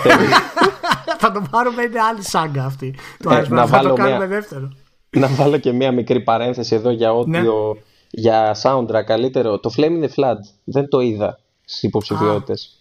θα 1.19 1.33
το 1.33 1.43
πάρουμε, 1.51 1.83
είναι 1.83 2.01
άλλη 2.01 2.23
σάγκα 2.23 2.65
αυτή. 2.65 2.95
Το 3.23 3.31
Ε, 3.31 3.35
άρεσμα, 3.35 3.57
να 3.57 3.67
θα 3.67 3.79
το 3.79 3.83
βάλω 3.83 3.95
κάνουμε 3.95 4.17
μια- 4.17 4.27
δεύτερο. 4.27 4.73
Να 5.11 5.27
βάλω 5.29 5.59
και 5.59 5.73
μία 5.73 5.93
μικρή 5.93 6.21
παρένθεση 6.21 6.75
εδώ 6.75 6.91
για 6.91 7.11
Ναι. 7.27 7.41
audio, 7.43 7.77
για 8.11 8.57
soundtrack 8.63 9.05
καλύτερο. 9.07 9.59
Το 9.59 9.71
Flame 9.77 9.81
in 10.03 10.03
the 10.05 10.09
Flood 10.17 10.37
δεν 10.65 10.89
το 10.89 11.01
είδα 11.01 11.39
στις 11.65 11.83
υποψηφιότητες. 11.83 12.73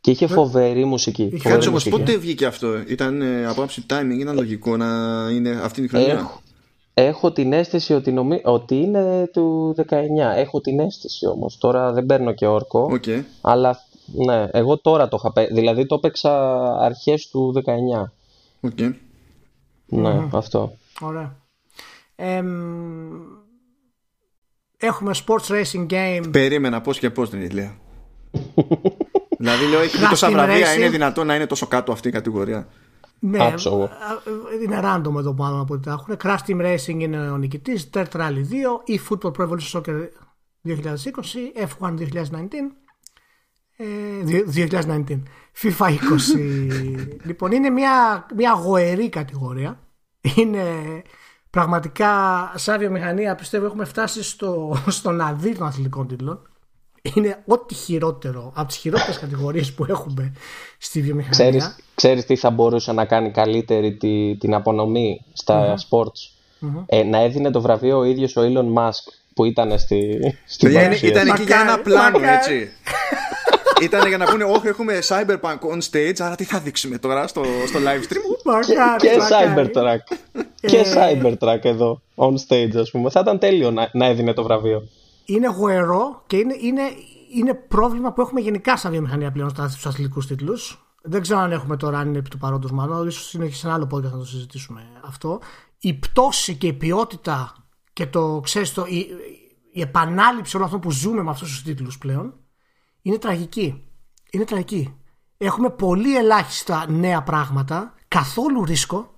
Και 0.00 0.10
είχε 0.10 0.26
φοβερή 0.26 0.84
μουσική. 0.84 1.22
φοβερή 1.22 1.42
Κάτσε 1.42 1.68
όμως, 1.68 1.84
μουσική. 1.84 2.04
πότε 2.04 2.18
βγήκε 2.18 2.46
αυτό; 2.46 2.68
Ήταν 2.88 3.22
ε, 3.22 3.46
από 3.46 3.62
άψη 3.62 3.84
timing, 3.90 4.18
ήταν 4.20 4.34
λογικό 4.34 4.76
να 4.76 4.86
είναι 5.32 5.60
αυτή 5.62 5.82
τη 5.82 5.88
χρονιά; 5.88 6.12
Έχω, 6.12 6.40
έχω 6.94 7.32
την 7.32 7.52
αίσθηση 7.52 7.94
ότι, 7.94 8.12
νομί... 8.12 8.40
ότι 8.44 8.74
είναι 8.76 9.30
του 9.32 9.74
19. 9.88 9.94
Έχω 10.36 10.60
την 10.60 10.80
αίσθηση 10.80 11.26
όμως. 11.26 11.58
Τώρα 11.58 11.92
δεν 11.92 12.06
παίρνω 12.06 12.32
και 12.32 12.46
όρκο. 12.46 12.88
Οκ. 12.92 13.04
Αλλά 13.40 13.80
ναι, 14.14 14.46
εγώ 14.52 14.78
τώρα 14.78 15.08
το 15.08 15.16
είχα 15.20 15.32
παίξει. 15.32 15.54
Δηλαδή 15.54 15.86
το 15.86 15.94
έπαιξα 15.94 16.60
αρχές 16.80 17.28
του 17.28 17.62
19. 17.66 18.10
οκ. 18.60 18.78
Ναι, 19.86 20.28
αυτό. 20.32 20.72
Ωραία. 21.00 21.36
Εμ, 22.16 22.46
έχουμε 24.76 25.12
sports 25.26 25.46
racing 25.62 25.86
game. 25.90 26.28
Περίμενα 26.30 26.80
πώς 26.80 26.98
και 26.98 27.10
πώς 27.10 27.30
την 27.30 27.40
Ηλία. 27.42 27.76
δηλαδή 29.38 29.66
λέω 29.66 29.80
έχει 29.80 29.96
Crash 30.00 30.08
τόσα 30.08 30.28
Team 30.28 30.32
βραβεία, 30.32 30.72
Racing. 30.72 30.76
είναι 30.76 30.88
δυνατόν 30.88 31.26
να 31.26 31.34
είναι 31.34 31.46
τόσο 31.46 31.66
κάτω 31.66 31.92
αυτή 31.92 32.08
η 32.08 32.10
κατηγορία; 32.10 32.68
Ναι, 33.18 33.38
Άψογο. 33.44 33.82
α, 33.84 33.88
είναι 34.64 34.80
random 34.84 35.14
εδώ 35.18 35.34
πάνω 35.34 35.60
από 35.60 35.74
ό,τι 35.74 35.82
τα 35.84 35.90
έχουν. 35.92 36.16
Crash 36.22 36.38
Team 36.50 36.60
Racing 36.74 37.00
είναι 37.00 37.30
ο 37.30 37.36
νικητής. 37.36 37.90
Dirt 37.94 38.10
Rally 38.12 38.20
2 38.32 38.42
ή 38.84 39.00
Football 39.10 39.32
Pro 39.32 39.48
Evolution 39.48 39.80
Soccer 39.80 40.08
2020, 40.64 40.72
F1 41.80 41.94
2019. 41.98 42.04
Ε, 43.82 44.24
δι- 44.24 44.70
2019. 44.70 45.22
FIFA 45.62 45.86
20. 45.88 45.94
λοιπόν, 47.26 47.52
είναι 47.52 47.70
μια, 47.70 48.26
μια 48.36 48.52
γοερή 48.52 49.08
κατηγορία. 49.08 49.78
Είναι 50.36 50.62
πραγματικά 51.50 52.08
σαν 52.54 52.78
βιομηχανία 52.78 53.34
πιστεύω 53.34 53.66
έχουμε 53.66 53.84
φτάσει 53.84 54.22
στο, 54.22 54.76
στο 54.88 55.10
να 55.10 55.32
δει 55.32 55.54
των 55.56 55.66
αθλητικών 55.66 56.06
τίτλων. 56.08 56.46
Είναι 57.14 57.42
ό,τι 57.46 57.74
χειρότερο 57.74 58.52
από 58.54 58.66
τις 58.68 58.76
χειρότερες 58.76 59.18
κατηγορίες 59.18 59.72
που 59.72 59.84
έχουμε 59.88 60.32
στη 60.78 61.00
βιομηχανία. 61.02 61.36
Ξέρεις, 61.50 61.76
ξέρεις 61.94 62.26
τι 62.26 62.36
θα 62.36 62.50
μπορούσε 62.50 62.92
να 62.92 63.04
κάνει 63.04 63.30
καλύτερη 63.30 63.96
τη, 63.96 64.36
την 64.36 64.54
απονομή 64.54 65.24
στα 65.32 65.74
sports; 65.78 66.38
Ε, 66.86 67.02
να 67.02 67.18
έδινε 67.18 67.50
το 67.50 67.60
βραβείο 67.60 67.98
ο 67.98 68.04
ίδιος 68.04 68.36
ο 68.36 68.40
Elon 68.42 68.78
Musk 68.78 69.12
που 69.34 69.44
ήταν 69.44 69.78
στη, 69.78 70.18
στην 70.46 70.68
Παιδιά, 70.68 70.84
είναι- 70.84 70.88
παρουσίαση. 70.96 71.14
ήταν 71.14 71.28
εκεί 71.34 71.42
για 71.42 71.54
ένα 71.56 71.64
Μακάρι, 71.64 71.82
πλάνο, 71.82 72.18
μακάρι. 72.18 72.36
έτσι. 72.36 72.70
Ήταν 73.80 74.08
για 74.08 74.16
να 74.18 74.24
πούνε, 74.24 74.44
Όχι, 74.44 74.66
έχουμε 74.68 74.98
Cyberpunk 75.08 75.58
on 75.72 75.78
stage, 75.90 76.14
άρα 76.18 76.34
τι 76.34 76.44
θα 76.44 76.58
δείξουμε 76.60 76.98
τώρα 76.98 77.26
στο, 77.26 77.42
στο 77.66 77.78
live 77.78 78.12
stream; 78.12 78.44
Μακάρι, 78.44 78.98
και 79.00 79.16
μακάρι. 79.18 79.70
Cybertruck. 79.72 80.16
και 80.60 80.76
Ε, 80.78 80.82
Cybertruck 80.94 81.58
εδώ, 81.64 82.02
on 82.14 82.32
stage 82.48 82.76
ας 82.76 82.90
πούμε. 82.90 83.10
Θα 83.10 83.20
ήταν 83.20 83.38
τέλειο 83.38 83.70
να, 83.70 83.88
να 83.92 84.06
έδινε 84.06 84.32
το 84.32 84.42
βραβείο. 84.42 84.82
Είναι 85.24 85.48
γοερό 85.48 86.22
και 86.26 86.36
είναι, 86.36 86.54
είναι, 86.60 86.82
είναι 87.34 87.54
πρόβλημα 87.54 88.12
που 88.12 88.20
έχουμε 88.20 88.40
γενικά 88.40 88.76
σαν 88.76 88.90
βιομηχανία 88.90 89.32
πλέον 89.32 89.50
στα- 89.50 89.68
στους 89.68 89.86
αθλητικούς 89.86 90.26
τίτλους. 90.26 90.86
Δεν 91.02 91.20
ξέρω 91.20 91.38
αν 91.40 91.52
έχουμε 91.52 91.76
τώρα, 91.76 91.98
αν 91.98 92.08
είναι 92.08 92.18
επί 92.18 92.28
του 92.28 92.38
παρόντος 92.38 92.70
μάλλον, 92.70 93.06
ίσως 93.08 93.34
είναι 93.34 93.46
και 93.46 93.54
σε 93.54 93.66
ένα 93.66 93.74
άλλο 93.74 93.88
podcast 93.92 94.02
να 94.12 94.18
το 94.18 94.24
συζητήσουμε 94.24 94.80
αυτό. 95.04 95.40
Η 95.78 95.94
πτώση 95.94 96.54
και 96.54 96.66
η 96.66 96.72
ποιότητα 96.72 97.52
και 97.92 98.06
το, 98.06 98.40
ξέρεις, 98.44 98.74
το, 98.74 98.84
η, 98.88 99.06
η 99.72 99.80
επανάληψη 99.80 100.56
όλων 100.56 100.66
αυτών 100.66 100.80
που 100.82 100.90
ζούμε 100.90 101.22
με 101.22 101.30
αυτούς 101.30 101.48
τους 101.48 101.62
τίτλους 101.62 101.98
πλέον 101.98 102.34
είναι 103.02 103.18
τραγική. 103.18 103.84
Είναι 104.30 104.44
τραγική. 104.44 104.96
Έχουμε 105.38 105.70
πολύ 105.70 106.16
ελάχιστα 106.16 106.90
νέα 106.90 107.22
πράγματα, 107.22 107.94
καθόλου 108.08 108.64
ρίσκο 108.64 109.10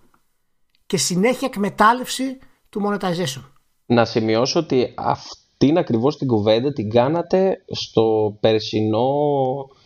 και 0.87 0.97
συνέχεια 0.97 1.49
εκμετάλλευση 1.51 2.39
του 2.69 2.83
monetization. 2.87 3.43
Να 3.87 4.05
σημειώσω 4.05 4.59
ότι 4.59 4.95
αυτή 4.97 5.45
αυτήν 5.55 5.79
ακριβώς 5.79 6.17
την 6.17 6.27
κουβέντα 6.27 6.73
την 6.73 6.91
κάνατε 6.91 7.65
στο 7.71 8.37
περσινό 8.41 9.09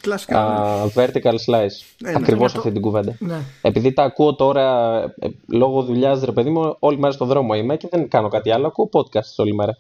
Κλασικά, 0.00 0.40
α, 0.40 0.86
Vertical 0.94 1.34
Slice. 1.46 1.78
ναι. 1.98 2.12
ακριβώς 2.16 2.52
Ναι, 2.52 2.58
αυτή 2.58 2.72
την 2.72 2.80
κουβέντα. 2.80 3.16
Ναι. 3.18 3.40
Επειδή 3.62 3.92
τα 3.92 4.02
ακούω 4.02 4.34
τώρα 4.34 4.98
ε, 5.18 5.28
λόγω 5.46 5.82
δουλειάς, 5.82 6.22
ρε 6.22 6.32
παιδί 6.32 6.50
μου, 6.50 6.76
όλη 6.78 6.98
μέρα 6.98 7.12
στο 7.12 7.24
δρόμο 7.24 7.54
είμαι 7.54 7.76
και 7.76 7.88
δεν 7.90 8.08
κάνω 8.08 8.28
κάτι 8.28 8.50
άλλο. 8.50 8.66
Ακούω 8.66 8.88
podcast 8.92 9.34
όλη 9.36 9.54
μέρα. 9.54 9.76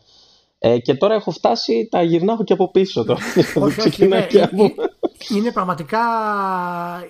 Ε, 0.58 0.78
και 0.78 0.94
τώρα 0.94 1.14
έχω 1.14 1.30
φτάσει, 1.30 1.88
τα 1.90 2.02
γυρνάω 2.02 2.44
και 2.44 2.52
από 2.52 2.70
πίσω 2.70 3.04
τώρα. 3.04 3.20
όχι, 3.36 3.58
όχι, 3.58 3.76
Ξεκινάει 3.88 4.18
είναι, 4.20 4.26
και 4.28 4.42
από- 4.42 4.56
είναι, 4.64 4.74
είναι 5.28 5.52
πραγματικά. 5.52 5.98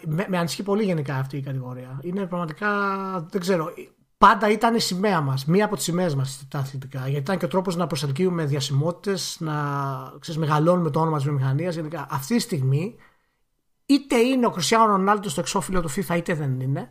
Με, 0.07 0.27
με 0.29 0.39
ανησυχεί 0.39 0.63
πολύ 0.63 0.83
γενικά 0.85 1.15
αυτή 1.15 1.37
η 1.37 1.41
κατηγορία. 1.41 2.01
Είναι 2.03 2.27
πραγματικά. 2.27 2.69
Δεν 3.31 3.41
ξέρω. 3.41 3.67
Πάντα 4.19 4.51
ήταν 4.51 4.75
η 4.75 4.81
σημαία 4.81 5.21
μας. 5.21 5.45
Μία 5.45 5.65
από 5.65 5.75
τις 5.75 5.85
σημαίες 5.85 6.15
μας 6.15 6.47
τα 6.51 6.59
αθλητικά. 6.59 6.99
Γιατί 6.99 7.17
ήταν 7.19 7.39
και 7.39 7.45
ο 7.45 7.49
τρόπος 7.49 7.77
να 7.77 7.87
προσελκύουμε 7.87 8.45
διασημότητες, 8.45 9.37
να 9.41 9.55
ξέρεις, 10.19 10.41
μεγαλώνουμε 10.41 10.91
το 10.91 11.01
όνομα 11.01 11.17
της 11.17 11.25
βιομηχανίας. 11.25 11.75
Γενικά. 11.75 12.07
Αυτή 12.11 12.35
τη 12.35 12.41
στιγμή, 12.41 12.95
είτε 13.87 14.17
είναι 14.19 14.47
ο 14.47 14.51
Κριστιανό 14.51 14.87
Ρονάλντο 14.87 15.29
στο 15.29 15.41
εξώφυλλο 15.41 15.81
του 15.83 15.91
FIFA, 15.91 16.17
είτε 16.17 16.35
δεν 16.35 16.61
είναι. 16.61 16.89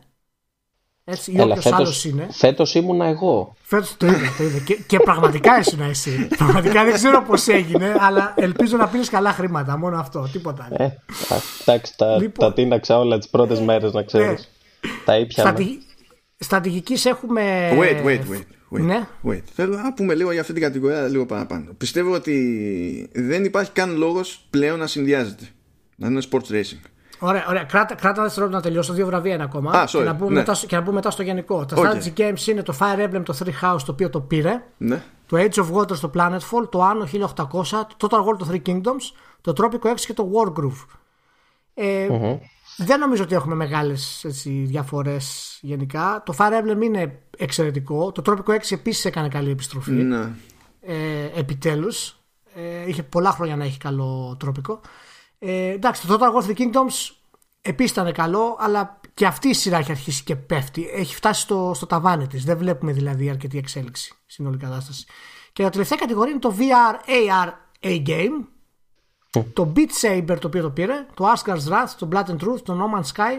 Έτσι, 1.10 1.30
ή 1.32 1.40
Έλα, 1.40 1.44
όποιο 1.54 1.74
άλλος 1.74 1.78
φέτος, 1.88 2.04
είναι. 2.04 2.28
φέτος 2.30 2.74
ήμουνα 2.74 3.06
εγώ. 3.06 3.54
Φέτος 3.62 3.96
το 3.96 4.06
είδα, 4.06 4.34
το 4.38 4.44
είδα. 4.44 4.58
Και, 4.58 4.74
και 4.86 4.98
πραγματικά 4.98 5.58
ήσουν 5.58 5.80
εσύ. 5.80 6.28
πραγματικά 6.36 6.84
δεν 6.84 6.92
ξέρω 6.92 7.22
πώς 7.22 7.46
έγινε, 7.48 7.96
αλλά 8.00 8.34
ελπίζω 8.36 8.76
να 8.76 8.88
πίνεις 8.88 9.08
καλά 9.10 9.32
χρήματα. 9.32 9.78
Μόνο 9.78 9.98
αυτό, 9.98 10.28
τίποτα 10.32 10.64
άλλο. 10.70 10.76
Ε, 10.78 10.84
α, 10.84 11.36
εντάξει, 11.60 11.96
τα, 11.96 12.16
Λοιπόν. 12.16 12.48
τα 12.48 12.52
τίναξα 12.54 12.98
όλα 12.98 13.18
τις 13.18 13.28
πρώτες 13.28 13.60
μέρες 13.60 13.92
να 13.92 14.02
ξέρεις. 14.02 14.50
τα 15.04 15.18
ήπιανα. 15.18 15.50
Στρατη... 15.50 15.78
Στρατηγική 16.38 17.08
έχουμε. 17.08 17.70
Wait, 17.78 18.04
wait, 18.06 18.20
wait. 18.20 18.42
Wait, 18.72 18.80
Ναι. 18.80 19.06
wait. 19.28 19.42
Θέλω 19.54 19.76
να 19.76 19.92
πούμε 19.94 20.14
λίγο 20.14 20.32
για 20.32 20.40
αυτή 20.40 20.52
την 20.52 20.62
κατηγορία 20.62 21.08
λίγο 21.08 21.26
παραπάνω. 21.26 21.72
Πιστεύω 21.78 22.12
ότι 22.14 23.10
δεν 23.14 23.44
υπάρχει 23.44 23.70
καν 23.70 23.96
λόγος 23.96 24.46
πλέον 24.50 24.78
να 24.78 24.86
συνδυάζεται. 24.86 25.44
Να 25.96 26.06
είναι 26.06 26.22
sports 26.30 26.52
racing. 26.52 26.80
Ωραία, 27.18 27.46
ωραία. 27.48 27.62
Κράτα, 27.64 27.94
κράτα 27.94 28.22
δευτερόλεπτα 28.22 28.58
να 28.58 28.64
τελειώσω. 28.66 28.92
Δύο 28.92 29.06
βραβεία 29.06 29.34
είναι 29.34 29.42
ακόμα. 29.42 29.70
Α, 29.70 29.84
sorry, 29.84 29.90
και, 29.90 29.98
να 29.98 30.16
πούμε 30.16 30.30
ναι. 30.30 30.36
μετά, 30.38 30.54
στο- 30.54 30.66
και 30.66 30.76
να 30.76 30.82
πούμε 30.82 30.94
μετά 30.94 31.10
στο 31.10 31.22
γενικό. 31.22 31.64
Τα 31.64 31.76
Okay. 31.76 31.80
strategy 31.80 32.12
games 32.20 32.46
είναι 32.46 32.62
το 32.62 32.74
Fire 32.80 32.98
Emblem, 33.08 33.22
το 33.24 33.38
Three 33.44 33.64
House 33.64 33.80
το 33.86 33.92
οποίο 33.92 34.10
το 34.10 34.20
πήρε. 34.20 34.62
Ναι. 34.76 35.02
Το 35.26 35.36
Age 35.36 35.54
of 35.64 35.72
Water 35.72 35.96
στο 35.96 36.10
Planetfall, 36.14 36.68
το 36.70 36.80
Anno 36.90 37.04
1800, 37.06 37.86
το 37.96 38.08
Total 38.10 38.18
War 38.24 38.38
το 38.38 38.48
Three 38.52 38.62
Kingdoms, 38.68 39.12
το 39.40 39.52
Tropico 39.56 39.88
6 39.90 39.94
και 40.06 40.12
το 40.14 40.30
Wargroove. 40.34 40.86
Ε, 41.74 42.08
Δεν 42.76 42.98
νομίζω 43.00 43.22
ότι 43.22 43.34
έχουμε 43.34 43.54
μεγάλες 43.54 44.24
έτσι, 44.24 44.50
διαφορές 44.50 45.58
γενικά. 45.62 46.22
Το 46.26 46.34
Fire 46.38 46.52
Emblem 46.62 46.82
είναι 46.82 47.18
εξαιρετικό. 47.36 48.12
Το 48.12 48.22
Tropico 48.26 48.52
6 48.54 48.74
επίσης 48.74 49.04
έκανε 49.04 49.28
καλή 49.28 49.50
επιστροφή. 49.50 49.90
ναι. 49.92 50.30
ε, 50.80 50.94
επιτέλους 51.38 52.16
ε, 52.54 52.88
είχε 52.88 53.02
πολλά 53.02 53.30
χρόνια 53.30 53.56
να 53.56 53.64
έχει 53.64 53.78
καλό 53.78 54.36
τρόπικο 54.38 54.80
ε, 55.38 55.68
εντάξει 55.68 56.06
το 56.06 56.18
Total 56.20 56.34
War 56.34 56.44
of 56.44 56.48
the 56.50 56.58
Kingdoms 56.58 57.10
επίσης 57.62 57.90
ήταν 57.90 58.12
καλό 58.12 58.56
αλλά 58.60 59.00
και 59.14 59.26
αυτή 59.26 59.48
η 59.48 59.54
σειρά 59.54 59.78
έχει 59.78 59.90
αρχίσει 59.90 60.22
και 60.22 60.36
πέφτει. 60.36 60.90
Έχει 60.92 61.14
φτάσει 61.14 61.40
στο, 61.40 61.72
στο 61.74 61.86
ταβάνι 61.86 62.26
της. 62.26 62.44
Δεν 62.44 62.58
βλέπουμε 62.58 62.92
δηλαδή 62.92 63.30
αρκετή 63.30 63.58
εξέλιξη 63.58 64.14
στην 64.26 64.46
όλη 64.46 64.56
κατάσταση. 64.56 65.06
Και 65.52 65.62
η 65.62 65.68
τελευταία 65.68 65.98
κατηγορία 65.98 66.30
είναι 66.30 66.40
το 66.40 66.54
VR 66.58 66.94
AR 67.08 67.52
A-Game 67.82 68.44
το 69.52 69.72
Beat 69.76 69.88
Saber 70.00 70.36
το 70.40 70.46
οποίο 70.46 70.62
το 70.62 70.70
πήρε 70.70 71.06
το 71.14 71.32
Asgard's 71.32 71.72
Wrath, 71.72 71.90
το 71.98 72.08
Blood 72.12 72.24
and 72.24 72.36
Truth 72.36 72.60
το 72.62 72.78
No 72.80 72.98
Man's 72.98 73.16
Sky, 73.16 73.38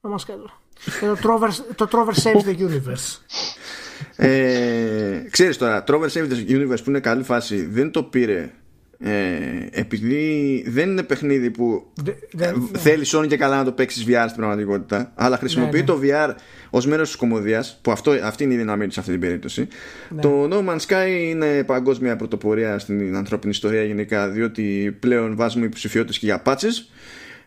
no 0.00 0.10
Man's 0.10 0.20
Sky 0.26 0.50
και 1.00 1.06
το 1.06 1.18
Trover, 1.22 1.50
το 1.74 1.88
Trover 1.92 2.22
Saves 2.22 2.44
the 2.44 2.58
Universe. 2.58 3.16
Ε, 4.16 5.22
ξέρεις 5.30 5.58
τώρα, 5.58 5.84
Trover 5.86 6.08
Save 6.12 6.28
the 6.28 6.48
Universe 6.48 6.82
που 6.84 6.90
είναι 6.90 7.00
καλή 7.00 7.22
φάση 7.22 7.66
δεν 7.66 7.90
το 7.90 8.02
πήρε 8.02 8.52
ε, 9.00 9.10
επειδή 9.70 10.64
δεν 10.68 10.90
είναι 10.90 11.02
παιχνίδι 11.02 11.50
που 11.50 11.86
Δε- 12.02 12.12
δεν- 12.32 12.70
θέλει 12.72 13.04
όνει 13.14 13.26
και 13.26 13.36
καλά 13.36 13.56
να 13.56 13.64
το 13.64 13.72
παίξει 13.72 14.04
VR 14.08 14.24
στην 14.24 14.36
πραγματικότητα, 14.36 15.12
αλλά 15.14 15.36
χρησιμοποιεί 15.36 15.78
Ναι, 15.78 15.84
το 15.84 16.00
VR 16.02 16.34
ως 16.70 16.86
μέρος 16.86 17.08
της 17.08 17.16
κομμωδίας, 17.16 17.78
που 17.82 17.90
αυτό, 17.90 18.10
αυτή 18.10 18.44
είναι 18.44 18.54
η 18.54 18.56
δύναμή 18.56 18.86
του 18.86 18.92
σε 18.92 19.00
αυτή 19.00 19.12
την 19.12 19.20
περίπτωση. 19.20 19.68
Ναι. 20.08 20.20
Το 20.20 20.48
No 20.50 20.68
Man's 20.68 20.80
Sky 20.88 21.08
είναι 21.20 21.64
παγκόσμια 21.64 22.16
πρωτοπορία 22.16 22.78
στην 22.78 23.16
ανθρώπινη 23.16 23.50
ιστορία 23.52 23.84
γενικά, 23.84 24.28
διότι 24.28 24.96
πλέον 25.00 25.36
βάζουμε 25.36 25.64
υποψηφιότητες 25.64 26.18
και 26.18 26.26
για 26.26 26.42
patches. 26.46 26.96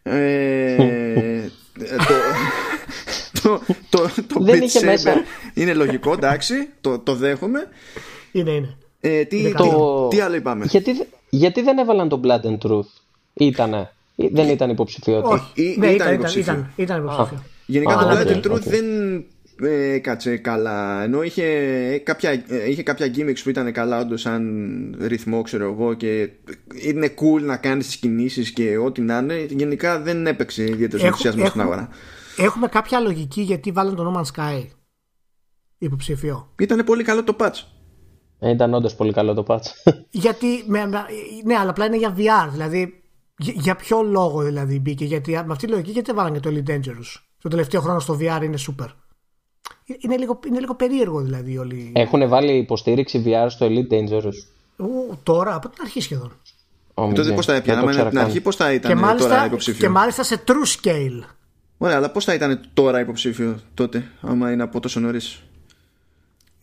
Ε, 0.04 0.76
το, 3.42 3.62
το, 3.62 3.62
το, 3.90 4.10
το 4.28 4.44
Δεν 4.44 4.60
Beat 4.60 4.64
είχε 4.64 4.80
Saber 4.80 4.86
μέσα. 4.86 5.24
είναι 5.54 5.74
λογικό, 5.74 6.14
εντάξει, 6.14 6.54
το, 6.82 7.00
το 7.00 7.16
δέχομαι. 7.16 7.68
είναι 8.32 8.52
είναι 8.52 8.76
Ε, 9.00 9.24
τι, 9.24 9.44
τι, 9.44 9.52
Το- 9.54 10.08
τι 10.12 10.20
άλλο 10.20 10.36
είπαμε; 10.36 10.66
Γιατί, 10.70 10.94
δε- 10.94 11.04
γιατί 11.32 11.62
δεν 11.62 11.78
έβαλαν 11.78 12.10
το 12.10 12.22
Blood 12.24 12.42
and 12.42 12.58
Truth; 12.58 12.88
Ήτανε. 13.34 13.92
Ή 14.16 14.28
Δεν 14.28 14.50
ήταν 14.50 14.70
υποψηφιότητα. 14.70 15.28
όχι 15.34 15.52
Ή- 15.54 15.76
ναι, 15.80 15.86
ήταν 15.88 15.90
ήταν, 15.94 15.96
ήταν, 15.96 16.14
υποψήφιο. 16.14 16.42
ήταν, 16.54 16.72
ήταν 16.76 17.04
υποψήφιο. 17.04 17.44
Γενικά 17.66 17.94
Α, 17.94 17.98
το 17.98 18.06
OK, 18.06 18.28
Blood 18.28 18.32
and 18.32 18.46
Truth 18.46 18.56
OK. 18.56 18.62
δεν 18.62 18.86
ε, 19.64 19.98
κάτσε 20.00 20.38
καλά. 20.38 21.04
Ενώ 21.04 21.24
είχε 21.24 21.44
κάποια, 22.04 22.30
ε, 22.48 22.70
είχε 22.70 22.84
κάποια 22.84 23.12
gimmicks 23.16 23.40
που 23.44 23.50
ήταν 23.50 23.72
καλά 23.72 24.00
όντως 24.00 24.22
σαν 24.22 24.96
ρυθμό, 25.02 25.42
ξέρω 25.42 25.64
εγώ, 25.72 25.94
και 25.94 26.30
είναι 26.82 27.08
cool 27.20 27.42
να 27.42 27.58
κάνεις 27.58 27.86
τις 27.86 27.96
κινήσεις 27.98 28.52
και 28.52 28.78
ό,τι 28.78 29.02
να 29.02 29.18
είναι. 29.18 29.46
Γενικά 29.50 30.00
δεν 30.00 30.28
έπαιξε 30.28 30.64
ιδιαίτερος 30.64 30.94
Έχω- 31.00 31.06
ενθουσιασμό 31.06 31.46
στην 31.46 31.60
έχω- 31.62 31.70
αγορά. 31.72 31.90
Έχουμε 32.38 32.68
κάποια 32.68 33.00
λογική 33.00 33.42
γιατί 33.42 33.72
βάλαν 33.72 33.96
το 33.96 34.14
No 34.14 34.20
Man's 34.20 34.42
Sky 34.42 34.66
υποψήφιο. 35.78 36.52
Ήταν 36.60 36.84
πολύ 36.86 37.04
καλό 37.04 37.24
το 37.24 37.36
patch. 37.40 37.64
Ε, 38.44 38.50
Ήταν 38.50 38.74
όντως 38.74 38.96
πολύ 38.96 39.14
καλό 39.14 39.34
το 39.34 39.44
patch. 39.48 39.62
Γιατί, 40.10 40.64
με, 40.68 40.86
με- 40.88 41.06
ναι, 41.46 41.56
αλλά 41.58 41.70
απλά 41.70 41.86
είναι 41.86 41.98
για 41.98 42.16
VR. 42.18 42.50
Δηλαδή, 42.52 43.04
για, 43.38 43.54
για 43.58 43.76
ποιο 43.76 44.02
λόγο 44.02 44.42
δηλαδή 44.42 44.80
μπήκε. 44.80 45.06
Γιατί 45.06 45.32
με 45.32 45.46
αυτή 45.52 45.66
τη 45.66 45.72
λογική 45.72 45.92
γιατί 45.92 46.08
δεν 46.12 46.16
βάλαν 46.16 46.34
και 46.34 46.40
το 46.40 46.50
Elite 46.54 46.70
Dangerous; 46.72 47.22
Το 47.42 47.50
τελευταίο 47.50 47.82
χρόνο 47.82 48.00
στο 48.00 48.18
VR 48.20 48.40
είναι 48.44 48.58
super. 48.68 48.88
Είναι 50.00 50.18
λίγο, 50.18 50.40
είναι 50.48 50.60
λίγο 50.60 50.76
περίεργο 50.76 51.22
δηλαδή 51.22 51.58
όλοι. 51.58 51.92
Έχουν 51.96 52.28
βάλει 52.30 52.58
υποστήριξη 52.58 53.24
VR 53.26 53.46
στο 53.50 53.68
Elite 53.70 53.94
Dangerous; 53.94 54.34
Ου, 54.78 55.18
τώρα, 55.24 55.56
από 55.56 55.70
την 55.70 55.78
αρχή 55.82 56.02
σχεδόν. 56.02 56.32
Ω, 56.94 57.02
μην 57.02 57.10
Τότε 57.10 57.22
ξέρω. 57.22 57.36
πώς 57.36 57.46
θα 57.46 57.52
Δεν 57.54 57.62
έπιανα, 57.62 57.80
το 57.82 57.88
άμα 57.88 57.94
είναι 57.94 58.02
ξέρα 58.02 58.08
από 58.08 58.10
την 58.10 58.20
καν. 58.20 58.28
αρχή 58.28 58.42
πώς 58.42 58.56
θα 58.56 58.70
Και 58.70 58.76
ήταν 58.76 58.92
τώρα 58.92 59.06
μάλιστα, 59.08 59.46
υποψήφιο; 59.46 59.80
και 59.88 59.90
μάλιστα 59.94 60.24
σε 60.24 60.44
true 60.48 60.52
scale. 60.88 61.26
Ωραία, 61.78 61.96
αλλά 61.98 62.12
πώς 62.12 62.26
θα 62.26 62.34
ήταν 62.34 62.62
τώρα 62.74 63.00
υποψήφιο 63.00 63.60
τότε, 63.74 64.12
άμα 64.22 64.52
είναι 64.52 64.64
από 64.64 64.80
τόσο 64.80 65.00
νωρίς; 65.00 65.44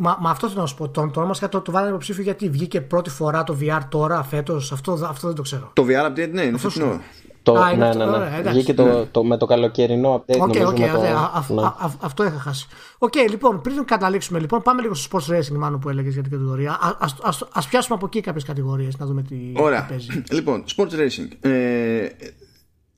Μα, 0.01 0.17
μα 0.21 0.31
αυτό 0.31 0.49
θέλω 0.49 0.61
να 0.61 0.67
σου 0.67 0.75
πω. 0.75 0.89
Το, 0.89 1.11
το 1.13 1.21
όνομα 1.21 1.49
το, 1.49 1.61
το 1.61 1.73
βάλανε 1.73 1.91
υποψήφιο 1.91 2.23
γιατί 2.23 2.49
βγήκε 2.51 2.81
πρώτη 2.81 3.11
φορά 3.11 3.45
το 3.45 3.57
VR 3.61 3.81
τώρα, 3.89 4.23
φέτος. 4.23 4.73
Αυτό, 4.73 4.93
αυτό 4.93 5.27
δεν 5.27 5.37
το 5.37 5.43
ξέρω. 5.43 5.71
Το 5.73 5.85
VR 5.89 6.07
update, 6.11 6.31
ναι, 6.33 6.43
είναι 6.43 6.55
Αυτό 6.55 6.71
σου 6.71 6.79
φετινό. 6.79 7.01
Το, 7.43 7.55
Α, 7.55 7.71
είναι 7.71 7.83
ναι, 7.85 7.89
αυτό, 7.89 8.05
ναι, 8.05 8.11
ναι. 8.11 8.17
ωραία, 8.17 8.33
εντάξει. 8.33 8.53
Βγήκε 8.53 8.75
το, 8.75 9.07
το, 9.11 9.25
με 9.25 9.37
το 9.37 9.47
καλοκαιρινό 9.47 10.15
update. 10.15 10.39
OK, 10.41 10.47
νομίζω, 10.47 10.67
οκ, 10.69 10.79
με 10.79 10.87
το... 10.89 10.99
ωραία, 10.99 11.17
α- 11.17 11.31
α- 11.39 11.45
ναι. 11.49 11.63
α- 11.63 11.75
α- 11.79 11.93
αυτό 12.01 12.25
είχα 12.25 12.39
χάσει. 12.39 12.67
Οκ, 12.99 13.15
λοιπόν, 13.31 13.61
πριν 13.61 13.85
καταλήξουμε, 13.85 14.39
λοιπόν, 14.39 14.63
πάμε 14.63 14.83
λίγο 14.83 14.95
στο 14.95 15.19
sports 15.19 15.33
racing, 15.33 15.57
μάλλον 15.57 15.81
που 15.81 15.89
έλεγες 15.89 16.13
για 16.13 16.23
την 16.23 16.31
κατηγορία. 16.33 16.73
Α 16.73 16.97
ας, 16.99 17.17
ας, 17.23 17.45
ας 17.53 17.69
πιάσουμε 17.69 17.97
από 17.97 18.07
εκεί 18.07 18.21
κάποιες 18.21 18.45
κατηγορίες 18.45 18.99
να 18.99 19.07
δούμε 19.07 19.23
τι, 19.23 19.35
τι 19.35 19.63
Ωραία. 19.63 19.87
παίζει. 19.89 20.23
Λοιπόν, 20.37 20.65
sports 20.77 20.93
racing. 20.93 21.29
Ε, 21.41 22.07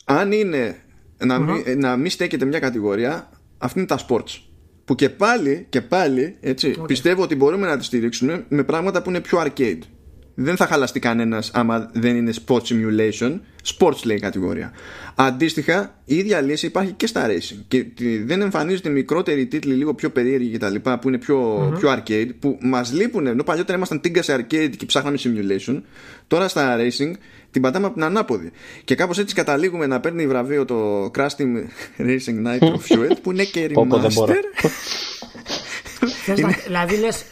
αν 0.05 0.32
είναι 0.32 0.77
να, 1.24 1.39
μην, 1.39 1.81
να 1.81 1.97
μην 1.97 2.10
στέκεται 2.10 2.44
μια 2.44 2.59
κατηγορία, 2.59 3.28
αυτή 3.59 3.78
είναι 3.78 3.89
τα 3.89 3.98
sports. 4.09 4.49
Που 4.85 4.94
και 4.94 5.11
πάλι, 5.11 5.66
και 5.69 5.81
πάλι 5.81 6.36
έτσι, 6.40 6.77
πιστεύω 6.86 7.23
ότι 7.23 7.36
μπορούμε 7.36 7.66
να 7.66 7.78
τη 7.78 7.85
στηρίξουμε 7.85 8.44
με 8.48 8.65
πράγματα 8.65 9.02
που 9.02 9.11
είναι 9.11 9.20
πιο 9.20 9.43
arcade. 9.44 9.78
Δεν 10.43 10.57
θα 10.57 10.67
χαλαστεί 10.67 10.99
κανένας 11.01 11.51
άμα 11.55 11.91
δεν 11.93 12.17
είναι 12.17 12.33
sport 12.47 12.61
simulation. 12.61 13.39
Sports 13.79 14.03
λέει 14.05 14.17
η 14.17 14.21
κατηγορία. 14.21 14.73
Αντίστοιχα, 15.15 15.95
η 16.05 16.17
ίδια 16.17 16.41
λύση 16.41 16.67
υπάρχει 16.67 16.93
και 16.93 17.07
στα 17.07 17.27
racing. 17.29 17.57
Και 17.69 17.85
τη- 17.85 18.23
δεν 18.23 18.41
εμφανίζονται 18.41 18.89
μικρότεροι 18.89 19.47
τίτλοι, 19.47 19.75
λίγο 19.75 19.95
πιο 19.95 20.11
περίεργοι 20.11 20.59
κτλ. 20.59 20.75
που 21.01 21.09
είναι 21.09 21.19
πιο, 21.19 21.71
πιο 21.79 21.93
arcade, 21.93 22.29
που 22.39 22.59
μας 22.62 22.93
λείπουν. 22.93 23.27
Ενώ 23.27 23.43
παλιότερα 23.43 23.77
ήμασταν 23.77 24.01
τίγκα 24.01 24.23
σε 24.23 24.35
arcade 24.37 24.71
και 24.77 24.87
ψάχναμε 24.87 25.19
simulation. 25.23 25.81
Τώρα 26.27 26.49
στα 26.49 26.77
racing 26.79 27.12
την 27.51 27.62
πατάμε 27.62 27.87
από 27.87 27.95
την 27.95 28.05
ανάποδη. 28.05 28.51
Και 28.85 28.95
κάπως 28.95 29.19
έτσι 29.19 29.35
καταλήγουμε 29.35 29.87
να 29.87 30.01
παίρνει 30.01 30.27
βραβείο 30.27 30.65
το 30.65 31.05
Crash 31.17 31.37
Team 31.39 31.65
Racing 31.99 32.47
Nitro 32.47 32.75
Fuel 32.89 33.12
που 33.23 33.31
είναι 33.33 33.45
και 33.45 33.69
Πω, 33.73 33.87
πω, 33.87 33.99
δεν 33.99 34.12
μπορώ. 34.12 34.33
remaster. 34.35 34.69
Θες 36.25 36.39
να, 36.41 36.49
δηλαδή, 36.67 36.97
λες 36.97 37.25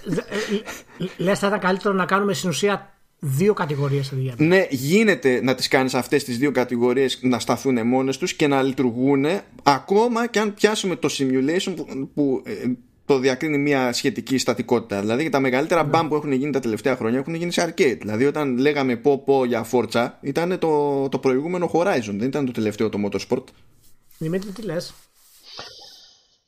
λες, 1.16 1.38
θα 1.38 1.46
ήταν 1.46 1.58
καλύτερο 1.60 1.94
να 1.94 2.04
κάνουμε 2.04 2.32
στην 2.32 2.48
ουσία 2.48 2.97
δύο 3.18 3.54
κατηγορίες 3.54 4.12
αντί 4.12 4.20
για 4.20 4.34
μία. 4.38 4.46
Ναι, 4.48 4.66
γίνεται 4.70 5.40
να 5.42 5.54
τις 5.54 5.68
κάνεις 5.68 5.94
αυτές 5.94 6.24
τις 6.24 6.38
δύο 6.38 6.50
κατηγορίες 6.50 7.18
να 7.22 7.38
σταθούν 7.38 7.86
μόνες 7.86 8.16
τους 8.18 8.34
και 8.34 8.46
να 8.46 8.62
λειτουργούν 8.62 9.26
ακόμα 9.62 10.26
και 10.26 10.38
αν 10.38 10.54
πιάσουμε 10.54 10.96
το 10.96 11.08
simulation 11.18 11.74
που, 11.76 12.10
που 12.14 12.42
ε, 12.44 12.52
το 13.04 13.18
διακρίνει 13.18 13.58
μια 13.58 13.92
σχετική 13.92 14.38
στατικότητα. 14.38 15.00
Δηλαδή 15.00 15.28
τα 15.28 15.40
μεγαλύτερα 15.40 15.82
Ναι. 15.82 15.88
μπαμ 15.88 16.08
που 16.08 16.14
έχουν 16.14 16.32
γίνει 16.32 16.52
τα 16.52 16.60
τελευταία 16.60 16.96
χρόνια 16.96 17.18
έχουν 17.18 17.34
γίνει 17.34 17.52
σε 17.52 17.64
arcade. 17.68 17.96
Δηλαδή 18.00 18.24
όταν 18.24 18.58
λέγαμε 18.58 18.96
πω 18.96 19.18
πω 19.18 19.44
για 19.44 19.66
Forza 19.72 20.08
ήταν 20.20 20.58
το, 20.58 21.08
το 21.08 21.18
προηγούμενο 21.18 21.70
Horizon, 21.72 22.14
δεν 22.18 22.28
ήταν 22.28 22.46
το 22.46 22.52
τελευταίο 22.52 22.88
το 22.88 22.98
Motorsport. 23.06 23.44
Δημήτρη, 24.18 24.50
τι 24.50 24.62
λες; 24.62 24.94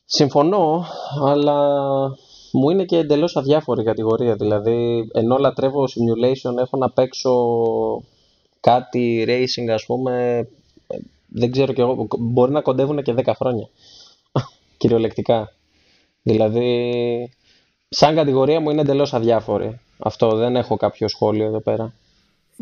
Συμφωνώ, 0.04 0.86
αλλά 1.28 1.58
μου 2.52 2.70
είναι 2.70 2.84
και 2.84 2.96
εντελώς 2.96 3.36
αδιάφορη 3.36 3.84
κατηγορία. 3.84 4.34
Δηλαδή, 4.34 5.08
ενώ 5.12 5.36
λατρεύω 5.36 5.84
simulation, 5.84 6.56
έχω 6.58 6.76
να 6.76 6.90
παίξω 6.90 7.32
κάτι 8.60 9.24
racing, 9.28 9.68
ας 9.68 9.86
πούμε, 9.86 10.46
δεν 11.28 11.50
ξέρω 11.50 11.72
και 11.72 11.80
εγώ, 11.80 12.06
μπορεί 12.18 12.52
να 12.52 12.60
κοντεύουν 12.60 13.02
και 13.02 13.14
10 13.16 13.32
χρόνια, 13.34 13.68
κυριολεκτικά. 14.78 15.52
Δηλαδή, 16.22 16.92
σαν 17.88 18.14
κατηγορία 18.14 18.60
μου 18.60 18.70
είναι 18.70 18.80
εντελώς 18.80 19.14
αδιάφορη. 19.14 19.80
Αυτό 19.98 20.36
δεν 20.36 20.56
έχω 20.56 20.76
κάποιο 20.76 21.08
σχόλιο 21.08 21.46
εδώ 21.46 21.60
πέρα. 21.60 21.94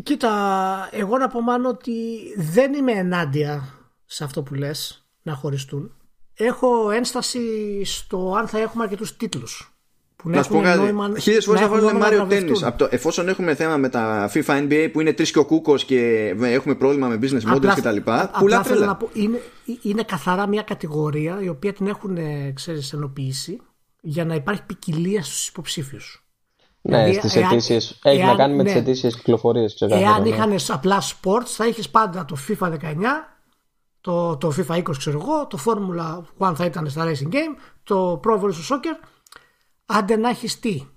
Κοίτα, 0.03 0.89
εγώ 0.91 1.17
να 1.17 1.27
πω 1.27 1.41
μάλλον 1.41 1.65
ότι 1.65 1.93
δεν 2.37 2.73
είμαι 2.73 2.91
ενάντια 2.91 3.79
σε 4.05 4.23
αυτό 4.23 4.43
που 4.43 4.53
λες 4.53 5.05
να 5.21 5.35
χωριστούν. 5.35 5.93
Έχω 6.33 6.91
ένσταση 6.91 7.41
στο 7.85 8.33
αν 8.37 8.47
θα 8.47 8.59
έχουμε 8.59 8.83
αρκετού 8.83 9.17
τίτλους. 9.17 9.78
Που 10.23 10.29
να 10.29 10.43
σου 10.43 10.49
πω 10.49 10.61
κάτι. 10.61 11.21
Χίλιες 11.21 11.45
φορές 11.45 11.61
θα 11.61 11.67
βάλουν 11.67 11.91
Mario 12.01 12.27
Tennis. 12.31 12.87
Εφόσον 12.89 13.27
έχουμε 13.27 13.55
θέμα 13.55 13.77
με 13.77 13.89
τα 13.89 14.31
FIFA 14.33 14.67
NBA 14.67 14.89
που 14.91 15.01
είναι 15.01 15.13
τρεις 15.13 15.31
και 15.31 15.39
ο 15.39 15.45
κούκος 15.45 15.85
και 15.85 16.33
έχουμε 16.41 16.75
πρόβλημα 16.75 17.07
με 17.07 17.19
business 17.21 17.53
models 17.53 17.73
κτλ. 17.75 17.97
Πουλά 18.39 18.61
τρέλα. 18.61 18.85
Να 18.85 18.95
πω, 18.95 19.09
είναι, 19.13 19.41
είναι 19.81 20.03
καθαρά 20.03 20.47
μια 20.47 20.61
κατηγορία 20.61 21.39
η 21.41 21.47
οποία 21.49 21.73
την 21.73 21.87
έχουν 21.87 22.17
ξέρεις, 22.53 22.93
ενοποιήσει 22.93 23.61
για 24.01 24.25
να 24.25 24.35
υπάρχει 24.35 24.63
ποικιλία 24.63 25.23
στους 25.23 25.47
υποψήφιους. 25.47 26.23
Ναι, 26.81 26.97
δηλαδή, 26.97 27.13
στις 27.13 27.35
αιτήσεις, 27.35 27.99
έχει 28.03 28.23
να 28.23 28.35
κάνει 28.35 28.55
με 28.55 28.63
ναι, 28.63 28.69
τις 28.69 28.79
αιτήσεις 28.79 29.15
κυκλοφορίες. 29.15 29.81
Εάν 29.89 30.21
ναι. 30.21 30.29
είχαν 30.29 30.55
απλά 30.67 31.01
sports 31.01 31.45
θα 31.45 31.67
είχες 31.67 31.89
πάντα 31.89 32.25
το 32.25 32.37
FIFA 32.47 32.67
19, 32.67 32.77
το, 34.01 34.37
το 34.37 34.53
FIFA 34.57 34.75
20 34.75 34.81
ξέρω 34.97 35.19
εγώ, 35.21 35.47
το 35.47 35.59
Formula 35.65 36.47
1 36.49 36.53
θα 36.55 36.65
ήταν 36.65 36.89
στα 36.89 37.05
Racing 37.05 37.33
Game, 37.33 37.55
το 37.83 38.19
Pro 38.23 38.39
Evolution 38.39 38.75
Soccer, 38.75 39.07
άντε 39.89 40.15
να 40.15 40.29
έχεις 40.29 40.59
τι. 40.59 40.87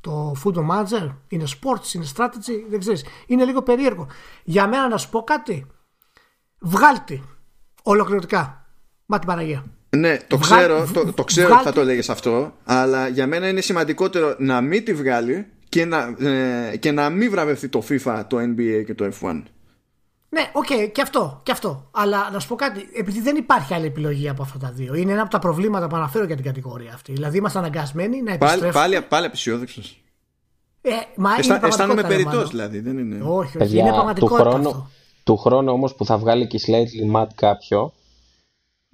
Το 0.00 0.36
Football 0.44 0.66
Manager 0.70 1.14
είναι 1.28 1.44
sports, 1.46 1.94
είναι 1.94 2.04
strategy, 2.16 2.64
δεν 2.68 2.78
ξέρεις. 2.80 3.04
Είναι 3.26 3.44
λίγο 3.44 3.62
περίεργο. 3.62 4.06
Για 4.44 4.68
μένα 4.68 4.88
να 4.88 4.96
σου 4.96 5.10
πω 5.10 5.22
κάτι, 5.22 5.66
βγάλτε 6.58 7.20
ολοκληρωτικά. 7.82 8.66
Μα 9.06 9.18
την 9.18 9.28
Παναγία. 9.28 9.64
Ναι, 9.96 10.16
το 10.26 10.36
ξέρω, 10.36 10.88
το, 10.92 11.12
το 11.12 11.24
ξέρω 11.24 11.54
ότι 11.54 11.62
θα 11.62 11.72
το 11.72 11.84
λέγες 11.84 12.10
αυτό, 12.10 12.54
αλλά 12.64 13.08
για 13.08 13.26
μένα 13.26 13.48
είναι 13.48 13.60
σημαντικότερο 13.60 14.34
να 14.38 14.60
μην 14.60 14.84
τη 14.84 14.94
βγάλει 14.94 15.46
και 15.68 15.84
να, 15.84 16.14
ε, 16.18 16.76
και 16.76 16.92
να 16.92 17.10
μην 17.10 17.30
βραβευτεί 17.30 17.68
το 17.68 17.82
FIFA, 17.88 18.22
το 18.28 18.38
NBA 18.38 18.82
και 18.86 18.94
το 18.94 19.10
F1. 19.20 19.42
Ναι, 20.34 20.50
OK, 20.52 20.66
okay, 20.68 20.90
και 20.92 21.02
αυτό, 21.02 21.40
και 21.42 21.52
αυτό. 21.52 21.88
Αλλά 21.90 22.30
να 22.30 22.38
σου 22.38 22.48
πω 22.48 22.54
κάτι, 22.54 22.88
επειδή 22.94 23.20
δεν 23.20 23.36
υπάρχει 23.36 23.74
άλλη 23.74 23.86
επιλογή 23.86 24.28
από 24.28 24.42
αυτά 24.42 24.58
τα 24.58 24.70
δύο. 24.70 24.94
Είναι 24.94 25.12
ένα 25.12 25.22
από 25.22 25.30
τα 25.30 25.38
προβλήματα 25.38 25.86
που 25.86 25.96
αναφέρω 25.96 26.24
για 26.24 26.36
την 26.36 26.44
κατηγορία 26.44 26.92
αυτή. 26.94 27.12
Δηλαδή 27.12 27.36
είμαστε 27.36 27.58
αναγκασμένοι 27.58 28.22
να 28.22 28.32
επιστρέφουμε. 28.32 28.72
Πάλι, 28.72 28.94
πάλι, 28.94 29.06
πάλι 29.08 29.26
απαισιόδοξος. 29.26 30.02
Ε, 30.82 30.90
μα 31.16 31.34
Εστα, 31.38 31.56
είναι 31.56 31.66
αισθάνομαι 31.66 32.02
περιττός 32.02 32.50
δηλαδή. 32.50 32.80
Δεν 32.80 32.98
είναι... 32.98 33.22
Όχι, 33.22 33.28
όχι, 33.28 33.58
Παιδιά, 33.58 33.80
είναι 33.80 33.92
πραγματικότητα. 33.92 34.42
Του 34.42 34.50
χρόνου, 34.50 34.90
του 35.24 35.36
χρόνου 35.36 35.72
όμως 35.72 35.94
που 35.94 36.04
θα 36.04 36.18
βγάλει 36.18 36.46
και 36.46 36.56
η 36.56 36.60
Slightly 36.66 37.16
Mad 37.16 37.26
κάποιο, 37.34 37.92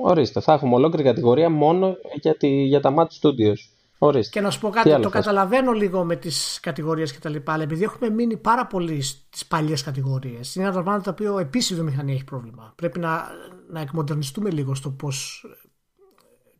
Ορίστε, 0.01 0.40
θα 0.40 0.52
έχουμε 0.52 0.74
ολόκληρη 0.74 1.05
κατηγορία 1.05 1.51
μόνο 1.51 1.97
για, 2.20 2.36
τη, 2.36 2.48
για 2.48 2.81
τα 2.81 2.94
Mad 2.97 3.20
Studios. 3.20 3.56
Ορίστε. 3.99 4.31
Και 4.31 4.41
να 4.41 4.51
σου 4.51 4.61
πω 4.61 4.70
κάτι, 4.70 5.01
το 5.01 5.09
καταλαβαίνω 5.09 5.73
λίγο 5.73 6.05
με 6.05 6.16
τις 6.16 6.59
κατηγορίες 6.62 7.16
κτλ. 7.19 7.37
Αλλά 7.45 7.62
επειδή 7.62 7.83
έχουμε 7.83 8.11
μείνει 8.11 8.37
πάρα 8.37 8.66
πολύ 8.66 9.03
στις 9.03 9.47
παλιές 9.47 9.83
κατηγορίες, 9.83 10.55
είναι 10.55 10.65
ένα 10.65 10.73
πράγμα 10.73 11.01
το 11.01 11.11
οποίο 11.11 11.39
επίσης 11.39 11.70
η 11.70 11.75
βιομηχανία 11.75 12.15
έχει 12.15 12.25
πρόβλημα. 12.25 12.73
Πρέπει 12.77 12.99
να, 12.99 13.27
να 13.70 13.81
εκμοντερνιστούμε 13.81 14.51
λίγο 14.51 14.75
στο 14.75 14.91
πώς 14.91 15.47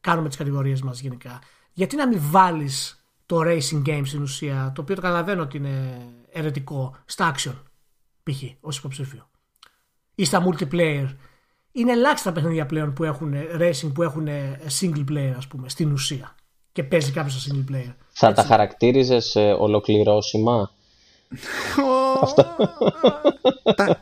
κάνουμε 0.01 0.29
τις 0.29 0.37
κατηγορίες 0.37 0.83
μας 0.83 1.01
γενικά. 1.01 1.39
Γιατί 1.73 1.97
να 1.97 2.09
μην 2.09 2.19
βάλεις 2.23 3.05
το 3.27 3.41
racing 3.41 3.83
game 3.87 4.03
στην 4.05 4.23
ουσία, 4.23 4.73
το 4.75 4.81
οποίο 4.81 4.95
το 4.95 5.01
καταλαβαίνω 5.01 5.43
ότι 5.43 5.57
είναι 5.57 6.07
ερετικό, 6.31 6.97
στα 7.05 7.35
action 7.35 7.55
π.χ. 8.23 8.43
ως 8.61 8.79
υποψήφιο. 8.79 9.29
Ή 10.15 10.25
στα 10.25 10.45
multiplayer 10.47 11.07
είναι 11.73 11.93
ελάχιστα 11.93 12.33
παιχνίδια 12.33 12.67
πλέον 12.67 12.93
που 12.93 13.05
έχουν 13.05 13.35
racing, 13.59 13.93
που 13.95 14.03
έχουν 14.03 14.29
single 14.81 15.05
player, 15.11 15.35
ας 15.37 15.47
πούμε, 15.47 15.69
στην 15.69 15.93
ουσία. 15.93 16.35
Και 16.79 16.85
παίζει 16.85 17.13
κάποιος 17.13 17.43
στο 17.43 17.55
single 17.55 17.73
player. 17.73 17.95
Θα 18.13 18.33
τα 18.33 18.43
χαρακτήριζες 18.43 19.37
ε, 19.37 19.57
ολοκληρώσιμα; 19.59 20.71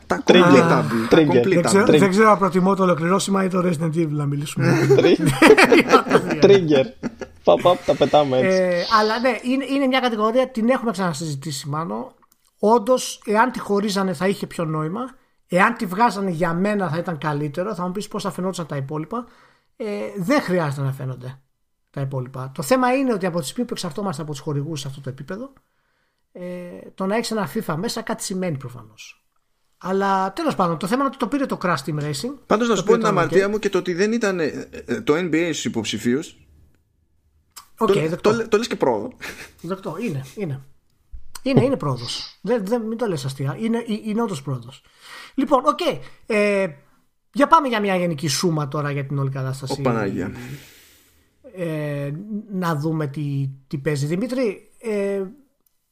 Τα 0.06 0.22
complete 0.28 1.84
Δεν 1.86 2.10
ξέρω 2.10 2.30
αν 2.30 2.38
προτιμώ 2.38 2.74
το 2.74 2.82
ολοκληρώσιμα 2.82 3.44
ή 3.44 3.48
το 3.48 3.58
Resident 3.58 3.96
Evil 3.96 4.08
να 4.08 4.26
μιλήσουμε. 4.26 4.88
Trigger. 6.42 6.84
Παπ, 7.44 7.84
τα 7.86 7.94
πετάμε 7.94 8.38
έτσι. 8.38 8.58
Ε, 8.58 8.84
αλλά 9.00 9.18
ναι, 9.20 9.38
είναι 9.74 9.86
μια 9.86 10.00
κατηγορία, 10.00 10.48
την 10.48 10.68
έχουμε 10.68 10.90
ξανασυζητήσει 10.90 11.68
μάλλον. 11.68 12.14
Όντως, 12.58 13.22
εάν 13.26 13.52
τη 13.52 13.58
χωρίζανε 13.58 14.12
θα 14.12 14.28
είχε 14.28 14.46
πιο 14.46 14.64
νόημα. 14.64 15.00
Εάν 15.48 15.74
τη 15.74 15.86
βγάζανε 15.86 16.30
για 16.30 16.52
μένα 16.52 16.88
θα 16.88 16.98
ήταν 16.98 17.18
καλύτερο, 17.18 17.74
θα 17.74 17.86
μου 17.86 17.92
πεις 17.92 18.08
πώς 18.08 18.22
θα 18.22 18.30
φαινόταν 18.30 18.66
τα 18.66 18.76
υπόλοιπα. 18.76 19.26
Ε, 19.76 19.86
δεν 20.16 20.40
χρειάζεται 20.40 20.82
να 20.82 20.92
φαίνονται 20.92 21.40
τα 21.96 22.02
υπόλοιπα. 22.02 22.52
Το 22.54 22.62
θέμα 22.62 22.94
είναι 22.94 23.12
ότι 23.12 23.26
από 23.26 23.40
τη 23.40 23.44
στιγμή 23.44 23.64
που 23.64 23.72
εξαρτώμαστε 23.74 24.22
από 24.22 24.30
τους 24.30 24.40
χορηγούς 24.40 24.80
σε 24.80 24.88
αυτό 24.88 25.00
το 25.00 25.08
επίπεδο, 25.08 25.52
ε, 26.32 26.42
το 26.94 27.06
να 27.06 27.16
έχεις 27.16 27.30
ένα 27.30 27.50
FIFA 27.54 27.74
μέσα 27.78 28.02
κάτι 28.02 28.22
σημαίνει 28.22 28.56
προφανώς. 28.56 29.26
Αλλά 29.78 30.32
τέλος 30.32 30.54
πάντων, 30.54 30.78
το 30.78 30.86
θέμα 30.86 31.00
είναι 31.00 31.08
ότι 31.08 31.18
το 31.18 31.26
πήρε 31.26 31.46
το 31.46 31.58
Crash 31.62 31.76
Team 31.86 32.00
Racing. 32.00 32.34
Πάντως 32.46 32.68
να 32.68 32.76
σου 32.76 32.84
πω 32.84 32.96
την 32.96 33.06
αμαρτία 33.06 33.48
μου 33.48 33.58
και 33.58 33.68
το 33.68 33.78
ότι 33.78 33.94
δεν 33.94 34.12
ήταν 34.12 34.40
ε, 34.40 34.68
ε, 34.86 35.00
το 35.00 35.14
NBA 35.16 35.48
στους 35.52 35.64
υποψηφίους. 35.64 36.36
Okay, 37.78 38.08
το, 38.10 38.16
το, 38.16 38.48
το 38.48 38.56
λες 38.56 38.66
και 38.66 38.76
πρόοδο. 38.76 39.12
Δεκτό, 39.60 39.96
είναι. 40.00 40.24
είναι. 40.36 40.60
Είναι, 41.42 41.64
είναι 41.64 41.76
πρόοδος. 41.76 42.38
Δεν, 42.42 42.66
δεν, 42.66 42.82
μην 42.82 42.98
το 42.98 43.06
λες 43.06 43.24
αστεία. 43.24 43.56
Είναι, 43.60 43.84
είναι 44.04 44.22
όντως 44.22 44.42
πρόοδος. 44.42 44.82
Λοιπόν, 45.34 45.62
OK. 45.64 45.78
Okay. 45.82 45.98
Ε, 46.26 46.66
για 47.32 47.46
πάμε 47.46 47.68
για 47.68 47.80
μια 47.80 47.96
γενική 47.96 48.28
σούμα 48.28 48.68
τώρα 48.68 48.90
για 48.90 49.06
την 49.06 49.18
όλη 49.18 49.30
κατάσταση. 49.30 49.76
Ο 49.78 49.82
Πανάγια. 49.82 50.32
Ε, 51.56 52.12
να 52.52 52.74
δούμε 52.76 53.06
τι, 53.06 53.50
τι 53.66 53.78
παίζει. 53.78 54.06
Δημήτρη, 54.06 54.70
ε, 54.78 55.22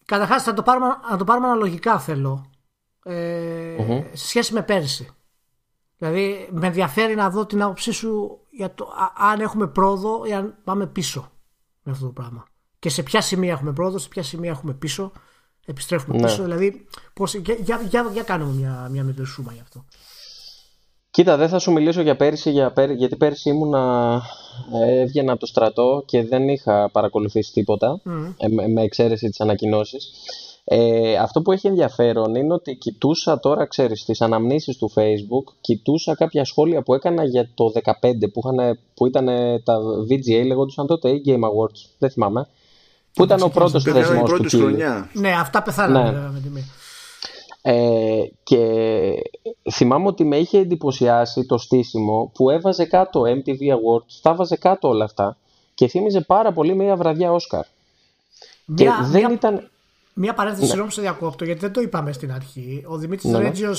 καταρχάς 0.05 0.43
θα 0.43 0.55
το 0.55 0.62
πάρουμε, 0.62 0.86
να 1.11 1.16
το 1.16 1.24
πάρουμε 1.24 1.47
αναλογικά 1.47 1.99
θέλω. 1.99 2.51
Ε, 3.03 3.77
Σε 4.12 4.27
σχέση 4.27 4.53
με 4.53 4.62
πέρσι. 4.62 5.09
Δηλαδή 5.97 6.49
με 6.51 6.66
ενδιαφέρει 6.66 7.15
να 7.15 7.31
δω 7.31 7.47
την 7.47 7.62
άποψή 7.62 7.93
σου 7.93 8.41
για 8.51 8.74
το 8.74 8.89
αν 9.16 9.41
έχουμε 9.41 9.66
πρόοδο 9.66 10.24
ή 10.24 10.32
αν 10.32 10.57
πάμε 10.65 10.86
πίσω 10.86 11.31
με 11.82 11.93
αυτό 11.93 12.07
το 12.07 12.12
πράγμα. 12.12 12.47
Και 12.78 12.89
σε 12.89 13.03
ποια 13.03 13.20
σημεία 13.20 13.53
έχουμε 13.53 13.73
πρόοδο, 13.73 13.99
σε 13.99 14.09
ποια 14.09 14.23
σημεία 14.23 14.51
έχουμε 14.51 14.73
πίσω 14.73 15.12
επιστρέφουμε 15.66 16.16
ναι. 16.16 16.23
πίσω. 16.23 16.43
Δηλαδή, 16.43 16.86
πώς, 17.15 17.35
για, 17.35 17.55
για, 17.55 17.81
για, 17.89 18.09
για 18.12 18.23
κάνουμε 18.23 18.53
μια, 18.53 18.89
μια 18.91 19.05
μικρή 19.05 19.24
σούμα 19.24 19.53
γι' 19.53 19.61
αυτό. 19.61 19.85
Κοίτα, 21.15 21.36
δεν 21.36 21.49
θα 21.49 21.59
σου 21.59 21.73
μιλήσω 21.73 22.01
για 22.01 22.16
πέρυσι, 22.16 22.51
για 22.51 22.73
γιατί 22.97 23.16
πέρυσι 23.16 23.49
ήμουνα, 23.49 24.23
ε, 24.73 25.01
έβγαινα 25.01 25.31
από 25.31 25.41
το 25.41 25.47
στρατό 25.47 26.03
και 26.07 26.24
δεν 26.24 26.49
είχα 26.49 26.89
παρακολουθήσει 26.93 27.53
τίποτα, 27.53 28.01
ε, 28.36 28.69
με 28.69 28.82
εξαίρεση 28.82 29.28
τις 29.28 29.41
ανακοινώσεις. 29.41 30.11
Ε, 30.65 31.16
αυτό 31.16 31.43
που 31.43 31.53
έχει 31.53 31.66
ενδιαφέρον 31.66 32.35
είναι 32.35 32.53
ότι 32.53 32.74
κοιτούσα 32.74 33.41
τώρα, 33.41 33.66
ξέρεις, 33.66 34.01
στις 34.01 34.20
αναμνήσεις 34.20 34.77
του 34.77 34.93
Facebook, 34.95 35.53
κοιτούσα 35.61 36.15
κάποια 36.15 36.45
σχόλια 36.45 36.82
που 36.82 36.95
έκανα 36.95 37.24
για 37.24 37.49
το 37.55 37.70
2015 37.70 38.28
που, 38.28 38.41
που 38.95 39.07
ήταν 39.07 39.27
τα 39.65 39.78
VGA, 40.11 40.47
λεγόντουσαν 40.47 40.86
τότε 40.86 41.11
ή 41.11 41.23
Game 41.27 41.45
Awards, 41.45 41.89
δεν 41.99 42.11
θυμάμαι. 42.11 42.49
Πού 43.15 43.24
ήταν 43.24 43.43
ο 43.43 43.49
πρώτος 43.49 43.82
θεσμό 43.82 44.23
του 44.23 44.49
χρονιά. 44.49 45.11
Ναι, 45.12 45.31
αυτά 45.31 45.62
πεθάνανε 45.62 46.11
ναι. 46.11 46.31
με 46.32 46.41
τιμή. 46.41 46.65
Ε, 47.66 48.23
και 48.43 48.59
θυμάμαι 49.73 50.07
ότι 50.07 50.24
με 50.24 50.36
είχε 50.36 50.59
εντυπωσιάσει 50.59 51.47
το 51.47 51.59
στήσιμο 51.59 52.31
που 52.35 52.51
έβαζε 52.51 52.85
κάτω 52.85 53.23
MTV 53.23 53.61
Awards, 53.61 54.19
τα 54.23 54.31
έβαζε 54.31 54.57
κάτω 54.57 54.89
όλα 54.89 55.05
αυτά 55.05 55.36
και 55.74 55.89
θύμιζε 55.89 56.20
πάρα 56.20 56.53
πολύ 56.53 56.74
μια 56.74 56.97
βραδιά 56.97 57.32
Όσκαρ. 57.32 57.65
και 58.74 58.91
δεν 59.03 59.24
μια, 59.24 59.32
ήταν... 59.32 59.69
Μια 60.15 60.35
παρένθεση, 60.35 60.65
συγγνώμη 60.65 60.89
ναι. 60.89 60.95
σε 60.95 61.01
διακόπτω, 61.01 61.45
γιατί 61.45 61.61
δεν 61.61 61.73
το 61.73 61.81
είπαμε 61.81 62.12
στην 62.12 62.32
αρχή. 62.32 62.85
Ο 62.86 62.97
Δημήτρης 62.97 63.31
ναι. 63.31 63.39
ναι. 63.39 63.45
Ρέτζιο 63.45 63.74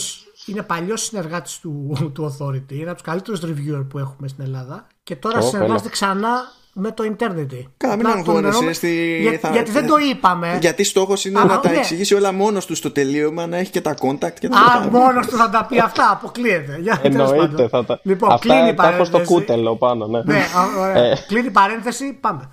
είναι 0.45 0.61
παλιός 0.61 1.01
συνεργάτης 1.01 1.59
του, 1.59 1.95
του 2.13 2.35
Authority, 2.37 2.71
είναι 2.71 2.89
από 2.89 2.93
τους 2.93 3.01
καλύτερους 3.01 3.41
reviewer 3.43 3.85
που 3.89 3.97
έχουμε 3.99 4.27
στην 4.27 4.43
Ελλάδα. 4.43 4.87
Και 5.03 5.15
τώρα 5.15 5.39
oh, 5.39 5.43
συνεργάζεται 5.43 5.89
ξανά 5.89 6.51
με 6.77 6.91
το 6.91 7.03
Ιντερνετ. 7.03 7.51
Καλά, 7.77 7.95
μην 7.95 8.05
αγχώνεσαι. 8.05 8.73
Στη... 8.73 9.17
Για, 9.21 9.39
θα... 9.39 9.49
Γιατί 9.49 9.71
δεν 9.71 9.87
το 9.87 9.95
είπαμε. 10.11 10.57
Γιατί 10.61 10.83
στόχος 10.83 11.25
είναι 11.25 11.39
Α, 11.39 11.45
να 11.45 11.59
τα 11.59 11.69
ναι. 11.69 11.77
εξηγήσει 11.77 12.15
όλα 12.15 12.31
μόνος 12.31 12.65
τους 12.65 12.77
στο 12.77 12.91
τελείωμα, 12.91 13.47
να 13.47 13.57
έχει 13.57 13.71
και 13.71 13.81
τα 13.81 13.95
contact 14.01 14.33
και 14.39 14.49
τα 14.49 14.57
Α, 14.57 14.89
μόνος 14.89 15.27
τους 15.27 15.37
θα 15.37 15.49
τα 15.49 15.65
πει 15.69 15.79
αυτά, 15.79 16.11
αποκλείεται. 16.11 16.77
Για, 16.81 16.99
Εννοείται. 17.03 17.67
Θα 17.67 17.85
τα... 17.85 17.99
Λοιπόν, 18.03 18.31
αυτά 18.31 18.53
κλείνει 18.53 18.69
η 18.69 18.73
παρένθεση. 18.73 19.09
στο 19.09 19.21
κούτελο 19.33 19.75
πάνω, 19.75 20.07
ναι. 20.07 20.21
ναι 20.23 20.43
ωραία. 20.79 21.03
Ε. 21.03 21.17
Κλείνει 21.27 21.47
η 21.47 21.51
παρένθεση, 21.51 22.13
πάμε. 22.13 22.49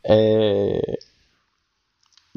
Ε, 0.00 0.78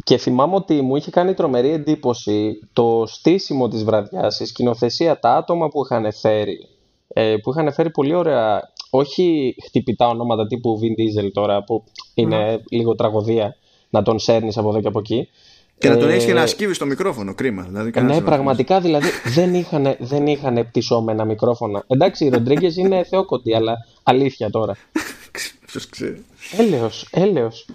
και 0.04 0.18
θυμάμαι 0.18 0.56
ότι 0.56 0.82
μου 0.82 0.96
είχε 0.96 1.12
κάνει 1.12 1.34
τρομερή 1.34 1.70
εντύπωση 1.70 2.70
το 2.74 3.04
στήσιμο 3.08 3.68
της 3.68 3.84
βραδιάς, 3.84 4.40
η 4.40 4.46
σκηνοθεσία, 4.46 5.20
τα 5.20 5.36
άτομα 5.36 5.68
που 5.68 5.84
είχαν 5.86 6.14
φέρει, 6.14 6.68
ε, 7.08 7.36
που 7.44 7.52
είχαν 7.52 7.74
φέρει 7.74 7.90
πολύ 7.90 8.14
ωραία 8.14 8.71
όχι 8.94 9.56
χτυπητά 9.66 10.08
ονόματα 10.08 10.48
τύπου 10.48 10.80
Vin 10.82 11.00
Diesel 11.00 11.32
τώρα 11.34 11.64
που 11.64 11.84
είναι 12.14 12.64
λίγο 12.70 12.96
τραγωδία 12.96 13.56
να 13.90 14.02
τον 14.02 14.20
σέρνεις 14.20 14.58
από 14.58 14.70
εδώ 14.70 14.82
και 14.82 14.88
από 14.88 15.00
εκεί. 15.00 15.30
Και 15.78 15.90
να 15.90 15.98
τον 15.98 16.10
έχεις 16.10 16.26
και 16.26 16.34
να 16.34 16.46
σκύβει 16.48 16.74
στο 16.74 16.86
μικρόφωνο, 16.86 17.34
κρίμα. 17.34 17.64
Δηλαδή, 17.64 18.02
ναι, 18.02 18.22
πραγματικά 18.22 18.80
δηλαδή 18.80 19.08
δεν 19.34 19.54
είχαν, 19.54 19.96
δεν 20.00 20.28
είχαν 20.28 20.68
πτυσσόμενα 20.68 21.26
μικρόφωνα. 21.26 21.84
Εντάξει, 21.88 22.26
οι 22.26 22.30
Ροντρίγκες 22.30 22.76
είναι 22.76 23.04
θεόκοντοι, 23.04 23.56
αλλά 23.56 23.78
αλήθεια 24.04 24.50
τώρα. 24.50 24.76
Ποιος 25.66 25.90
ξέρει. 25.90 26.26
Έλεος, 26.58 27.08
έλεος. 27.12 27.68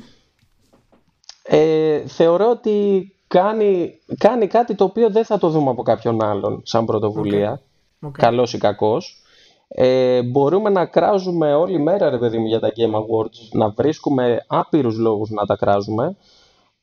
Ε, 1.43 2.07
θεωρώ 2.07 2.51
ότι 2.51 3.11
κάνει, 3.27 4.01
κάνει 4.19 4.47
κάτι 4.47 4.75
το 4.75 4.85
οποίο 4.85 5.11
δεν 5.11 5.25
θα 5.25 5.39
το 5.39 5.49
δούμε 5.49 5.71
από 5.71 5.83
κάποιον 5.83 6.23
άλλον 6.23 6.61
σαν 6.65 6.85
πρωτοβουλία. 6.85 7.61
Okay. 8.07 8.11
Καλός 8.13 8.53
ή 8.53 8.59
κακός. 8.59 9.23
Ε, 9.69 10.23
μπορούμε 10.23 10.71
να 10.71 10.87
κράζουμε 10.87 11.55
όλη 11.55 11.79
μέρα 11.79 12.11
ρε 12.11 12.19
παιδί 12.19 12.39
μου 12.39 12.47
για 12.47 12.61
τα 12.61 12.69
Game 12.77 12.95
Awards, 12.95 13.49
να 13.53 13.71
βρίσκουμε 13.71 14.45
άπειρους 14.47 14.99
λόγους 14.99 15.31
να 15.31 15.47
τα 15.47 15.57
κράζουμε, 15.57 16.17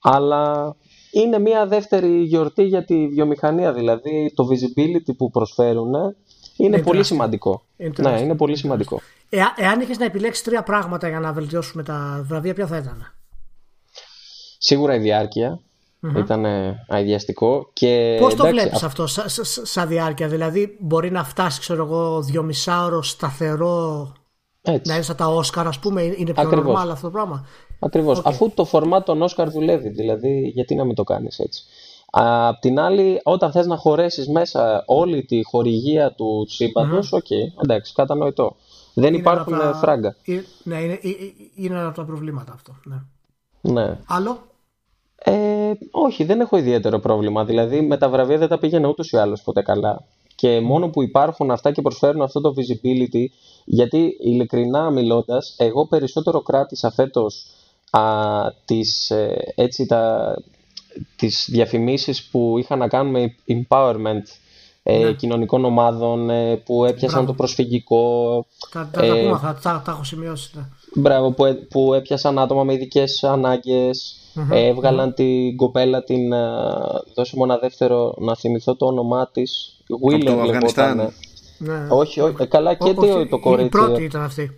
αλλά 0.02 0.76
είναι 1.12 1.40
μια 1.40 1.68
δεύτερη 1.68 2.22
γιορτή 2.24 2.64
για 2.64 2.86
τη 2.86 3.08
βιομηχανία, 3.08 3.74
δηλαδή 3.74 4.32
το 4.36 4.48
visibility 4.52 5.16
που 5.18 5.30
προσφέρουν 5.30 5.94
είναι, 6.58 6.82
πολύ 6.82 7.04
σημαντικό. 7.04 7.62
ναι, 7.98 8.22
είναι 8.22 8.36
πολύ 8.36 8.58
σημαντικό. 8.58 9.02
Ε, 9.30 9.42
εάν 9.56 9.80
είχες 9.80 9.98
να 9.98 10.06
επιλέξεις 10.06 10.44
τρία 10.44 10.64
πράγματα 10.64 11.10
για 11.10 11.20
να 11.20 11.34
βελτιώσουμε 11.34 11.84
τα 11.84 12.24
βραβεία, 12.28 12.54
ποια 12.54 12.68
θα 12.68 12.78
ήταν; 12.78 13.14
Σίγουρα 14.58 14.96
η 14.96 15.00
διάρκεια. 15.00 15.60
Mm-hmm. 16.04 16.18
Ήταν 16.18 16.46
αειδιαστικό. 16.88 17.70
Και, 17.74 18.18
Πώς 18.20 18.36
το 18.36 18.48
βλέπεις 18.48 18.84
αυτό 18.84 19.08
σαν 19.08 19.26
σα, 19.64 19.86
διάρκεια, 19.86 20.28
Δηλαδή, 20.28 20.78
μπορεί 20.80 21.12
να 21.12 21.24
φτάσει, 21.24 21.60
ξέρω 21.60 21.84
εγώ, 21.84 22.22
δυομισάωρο 22.22 23.02
σταθερό. 23.02 24.12
Έτσι. 24.62 24.88
Να 24.88 24.94
είναι 24.94 25.04
σαν 25.04 25.16
τα 25.16 25.28
Όσκαρ, 25.28 25.68
ας 25.68 25.80
πούμε, 25.80 26.02
είναι 26.02 26.34
πιο 26.34 26.44
Ακριβώς. 26.48 26.82
normal 26.82 26.90
αυτό 26.90 27.08
το 27.08 27.12
πράγμα; 27.12 27.46
Ακριβώς. 27.80 28.20
Okay. 28.20 28.24
Αφού 28.26 28.52
το 28.54 28.66
φορμά 28.66 29.04
των 29.04 29.22
Όσκαρ 29.22 29.50
δουλεύει, 29.50 29.90
δηλαδή, 29.90 30.52
γιατί 30.54 30.76
να 30.76 30.84
μην 30.86 30.96
το 30.96 31.04
κάνεις 31.04 31.40
έτσι. 31.40 31.64
Απ' 32.12 32.60
την 32.60 32.80
άλλη, 32.80 33.20
όταν 33.24 33.52
θες 33.52 33.66
να 33.66 33.78
χωρέσεις 33.78 34.28
μέσα 34.28 34.84
όλη 34.86 35.26
τη 35.26 35.44
χορηγία 35.44 36.12
του 36.12 36.46
σύμπαντος, 36.50 37.12
OK, 37.12 37.26
okay, 37.30 37.62
εντάξει, 37.64 37.94
κατανοητό. 37.94 38.56
Δεν 38.94 39.08
είναι 39.08 39.18
υπάρχουν 39.18 39.58
τα... 39.58 39.74
φράγκα. 39.74 40.16
ναι, 40.64 40.82
είναι, 40.82 41.00
είναι 41.56 41.76
ένα 41.76 41.88
από 41.88 41.96
τα 41.96 42.06
προβλήματα 42.06 42.54
αυτό. 42.54 42.76
Ναι. 42.84 43.02
ναι. 43.62 43.98
Άλλο; 44.08 44.38
Ε, 45.24 45.72
όχι, 45.92 46.24
δεν 46.24 46.40
έχω 46.40 46.58
ιδιαίτερο 46.58 47.00
πρόβλημα. 47.00 47.46
Δηλαδή, 47.46 47.82
με 47.82 47.98
τα 47.98 48.10
βραβεία 48.10 48.38
δεν 48.38 48.48
τα 48.48 48.58
πήγαινα 48.60 48.88
ούτως 48.88 49.12
ή 49.12 49.18
άλλως 49.18 49.42
ποτέ 49.42 49.62
καλά. 49.62 50.04
Και 50.36 50.60
μόνο 50.60 50.90
που 50.90 51.04
υπάρχουν 51.04 51.52
αυτά 51.52 51.72
και 51.72 51.82
προσφέρουν 51.82 52.22
αυτό 52.22 52.42
το 52.42 52.54
visibility, 52.58 53.26
γιατί 53.66 54.18
ειλικρινά 54.20 54.90
μιλώντας, 54.90 55.56
εγώ 55.58 55.88
περισσότερο 55.88 56.42
κράτησα 56.42 56.92
φέτος 56.92 57.46
α, 57.90 58.02
τις, 58.66 59.12
ε, 59.12 59.54
έτσι, 59.56 59.86
τα, 59.86 60.34
τις 61.16 61.48
διαφημίσεις 61.52 62.24
που 62.24 62.56
είχαν 62.58 62.80
να 62.80 62.88
κάνουν 62.88 63.12
με 63.12 63.36
empowerment 63.48 64.24
ε, 64.26 64.32
ναι. 64.84 65.14
κοινωνικών 65.14 65.66
ομάδων 65.66 66.30
ε, 66.30 66.56
που 66.56 66.86
έπιασαν 66.86 67.26
το 67.26 67.34
προσφυγικό. 67.34 68.46
Θα, 68.70 68.90
τα 68.92 69.06
ε, 69.06 69.24
πούμε, 69.24 69.38
θα, 69.38 69.82
τα, 69.86 69.92
έχω 69.92 70.04
σημειώσει. 70.04 70.52
Ναι. 70.54 70.64
Μπράβο, 70.96 71.32
που, 71.32 71.44
που 71.70 71.94
έπιασαν 71.94 72.40
άτομα 72.40 72.64
με 72.64 72.74
ειδικές 72.74 73.24
ανάγκες, 73.24 74.16
ε, 74.52 74.68
εβγαλαν 74.68 75.14
την 75.14 75.56
κοπέλα 75.56 76.04
την. 76.04 76.34
δώσε 77.16 77.36
μου 77.36 77.44
ένα 77.44 77.58
δεύτερο 77.58 78.16
να 78.18 78.36
θυμηθώ 78.36 78.76
το 78.76 78.86
όνομά 78.86 79.30
της. 79.34 79.78
William 80.10 80.44
λοιπόν. 80.46 81.14
Ναι. 81.58 81.88
Όχι, 81.90 82.20
όχι. 82.22 82.48
καλά 82.48 82.74
και 82.74 82.94
το, 82.94 83.28
το 83.28 83.40
κορίτσι. 83.40 83.66
Η 83.66 83.70
πρώτη 83.70 84.04
ήταν 84.04 84.22
αυτή. 84.22 84.58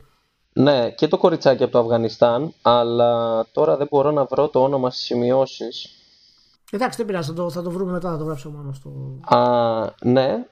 Ναι, 0.53 0.89
και 0.89 1.07
το 1.07 1.17
κοριτσάκι 1.17 1.63
από 1.63 1.71
το 1.71 1.79
Αφγανιστάν, 1.79 2.53
αλλά 2.61 3.45
τώρα 3.51 3.77
δεν 3.77 3.87
μπορώ 3.91 4.11
να 4.11 4.25
βρω 4.25 4.47
το 4.47 4.63
όνομα 4.63 4.89
στις 4.89 5.03
σημειώσεις. 5.03 5.89
Εντάξει, 6.75 6.97
δεν 6.97 7.05
πειράζει, 7.05 7.27
θα 7.27 7.33
το, 7.33 7.49
θα 7.49 7.61
το 7.61 7.71
βρούμε 7.71 7.91
μετά, 7.91 8.11
θα 8.11 8.17
το 8.17 8.23
γράψω 8.23 8.49
μόνος 8.49 8.75
στο. 8.75 9.19
Α, 9.35 9.93
ναι. 10.01 10.45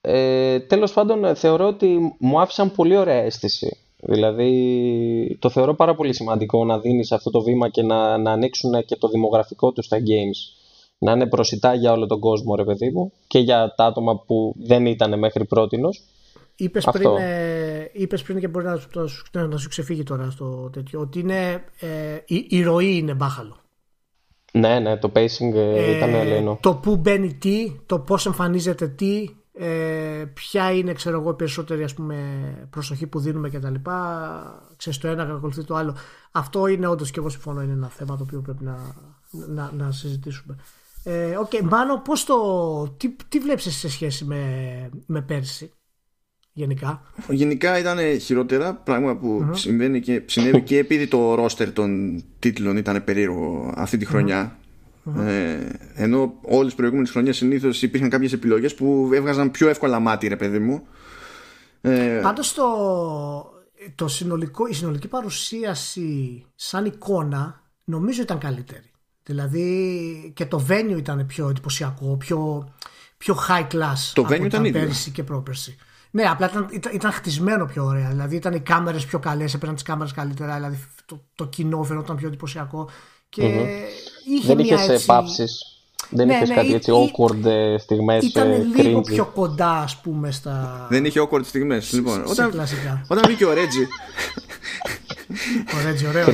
Ε, 0.00 0.60
τέλος 0.60 0.92
πάντων, 0.92 1.36
θεωρώ 1.36 1.66
ότι 1.66 2.16
μου 2.18 2.40
άφησαν 2.40 2.72
πολύ 2.72 2.96
ωραία 2.96 3.22
αίσθηση. 3.22 3.76
Δηλαδή, 4.02 5.36
το 5.40 5.50
θεωρώ 5.50 5.74
πάρα 5.74 5.94
πολύ 5.94 6.14
σημαντικό 6.14 6.64
να 6.64 6.78
δίνεις 6.78 7.12
αυτό 7.12 7.30
το 7.30 7.42
βήμα 7.42 7.68
και 7.68 7.82
να, 7.82 8.18
να 8.18 8.32
ανοίξουν 8.32 8.84
και 8.84 8.96
το 8.96 9.08
δημογραφικό 9.08 9.72
τους 9.72 9.84
στα 9.84 9.98
games. 9.98 10.58
Να 10.98 11.12
είναι 11.12 11.26
προσιτά 11.26 11.74
για 11.74 11.92
όλο 11.92 12.06
τον 12.06 12.20
κόσμο, 12.20 12.54
ρε 12.54 12.64
παιδί 12.64 12.90
μου, 12.90 13.12
και 13.26 13.38
για 13.38 13.74
τα 13.76 13.84
άτομα 13.84 14.18
που 14.18 14.54
δεν 14.58 14.86
ήταν 14.86 15.18
μέχρι 15.18 15.44
πρότινος. 15.44 16.02
Είπες 16.56 16.88
πριν, 16.92 17.10
ε, 17.16 17.90
είπες 17.92 18.22
πριν 18.22 18.40
και 18.40 18.48
μπορεί 18.48 18.64
να, 18.64 18.78
να, 19.32 19.46
να, 19.46 19.56
σου 19.56 19.68
ξεφύγει 19.68 20.02
τώρα 20.02 20.30
στο 20.30 20.70
τέτοιο, 20.72 21.00
ότι 21.00 21.18
είναι, 21.18 21.64
ε, 21.80 22.18
η, 22.26 22.46
η 22.48 22.62
ροή 22.62 22.96
είναι 22.96 23.14
μπάχαλο. 23.14 23.59
Ναι, 24.52 24.78
ναι, 24.78 24.96
το 24.96 25.12
pacing 25.14 25.54
ε, 25.54 25.96
ήταν 25.96 26.14
ελένο. 26.14 26.58
Το 26.62 26.74
που 26.74 26.96
μπαίνει 26.96 27.34
τι, 27.34 27.72
το 27.86 27.98
πώς 27.98 28.26
εμφανίζεται 28.26 28.88
τι, 28.88 29.28
ε, 29.52 30.24
ποια 30.34 30.72
είναι 30.72 30.92
ξέρω 30.92 31.20
εγώ, 31.20 31.30
η 31.30 31.34
περισσότερη 31.34 31.82
ας 31.82 31.94
πούμε, 31.94 32.16
προσοχή 32.70 33.06
που 33.06 33.20
δίνουμε 33.20 33.50
κτλ. 33.50 33.74
Ξέρεις 34.76 34.98
το 34.98 35.08
ένα 35.08 35.22
ακολουθεί 35.22 35.64
το 35.64 35.74
άλλο. 35.74 35.96
Αυτό 36.30 36.66
είναι 36.66 36.86
όντως 36.86 37.10
και 37.10 37.18
εγώ 37.18 37.28
συμφωνώ 37.28 37.62
είναι 37.62 37.72
ένα 37.72 37.88
θέμα 37.88 38.16
το 38.16 38.22
οποίο 38.22 38.40
πρέπει 38.40 38.64
να, 38.64 38.78
να, 39.30 39.70
να 39.76 39.90
συζητήσουμε. 39.90 40.56
Ε, 41.04 41.38
okay, 41.44 41.60
Μάνο, 41.62 42.00
πώς 42.00 42.24
το, 42.24 42.36
τι, 42.96 43.16
τι 43.28 43.38
βλέπεις 43.38 43.76
σε 43.76 43.90
σχέση 43.90 44.24
με, 44.24 44.90
με 45.06 45.22
πέρσι; 45.22 45.72
Γενικά. 46.52 47.02
Γενικά 47.28 47.78
ήταν 47.78 47.98
χειρότερα, 48.20 48.74
πράγμα 48.74 49.16
που 49.16 49.42
mm-hmm. 49.42 49.56
συμβαίνει 49.56 50.00
και, 50.00 50.22
συνέβη 50.26 50.60
και 50.60 50.78
επειδή 50.78 51.06
το 51.06 51.34
ρόστερ 51.34 51.72
των 51.72 52.22
τίτλων 52.38 52.76
ήταν 52.76 53.04
περίεργο 53.04 53.72
αυτή 53.76 53.96
τη 53.96 54.04
χρονιά. 54.04 54.58
Mm-hmm. 55.04 55.20
Ε, 55.26 55.58
ενώ 55.94 56.34
όλες 56.42 56.66
τις 56.66 56.74
προηγούμενες 56.74 57.10
χρονιές 57.10 57.36
συνήθως 57.36 57.82
υπήρχαν 57.82 58.08
κάποιες 58.08 58.32
επιλογές 58.32 58.74
που 58.74 59.10
έβγαζαν 59.12 59.50
πιο 59.50 59.68
εύκολα 59.68 59.98
μάτι 60.00 60.28
ρε 60.28 60.36
παιδί 60.36 60.58
μου. 60.58 60.86
Ε, 61.80 62.20
Πάντως 62.22 62.54
το, 62.54 62.66
το 63.94 64.08
συνολικό, 64.08 64.66
η 64.66 64.72
συνολική 64.72 65.08
παρουσίαση 65.08 66.44
σαν 66.54 66.84
εικόνα 66.84 67.62
νομίζω 67.84 68.22
ήταν 68.22 68.38
καλύτερη. 68.38 68.90
Δηλαδή 69.22 70.32
και 70.34 70.46
το 70.46 70.66
venue 70.68 70.96
ήταν 70.96 71.26
πιο 71.26 71.48
εντυπωσιακό, 71.48 72.16
πιο, 72.16 72.68
πιο 73.16 73.36
high 73.48 73.66
class 73.74 74.12
το 74.12 74.26
venue 74.30 74.44
ήταν 74.44 74.70
πέρυσι 74.70 75.10
και 75.10 75.22
πρόπερσι. 75.22 75.76
Ναι, 76.10 76.22
απλά 76.22 76.48
ήταν, 76.50 76.68
ήταν, 76.70 76.94
ήταν, 76.94 77.12
χτισμένο 77.12 77.64
πιο 77.64 77.84
ωραία. 77.84 78.08
Δηλαδή 78.08 78.36
ήταν 78.36 78.52
οι 78.52 78.60
κάμερες 78.60 79.04
πιο 79.04 79.18
καλές, 79.18 79.54
έπαιρναν 79.54 79.74
τις 79.74 79.84
κάμερες 79.84 80.12
καλύτερα. 80.12 80.54
Δηλαδή 80.54 80.78
το, 81.06 81.20
το 81.34 81.46
κοινό 81.46 81.82
φαινόταν 81.82 82.16
πιο 82.16 82.28
εντυπωσιακό. 82.28 82.88
Και 83.28 83.42
mm-hmm. 83.42 84.28
είχε 84.28 84.46
Δεν 84.46 84.58
είχες 84.58 84.88
έτσι... 84.88 85.06
πάψεις. 85.06 85.64
Δεν 86.10 86.26
ναι, 86.26 86.34
είχες 86.34 86.48
ναι, 86.48 86.54
κάτι 86.54 86.74
έτσι 86.74 86.92
awkward 86.94 87.44
ε, 87.44 87.78
στιγμές. 87.78 88.24
Ήταν 88.24 88.50
ε, 88.50 88.82
λίγο 88.82 89.00
πιο 89.00 89.24
κοντά, 89.24 89.70
ας 89.70 89.96
πούμε, 89.96 90.30
στα. 90.30 90.86
Δεν 90.90 91.04
είχε 91.04 91.20
awkward 91.28 91.44
στιγμές. 91.44 91.92
Λοιπόν, 91.92 92.24
όταν, 92.26 92.66
όταν 93.08 93.24
βγήκε 93.26 93.44
ο 93.44 93.52
Ρέτζι. 93.52 93.82
ο 95.74 95.86
Ρέτζι, 95.86 96.06
ωραίος. 96.06 96.26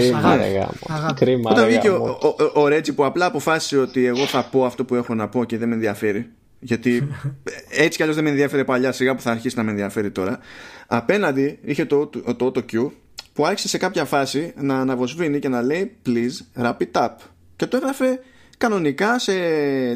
Κρίμα. 1.15 1.51
Όταν 1.51 1.67
βγήκε 1.67 1.89
ο, 1.89 2.19
ο, 2.55 2.61
ο 2.61 2.69
Ρέτζι 2.69 2.93
που 2.93 3.05
απλά 3.05 3.27
αποφάσισε 3.27 3.79
ότι 3.79 4.07
εγώ 4.07 4.27
θα 4.27 4.45
πω 4.45 4.65
αυτό 4.65 4.85
που 4.85 4.95
έχω 4.95 5.15
να 5.15 5.29
πω 5.29 5.45
και 5.45 5.59
δεν 5.59 5.69
με 5.69 5.75
ενδιαφέρει. 5.75 6.31
Γιατί 6.59 7.09
έτσι 7.85 7.97
κι 7.97 8.03
αλλιώς 8.03 8.17
δεν 8.17 8.25
με 8.25 8.31
ενδιαφέρει 8.31 8.65
παλιά, 8.65 8.93
σιγά 8.93 9.15
που 9.15 9.23
θα 9.23 9.31
αρχίσει 9.31 9.57
να 9.57 9.63
με 9.63 9.71
ενδιαφέρει 9.71 10.11
τώρα. 10.11 10.39
Απέναντι 10.87 11.59
είχε 11.63 11.85
το, 11.85 12.07
το, 12.07 12.51
το 12.51 12.65
Q 12.73 12.91
που 13.33 13.47
άρχισε 13.47 13.69
σε 13.69 13.79
κάποια 13.79 14.05
φάση 14.05 14.53
να 14.57 14.81
αναβοσβήνει 14.81 15.39
και 15.39 15.49
να 15.49 15.63
λέει 15.63 15.97
please 16.07 16.63
wrap 16.63 16.77
it 16.79 17.03
up. 17.03 17.15
Και 17.57 17.67
το 17.67 17.77
έγραφε 17.77 18.21
κανονικά 18.59 19.19
σε. 19.19 19.33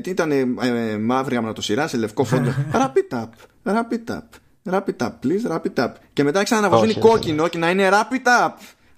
Τι 0.01 0.11
ήταν, 0.11 0.31
ε, 0.31 0.47
ε, 0.63 0.99
μαύρη 0.99 1.35
γραμματοσυρά, 1.35 1.87
σε 1.87 1.97
λευκό 1.97 2.25
φόντο. 2.25 2.51
wrap 2.73 2.93
it 2.93 3.19
up, 3.19 3.29
wrap 3.65 3.93
it 3.93 4.15
up. 4.15 4.23
Wrap 4.65 4.89
it 4.89 5.03
up, 5.07 5.13
please, 5.23 5.51
wrap 5.51 5.63
it 5.65 5.85
up. 5.85 5.93
Και 6.13 6.23
μετά 6.23 6.43
ξαναναβοσβήνει 6.43 6.95
κόκκινο 6.95 7.49
και 7.49 7.59
να 7.59 7.71
είναι 7.71 7.89
wrap 7.91 8.15
it 8.15 8.47
up. 8.47 8.53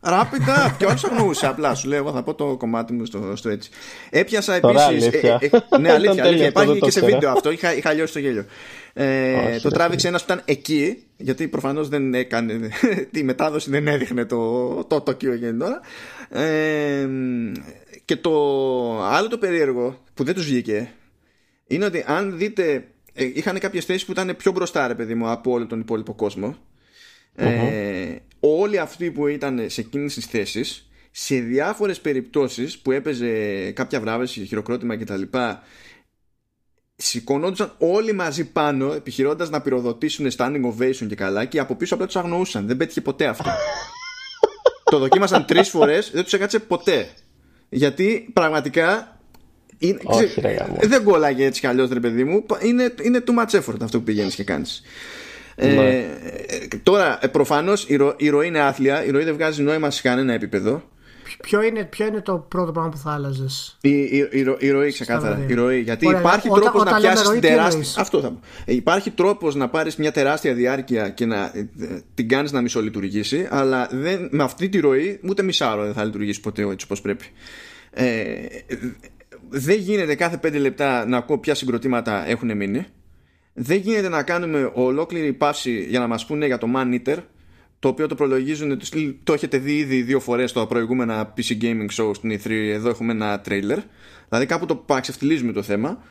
Wrap 0.05 0.23
it 0.23 0.49
up. 0.49 0.73
και 0.79 0.85
όχι 0.85 1.07
αγνοούσε 1.07 1.47
απλά. 1.47 1.75
Σου 1.75 1.89
λέω, 1.89 1.99
εγώ 1.99 2.13
θα 2.13 2.23
πω 2.23 2.35
το 2.35 2.57
κομμάτι 2.57 2.93
μου 2.93 3.05
στο, 3.05 3.37
στο 3.37 3.49
έτσι. 3.49 3.71
Έπιασα 4.11 4.55
επίσης. 4.55 5.07
Ε, 5.07 5.39
ε, 5.41 5.79
ναι, 5.79 5.93
αλήθεια. 5.93 6.25
αλήθεια. 6.25 6.47
Υπάρχει 6.47 6.79
και 6.79 6.91
σε 6.91 7.01
βίντεο 7.01 7.31
αυτό. 7.31 7.51
Είχα, 7.51 7.77
είχα 7.77 7.93
λιώσει 7.93 8.13
το 8.13 8.19
γέλιο. 8.19 8.45
Ε, 8.93 9.59
το 9.59 9.69
τράβηξε 9.69 10.09
ένας 10.09 10.25
που 10.25 10.33
ήταν 10.33 10.45
εκεί, 10.47 11.03
γιατί 11.17 11.49
προφανώς 11.49 11.89
δεν 11.89 12.15
έκανε. 12.15 12.71
τη 13.13 13.25
μετάδοση 13.25 13.71
δεν 13.71 13.89
έδειχνε 13.89 14.25
το, 14.25 14.85
το 14.85 15.01
Τοκίο 15.01 15.39
τώρα. 15.59 15.81
Ε, 16.29 17.09
και 18.05 18.17
το 18.17 18.33
άλλο 19.03 19.29
το 19.29 19.39
περίεργο 19.39 19.99
που 20.15 20.25
δεν 20.25 20.35
τους 20.35 20.45
βγήκε 20.45 20.93
είναι 21.67 21.85
ότι 21.85 22.05
αν 22.07 22.39
δείτε. 22.39 22.87
Ε, 23.15 23.25
είχαν 23.35 23.59
κάποιες 23.59 23.85
θέσεις 23.85 24.05
που 24.05 24.13
ήταν 24.13 24.37
πιο 24.37 24.53
μπροστά, 24.53 24.87
ρε 24.87 24.95
παιδί 24.95 25.15
μου, 25.15 25.31
από 25.31 25.51
όλο 25.51 25.67
τον 25.67 25.81
υπόλοιπο 25.81 26.15
κόσμο. 26.15 26.57
Ε, 27.35 28.17
όλοι 28.41 28.79
αυτοί 28.79 29.11
που 29.11 29.27
ήταν 29.27 29.65
σε 29.67 29.81
εκείνες 29.81 30.15
τις 30.15 30.27
θέσεις 30.27 30.91
σε 31.11 31.35
διάφορες 31.35 32.01
περιπτώσεις 32.01 32.79
που 32.79 32.91
έπαιζε 32.91 33.71
κάποια 33.71 34.01
βράβευση, 34.01 34.45
χειροκρότημα 34.45 34.97
κτλ 34.97 35.23
σηκωνόντουσαν 37.03 37.75
όλοι 37.79 38.13
μαζί 38.13 38.45
πάνω 38.45 38.93
επιχειρώντας 38.93 39.51
να 39.51 39.61
πυροδοτήσουν 39.61 40.31
standing 40.37 40.63
ovation 40.65 41.07
και 41.09 41.15
καλά 41.15 41.45
και 41.45 41.59
από 41.59 41.75
πίσω 41.75 41.95
απλά 41.95 42.07
τους 42.07 42.17
αγνοούσαν. 42.17 42.67
Δεν 42.67 42.77
πέτυχε 42.77 43.01
ποτέ 43.01 43.27
αυτό. 43.27 43.51
Το 44.91 44.99
δοκίμασαν 44.99 45.45
τρεις 45.45 45.69
φορές 45.69 46.11
δεν 46.11 46.23
τους 46.23 46.33
έκατσε 46.33 46.59
ποτέ. 46.59 47.09
Γιατί 47.69 48.31
πραγματικά 48.33 49.21
είναι, 49.79 49.99
Όχι, 50.03 50.41
ρε, 50.41 50.57
δεν 50.81 51.05
κολλάγε 51.05 51.45
έτσι 51.45 51.61
κι 51.61 51.67
αλλιώς 51.67 51.89
ρε 51.91 52.01
παιδί 52.01 52.25
μου. 52.25 52.47
Είναι, 52.63 52.95
είναι 53.03 53.23
too 53.27 53.39
much 53.39 53.61
effort 53.61 53.81
αυτό 53.83 53.99
που 53.99 54.05
πηγαίνεις 54.05 54.35
και 54.35 54.45
κάνεις 54.45 54.83
ε, 55.55 55.75
Ναι. 55.75 56.05
τώρα 56.83 57.19
ε, 57.23 57.27
προφανώς 57.27 57.85
η, 57.89 57.97
ρο, 57.97 58.15
η 58.17 58.29
ροή 58.29 58.47
είναι 58.47 58.61
άθλια 58.61 59.05
η 59.05 59.11
ροή 59.11 59.25
δεν 59.25 59.35
βγάζει 59.35 59.63
νόημα 59.63 59.91
σε 59.91 60.03
κανένα 60.03 60.33
επίπεδο 60.33 60.83
Ποιο 61.43 61.63
είναι, 61.63 61.85
ποιο 61.85 62.07
είναι 62.07 62.21
το 62.21 62.47
πρώτο 62.49 62.73
πράγμα 62.73 62.91
που 62.91 62.97
θα 62.97 63.13
άλλαζες; 63.13 63.79
η, 63.81 63.91
η, 63.91 64.29
η, 64.31 64.43
ρο- 64.43 64.63
η 64.63 64.71
ροή 64.71 64.93
ξεκάθαρα. 64.93 65.35
βραδιά. 65.35 65.55
Η 65.55 65.59
ροή. 65.59 65.81
Γιατί 65.81 66.07
Ωραία, 66.07 66.21
υπάρχει 66.21 66.49
όταν- 66.49 66.61
τρόπος 66.63 66.81
όταν 66.81 66.93
να 66.93 66.99
λέμε 67.01 67.13
πιάσεις 67.13 67.29
ροή, 67.29 67.39
την 67.39 67.49
τι 67.49 67.55
τεράστια. 67.55 67.73
εννοείς; 67.79 67.97
Αυτό 67.99 68.21
θα 68.21 68.29
πω. 68.31 68.41
Ε, 68.65 68.75
Υπάρχει 68.75 69.11
τρόπος 69.11 69.55
να 69.55 69.69
πάρεις 69.69 69.97
μια 69.97 70.13
τεράστια 70.13 70.55
διάρκεια 70.55 71.09
και 71.09 71.27
να 71.27 71.45
ε, 71.55 71.69
την 72.15 72.29
κάνεις 72.29 72.53
να 72.53 72.61
μισολειτουργήσει, 72.61 73.47
αλλά 73.51 73.89
δεν, 73.93 74.29
με 74.31 74.43
αυτή 74.43 74.69
τη 74.69 74.81
ροή 74.81 75.21
ούτε 75.29 75.43
μισάωρο 75.43 75.85
δεν 75.85 75.93
θα 75.95 76.05
λειτουργήσει 76.05 76.41
ποτέ 76.41 76.63
έτσι 76.63 76.85
όπως 76.85 77.01
πρέπει. 77.01 77.25
Ε, 77.91 78.23
δεν 79.49 79.79
γίνεται 79.79 80.15
κάθε 80.15 80.37
πέντε 80.37 80.59
λεπτά 80.59 81.07
να 81.07 81.17
ακούω 81.17 81.39
ποια 81.39 81.55
συγκροτήματα 81.55 82.29
έχουν 82.29 82.57
μείνει. 82.57 82.87
Δεν 83.55 83.77
γίνεται 83.77 84.09
να 84.09 84.23
κάνουμε 84.23 84.71
ολόκληρη 84.75 85.33
παύση 85.33 85.87
για 85.89 86.01
να 86.01 86.07
μας 86.07 86.27
πούνε 86.27 86.47
για 86.47 86.59
το 86.59 86.67
Man 86.75 87.01
Eater 87.01 87.17
το 87.79 87.89
οποίο 87.89 88.07
το 88.07 88.15
προλογίζουν 88.15 88.79
του 88.79 88.85
στυλ, 88.85 89.15
το 89.25 89.33
έχετε 89.33 89.59
δει 89.59 89.77
ήδη 89.77 90.03
δύο 90.03 90.21
φορές 90.21 90.51
στα 90.51 90.67
προηγούμενα 90.67 91.35
PC 91.37 91.63
Gaming 91.63 91.89
Show 91.97 92.11
στην 92.15 92.33
E3 92.33 92.51
εδώ 92.51 92.89
έχουμε 92.89 93.13
ένα 93.13 93.41
τρέιλερ 93.41 93.79
δηλαδή 94.29 94.47
κάπου 94.47 94.67
το 94.67 94.77
παραξευτιλίζουμε 94.77 95.53
το 95.53 95.63
θέμα. 95.63 96.03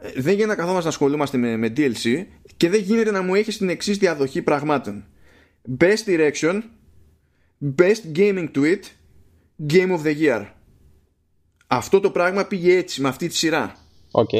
Ε, 0.00 0.12
δεν 0.14 0.32
γίνεται 0.32 0.46
να 0.46 0.54
καθόμαστε 0.54 0.82
να 0.82 0.88
ασχολούμαστε 0.88 1.36
με, 1.38 1.56
με 1.56 1.72
DLC 1.76 2.24
και 2.56 2.68
δεν 2.68 2.80
γίνεται 2.80 3.10
να 3.10 3.22
μου 3.22 3.34
έχεις 3.34 3.56
την 3.56 3.68
εξής 3.68 3.98
διαδοχή 3.98 4.42
πραγμάτων. 4.42 5.04
Best 5.78 6.06
Direction 6.06 6.62
Best 7.78 8.16
Gaming 8.16 8.48
Tweet 8.54 8.80
Game 9.72 9.90
of 9.90 10.02
the 10.04 10.16
Year. 10.20 10.46
Αυτό 11.66 12.00
το 12.00 12.10
πράγμα 12.10 12.44
πήγε 12.44 12.76
έτσι 12.76 13.00
με 13.00 13.08
αυτή 13.08 13.28
τη 13.28 13.36
σειρά. 13.36 13.76
Οκ. 14.10 14.30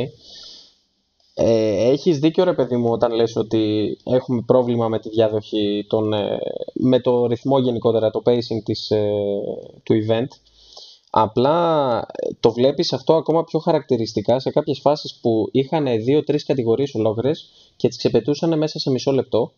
Ε, 1.39 1.91
έχεις 1.91 2.19
δίκιο 2.19 2.45
ρε 2.45 2.55
παιδί 2.55 2.77
μου 2.77 2.91
όταν 2.91 3.13
λες 3.13 3.37
ότι 3.37 3.97
έχουμε 4.05 4.43
πρόβλημα 4.47 4.89
με 4.89 4.99
τη 4.99 5.09
διαδοχή 5.09 5.87
των, 5.89 6.13
ε, 6.13 6.39
με 6.75 7.01
το 7.01 7.27
ρυθμό 7.27 7.59
γενικότερα, 7.59 8.11
το 8.11 8.23
pacing 8.25 8.63
της, 8.65 8.91
ε, 8.91 9.11
του 9.83 9.95
event 10.07 10.29
απλά 11.11 11.99
ε, 11.99 12.29
το 12.41 12.53
βλέπεις 12.53 12.93
αυτό 12.93 13.15
ακόμα 13.15 13.45
πιο 13.45 13.59
χαρακτηριστικά 13.59 14.39
σε 14.39 14.51
κάποιες 14.51 14.79
φάσεις 14.81 15.19
που 15.21 15.49
είχαν 15.53 15.87
δύο-τρεις 16.05 16.45
κατηγορίες 16.45 16.95
ολόκληρες 16.95 17.49
και 17.77 17.89
τις 17.89 17.97
ξεπετούσαν 17.97 18.59
μέσα 18.59 18.79
σε 18.79 18.91
μισό 18.91 19.13
λεπτό 19.13 19.53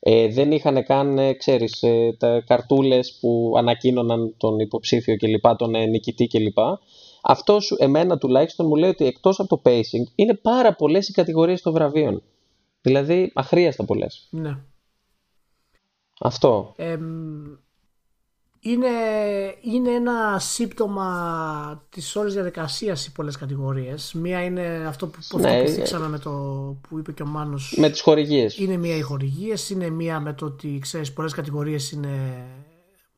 ε, 0.00 0.28
δεν 0.28 0.52
είχαν 0.52 0.84
καν, 0.84 1.18
ε, 1.18 1.32
ξέρεις, 1.32 1.82
ε, 1.82 2.16
τα 2.18 2.42
καρτούλες 2.46 3.18
που 3.20 3.54
ανακοίνωναν 3.56 4.34
τον 4.36 4.58
υποψήφιο 4.58 5.16
κλπ, 5.16 5.56
τον 5.56 5.74
ε, 5.74 5.86
νικητή 5.86 6.26
κλπ. 6.26 6.58
Αυτός 7.28 7.64
σου, 7.64 7.76
εμένα 7.78 8.18
τουλάχιστον 8.18 8.66
μου 8.66 8.76
λέει 8.76 8.90
ότι 8.90 9.06
εκτός 9.06 9.40
από 9.40 9.48
το 9.48 9.62
pacing 9.64 10.12
είναι 10.14 10.34
πάρα 10.34 10.74
πολλές 10.74 11.08
οι 11.08 11.12
κατηγορίες 11.12 11.62
των 11.62 11.72
βραβείων. 11.72 12.22
Δηλαδή 12.80 13.30
αχρίαστα 13.34 13.84
πολλές. 13.84 14.28
Ναι. 14.30 14.58
Αυτό. 16.20 16.74
Εμ, 16.76 17.02
είναι, 18.60 18.88
είναι 19.60 19.90
ένα 19.90 20.38
σύμπτωμα 20.38 21.86
της 21.88 22.16
όλης 22.16 22.32
διαδικασίας 22.34 23.06
οι 23.06 23.12
πολλές 23.12 23.36
κατηγορίες. 23.36 24.12
Μία 24.12 24.44
είναι 24.44 24.84
αυτό 24.86 25.06
που, 25.06 25.18
που, 25.28 25.38
Ναι, 25.38 25.48
αυτό 25.48 25.64
που 25.64 25.70
ε, 25.70 25.72
θίξαμε 25.74 26.08
με 26.08 26.18
το 26.18 26.30
που 26.88 26.98
είπε 26.98 27.12
και 27.12 27.22
ο 27.22 27.26
Μάνος. 27.26 27.74
Με 27.78 27.90
τις 27.90 28.00
χορηγίες. 28.00 28.58
Είναι 28.58 28.76
μία 28.76 28.96
οι 28.96 29.00
χορηγίες, 29.00 29.70
είναι 29.70 29.90
μία 29.90 30.20
με 30.20 30.32
το 30.32 30.46
ότι 30.46 30.78
ξέρεις, 30.80 31.12
πολλές 31.12 31.32
κατηγορίες 31.32 31.90
είναι 31.90 32.44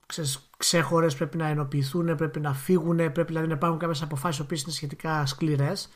ξέρεις, 0.06 0.47
ξέχωρες, 0.58 1.14
πρέπει 1.14 1.36
να 1.36 1.46
ενοποιηθούν, 1.46 2.14
πρέπει 2.16 2.40
να 2.40 2.54
φύγουν, 2.54 2.96
πρέπει 2.96 3.24
δηλαδή 3.24 3.46
να 3.46 3.54
υπάρχουν 3.54 3.78
κάποιες 3.78 4.02
αποφάσεις 4.02 4.46
που 4.46 4.54
είναι 4.54 4.72
σχετικά 4.72 5.26
σκληρές. 5.26 5.88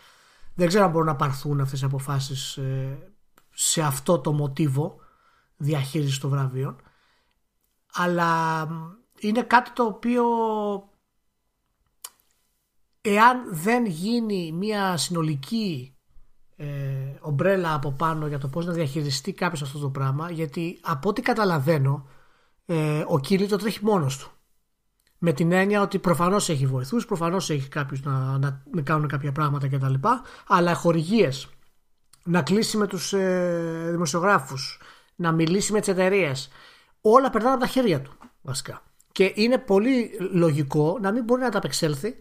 Δεν 0.55 0.69
ξέρω 0.69 0.85
αν 0.85 0.91
μπορούν 0.91 1.07
να 1.07 1.17
πάρθουν 1.17 1.61
αυτές 1.61 1.83
οι 1.83 1.85
αποφάσεις 1.85 2.57
ε, 2.57 3.13
σε 3.51 3.83
αυτό 3.83 4.19
το 4.19 4.33
μοτίβο 4.33 5.01
διαχείρισης 5.57 6.19
των 6.19 6.31
βραβείων. 6.31 6.77
Αλλά 7.93 8.67
μ, 8.67 8.93
είναι 9.19 9.43
κάτι 9.43 9.71
το 9.73 9.85
οποίο 9.85 10.25
εάν 13.01 13.45
δεν 13.51 13.87
γίνει 13.87 14.53
μια 14.53 14.97
συνολική 14.97 15.97
ε, 16.57 16.67
ομπρέλα 17.21 17.75
από 17.75 17.93
πάνω 17.93 18.27
για 18.27 18.39
το 18.39 18.49
πώς 18.49 18.67
να 18.67 18.73
διαχειριστεί 18.73 19.33
κάποιος 19.33 19.63
αυτό 19.63 19.79
το 19.79 19.91
πράγμα 19.91 20.31
γιατί 20.31 20.79
από 20.83 21.09
ό,τι 21.09 21.23
καταλαβαίνω 21.23 22.07
ε, 22.67 23.05
ο 23.07 23.19
Κίλι 23.19 23.47
το 23.47 23.57
τρέχει 23.57 23.85
μόνος 23.85 24.19
του 24.19 24.31
με 25.25 25.33
την 25.33 25.53
έννοια 25.53 25.81
ότι 25.81 25.99
προφανώς 25.99 26.49
έχει 26.49 26.67
βοηθούς 26.67 27.07
προφανώς 27.07 27.51
έχει 27.51 27.69
κάποιους 27.69 28.03
να, 28.03 28.39
να, 28.39 28.63
να 28.71 28.83
κάνουν 28.83 29.09
κάποια 29.09 29.33
πράγματα 29.33 29.69
κτλ 29.69 29.95
αλλά 30.47 30.75
χορηγίες 30.75 31.49
να 32.25 32.43
κλείσει 32.43 32.77
με 32.77 32.87
τους 32.87 33.13
ε, 33.13 33.89
δημοσιογράφους 33.91 34.81
να 35.15 35.33
μιλήσει 35.33 35.73
με 35.73 35.79
τις 35.79 35.89
εταιρείες. 35.89 36.49
όλα 37.01 37.31
περνάνε 37.31 37.55
από 37.55 37.63
τα 37.63 37.69
χέρια 37.69 38.01
του 38.01 38.13
βασικά 38.43 38.83
και 39.13 39.33
είναι 39.35 39.59
πολύ 39.59 40.11
λογικό 40.33 40.99
να 41.01 41.13
μην 41.13 41.25
μπορεί 41.25 41.41
να 41.41 41.51
τα 41.51 41.59
απεξέλθει 41.59 42.15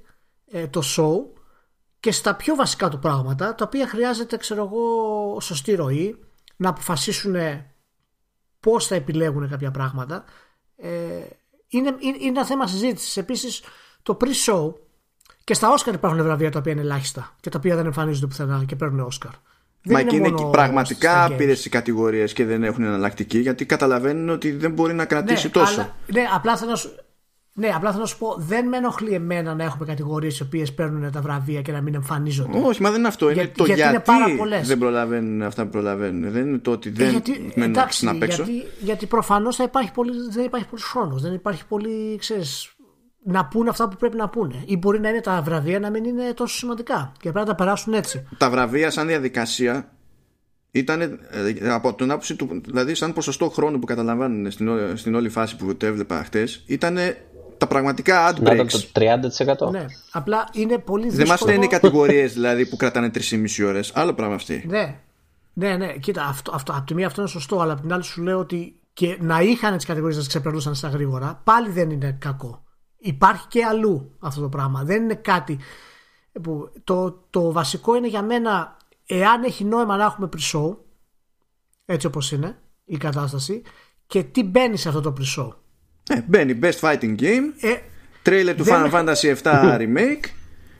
ε, 0.51 0.67
το 0.67 0.81
show 0.95 1.39
και 1.99 2.11
στα 2.11 2.35
πιο 2.35 2.55
βασικά 2.55 2.89
του 2.89 2.99
πράγματα 2.99 3.55
τα 3.55 3.65
οποία 3.65 3.87
χρειάζεται 3.87 4.37
ξέρω 4.37 4.63
εγώ 4.63 5.39
σωστή 5.39 5.75
ροή 5.75 6.19
να 6.55 6.69
αποφασίσουν 6.69 7.35
πώς 8.59 8.87
θα 8.87 8.95
επιλέγουν 8.95 9.49
κάποια 9.49 9.71
πράγματα 9.71 10.23
ε, 10.75 11.21
είναι, 11.71 11.95
είναι, 11.99 12.17
είναι 12.19 12.27
ένα 12.27 12.45
θέμα 12.45 12.67
συζήτησης. 12.67 13.17
Επίσης 13.17 13.61
το 14.03 14.17
pre-show 14.21 14.73
και 15.43 15.53
στα 15.53 15.73
Oscar 15.77 15.93
υπάρχουν 15.93 16.23
βραβεία 16.23 16.51
τα 16.51 16.59
οποία 16.59 16.71
είναι 16.71 16.81
ελάχιστα 16.81 17.35
και 17.39 17.49
τα 17.49 17.57
οποία 17.57 17.75
δεν 17.75 17.85
εμφανίζονται 17.85 18.27
πουθενά 18.27 18.63
και 18.67 18.75
παίρνουν 18.75 19.07
Oscar. 19.07 19.31
Δεν 19.83 19.93
Μα 19.93 20.03
και 20.03 20.15
είναι 20.15 20.29
μόνο 20.29 20.43
και 20.43 20.51
πραγματικά 20.51 21.11
στα 21.11 21.27
games. 21.27 21.31
άπειρε 21.31 21.51
οι 21.51 21.69
κατηγορίες 21.69 22.33
και 22.33 22.45
δεν 22.45 22.63
έχουν 22.63 22.83
εναλλακτική 22.83 23.39
γιατί 23.39 23.65
καταλαβαίνουν 23.65 24.29
ότι 24.29 24.51
δεν 24.51 24.71
μπορεί 24.71 24.93
να 24.93 25.05
κρατήσει 25.05 25.45
ναι, 25.45 25.51
τόσο. 25.51 25.73
Αλλά, 25.73 25.95
ναι, 26.13 26.23
απλά 26.33 26.57
θέλω 26.57 26.71
να 26.71 26.75
σου, 26.75 26.95
ναι, 27.61 27.71
απλά 27.75 27.89
θέλω 27.89 28.01
να 28.01 28.07
σου 28.07 28.17
πω, 28.17 28.35
δεν 28.37 28.67
με 28.67 28.77
ενοχλεί 28.77 29.13
εμένα 29.13 29.53
να 29.55 29.63
έχουμε 29.63 29.85
κατηγορίες 29.85 30.39
οι 30.39 30.43
οποίες 30.43 30.73
παίρνουν 30.73 31.11
τα 31.11 31.21
βραβεία 31.21 31.61
και 31.61 31.71
να 31.71 31.81
μην 31.81 31.93
εμφανίζονται. 31.95 32.57
Όχι, 32.65 32.81
μα 32.81 32.89
δεν 32.89 32.99
είναι 32.99 33.07
αυτό. 33.07 33.25
Είναι 33.29 33.41
Για- 33.41 33.51
το 33.51 33.63
γιατί 33.65 33.81
γιατί, 33.81 33.95
είναι 33.95 34.03
πάρα 34.05 34.35
πολλές. 34.37 34.67
δεν 34.67 34.77
προλαβαίνουν 34.77 35.41
αυτά 35.41 35.63
που 35.63 35.69
προλαβαίνουν. 35.69 36.31
Δεν 36.31 36.47
είναι 36.47 36.57
το 36.57 36.71
ότι 36.71 36.89
Ε, 36.89 36.91
δεν 36.91 37.09
γιατί, 37.09 37.51
μένουν 37.55 37.75
εντάξει, 37.75 38.05
να 38.05 38.15
παίξω. 38.17 38.43
γιατί, 38.43 38.67
γιατί 38.81 39.05
προφανώς 39.05 39.55
θα 39.55 39.63
υπάρχει 39.63 39.91
πολύ, 39.91 40.11
δεν 40.31 40.45
υπάρχει 40.45 40.67
πολύ 40.67 40.81
χρόνος, 40.81 41.21
δεν 41.21 41.33
υπάρχει 41.33 41.65
πολύ, 41.65 42.15
ξέρεις, 42.19 42.71
να 43.23 43.45
πούνε 43.45 43.69
αυτά 43.69 43.87
που 43.87 43.95
πρέπει 43.95 44.17
να 44.17 44.29
πούνε. 44.29 44.63
Ή 44.65 44.77
μπορεί 44.77 44.99
να 44.99 45.09
είναι 45.09 45.21
τα 45.21 45.41
βραβεία 45.45 45.79
να 45.79 45.89
μην 45.89 46.03
είναι 46.03 46.33
τόσο 46.33 46.57
σημαντικά 46.57 47.11
και 47.13 47.19
πρέπει 47.31 47.37
να 47.37 47.45
τα 47.45 47.55
περάσουν 47.55 47.93
έτσι. 47.93 48.27
Τα 48.37 48.49
βραβεία 48.49 48.91
σαν 48.91 49.07
διαδικασία 49.07 49.91
ήταν 50.73 51.01
ε, 51.01 51.17
από 51.69 51.93
την 51.93 52.11
άποψη 52.11 52.35
του, 52.35 52.61
δηλαδή 52.65 52.95
σαν 52.95 53.13
ποσοστό 53.13 53.49
χρόνου 53.49 53.79
που 53.79 53.85
καταλαμβάνουν 53.85 54.51
στην, 54.51 54.67
ό- 54.67 54.95
στην 54.95 55.15
όλη 55.15 55.29
φάση 55.29 55.55
που 55.55 55.75
το 55.77 55.85
έβλεπα 55.85 56.23
χτες, 56.23 56.63
ήταν 56.67 56.97
τα 57.61 57.67
πραγματικά 57.67 58.29
ad 58.31 58.39
Να 58.39 58.53
ήταν 58.53 58.67
breaks. 58.67 58.71
το 58.91 59.67
30%. 59.67 59.71
Ναι, 59.71 59.85
απλά 60.11 60.49
είναι 60.51 60.77
πολύ 60.77 61.07
Δεν 61.09 61.15
δύσκολο. 61.17 61.37
μα 61.41 61.51
λένε 61.51 61.65
οι 61.65 61.67
κατηγορίες 61.67 62.33
δηλαδή 62.33 62.65
που 62.65 62.75
κρατάνε 62.75 63.11
3,5 63.13 63.65
ώρες. 63.67 63.91
Άλλο 63.95 64.13
πράγμα 64.13 64.35
αυτή. 64.35 64.65
Ναι, 64.67 64.99
ναι, 65.53 65.75
ναι. 65.77 65.97
Κοίτα, 65.97 66.25
αυτό, 66.25 66.51
αυτό, 66.55 66.71
από 66.71 66.85
τη 66.85 66.93
μία 66.93 67.07
αυτό 67.07 67.21
είναι 67.21 67.29
σωστό, 67.29 67.59
αλλά 67.59 67.73
από 67.73 67.81
την 67.81 67.93
άλλη 67.93 68.03
σου 68.03 68.21
λέω 68.21 68.39
ότι 68.39 68.79
και 68.93 69.17
να 69.21 69.41
είχαν 69.41 69.75
τις 69.75 69.85
κατηγορίες 69.85 70.15
να 70.17 70.23
τις 70.23 70.29
ξεπερνούσαν 70.33 70.75
στα 70.75 70.87
γρήγορα, 70.87 71.41
πάλι 71.43 71.69
δεν 71.69 71.89
είναι 71.89 72.17
κακό. 72.19 72.63
Υπάρχει 72.97 73.47
και 73.47 73.65
αλλού 73.65 74.11
αυτό 74.19 74.41
το 74.41 74.49
πράγμα. 74.49 74.83
Δεν 74.83 75.03
είναι 75.03 75.15
κάτι 75.15 75.59
που. 76.43 76.71
Το, 76.83 77.23
το 77.29 77.51
βασικό 77.51 77.95
είναι 77.95 78.07
για 78.07 78.21
μένα, 78.23 78.77
εάν 79.05 79.43
έχει 79.43 79.63
νόημα 79.63 79.97
να 79.97 80.03
έχουμε 80.05 80.29
pre-show, 80.37 80.75
έτσι 81.85 82.07
όπως 82.07 82.31
είναι 82.31 82.57
η 82.85 82.97
κατάσταση, 82.97 83.61
και 84.07 84.23
τι 84.23 84.43
μπαίνει 84.43 84.77
σε 84.77 84.87
αυτό 84.87 85.01
το 85.01 85.13
pre-show. 85.19 85.49
Ε, 86.09 86.21
μπαίνει 86.27 86.59
Best 86.63 86.79
Fighting 86.79 87.19
Game, 87.21 87.43
Ε, 87.61 87.73
τρέιλερ 88.21 88.55
του 88.55 88.63
Δεν 88.63 88.75
Final 88.85 88.89
με- 88.91 89.13
Fantasy 89.13 89.35
7 89.43 89.77
Remake, 89.81 90.25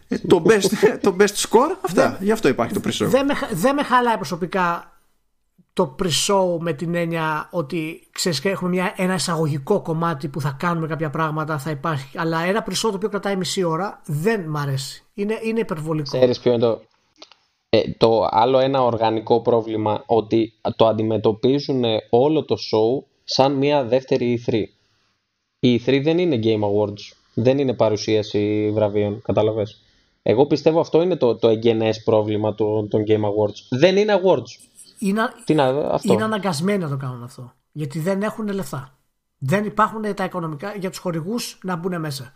ε, 0.07 0.17
το 0.17 0.43
best, 0.47 0.71
το 1.03 1.15
best 1.19 1.35
score, 1.47 1.75
αυτά. 1.81 2.17
Γι' 2.21 2.31
αυτό 2.31 2.47
υπάρχει 2.47 2.73
το 2.73 2.81
pre-show. 2.85 3.05
δεν, 3.07 3.25
με, 3.25 3.33
χα- 3.33 3.47
δεν 3.51 3.75
με 3.75 3.83
χαλάει 3.83 4.15
προσωπικά 4.15 4.85
το 5.73 5.95
pre-show 6.03 6.57
με 6.59 6.73
την 6.73 6.95
έννοια 6.95 7.47
ότι 7.51 8.07
ξέρεις 8.11 8.39
και 8.41 8.49
έχουμε 8.49 8.69
μια, 8.69 8.93
ένα 8.97 9.13
εισαγωγικό 9.13 9.81
κομμάτι 9.81 10.27
που 10.27 10.41
θα 10.41 10.55
κάνουμε 10.59 10.87
κάποια 10.87 11.09
πράγματα, 11.09 11.57
θα 11.57 11.69
υπάρχει. 11.69 12.17
Αλλά 12.19 12.41
ένα 12.43 12.65
pre-show 12.69 12.75
το 12.81 12.91
οποίο 12.95 13.09
κρατάει 13.09 13.35
μισή 13.35 13.63
ώρα 13.63 14.01
δεν 14.05 14.41
μ' 14.41 14.57
αρέσει. 14.57 15.03
Είναι, 15.13 15.39
είναι 15.43 15.59
υπερβολικό. 15.59 16.17
Ξέρεις 16.17 16.39
ποιο 16.39 16.51
είναι 16.51 16.61
το... 16.61 16.81
Ε, 17.69 17.81
το 17.97 18.27
άλλο 18.31 18.59
ένα 18.59 18.81
οργανικό 18.83 19.41
πρόβλημα 19.41 20.03
ότι 20.05 20.53
το 20.75 20.87
αντιμετωπίζουν 20.87 21.83
όλο 22.09 22.45
το 22.45 22.55
show 22.55 23.05
σαν 23.23 23.53
μια 23.53 23.83
δεύτερη 23.83 24.43
E3. 24.47 24.53
Η 25.63 25.81
E3 25.85 26.01
δεν 26.03 26.17
είναι 26.17 26.39
Game 26.43 26.61
Awards. 26.63 27.15
Δεν 27.33 27.57
είναι 27.59 27.73
παρουσίαση 27.73 28.71
βραβείων, 28.73 29.21
κατάλαβες. 29.21 29.81
Εγώ 30.23 30.45
πιστεύω 30.45 30.79
αυτό 30.79 31.01
είναι 31.01 31.15
το, 31.15 31.35
το 31.35 31.47
εγγενές 31.47 32.03
πρόβλημα 32.03 32.55
των, 32.55 32.87
των 32.89 33.03
Game 33.07 33.21
Awards. 33.23 33.55
Δεν 33.69 33.97
είναι 33.97 34.21
awards. 34.23 34.67
Είναι, 34.99 35.21
Τι 35.45 35.53
να, 35.53 35.65
αυτό. 35.67 36.13
είναι 36.13 36.23
αναγκασμένοι 36.23 36.77
να 36.77 36.89
το 36.89 36.97
κάνουν 36.97 37.23
αυτό. 37.23 37.53
Γιατί 37.71 37.99
δεν 37.99 38.21
έχουν 38.21 38.47
λεφτά. 38.47 38.97
Δεν 39.37 39.65
υπάρχουν 39.65 40.15
τα 40.15 40.23
οικονομικά 40.23 40.75
για 40.75 40.89
τους 40.89 40.99
χορηγούς 40.99 41.57
να 41.63 41.75
μπουν 41.75 41.99
μέσα. 41.99 42.33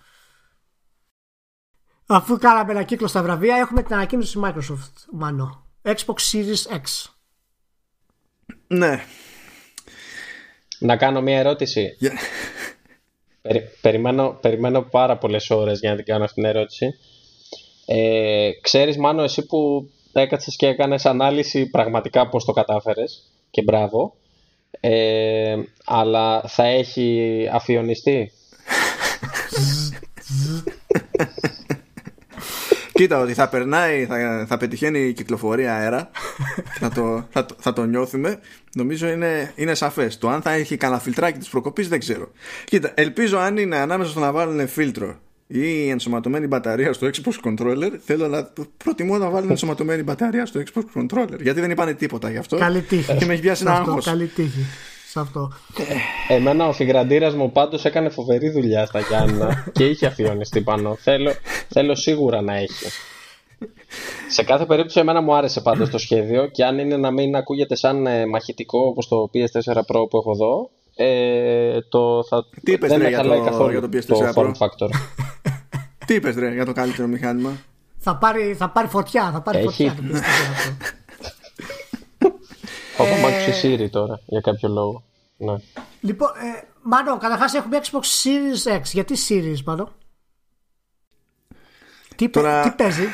Αφού 2.05 2.37
κάναμε 2.37 2.71
ένα 2.71 2.83
κύκλο 2.83 3.07
στα 3.07 3.23
βραβεία, 3.23 3.55
έχουμε 3.55 3.83
την 3.83 3.93
ανακοίνωση 3.93 4.33
της 4.33 4.41
Microsoft, 4.45 4.93
Μάνο. 5.11 5.65
Xbox 5.81 6.15
Series 6.31 6.75
X. 6.75 7.09
Ναι. 8.67 9.03
Να 10.79 10.97
κάνω 10.97 11.21
μια 11.21 11.37
ερώτηση. 11.39 11.95
Για- 11.99 12.13
Περι- 13.47 13.79
περιμένω, 13.81 14.37
περιμένω 14.41 14.81
πάρα 14.81 15.17
πολλές 15.17 15.49
ώρες 15.49 15.79
για 15.79 15.89
να 15.89 15.95
την 15.95 16.05
κάνω 16.05 16.23
αυτήν 16.23 16.43
την 16.43 16.51
ερώτηση. 16.55 16.93
Ε, 17.85 18.49
ξέρεις 18.61 18.97
Μάνο 18.97 19.23
εσύ 19.23 19.45
που 19.45 19.89
έκατσες 20.13 20.55
και 20.55 20.67
έκανες 20.67 21.05
ανάλυση 21.05 21.69
πραγματικά 21.69 22.29
πώς 22.29 22.45
το 22.45 22.51
κατάφερες 22.51 23.23
και 23.51 23.61
μπράβο. 23.61 24.15
Ε, 24.79 25.55
αλλά 25.85 26.41
θα 26.47 26.65
έχει 26.65 27.47
αφιονιστεί; 27.51 28.31
Κοίτα 32.95 33.19
ότι 33.19 33.33
θα 33.33 33.49
περνάει, 33.49 34.05
θα, 34.05 34.45
θα 34.47 34.57
πετυχαίνει 34.57 34.99
η 34.99 35.13
κυκλοφορία 35.13 35.73
αέρα. 35.73 36.09
Θα, 36.79 36.89
το, 36.89 37.27
θα, 37.31 37.45
το, 37.45 37.55
θα 37.59 37.73
το 37.73 37.85
νιώθουμε. 37.85 38.39
Νομίζω 38.75 39.07
είναι, 39.07 39.51
είναι 39.55 39.73
σαφές. 39.73 40.17
Το 40.17 40.29
αν 40.29 40.41
θα 40.41 40.51
έχει 40.51 40.77
κανένα 40.77 40.99
φιλτράκι 40.99 41.37
της 41.39 41.49
προκοπής 41.49 41.87
δεν 41.87 41.99
ξέρω. 41.99 42.31
Κοίτα, 42.65 42.91
ελπίζω 42.95 43.37
αν 43.37 43.57
είναι 43.57 43.75
ανάμεσα 43.77 44.09
στο 44.09 44.19
να 44.19 44.31
βάλουν 44.31 44.67
φίλτρο 44.67 45.19
ή 45.47 45.89
ενσωματωμένη 45.89 46.47
μπαταρία 46.47 46.93
στο 46.93 47.09
Xbox 47.13 47.49
Controller 47.49 47.91
θέλω 48.05 48.27
να 48.27 48.49
προτιμώ 48.77 49.17
να 49.17 49.29
βάλουν 49.29 49.49
ενσωματωμένη 49.49 50.03
μπαταρία 50.03 50.45
στο 50.45 50.61
Xbox 50.65 51.01
Controller 51.01 51.41
γιατί 51.41 51.61
δεν 51.61 51.71
είπανε 51.71 51.93
τίποτα 51.93 52.31
γι' 52.31 52.37
αυτό. 52.37 52.57
Καλή 52.57 52.81
τύχη. 52.81 53.15
και 53.15 53.25
με 53.25 53.33
έχει 53.33 53.41
πιάσει 53.41 53.61
Σε 53.61 53.67
ένα 53.67 53.77
αυτό, 53.77 53.89
άγχος. 53.89 54.05
Καλή 54.05 54.25
τύχη. 54.25 54.65
Σε 55.15 55.21
αυτό. 55.21 55.51
Εμένα 56.27 56.67
ο 56.67 56.71
φιγραντήρας 56.73 57.33
μου 57.35 57.51
πάντως 57.51 57.85
έκανε 57.85 58.09
φοβερή 58.09 58.49
δουλειά 58.49 58.85
στα 58.85 58.99
Γιάννα 58.99 59.63
και 59.71 59.85
είχε 59.85 60.05
αφιονιστεί 60.05 60.61
πάνω. 60.61 60.95
Θέλω, 60.99 61.31
θέλω 61.69 61.95
σίγουρα 61.95 62.41
να 62.41 62.55
έχει. 62.55 62.85
Σε 64.29 64.43
κάθε 64.43 64.65
περίπτωση 64.65 64.99
εμένα 64.99 65.21
μου 65.21 65.35
άρεσε 65.35 65.61
πάντως 65.61 65.89
το 65.89 65.97
σχέδιο 65.97 66.47
και 66.47 66.63
αν 66.65 66.79
είναι 66.79 66.97
να 66.97 67.11
μην 67.11 67.35
ακούγεται 67.35 67.75
σαν 67.75 68.05
ε, 68.07 68.25
μαχητικό 68.25 68.79
όπως 68.87 69.07
το 69.07 69.29
PS4 69.33 69.73
Pro 69.77 70.09
που 70.09 70.17
έχω 70.17 70.31
εδώ 70.31 70.69
ε, 70.95 71.81
το 71.89 72.23
θα, 72.23 72.45
Τι 72.63 72.71
είπες, 72.71 72.89
δεν 72.89 72.97
ρε, 72.97 73.03
με 73.03 73.09
για 73.09 73.17
χαλάει 73.17 73.37
το- 73.39 73.43
καθόλου 73.45 73.71
για 73.71 73.81
το 73.81 73.89
PS4 73.93 74.05
το 74.05 74.31
Pro? 74.35 74.43
form 74.43 74.51
factor. 74.57 74.89
τι 76.05 76.13
είπες 76.13 76.35
ρε 76.35 76.53
για 76.53 76.65
το 76.65 76.71
καλύτερο 76.73 77.07
μηχάνημα; 77.07 77.51
Θα 77.97 78.15
πάρει, 78.17 78.55
θα 78.57 78.69
πάρει 78.69 78.87
φωτιά. 78.87 79.31
Θα 79.33 79.41
πάρει 79.41 79.57
Έχει. 79.57 79.67
φωτιά. 79.67 79.95
Το 82.97 83.03
πιστεύω 83.03 83.27
αυτό. 83.27 83.37
Έχω 83.37 83.49
μ' 83.49 83.75
η 83.75 83.85
Siri 83.85 83.89
τώρα 83.91 84.19
για 84.25 84.41
κάποιο 84.41 84.69
λόγο. 84.69 85.03
Ναι. 85.37 85.53
λοιπόν, 86.01 86.29
ε, 86.29 86.67
Μάνο, 86.81 87.17
καταρχάς 87.17 87.53
έχουμε 87.53 87.79
Xbox 87.83 87.99
Series 88.23 88.77
X. 88.77 88.81
Γιατί 88.83 89.15
Series, 89.29 89.61
Μάνο; 89.65 89.91
Τι, 92.15 92.23
παι- 92.29 92.31
Τώρα- 92.33 92.61
τι 92.61 92.69
παίζει; 92.83 93.07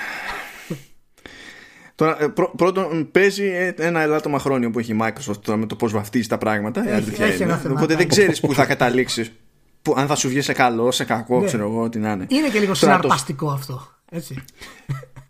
Τώρα, 1.95 2.23
ε, 2.23 2.27
πρω- 2.27 2.51
πρώτον, 2.55 3.11
παίζει 3.11 3.45
ε, 3.45 3.73
ένα 3.77 4.01
ελάττωμα 4.01 4.39
χρόνιο 4.39 4.69
που 4.71 4.79
έχει 4.79 4.91
η 4.91 4.97
Microsoft 5.01 5.41
τώρα 5.41 5.57
με 5.57 5.65
το 5.65 5.75
πώς 5.75 5.91
βαφτίζει 5.91 6.27
τα 6.27 6.37
πράγματα. 6.37 6.83
η 6.83 6.87
Έχει- 6.87 6.95
αλήθεια 6.95 7.25
έχει 7.25 7.35
είναι. 7.35 7.43
ένα 7.43 7.53
θεματάκι. 7.57 7.77
Οπότε 7.83 7.95
δεν 7.95 8.07
ξέρεις 8.07 8.39
πού 8.39 8.53
θα 8.53 8.65
καταλήξεις. 8.65 9.31
Που, 9.81 9.93
αν 9.97 10.07
θα 10.07 10.15
σου 10.15 10.27
βγει 10.29 10.41
σε 10.41 10.53
καλό, 10.53 10.91
σε 10.91 11.03
κακό, 11.05 11.39
Ναι. 11.39 11.45
ξέρω 11.45 11.63
εγώ, 11.63 11.89
τι 11.89 11.99
να 11.99 12.11
είναι. 12.11 12.25
Είναι 12.29 12.49
και 12.49 12.59
λίγο 12.59 12.73
Τώρα 12.73 12.73
το- 12.73 12.75
συναρπαστικό 13.01 13.49
αυτό. 13.49 13.87
Έτσι. 14.11 14.43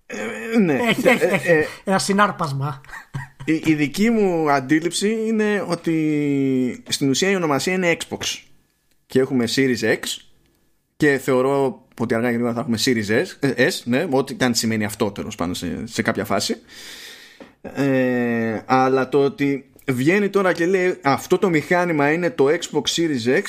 Ε, 0.05 0.57
ναι. 0.59 0.73
Έχει, 0.73 1.07
Ε, 1.07 1.11
έχει, 1.11 1.23
ε, 1.23 1.27
έχει 1.27 1.47
ε, 1.49 1.65
ένα 1.83 1.99
συνάρπασμα. 1.99 2.81
Η, 3.51 3.63
η 3.65 3.73
δική 3.73 4.09
μου 4.09 4.51
αντίληψη 4.51 5.17
είναι 5.27 5.65
ότι 5.67 6.83
στην 6.87 7.09
ουσία 7.09 7.29
η 7.29 7.35
ονομασία 7.35 7.73
είναι 7.73 7.97
Xbox. 7.97 8.39
Και 9.05 9.19
έχουμε 9.19 9.47
Series 9.55 9.81
X 9.81 9.99
και 10.97 11.17
θεωρώ 11.17 11.87
ότι 11.99 12.13
αργά 12.13 12.29
ή 12.29 12.31
γρήγορα 12.31 12.53
θα 12.53 12.59
έχουμε 12.59 12.77
Series 12.85 13.23
S, 13.23 13.25
ε, 13.39 13.67
S 13.67 13.81
ναι, 13.83 14.07
ό,τι 14.09 14.35
και 14.35 14.43
αν 14.43 14.55
σημαίνει 14.55 14.85
αυτό 14.85 15.11
τέλος 15.11 15.35
πάντων 15.35 15.55
σε, 15.55 15.81
σε 15.83 16.01
κάποια 16.01 16.25
φάση. 16.25 16.55
Ε, 17.61 18.61
αλλά 18.65 19.09
το 19.09 19.23
ότι 19.23 19.69
βγαίνει 19.87 20.29
τώρα 20.29 20.53
και 20.53 20.65
λέει 20.65 20.97
αυτό 21.01 21.37
το 21.37 21.49
μηχάνημα 21.49 22.11
είναι 22.11 22.29
το 22.29 22.47
Xbox 22.47 22.83
Series 22.95 23.39
X 23.39 23.43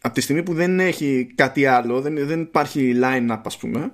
από 0.00 0.14
τη 0.14 0.20
στιγμή 0.20 0.42
που 0.42 0.54
δεν 0.54 0.80
έχει 0.80 1.32
κάτι 1.34 1.66
άλλο, 1.66 2.00
δεν, 2.00 2.26
δεν 2.26 2.40
υπάρχει 2.40 2.96
line-up 3.02 3.40
ας 3.44 3.56
πούμε, 3.56 3.92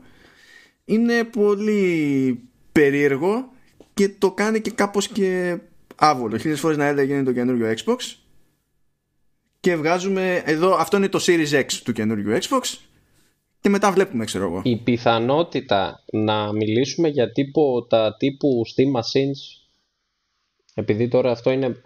είναι 0.85 1.24
πολύ 1.24 2.40
περίεργο 2.73 3.52
και 3.94 4.09
το 4.09 4.32
κάνει 4.32 4.60
και 4.60 4.70
κάπως 4.70 5.09
και 5.09 5.59
άβολο. 5.97 6.39
Χίλιες 6.39 6.60
φορές 6.60 6.77
να 6.77 6.86
έλεγε 6.86 7.12
είναι 7.12 7.23
το 7.23 7.32
καινούριο 7.32 7.74
Xbox 7.77 7.97
και 9.60 9.77
βγάζουμε 9.77 10.43
εδώ, 10.47 10.74
αυτό 10.74 10.97
είναι 10.97 11.09
το 11.09 11.24
Series 11.27 11.60
X 11.60 11.73
του 11.85 11.93
καινούριου 11.93 12.39
Xbox 12.39 12.78
και 13.60 13.69
μετά 13.69 13.93
βλέπουμε 13.93 14.24
ξέρω 14.24 14.44
εγώ. 14.44 14.60
Η 14.64 14.77
πιθανότητα 14.77 16.05
να 16.12 16.52
μιλήσουμε 16.52 17.09
για 17.09 17.32
τίποτα 17.32 18.16
τύπου 18.16 18.62
Steam 18.66 19.01
Machines 19.01 19.62
επειδή 20.74 21.09
τώρα 21.09 21.31
αυτό 21.31 21.51
είναι... 21.51 21.81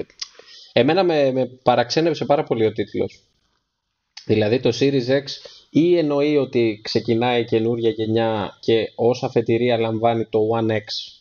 Εμένα 0.72 1.04
με, 1.04 1.32
με 1.32 1.46
παραξένευσε 1.46 2.24
πάρα 2.24 2.42
πολύ 2.42 2.66
ο 2.66 2.72
τίτλος. 2.72 3.20
Δηλαδή 4.26 4.60
το 4.60 4.72
Series 4.80 5.08
X 5.08 5.24
ή 5.70 5.98
εννοεί 5.98 6.36
ότι 6.36 6.80
ξεκινάει 6.82 7.44
καινούρια 7.44 7.90
γενιά 7.90 8.58
και 8.60 8.92
ως 8.94 9.22
αφετηρία 9.22 9.78
λαμβάνει 9.78 10.24
το 10.24 10.40
One 10.58 10.70
X 10.70 11.15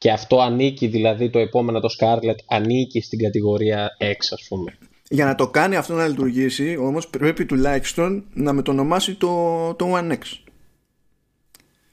και 0.00 0.10
αυτό 0.10 0.40
ανήκει 0.40 0.86
δηλαδή 0.86 1.30
το 1.30 1.38
επόμενο 1.38 1.80
το 1.80 1.88
Scarlett 1.98 2.38
ανήκει 2.46 3.00
στην 3.00 3.18
κατηγορία 3.18 3.96
X 4.00 4.16
ας 4.30 4.46
πούμε. 4.48 4.78
Για 5.08 5.24
να 5.24 5.34
το 5.34 5.48
κάνει 5.48 5.76
αυτό 5.76 5.94
να 5.94 6.06
λειτουργήσει 6.06 6.76
όμως 6.76 7.08
πρέπει 7.08 7.46
τουλάχιστον 7.46 8.24
να 8.34 8.52
μετονομάσει 8.52 9.14
το, 9.14 9.74
το 9.74 9.96
One 9.96 10.12
X. 10.12 10.18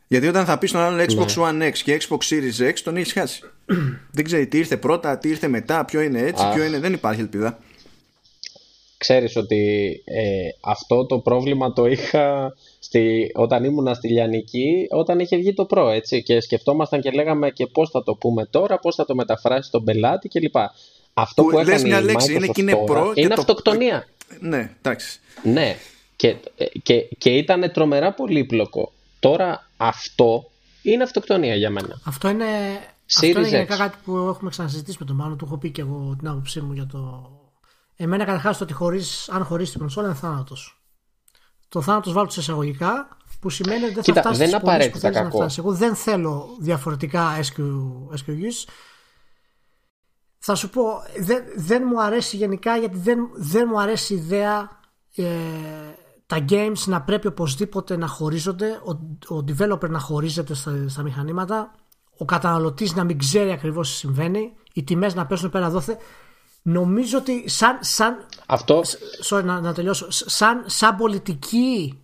Γιατί 0.08 0.28
όταν 0.28 0.46
θα 0.46 0.58
πεις 0.58 0.70
στον 0.70 0.82
άλλον 0.82 1.06
Xbox 1.10 1.28
One 1.28 1.70
X 1.70 1.78
και 1.78 2.02
Xbox 2.02 2.18
Series 2.18 2.70
X 2.70 2.74
τον 2.84 2.98
έχεις 2.98 3.14
χάσει. 3.14 3.42
Δεν 4.16 4.24
ξέρει 4.24 4.48
τι 4.48 4.58
ήρθε 4.58 4.78
πρώτα, 4.78 5.18
τι 5.18 5.30
ήρθε 5.30 5.48
μετά, 5.48 5.86
ποιο 5.86 6.02
είναι 6.02 6.20
έτσι, 6.20 6.44
Αχ. 6.46 6.54
ποιο 6.54 6.64
είναι. 6.64 6.80
Δεν 6.80 6.94
υπάρχει 6.94 7.22
ελπίδα. 7.22 7.60
Ξέρεις 8.98 9.36
ότι 9.36 9.90
ε, 10.06 10.50
αυτό 10.62 11.06
το 11.06 11.20
πρόβλημα 11.20 11.74
το 11.74 11.86
είχα 11.86 12.54
στη, 12.88 13.32
όταν 13.36 13.64
ήμουνα 13.64 13.94
στη 13.94 14.08
Λιανική 14.08 14.88
όταν 14.90 15.20
είχε 15.20 15.38
βγει 15.38 15.54
το 15.54 15.68
Pro 15.70 15.90
έτσι 15.94 16.24
και 16.24 16.42
σκεφτόμασταν 16.42 17.02
και 17.02 17.12
λέγαμε 17.12 17.50
και 17.50 17.68
πώς 17.68 17.90
θα 17.90 18.04
το 18.04 18.16
πούμε 18.16 18.46
τώρα, 18.46 18.80
πώς 18.80 18.96
θα 18.96 19.06
το 19.06 19.16
μεταφράσει 19.16 19.68
στον 19.68 19.84
πελάτη 19.84 20.28
κλπ. 20.28 20.56
Αυτό 21.14 21.44
Που 21.44 21.50
που, 21.50 21.58
λες 21.58 21.68
έκανε 21.68 21.88
μια 21.88 22.00
η 22.00 22.04
λέξη, 22.04 22.34
είναι 22.34 22.46
Microsoft 22.48 22.52
και 22.54 22.62
είναι 22.62 22.84
τώρα 22.88 23.10
Pro 23.10 23.14
και 23.14 23.22
είναι 23.22 23.34
το- 23.36 23.42
αυτοκτονία. 23.42 24.08
Ναι, 24.40 24.72
εντάξει. 24.82 25.20
Ναι, 25.44 25.76
και, 26.16 26.36
και, 26.84 27.02
και 27.18 27.30
ήταν 27.30 27.72
τρομερά 27.72 28.14
πολύπλοκο. 28.14 28.92
Τώρα 29.20 29.70
αυτό 29.78 30.50
είναι 30.82 31.04
αυτοκτονία 31.04 31.56
για 31.56 31.70
μένα. 31.70 32.02
Αυτό 32.06 32.30
είναι, 32.30 32.46
αυτό 33.16 33.28
Series 33.28 33.36
είναι 33.36 33.48
γενικά 33.48 33.76
X. 33.76 33.78
κάτι 33.78 33.98
που 34.06 34.18
έχουμε 34.18 34.50
ξανασυζητήσει 34.50 34.98
με 35.00 35.06
τον 35.06 35.16
Μάνο. 35.16 35.36
Του 35.36 35.46
έχω 35.46 35.58
πει 35.58 35.72
και 35.72 35.82
εγώ 35.82 36.16
την 36.20 36.28
άποψή 36.28 36.62
μου 36.62 36.74
για 36.74 36.86
το. 36.92 37.30
Εμένα 37.96 38.26
καταρχάς 38.26 38.58
το 38.58 38.64
ότι 38.64 38.74
χωρίς, 38.74 39.30
αν 39.30 39.44
χωρίσει 39.44 39.72
την 39.72 39.80
κονσόλα 39.80 40.08
είναι 40.08 40.16
θάνατος. 40.16 40.82
Το 41.70 41.82
θάνατος 41.82 42.14
βάλω 42.14 42.30
σε 42.30 42.40
εισαγωγικά 42.40 43.18
που 43.40 43.50
σημαίνει 43.50 43.84
ότι 43.84 43.94
δεν 43.94 44.04
Κοίτα, 44.04 44.22
θα 44.22 44.34
φτάσει 44.34 44.38
δεν 44.38 44.48
στις 44.48 44.62
πωλήσεις 44.62 44.90
που 44.92 44.98
απαραίτητα 44.98 45.00
θέλεις 45.00 45.16
να 45.16 45.24
κακό. 45.24 45.38
φτάσεις. 45.38 45.58
Εγώ 45.58 45.72
δεν 45.74 45.96
θέλω 45.96 46.48
διαφορετικά 46.60 47.40
SQ, 47.40 47.62
SQs. 48.12 48.70
Θα 50.38 50.56
σου 50.56 50.70
πω, 50.70 50.84
δεν, 51.20 51.44
δεν 51.56 51.84
μου 51.86 52.02
αρέσει 52.02 52.38
γενικά 52.38 52.78
γιατί 52.78 52.98
δεν, 52.98 53.20
δεν 53.36 53.68
μου 53.72 53.80
αρέσει 53.80 54.14
η 54.14 54.18
ιδέα 54.18 54.70
ε, 55.16 55.26
τα 56.26 56.46
games 56.50 56.80
να 56.86 57.02
πρέπει 57.02 57.28
οπωσδήποτε 57.28 57.98
να 57.98 58.08
χωρίζονται, 58.08 58.70
ο, 58.70 58.92
ο 59.36 59.44
developer 59.48 59.90
να 59.90 60.00
χωρίζεται 60.00 60.54
στα, 60.54 60.86
στα 60.88 61.04
μηχανήματα, 61.04 61.72
ο 62.18 62.26
καταναλωτής 62.26 62.96
να 62.96 63.04
μην 63.04 63.18
ξέρει 63.18 63.52
ακριβώς 63.52 63.90
τι 63.90 63.96
συμβαίνει, 63.96 64.54
οι 64.74 64.84
τιμές 64.84 65.16
να 65.16 65.26
πέσουν 65.26 65.50
πέρα 65.50 65.70
δόθε. 65.70 65.98
Νομίζω 66.70 67.18
ότι 67.18 67.50
σαν, 67.50 67.78
σαν, 67.82 68.26
Αυτό 68.46 68.82
sorry, 69.30 69.44
να, 69.44 69.60
να 69.62 69.74
τελειώσω, 69.74 70.08
σαν, 70.10 70.64
σαν 70.68 70.96
πολιτική 70.96 72.02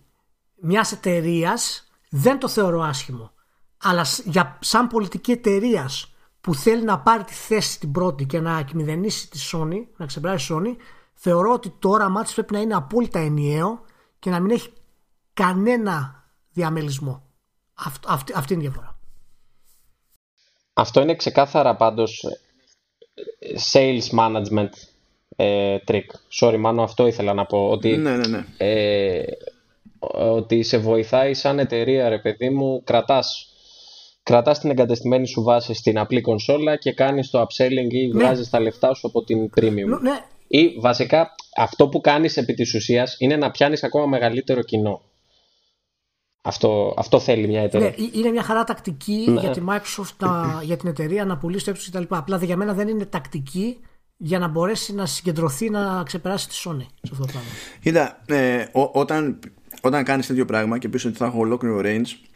μιας 0.54 0.92
εταιρείας 0.92 1.88
δεν 2.08 2.38
το 2.38 2.48
θεωρώ 2.48 2.82
άσχημο. 2.82 3.30
Αλλά 3.82 4.04
σ- 4.04 4.26
για, 4.26 4.58
σαν 4.60 4.86
πολιτική 4.86 5.30
εταιρείας 5.32 6.14
που 6.40 6.54
θέλει 6.54 6.84
να 6.84 6.98
πάρει 7.00 7.24
τη 7.24 7.32
θέση 7.32 7.80
την 7.80 7.92
πρώτη 7.92 8.26
και 8.26 8.40
να 8.40 8.58
εκμηδενήσει 8.58 9.30
τη 9.30 9.38
Sony, 9.52 9.84
να 9.96 10.06
ξεπεράσει 10.06 10.46
τη 10.46 10.54
Sony, 10.54 10.76
θεωρώ 11.14 11.52
ότι 11.52 11.74
το 11.78 11.88
όραμά 11.88 12.22
της 12.22 12.34
πρέπει 12.34 12.52
να 12.52 12.60
είναι 12.60 12.74
απόλυτα 12.74 13.18
ενιαίο 13.18 13.84
και 14.18 14.30
να 14.30 14.40
μην 14.40 14.50
έχει 14.50 14.72
κανένα 15.34 16.24
διαμελισμό. 16.50 17.22
Αυτό, 17.74 18.12
αυτή, 18.12 18.32
αυτή 18.36 18.52
είναι 18.52 18.62
η 18.62 18.66
διαφορά. 18.66 18.98
Αυτό 20.72 21.00
είναι 21.00 21.16
ξεκάθαρα 21.16 21.76
πάντως 21.76 22.22
ε, 22.22 22.43
sales 23.72 24.18
management 24.18 24.70
ε, 25.36 25.76
trick. 25.88 26.06
Sorry, 26.40 26.56
Μάνο, 26.58 26.82
αυτό 26.82 27.06
ήθελα 27.06 27.34
να 27.34 27.46
πω. 27.46 27.68
Ότι 27.68 27.96
Ναι, 27.96 28.16
ναι, 28.16 28.26
ναι. 28.26 28.44
ε, 28.56 29.22
ότι 30.12 30.62
σε 30.62 30.78
βοηθάει 30.78 31.34
σαν 31.34 31.58
εταιρεία 31.58 32.08
ρε 32.08 32.18
παιδί 32.18 32.50
μου 32.50 32.82
κρατάς 32.84 33.48
κρατάς 34.22 34.58
την 34.58 34.70
εγκατεστημένη 34.70 35.26
σου 35.26 35.42
βάση 35.42 35.74
στην 35.74 35.98
απλή 35.98 36.20
κονσόλα 36.20 36.76
και 36.76 36.92
κάνεις 36.92 37.30
το 37.30 37.40
upselling 37.40 37.92
ή 37.92 38.06
ναι. 38.06 38.12
βγάζεις 38.12 38.50
τα 38.50 38.60
λεφτά 38.60 38.94
σου 38.94 39.06
από 39.06 39.24
την 39.24 39.50
premium. 39.56 40.00
Ναι. 40.00 40.24
Ή 40.46 40.68
βασικά 40.80 41.34
αυτό 41.56 41.88
που 41.88 42.00
κάνεις 42.00 42.36
επί 42.36 42.54
της 42.54 42.74
ουσίας 42.74 43.16
είναι 43.18 43.36
να 43.36 43.50
πιάνεις 43.50 43.82
ακόμα 43.82 44.06
μεγαλύτερο 44.06 44.62
κοινό. 44.62 45.02
Αυτό, 46.46 46.94
αυτό 46.96 47.20
θέλει 47.20 47.46
μια 47.46 47.62
εταιρεία. 47.62 47.94
Ναι, 47.98 48.06
είναι 48.12 48.30
μια 48.30 48.42
χαρά 48.42 48.64
τακτική 48.64 49.24
ναι. 49.28 49.40
για 49.40 49.50
τη 49.50 49.60
Microsoft, 49.68 50.16
να, 50.18 50.60
για 50.68 50.76
την 50.76 50.88
εταιρεία 50.88 51.24
να 51.24 51.38
πουλήσει 51.38 51.64
το 51.64 51.70
έξω 51.70 51.90
κτλ. 51.90 52.14
Απλά 52.14 52.36
για 52.36 52.56
μένα 52.56 52.72
δεν 52.72 52.88
είναι 52.88 53.04
τακτική 53.04 53.78
για 54.16 54.38
να 54.38 54.48
μπορέσει 54.48 54.94
να 54.94 55.06
συγκεντρωθεί 55.06 55.70
να 55.70 56.02
ξεπεράσει 56.04 56.48
τη 56.48 56.54
Sony 56.64 56.86
σε 57.02 57.10
αυτό 57.12 57.24
το 57.24 57.32
πράγμα. 57.32 57.48
Κοίτα, 57.80 58.22
ε, 58.26 58.66
όταν, 58.92 59.38
όταν 59.80 60.04
κάνεις 60.04 60.26
τέτοιο 60.26 60.44
πράγμα 60.44 60.78
και 60.78 60.88
πεις 60.88 61.04
ότι 61.04 61.16
θα 61.16 61.26
έχω 61.26 61.38
ολόκληρο 61.38 61.80
range, 61.84 62.28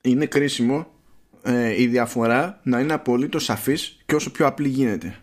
είναι 0.00 0.26
κρίσιμο 0.26 0.86
ε, 1.42 1.82
η 1.82 1.86
διαφορά 1.86 2.60
να 2.62 2.80
είναι 2.80 2.92
απολύτως 2.92 3.44
σαφής 3.44 4.02
και 4.06 4.14
όσο 4.14 4.30
πιο 4.30 4.46
απλή 4.46 4.68
γίνεται. 4.68 5.16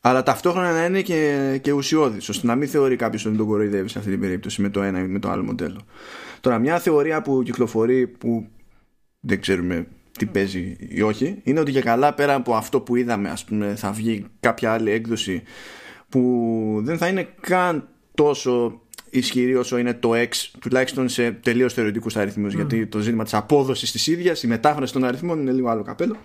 Αλλά 0.00 0.22
ταυτόχρονα 0.22 0.72
να 0.72 0.84
είναι 0.84 1.02
και, 1.02 1.58
και 1.62 1.72
ουσιώδης, 1.72 2.28
ώστε 2.28 2.46
να 2.46 2.54
μην 2.54 2.68
θεωρεί 2.68 2.96
κάποιος 2.96 3.26
ότι 3.26 3.36
τον 3.36 3.46
κοροϊδεύεις 3.46 3.92
σε 3.92 3.98
αυτή 3.98 4.10
την 4.10 4.20
περίπτωση 4.20 4.62
με 4.62 4.68
το 4.68 4.82
ένα 4.82 4.98
ή 4.98 5.06
με 5.06 5.18
το 5.18 5.30
άλλο 5.30 5.42
μοντέλο. 5.42 5.80
Τώρα, 6.42 6.58
μια 6.58 6.78
θεωρία 6.78 7.22
που 7.22 7.42
κυκλοφορεί 7.42 8.06
που 8.06 8.48
δεν 9.20 9.40
ξέρουμε 9.40 9.86
τι 10.18 10.26
παίζει 10.26 10.76
ή 10.88 11.02
όχι, 11.02 11.40
είναι 11.42 11.60
ότι 11.60 11.72
και 11.72 11.80
καλά 11.80 12.14
πέρα 12.14 12.34
από 12.34 12.54
αυτό 12.54 12.80
που 12.80 12.96
είδαμε, 12.96 13.30
ας 13.30 13.44
πούμε, 13.44 13.74
θα 13.76 13.92
βγει 13.92 14.26
κάποια 14.40 14.72
άλλη 14.72 14.90
έκδοση 14.90 15.42
που 16.08 16.80
δεν 16.82 16.98
θα 16.98 17.08
είναι 17.08 17.28
καν 17.40 17.88
τόσο 18.14 18.80
ισχυρή 19.10 19.54
όσο 19.54 19.78
είναι 19.78 19.94
το 19.94 20.10
X, 20.14 20.28
τουλάχιστον 20.60 21.08
σε 21.08 21.32
τελείως 21.32 21.74
θεωρητικού 21.74 22.08
αριθμούς. 22.14 22.52
Mm. 22.52 22.56
Γιατί 22.56 22.86
το 22.86 22.98
ζήτημα 22.98 23.24
της 23.24 23.34
απόδοσης 23.34 23.92
της 23.92 24.06
ίδιας, 24.06 24.42
η 24.42 24.46
μετάφραση 24.46 24.92
των 24.92 25.04
αριθμών 25.04 25.40
είναι 25.40 25.52
λίγο 25.52 25.68
άλλο 25.68 25.82
καπέλο. 25.82 26.16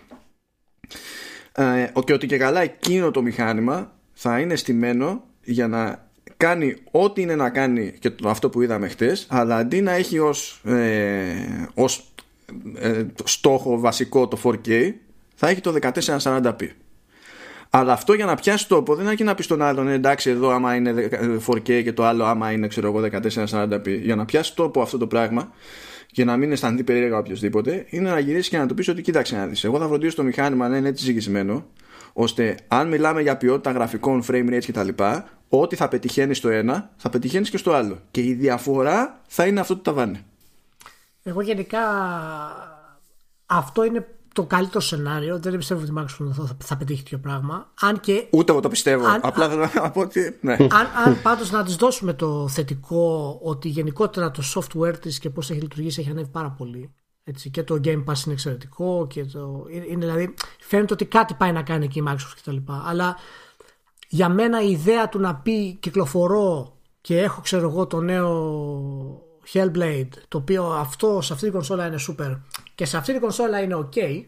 Ε, 1.52 1.92
και 2.06 2.14
ότι 2.14 2.28
και 2.28 2.38
καλά 2.38 2.62
εκείνο 2.62 3.12
το 3.12 3.22
μηχάνημα 3.22 3.92
θα 4.14 4.40
είναι 4.40 4.56
στημένο 4.56 5.24
για 5.44 5.68
να 5.68 6.07
κάνει 6.38 6.76
ό,τι 6.92 7.22
είναι 7.22 7.36
να 7.36 7.50
κάνει 7.50 7.94
και 8.00 8.10
το, 8.10 8.30
αυτό 8.30 8.50
που 8.50 8.62
είδαμε 8.62 8.88
χτες 8.88 9.28
αλλά 9.30 9.58
αντί 9.58 9.82
να 9.82 9.92
έχει 9.92 10.20
ως, 10.20 10.62
ε, 10.66 11.34
ως 11.74 12.14
ε, 12.76 13.04
στόχο 13.24 13.80
βασικό 13.80 14.28
το 14.28 14.40
4K 14.44 14.94
θα 15.36 15.48
έχει 15.48 15.62
το 15.62 15.76
1440p 16.22 16.68
αλλά 17.70 17.94
αυτό 17.94 18.14
για 18.14 18.26
να 18.26 18.36
πιάσει 18.36 18.68
τόπο 18.68 18.96
δεν 18.96 19.08
έχει 19.08 19.24
να 19.24 19.36
πεις 19.36 19.46
στον 19.46 19.62
άλλον 19.62 19.88
εντάξει 19.88 20.30
εδώ 20.30 20.50
άμα 20.50 20.76
είναι 20.76 21.10
4K 21.48 21.84
και 21.84 21.94
το 21.94 22.06
άλλο 22.06 22.24
άμα 22.24 22.52
είναι 22.52 22.68
ξέρω 22.68 22.88
εγώ 22.88 23.10
1440p 23.50 24.00
για 24.02 24.16
να 24.16 24.26
πιάσει 24.26 24.56
τόπο 24.56 24.82
αυτό 24.82 24.98
το 24.98 25.08
πράγμα 25.08 25.52
και 26.12 26.26
να 26.26 26.38
μην 26.38 26.52
αισθανθεί 26.52 26.84
περίεργα 26.84 27.18
οποιοδήποτε 27.18 27.86
είναι 27.90 28.10
να 28.10 28.20
γυρίσεις 28.20 28.50
και 28.50 28.58
να 28.58 28.66
του 28.66 28.74
πεις 28.74 28.88
ότι 28.88 29.02
κοίταξε 29.02 29.36
να 29.36 29.48
δεις. 29.48 29.64
Εγώ 29.64 29.80
θα 29.80 29.88
φροντίσω 29.88 30.16
το 30.16 30.24
μηχάνημα 30.24 30.68
να 30.68 30.78
είναι 30.78 30.88
έτσι 30.88 31.04
ζυγισμένο 31.04 31.66
ώστε 32.20 32.58
αν 32.68 32.88
μιλάμε 32.88 33.22
για 33.22 33.38
ποιότητα 33.38 33.72
γραφικών, 33.72 34.24
frame 34.28 34.50
rates 34.50 34.64
κτλ., 34.68 35.04
ό,τι 35.50 35.76
θα 35.76 35.88
πετυχαίνει 35.88 36.34
στο 36.34 36.50
ένα, 36.50 36.90
θα 36.98 37.10
πετυχαίνεις 37.10 37.50
και 37.50 37.58
στο 37.58 37.72
άλλο. 37.74 38.00
Και 38.12 38.22
η 38.22 38.34
διαφορά 38.34 39.22
θα 39.28 39.46
είναι 39.46 39.60
αυτό 39.60 39.76
το 39.76 39.82
ταβάνι. 39.82 40.26
Εγώ 41.24 41.42
γενικά 41.42 41.80
αυτό 43.46 43.84
είναι 43.84 44.08
το 44.34 44.44
καλύτερο 44.44 44.80
σενάριο. 44.80 45.40
Δεν 45.40 45.58
πιστεύω 45.58 45.82
ότι 45.82 45.90
η 45.90 45.94
Microsoft 45.98 46.32
θα, 46.34 46.58
θα 46.64 46.78
πετύχει 46.78 47.04
τέτοιο 47.04 47.18
πράγμα. 47.18 47.72
Αν 47.80 48.00
και, 48.00 48.28
Ούτε 48.30 48.52
εγώ 48.52 48.62
το 48.62 48.70
πιστεύω. 48.70 49.06
Αν, 49.06 49.20
Απλά 49.24 49.50
θέλω 49.50 49.70
να 49.74 49.92
πω 49.92 50.02
ότι. 50.02 50.38
Ναι. 50.42 50.54
Αν, 50.54 50.88
αν 51.06 51.22
πάντως 51.22 51.52
να 51.52 51.64
της 51.64 51.76
δώσουμε 51.76 52.14
το 52.14 52.48
θετικό 52.48 53.40
ότι 53.44 53.68
γενικότερα 53.68 54.32
το 54.32 54.44
software 54.56 55.00
της 55.00 55.20
και 55.20 55.30
πώς 55.30 55.50
έχει 55.50 55.62
λειτουργήσει 55.62 56.02
έχει 56.02 56.10
ανέβει 56.10 56.30
πάρα 56.30 56.50
πολύ. 56.50 56.94
Έτσι, 57.30 57.50
και 57.50 57.64
το 57.64 57.80
Game 57.84 58.04
Pass 58.04 58.26
είναι 58.26 58.34
εξαιρετικό. 58.34 59.08
Και 59.10 59.26
το, 59.26 59.66
είναι, 59.70 59.96
δηλαδή, 59.96 60.34
φαίνεται 60.60 60.94
ότι 60.94 61.06
κάτι 61.06 61.34
πάει 61.34 61.52
να 61.52 61.64
κάνει 61.64 61.86
εκεί 61.86 62.00
η 62.00 62.04
Microsoft 62.08 62.36
κτλ. 62.42 62.58
Αλλά 62.66 63.16
για 64.08 64.30
μένα 64.30 64.62
η 64.62 64.72
ιδέα 64.72 65.10
του 65.10 65.20
να 65.20 65.36
πει 65.36 65.74
κυκλοφορώ 65.74 66.78
και 67.02 67.22
έχω 67.22 67.42
ξέρω 67.42 67.70
εγώ 67.70 67.88
το 67.88 68.02
νέο 68.02 69.22
Hellblade 69.54 70.10
το 70.28 70.38
οποίο 70.38 70.66
αυτό 70.66 71.22
σε 71.22 71.34
αυτή 71.34 71.46
την 71.46 71.54
κονσόλα 71.54 71.88
είναι 71.88 72.00
super 72.08 72.42
και 72.76 72.86
σε 72.86 72.98
αυτή 72.98 73.12
την 73.12 73.22
κονσόλα 73.22 73.62
είναι 73.62 73.76
ok 73.76 74.24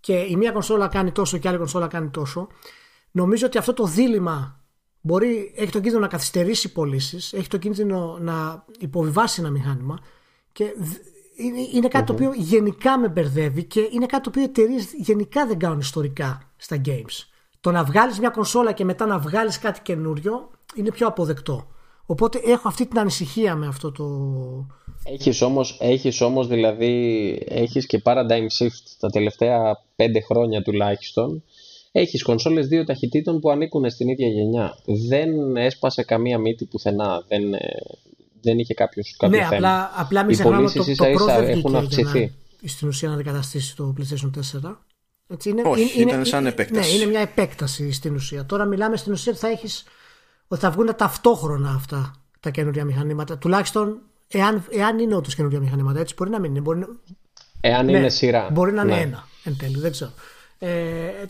και 0.00 0.14
η 0.14 0.36
μία 0.36 0.52
κονσόλα 0.52 0.88
κάνει 0.88 1.12
τόσο 1.12 1.38
και 1.38 1.46
η 1.46 1.50
άλλη 1.50 1.58
κονσόλα 1.58 1.86
κάνει 1.86 2.08
τόσο 2.08 2.48
νομίζω 3.10 3.46
ότι 3.46 3.58
αυτό 3.58 3.74
το 3.74 3.86
δίλημα 3.86 4.64
μπορεί, 5.00 5.52
έχει 5.56 5.70
τον 5.70 5.80
κίνδυνο 5.80 6.02
να 6.02 6.08
καθυστερήσει 6.08 6.72
πωλήσεις, 6.72 7.32
έχει 7.32 7.48
τον 7.48 7.60
κίνδυνο 7.60 8.18
να 8.20 8.64
υποβιβάσει 8.78 9.40
ένα 9.40 9.50
μηχάνημα 9.50 9.98
και 10.52 10.74
είναι, 11.72 11.88
κάτι 11.88 12.06
το 12.06 12.12
οποίο 12.12 12.32
γενικά 12.36 12.98
με 12.98 13.08
μπερδεύει 13.08 13.64
και 13.64 13.88
είναι 13.92 14.06
κάτι 14.06 14.22
το 14.22 14.28
οποίο 14.28 14.42
οι 14.42 14.44
εταιρείες 14.44 14.84
γενικά 14.98 15.46
δεν 15.46 15.58
κάνουν 15.58 15.78
ιστορικά 15.78 16.52
στα 16.56 16.80
games. 16.84 17.26
Το 17.60 17.70
να 17.70 17.84
βγάλεις 17.84 18.18
μια 18.18 18.28
κονσόλα 18.28 18.72
και 18.72 18.84
μετά 18.84 19.06
να 19.06 19.18
βγάλεις 19.18 19.58
κάτι 19.58 19.80
καινούριο 19.82 20.50
είναι 20.74 20.90
πιο 20.90 21.06
αποδεκτό. 21.06 21.66
Οπότε 22.06 22.40
έχω 22.44 22.68
αυτή 22.68 22.86
την 22.86 22.98
ανησυχία 22.98 23.54
με 23.54 23.66
αυτό 23.66 23.92
το... 23.92 24.04
Έχεις 25.04 25.42
όμως, 25.42 25.78
έχεις 25.80 26.20
όμως 26.20 26.46
δηλαδή, 26.46 27.38
έχεις 27.48 27.86
και 27.86 28.02
paradigm 28.04 28.46
shift 28.58 28.94
τα 28.98 29.10
τελευταία 29.10 29.82
πέντε 29.96 30.20
χρόνια 30.20 30.62
τουλάχιστον. 30.62 31.42
Έχεις 31.92 32.22
κονσόλες 32.22 32.66
δύο 32.66 32.84
ταχυτήτων 32.84 33.40
που 33.40 33.50
ανήκουν 33.50 33.90
στην 33.90 34.08
ίδια 34.08 34.28
γενιά. 34.28 34.78
Δεν 34.84 35.56
έσπασε 35.56 36.02
καμία 36.02 36.38
μύτη 36.38 36.64
πουθενά. 36.64 37.24
Δεν, 37.28 37.42
δεν 38.44 38.58
είχε 38.58 38.74
κάποιος, 38.74 39.16
κάποιο 39.18 39.38
ναι, 39.38 39.44
θέμα. 39.44 39.56
απλά, 39.56 39.92
απλά 39.94 40.24
μην 40.24 40.34
ξεχνάμε 40.34 40.64
ότι 40.64 40.96
το, 40.96 41.04
το 41.04 41.04
Pro 41.04 41.26
δεν 41.26 41.48
έχουν 41.48 41.76
αυξηθεί. 41.76 42.32
Να, 42.60 42.68
στην 42.68 42.88
ουσία 42.88 43.08
να 43.08 43.14
αντικαταστήσει 43.14 43.76
το 43.76 43.94
PlayStation 43.98 44.30
4. 44.62 44.74
Έτσι, 45.28 45.48
είναι, 45.48 45.62
Όχι, 45.64 46.00
είναι, 46.00 46.10
ήταν 46.10 46.24
σαν 46.24 46.46
επέκταση. 46.46 46.90
Ναι, 46.90 46.96
είναι 46.96 47.10
μια 47.10 47.20
επέκταση 47.20 47.92
στην 47.92 48.14
ουσία. 48.14 48.46
Τώρα 48.46 48.64
μιλάμε 48.64 48.96
στην 48.96 49.12
ουσία 49.12 49.32
ότι 49.32 49.40
θα 49.40 49.48
έχεις 49.48 49.84
ότι 50.48 50.60
θα 50.60 50.70
βγουν 50.70 50.96
ταυτόχρονα 50.96 51.70
αυτά 51.70 52.14
τα 52.40 52.50
καινούργια 52.50 52.84
μηχανήματα. 52.84 53.38
Τουλάχιστον 53.38 54.00
εάν, 54.28 54.64
εάν 54.70 54.98
είναι 54.98 55.14
όντως 55.14 55.34
καινούργια 55.34 55.60
μηχανήματα. 55.60 56.00
Έτσι 56.00 56.14
μπορεί 56.16 56.30
να 56.30 56.40
μην 56.40 56.50
είναι. 56.50 56.60
Μπορεί 56.60 56.78
να... 56.78 56.86
Εάν 57.60 57.84
ναι, 57.86 57.98
είναι 57.98 58.08
σειρά. 58.08 58.48
Μπορεί 58.52 58.72
να 58.72 58.82
είναι 58.82 58.94
ναι. 58.94 59.00
ένα 59.00 59.28
εν 59.44 59.56
τέλει. 59.58 59.78
Δεν 59.78 59.90
ξέρω. 59.90 60.10
Ε, 60.58 60.68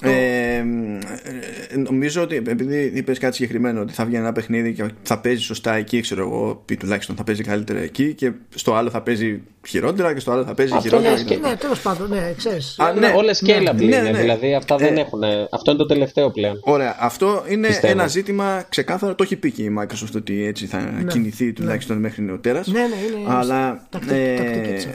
το... 0.03 0.09
ε, 0.09 0.57
ε, 0.57 1.77
νομίζω 1.77 2.23
ότι 2.23 2.37
επειδή 2.37 2.93
είπες 2.95 3.19
κάτι 3.19 3.35
συγκεκριμένο 3.35 3.81
ότι 3.81 3.93
θα 3.93 4.05
βγει 4.05 4.17
ένα 4.17 4.33
παιχνίδι 4.33 4.73
και 4.73 4.85
θα 5.03 5.19
παίζει 5.19 5.43
σωστά 5.43 5.75
εκεί, 5.75 6.01
ξέρω 6.01 6.23
εγώ, 6.23 6.65
ή 6.71 6.77
τουλάχιστον 6.77 7.17
θα 7.17 7.25
παίζει 7.25 7.43
καλύτερα 7.43 7.79
εκεί 7.79 8.15
και 8.15 8.33
στο 8.55 8.75
άλλο 8.75 8.91
θα 8.91 9.03
παίζει 9.03 9.43
χειρότερα 9.67 10.15
και 10.15 10.21
στο 10.21 10.33
άλλο 10.33 10.45
θα 10.45 10.55
παίζει 10.55 10.73
αυτό 10.75 10.89
χειρότερα. 10.89 11.23
Ναι, 11.23 11.49
ναι 11.49 11.57
τέλος 11.57 11.81
πάντων, 11.81 12.09
ναι, 12.09 12.33
ξέρεις. 12.37 12.79
Ναι, 12.99 13.13
Όλε 13.17 13.33
scalable 13.33 13.75
ναι, 13.75 14.01
ναι, 14.01 14.11
ναι, 14.11 14.19
δηλαδή 14.19 14.55
αυτά 14.55 14.77
δεν 14.77 14.97
ε, 14.97 15.01
έχουν. 15.01 15.23
Αυτό 15.51 15.71
είναι 15.71 15.81
το 15.81 15.87
τελευταίο 15.87 16.31
πλέον. 16.31 16.61
Ωραία, 16.63 16.97
αυτό 17.01 17.45
είναι 17.49 17.67
Πιστεύω. 17.67 17.93
ένα 17.93 18.07
ζήτημα 18.07 18.65
ξεκάθαρο. 18.69 19.15
Το 19.15 19.23
έχει 19.23 19.37
πει 19.37 19.51
και 19.51 19.63
η 19.63 19.77
Microsoft 19.81 20.15
ότι 20.17 20.45
έτσι 20.45 20.67
θα 20.67 20.81
ναι, 20.81 21.05
κινηθεί 21.05 21.53
τουλάχιστον 21.53 21.97
μέχρι 21.97 22.23
νεοτέρας. 22.23 22.67
Ναι, 22.67 22.81
ναι, 22.81 23.19
είναι. 23.21 23.35
Αλλά. 23.35 23.87
Τακτική, 23.91 24.15
ε, 24.15 24.37
τακτική 24.37 24.89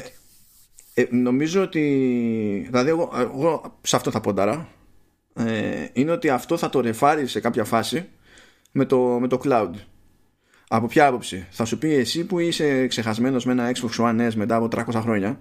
ε, 0.99 1.07
νομίζω 1.09 1.61
ότι. 1.61 1.81
Δηλαδή, 2.69 2.89
εγώ, 2.89 3.11
εγώ 3.19 3.77
σε 3.81 3.95
αυτό 3.95 4.11
θα 4.11 4.21
πονταρά. 4.21 4.67
Ε, 5.33 5.87
είναι 5.93 6.11
ότι 6.11 6.29
αυτό 6.29 6.57
θα 6.57 6.69
το 6.69 6.79
ρεφάρει 6.79 7.27
σε 7.27 7.39
κάποια 7.39 7.63
φάση 7.63 8.07
με 8.71 8.85
το, 8.85 8.97
με 8.97 9.27
το 9.27 9.39
cloud. 9.43 9.71
Από 10.67 10.87
ποια 10.87 11.07
άποψη; 11.07 11.47
Θα 11.49 11.65
σου 11.65 11.77
πει 11.77 11.93
εσύ 11.93 12.25
που 12.25 12.39
είσαι 12.39 12.87
ξεχασμένος 12.87 13.45
με 13.45 13.51
ένα 13.51 13.71
Xbox 13.71 14.05
One 14.05 14.27
S 14.27 14.33
μετά 14.35 14.55
από 14.55 14.67
300 14.71 14.99
χρόνια. 15.01 15.39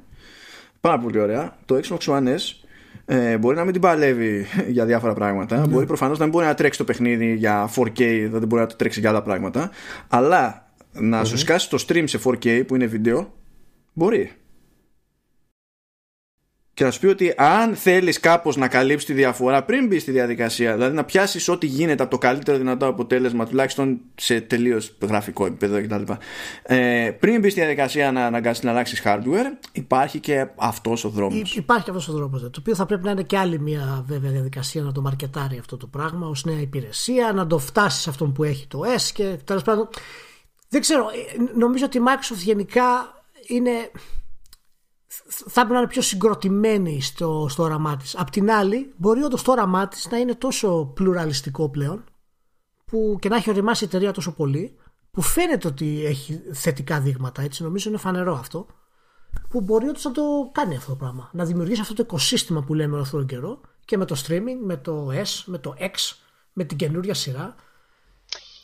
Πάρα 0.80 0.98
πολύ 0.98 1.18
ωραία. 1.18 1.56
Το 1.64 1.80
Xbox 1.82 1.98
One 1.98 2.28
S 2.28 2.38
ε, 3.04 3.38
μπορεί 3.38 3.56
να 3.56 3.64
μην 3.64 3.72
την 3.72 3.80
παλεύει 3.80 4.46
για 4.76 4.84
διάφορα 4.84 5.12
πράγματα. 5.12 5.64
Mm. 5.64 5.68
Μπορεί 5.68 5.86
προφανώς 5.86 6.18
να 6.18 6.24
μην 6.24 6.32
μπορεί 6.32 6.46
να 6.46 6.54
τρέξει 6.54 6.78
το 6.78 6.84
παιχνίδι 6.84 7.34
για 7.34 7.70
4K, 7.76 8.28
δεν 8.30 8.46
μπορεί 8.46 8.62
να 8.62 8.66
το 8.66 8.76
τρέξει 8.76 9.00
για 9.00 9.08
άλλα 9.08 9.22
πράγματα. 9.22 9.70
Αλλά 10.08 10.70
να 10.92 11.22
mm-hmm. 11.22 11.26
σου 11.26 11.38
σκάσει 11.38 11.70
το 11.70 11.84
stream 11.88 12.04
σε 12.06 12.20
4K 12.24 12.66
που 12.66 12.74
είναι 12.74 12.86
βίντεο, 12.86 13.32
μπορεί 13.92 14.32
και 16.78 16.84
να 16.84 16.90
σου 16.90 17.00
πει 17.00 17.06
ότι 17.06 17.34
αν 17.36 17.76
θέλεις 17.76 18.20
κάπως 18.20 18.56
να 18.56 18.68
καλύψεις 18.68 19.08
τη 19.08 19.12
διαφορά 19.12 19.64
πριν 19.64 19.86
μπεις 19.86 20.02
στη 20.02 20.10
διαδικασία, 20.10 20.74
δηλαδή 20.74 20.94
να 20.94 21.04
πιάσεις 21.04 21.48
ό,τι 21.48 21.66
γίνεται 21.66 22.02
από 22.02 22.10
το 22.10 22.18
καλύτερο 22.18 22.58
δυνατό 22.58 22.86
αποτέλεσμα, 22.86 23.46
τουλάχιστον 23.46 24.00
σε 24.14 24.40
τελείως 24.40 24.96
γραφικό 25.02 25.46
επίπεδο 25.46 25.82
κτλ. 25.82 26.12
Ε, 26.62 27.10
πριν 27.20 27.40
μπεις 27.40 27.52
στη 27.52 27.60
διαδικασία 27.60 28.12
να 28.12 28.26
αναγκάσει 28.26 28.64
να 28.64 28.70
αλλάξεις 28.70 29.02
hardware, 29.04 29.66
υπάρχει 29.72 30.20
και 30.20 30.46
αυτός 30.56 31.04
ο 31.04 31.08
δρόμος. 31.08 31.56
Υπάρχει 31.56 31.90
αυτός 31.90 32.08
ο 32.08 32.12
δρόμος. 32.12 32.40
Το 32.40 32.50
οποίο 32.58 32.74
θα 32.74 32.86
πρέπει 32.86 33.04
να 33.04 33.10
είναι 33.10 33.22
και 33.22 33.38
άλλη 33.38 33.58
μια 33.58 34.04
βέβαια 34.06 34.30
διαδικασία 34.30 34.82
να 34.82 34.92
το 34.92 35.00
μαρκετάρει 35.00 35.58
αυτό 35.58 35.76
το 35.76 35.86
πράγμα 35.86 36.26
ως 36.26 36.44
νέα 36.44 36.60
υπηρεσία, 36.60 37.32
να 37.32 37.46
το 37.46 37.58
φτάσεις 37.58 38.02
σε 38.02 38.10
αυτόν 38.10 38.32
που 38.32 38.44
έχει 38.44 38.66
το 38.66 38.80
S 38.96 39.10
και 39.14 39.36
τέλος 39.44 39.62
πάντων. 39.62 39.88
Δεν 40.68 40.80
ξέρω. 40.80 41.02
Ε, 41.02 41.58
νομίζω 41.58 41.84
ότι 41.84 41.98
η 41.98 42.00
Microsoft 42.04 42.42
γενικά 42.42 42.84
είναι 43.46 43.90
θα 45.26 45.52
πρέπει 45.52 45.72
να 45.72 45.78
είναι 45.78 45.88
πιο 45.88 46.02
συγκροτημένη 46.02 47.00
στο, 47.02 47.46
στο 47.50 47.62
όραμά 47.62 47.96
της. 47.96 48.16
Απ' 48.16 48.30
την 48.30 48.50
άλλη, 48.50 48.92
μπορεί 48.96 49.22
όντως 49.22 49.42
το 49.42 49.52
όραμά 49.52 49.88
της 49.88 50.08
να 50.10 50.18
είναι 50.18 50.34
τόσο 50.34 50.92
πλουραλιστικό 50.94 51.68
πλέον 51.68 52.04
που 52.84 53.16
και 53.20 53.28
να 53.28 53.36
έχει 53.36 53.50
οριμάσει 53.50 53.84
η 53.84 53.86
εταιρεία 53.86 54.12
τόσο 54.12 54.32
πολύ 54.32 54.76
που 55.10 55.22
φαίνεται 55.22 55.66
ότι 55.68 56.04
έχει 56.04 56.40
θετικά 56.52 57.00
δείγματα, 57.00 57.42
έτσι 57.42 57.62
νομίζω 57.62 57.88
είναι 57.88 57.98
φανερό 57.98 58.34
αυτό, 58.34 58.66
που 59.48 59.60
μπορεί 59.60 59.88
όντως 59.88 60.04
να 60.04 60.12
το 60.12 60.22
κάνει 60.52 60.76
αυτό 60.76 60.90
το 60.90 60.96
πράγμα. 60.96 61.30
Να 61.32 61.44
δημιουργήσει 61.44 61.80
αυτό 61.80 61.94
το 61.94 62.02
οικοσύστημα 62.02 62.62
που 62.62 62.74
λέμε 62.74 63.00
αυτόν 63.00 63.18
τον 63.18 63.28
καιρό 63.28 63.60
και 63.84 63.96
με 63.96 64.04
το 64.04 64.16
streaming, 64.26 64.58
με 64.64 64.76
το 64.76 65.08
S, 65.10 65.42
με 65.44 65.58
το 65.58 65.74
X, 65.78 66.16
με 66.52 66.64
την 66.64 66.76
καινούρια 66.76 67.14
σειρά. 67.14 67.54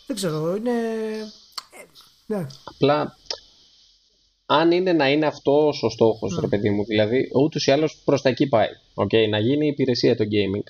Δεν 0.07 0.17
ξέρω, 0.17 0.57
είναι... 0.57 0.71
ε, 0.71 1.87
Ναι. 2.27 2.47
Απλά 2.65 3.17
αν 4.59 4.71
είναι 4.71 4.93
να 4.93 5.11
είναι 5.11 5.27
αυτός 5.27 5.83
ο 5.83 5.89
στόχος, 5.89 6.35
Ναι. 6.35 6.41
ρε 6.41 6.47
παιδί 6.47 6.71
μου, 6.71 6.85
δηλαδή 6.85 7.31
ούτως 7.43 7.67
ή 7.67 7.71
άλλως 7.71 8.01
προς 8.05 8.23
τα 8.23 8.29
εκεί 8.29 8.49
πάει. 8.49 8.69
Okay, 8.95 9.29
να 9.31 9.39
γίνει 9.39 9.65
η 9.65 9.69
υπηρεσία 9.69 10.17
το 10.17 10.25
gaming. 10.25 10.67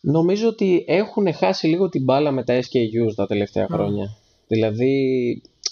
Νομίζω 0.00 0.48
ότι 0.48 0.84
έχουν 0.88 1.32
χάσει 1.34 1.66
λίγο 1.66 1.88
την 1.88 2.02
μπάλα 2.04 2.30
με 2.30 2.44
τα 2.44 2.60
SKUs 2.60 3.14
τα 3.14 3.26
τελευταία 3.26 3.66
χρόνια. 3.70 4.16
Δηλαδή 4.46 4.94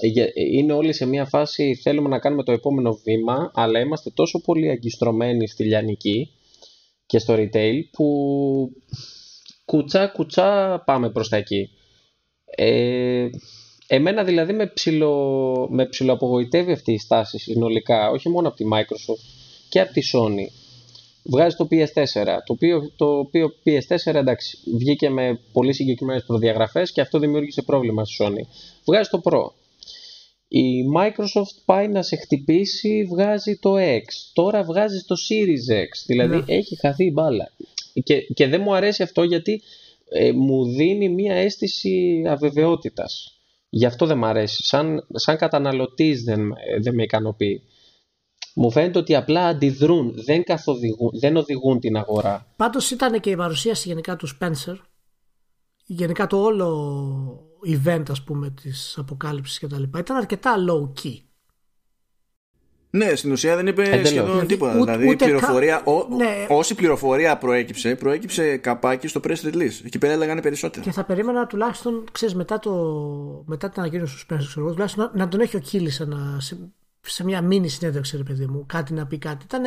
για- 0.01 0.31
είναι 0.35 0.73
όλοι 0.73 0.93
σε 0.93 1.07
μια 1.07 1.25
φάση 1.25 1.75
θέλουμε 1.83 2.09
να 2.09 2.19
κάνουμε 2.19 2.43
το 2.43 2.53
επόμενο 2.53 3.01
βήμα, 3.05 3.51
αλλά 3.55 3.81
είμαστε 3.81 4.11
τόσο 4.11 4.41
πολύ 4.41 4.71
αγκιστρωμένοι 4.71 5.49
στη 5.49 5.65
λιανική 5.65 6.31
και 7.07 7.19
στο 7.19 7.35
retail 7.39 7.81
που 7.93 8.07
κουτσά 9.65 10.07
κουτσά 10.07 10.83
πάμε 10.87 11.11
προς 11.11 11.29
τα 11.29 11.37
εκεί. 11.37 11.71
Ε, 12.45 13.29
εμένα 13.89 14.25
δηλαδή 14.25 14.53
με, 14.53 14.67
ψιλο, 14.67 15.67
με 15.71 15.87
ψιλοαπογοητεύει 15.87 16.73
αυτή 16.73 16.93
η 16.93 16.99
στάση 16.99 17.39
συνολικά, 17.39 18.11
όχι 18.11 18.29
μόνο 18.29 18.49
από 18.49 18.57
τη 18.57 18.65
Microsoft 18.73 19.25
και 19.69 19.81
από 19.81 19.93
τη 19.93 20.03
Sony. 20.13 20.53
Βγάζει 21.23 21.57
το 21.57 21.69
PS4, 21.71 22.25
το 22.25 22.53
οποίο, 22.53 22.93
το 22.97 23.19
οποίο 23.19 23.53
PS4 23.65 24.15
εντάξει, 24.15 24.59
βγήκε 24.77 25.11
με 25.11 25.41
πολύ 25.53 25.73
συγκεκριμένες 25.73 26.25
προδιαγραφές 26.25 26.93
και 26.93 27.01
αυτό 27.01 27.19
δημιούργησε 27.19 27.63
πρόβλημα 27.63 28.05
στη 28.05 28.17
Sony. 28.21 28.43
Βγάζει 28.85 29.09
το 29.11 29.21
Pro. 29.25 29.51
Η 30.49 30.63
Microsoft 30.97 31.57
πάει 31.65 31.89
να 31.89 32.03
σε 32.03 32.17
χτυπήσει, 32.17 33.05
βγάζει 33.05 33.57
το 33.57 33.75
X. 33.79 34.05
Τώρα 34.33 34.63
βγάζει 34.65 35.05
το 35.05 35.15
Series 35.29 35.73
X. 35.75 35.89
Δηλαδή 36.07 36.37
Ναι. 36.37 36.43
έχει 36.47 36.77
χαθεί 36.77 37.05
η 37.05 37.11
μπάλα. 37.15 37.53
Και, 38.05 38.21
και 38.21 38.47
δεν 38.47 38.61
μου 38.61 38.75
αρέσει 38.75 39.03
αυτό 39.03 39.23
γιατί 39.23 39.63
ε, 40.09 40.33
μου 40.33 40.65
δίνει 40.65 41.09
μια 41.09 41.35
αίσθηση 41.35 42.23
αβεβαιότητας. 42.29 43.38
Γι' 43.69 43.87
αυτό 43.87 44.07
δεν 44.07 44.19
μου 44.19 44.27
αρέσει. 44.27 44.63
Σαν, 44.63 45.07
σαν 45.13 45.37
καταναλωτής 45.37 46.23
δεν, 46.23 46.51
ε, 46.51 46.81
δεν 46.81 46.95
με 46.95 47.03
ικανοποιεί. 47.03 47.63
Μου 48.55 48.71
φαίνεται 48.71 48.99
ότι 48.99 49.15
απλά 49.15 49.47
αντιδρούν, 49.47 50.13
δεν, 50.25 50.45
καθοδηγούν, 50.45 51.11
δεν 51.21 51.37
οδηγούν 51.37 51.81
την 51.81 51.97
αγορά. 51.97 52.47
Πάντως 52.57 52.91
ήταν 52.91 53.21
και 53.21 53.31
η 53.31 53.37
παρουσίαση 53.37 53.89
γενικά 53.89 54.17
του 54.17 54.29
Spencer. 54.29 54.77
Γενικά 55.87 56.27
το 56.27 56.37
όλο 56.37 57.49
event 57.67 58.03
ας 58.11 58.25
πούμε 58.25 58.51
της 58.51 58.95
αποκάλυψης 58.99 59.59
και 59.59 59.67
τα 59.67 59.79
λοιπά 59.79 59.99
ήταν 59.99 60.17
αρκετά 60.17 60.55
low 60.69 61.03
key. 61.03 61.17
Ναι, 62.91 63.15
στην 63.15 63.33
ουσία 63.33 63.57
δεν 63.57 63.67
είπε 63.67 63.83
Εντελώς. 63.83 64.09
σχεδόν 64.09 64.27
Δηλαδή, 64.31 64.47
τίποτα. 64.47 64.73
ούτε- 64.73 64.85
δηλαδή, 64.85 65.05
η 65.07 65.09
ούτε 65.09 65.25
πληροφορία, 65.25 65.83
κα- 65.85 65.91
ό- 65.93 66.07
Ναι. 66.17 66.47
όση 66.49 66.75
πληροφορία 66.75 67.37
προέκυψε, 67.37 67.95
προέκυψε 67.95 68.57
καπάκι 68.57 69.09
στο 69.09 69.21
press 69.25 69.45
release. 69.45 69.81
Εκεί 69.85 69.99
πέρα 69.99 70.13
έλεγαν 70.13 70.41
περισσότερα. 70.41 70.85
Και 70.85 70.93
θα 70.93 71.05
περίμενα 71.05 71.47
τουλάχιστον, 71.47 72.05
ξέρεις, 72.13 72.35
μετά, 72.35 72.59
το, 72.59 72.73
μετά 73.47 73.71
την 73.71 73.81
ανακοίνωση 73.83 74.17
του 74.27 74.35
Spencer, 74.35 74.45
ξέρω 74.47 74.61
εγώ, 74.61 74.71
τουλάχιστον 74.73 75.11
να, 75.15 75.19
να 75.25 75.29
τον 75.29 75.41
έχει 75.41 75.57
ο 75.57 75.59
Κίλης 75.59 75.95
σε, 75.95 76.03
ένα- 76.03 76.37
σε, 76.41 76.57
σε 77.01 77.25
μια 77.25 77.43
μίνι 77.43 77.69
συνέντευξη, 77.69 78.17
ρε 78.17 78.23
παιδί 78.23 78.47
μου, 78.47 78.65
κάτι 78.67 78.93
να 78.93 79.07
πει 79.07 79.19
κάτι. 79.19 79.45
Ήταν, 79.45 79.63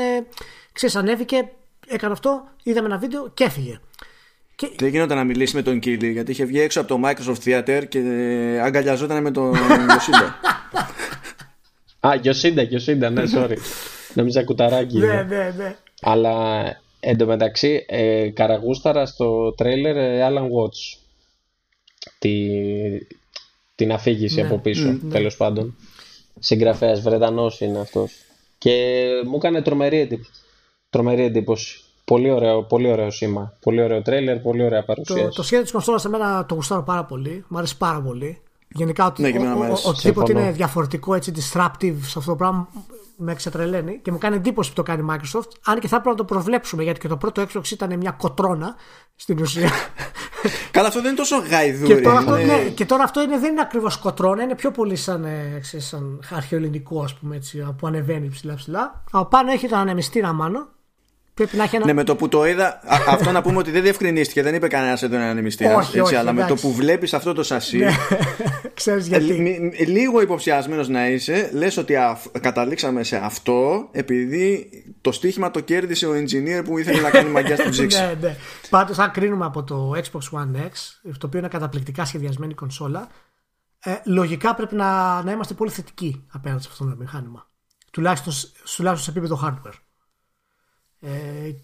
ξέρεις, 0.72 0.96
ανέβηκε, 0.96 1.50
έκανε 1.88 2.14
αυτό, 2.14 2.44
είδαμε 2.64 2.88
ένα 2.88 2.98
βίντεο 2.98 3.32
και 3.34 3.44
έφυγε. 3.44 3.80
Και, 4.56 4.70
Δεν 4.80 4.90
γινόταν 4.90 5.18
να 5.18 5.24
μιλήσει 5.24 5.56
με 5.56 5.62
τον 5.62 5.80
Κίλι 5.80 6.12
γιατί 6.12 6.32
είχε 6.32 6.46
βγει 6.46 6.60
έξω 6.60 6.80
από 6.82 6.88
το 6.98 7.00
Microsoft 7.06 7.44
Theater 7.46 7.84
και 7.90 8.00
ε, 8.00 8.60
αγκαλιαζόταν 8.62 9.22
με 9.22 9.32
τον 9.32 9.54
Yoshida. 9.90 10.34
Α, 12.08 12.16
Γιωσίντα, 12.22 12.62
Γιωσίντα, 12.62 13.10
ναι, 13.10 13.24
sorry. 13.36 13.58
Νόμιζα 14.16 14.44
κουταράκι. 14.44 14.98
ναι, 14.98 15.06
είναι. 15.06 15.24
ναι, 15.24 15.54
ναι. 15.58 15.76
Αλλά 16.02 16.64
εντωμεταξύ 17.00 17.86
ε, 17.88 18.30
καραγούσταρα 18.30 19.06
στο 19.06 19.52
τρέιλερ 19.52 19.98
ε, 19.98 20.28
Alan 20.30 20.44
Watts 20.44 21.00
τη, 22.20 22.48
την 23.76 23.92
αφήγηση 23.92 24.42
Ναι, 24.42 24.48
από 24.48 24.58
πίσω 24.58 25.00
τέλος 25.10 25.38
πάντων 25.38 25.76
συγγραφέας 26.40 27.02
Βρετανός 27.02 27.62
είναι 27.62 27.80
αυτός 27.80 28.12
και 28.58 29.06
μου 29.26 29.36
έκανε 29.36 29.62
τρομερή 29.62 30.00
εντύπωση 30.00 30.32
τρομερή 30.90 31.24
εντύπωση 31.24 31.80
πολύ 32.06 32.32
ωραίο, 32.32 32.64
πολύ 32.64 32.92
ωραίο 32.92 33.12
σήμα 33.12 33.58
πολύ 33.60 33.82
ωραίο 33.82 34.02
τρέιλερ, 34.02 34.40
πολύ 34.40 34.64
ωραία 34.64 34.80
Το, 34.80 34.86
παρουσίαση 34.86 35.36
το 35.36 35.44
σχέδιο 35.44 35.64
της 35.64 35.72
κονσόλας 35.72 36.02
σε 36.02 36.10
μένα 36.10 36.46
το 36.46 36.56
γουστάρω 36.56 36.84
πάρα 36.84 37.06
πολύ. 37.06 37.46
Μου 37.48 37.58
αρέσει 37.58 37.78
πάρα 37.78 38.02
πολύ. 38.02 38.42
Γενικά 38.74 39.06
ότι, 39.06 39.22
Ναι, 39.22 39.32
και 39.32 39.38
εμένα 39.38 39.54
ο- 39.54 39.56
μου 39.56 39.62
ο- 39.62 39.66
αρέσει. 39.66 39.88
οτιδήποτε 39.88 40.26
Συμφωνώ. 40.26 40.48
είναι 40.48 40.56
διαφορετικό, 40.58 41.14
έτσι, 41.14 41.32
disruptive 41.36 41.96
σε 42.02 42.18
αυτό 42.20 42.32
το 42.32 42.36
πράγμα 42.36 42.68
με 43.24 43.34
ξετρελαίνει 43.34 44.00
και 44.02 44.12
μου 44.12 44.18
κάνει 44.18 44.36
εντύπωση 44.36 44.70
που 44.70 44.76
το 44.76 44.84
κάνει 44.84 45.02
η 45.02 45.06
Microsoft. 45.10 45.50
Αν 45.66 45.80
και 45.80 45.88
θα 45.88 45.96
έπρεπε 45.96 46.10
να 46.10 46.16
το 46.16 46.24
προβλέψουμε 46.26 46.84
γιατί 46.84 47.00
και 47.00 47.08
το 47.08 47.18
πρώτο 47.18 47.42
Xbox 47.54 47.72
ήταν 47.72 47.98
μια 47.98 48.12
κοτρώνα 48.12 48.76
στην 49.16 49.42
ουσία. 49.42 49.70
Καλά, 50.72 50.88
αυτό 50.88 51.00
δεν 51.02 51.10
είναι 51.10 51.18
τόσο 51.20 51.38
γαϊδούρι. 51.50 51.96
και, 51.96 52.02
τώρα 52.02 52.18
αυτό, 52.18 52.38
είναι- 52.40 52.54
ναι, 52.56 52.70
και 52.70 52.86
τώρα 52.86 53.04
αυτό 53.04 53.22
είναι, 53.22 53.40
δεν 53.40 53.52
είναι 53.52 53.62
ακριβώς 53.62 53.98
κοτρώνα, 53.98 54.44
είναι 54.44 54.56
πιο 54.56 54.72
πολύ 54.72 54.96
σαν, 54.96 55.24
ε, 55.26 55.58
ξέρεις, 55.62 55.88
σαν 55.88 56.20
αρχαιοελληνικό, 56.36 57.02
ας 57.04 57.14
πούμε 57.14 57.36
έτσι, 57.36 57.76
που 57.78 57.88
ανεβαίνει 57.88 58.28
ψηλά-ψηλά. 58.30 59.04
Από 59.12 59.26
πάνω 59.26 59.52
έχει 59.52 59.68
τον 59.68 59.78
ανεμιστήρα 59.78 60.34
μάνο. 60.34 60.68
Πρέπει 61.44 61.58
να 61.58 61.64
έχει 61.64 61.76
ένα. 61.76 61.86
Ναι, 61.86 61.94
με 61.94 62.04
το 62.04 62.16
που 62.16 62.28
το 62.28 62.46
είδα, 62.48 62.68
α- 62.68 62.80
αυτό 63.14 63.32
να 63.32 63.42
πούμε 63.42 63.58
ότι 63.58 63.72
δεν 63.72 63.82
διευκρινίστηκε, 63.82 64.42
δεν 64.42 64.56
είπε 64.56 64.68
κανένας 64.68 65.04
εδώ 65.04 65.16
είναι 65.16 65.24
ανεμιστήρα. 65.26 65.76
Όχι, 65.76 66.00
όχι, 66.00 66.16
αλλά 66.16 66.32
με 66.34 66.40
το 66.40 66.46
εντάξει. 66.46 66.64
που 66.68 66.74
βλέπεις 66.74 67.14
αυτό 67.14 67.34
το 67.34 67.44
σασί, 67.44 67.84
Ξέρεις 68.74 69.06
ε, 69.06 69.08
γιατί. 69.10 69.24
λι- 69.24 69.60
μι- 69.60 69.88
λίγο 69.88 70.22
υποψιασμένος 70.22 70.88
να 70.90 71.08
είσαι, 71.10 71.50
λες 71.54 71.78
ότι 71.78 71.96
αφ- 71.96 72.40
καταλήξαμε 72.40 73.04
σε 73.04 73.18
αυτό 73.18 73.88
επειδή 73.92 74.70
το 75.02 75.12
στοίχημα 75.12 75.52
το 75.52 75.60
κέρδισε 75.60 76.08
ο 76.08 76.12
engineer 76.14 76.62
που 76.66 76.78
ήθελε 76.78 77.02
να 77.02 77.10
κάνει 77.10 77.30
μαγιά 77.30 77.56
στην 77.56 77.72
ψήξη. 77.76 78.00
ναι, 78.02 78.14
ναι. 78.22 78.36
Πάντως 78.70 78.98
αν 79.00 79.12
κρίνουμε 79.12 79.46
από 79.46 79.64
το 79.64 79.92
Xbox 79.96 80.38
One 80.40 80.56
X, 80.56 80.72
το 81.18 81.26
οποίο 81.26 81.40
είναι 81.40 81.48
καταπληκτικά 81.48 82.06
σχεδιασμένη 82.06 82.54
κονσόλα, 82.54 83.08
ε, 83.84 83.92
λογικά 84.06 84.56
πρέπει 84.56 84.76
να, 84.76 85.22
να 85.24 85.32
είμαστε 85.32 85.54
πολύ 85.54 85.72
θετικοί 85.72 86.26
απέναντι 86.32 86.62
σε 86.62 86.68
αυτό 86.72 86.86
το 86.86 86.96
μηχάνημα. 87.00 87.50
Τουλάχιστον, 87.92 88.34
σ- 88.34 88.48
τουλάχιστον 88.76 89.14
σε 89.14 89.20
επίπεδο 89.20 89.40
hardware. 89.46 89.74
Ε, 91.02 91.10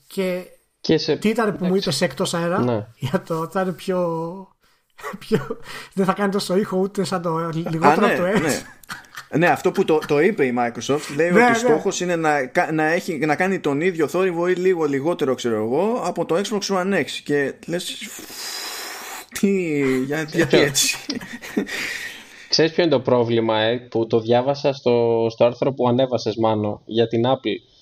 και 0.08 0.44
και 0.82 0.98
σε... 0.98 1.16
τι 1.16 1.30
ήταν 1.30 1.58
που 1.58 1.66
μου 1.66 1.76
είπες 1.76 2.02
εκτός 2.02 2.34
αέρα 2.34 2.60
Ναι. 2.64 2.86
για 2.98 3.24
το 3.28 3.50
θα 3.52 3.62
είναι 3.62 3.72
πιο, 3.72 4.08
πιο. 5.20 5.58
Δεν 5.94 6.06
θα 6.06 6.14
κάνει 6.14 6.32
τόσο 6.32 6.58
ήχο 6.58 6.78
ούτε 6.78 7.04
σαν 7.04 7.22
το 7.22 7.36
Α, 7.36 7.50
λιγότερο 7.54 8.08
ναι, 8.08 8.14
από 8.14 8.22
το 8.22 8.28
X. 8.38 8.42
ναι. 8.42 8.62
Ναι, 9.38 9.48
αυτό 9.48 9.72
που 9.72 9.86
το, 9.86 10.00
το 10.08 10.20
είπε 10.20 10.46
η 10.46 10.54
Microsoft 10.58 11.16
λέει 11.16 11.32
Ναι, 11.32 11.42
ότι 11.42 11.52
ναι. 11.52 11.58
στόχος 11.58 12.00
είναι 12.00 12.16
να, 12.16 12.46
κα- 12.46 12.72
να, 12.72 12.84
έχει, 12.84 13.18
να 13.18 13.36
κάνει 13.36 13.60
τον 13.60 13.82
ίδιο 13.82 14.08
θόρυβο 14.08 14.48
ή 14.48 14.54
λίγο 14.54 14.86
λιγότερο 14.86 15.36
ξέρω 15.36 15.56
εγώ 15.56 16.02
από 16.04 16.26
το 16.26 16.36
Xbox 16.36 16.76
One 16.76 16.94
X 16.94 17.06
και 17.24 17.54
λες 17.68 17.98
τι, 19.40 19.50
για, 20.06 20.22
γιατί 20.34 20.58
έτσι 20.58 20.98
Ξέρεις 22.50 22.72
ποιο 22.72 22.84
είναι 22.84 22.92
το 22.92 23.00
πρόβλημα, 23.00 23.60
ε, 23.62 23.78
που 23.78 24.08
το 24.08 24.20
διάβασα 24.20 24.74
στο, 24.74 25.28
στο 25.30 25.46
άρθρο 25.46 25.74
που 25.74 25.88
ανέβασες, 25.88 26.36
Μάνο, 26.36 26.82
για 26.86 27.08
την 27.08 27.24
Apple. 27.26 27.77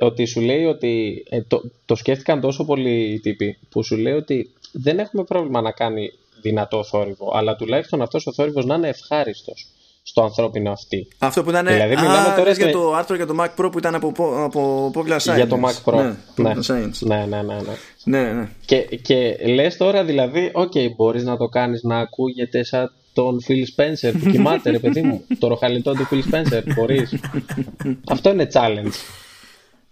Ότι 0.00 0.24
σου 0.24 0.40
λέει 0.40 0.64
ότι, 0.64 1.24
ε, 1.30 1.42
το, 1.42 1.62
το 1.84 1.94
σκέφτηκαν 1.94 2.40
τόσο 2.40 2.64
πολύ 2.64 3.12
οι 3.12 3.20
τύποι, 3.20 3.58
που 3.68 3.82
σου 3.82 3.96
λέει 3.96 4.12
ότι 4.12 4.50
δεν 4.72 4.98
έχουμε 4.98 5.24
πρόβλημα 5.24 5.60
να 5.60 5.70
κάνει 5.70 6.12
δυνατό 6.42 6.84
θόρυβο, 6.84 7.32
αλλά 7.34 7.56
τουλάχιστον 7.56 8.02
αυτός 8.02 8.26
ο 8.26 8.32
θόρυβος 8.32 8.64
να 8.66 8.74
είναι 8.74 8.88
ευχάριστος 8.88 9.66
στο 10.02 10.22
ανθρώπινο 10.22 10.70
αυτί. 10.70 11.08
Αυτό 11.18 11.42
που 11.42 11.50
ήταν. 11.50 11.66
Δηλαδή, 11.66 11.94
α, 11.94 12.00
μιλάμε 12.00 12.28
τώρα 12.28 12.42
λες 12.48 12.56
για 12.56 12.66
και- 12.66 12.72
το 12.72 12.94
άρθρο 12.94 13.16
για 13.16 13.26
το 13.26 13.34
Mac 13.40 13.64
Pro 13.64 13.68
που 13.72 13.78
ήταν 13.78 13.94
από, 13.94 14.12
από 14.44 14.90
Popular 14.94 15.18
Science. 15.18 15.34
Για 15.34 15.46
το 15.46 15.58
Mac 15.64 15.92
Pro. 15.92 15.94
Ναι, 15.94 16.02
Ναι, 16.02 16.14
Popular 16.36 16.70
Science. 16.72 16.98
ναι, 17.00 17.26
ναι, 17.28 17.42
ναι, 17.42 17.54
ναι. 17.54 17.74
Ναι, 18.04 18.32
ναι. 18.32 18.48
Και, 18.66 18.78
και 19.02 19.36
λες 19.54 19.76
τώρα 19.76 20.04
δηλαδή, 20.04 20.50
οκ, 20.52 20.72
μπορείς 20.96 21.24
να 21.24 21.36
το 21.36 21.46
κάνεις 21.46 21.82
να 21.82 21.98
ακούγεται 21.98 22.64
σαν 22.64 22.92
τον 23.12 23.38
Phil 23.48 23.64
Spencer 23.76 24.12
που 24.22 24.30
κοιμάται 24.30 24.70
ρε 24.70 24.78
παιδί 24.78 25.02
μου, 25.02 25.24
το 25.38 25.48
ροχαλητό 25.48 25.92
του 25.92 26.08
Phil 26.10 26.34
Spencer, 26.34 26.62
μπορείς. 26.76 27.14
Αυτό 28.08 28.30
είναι 28.30 28.48
challenge. 28.52 28.92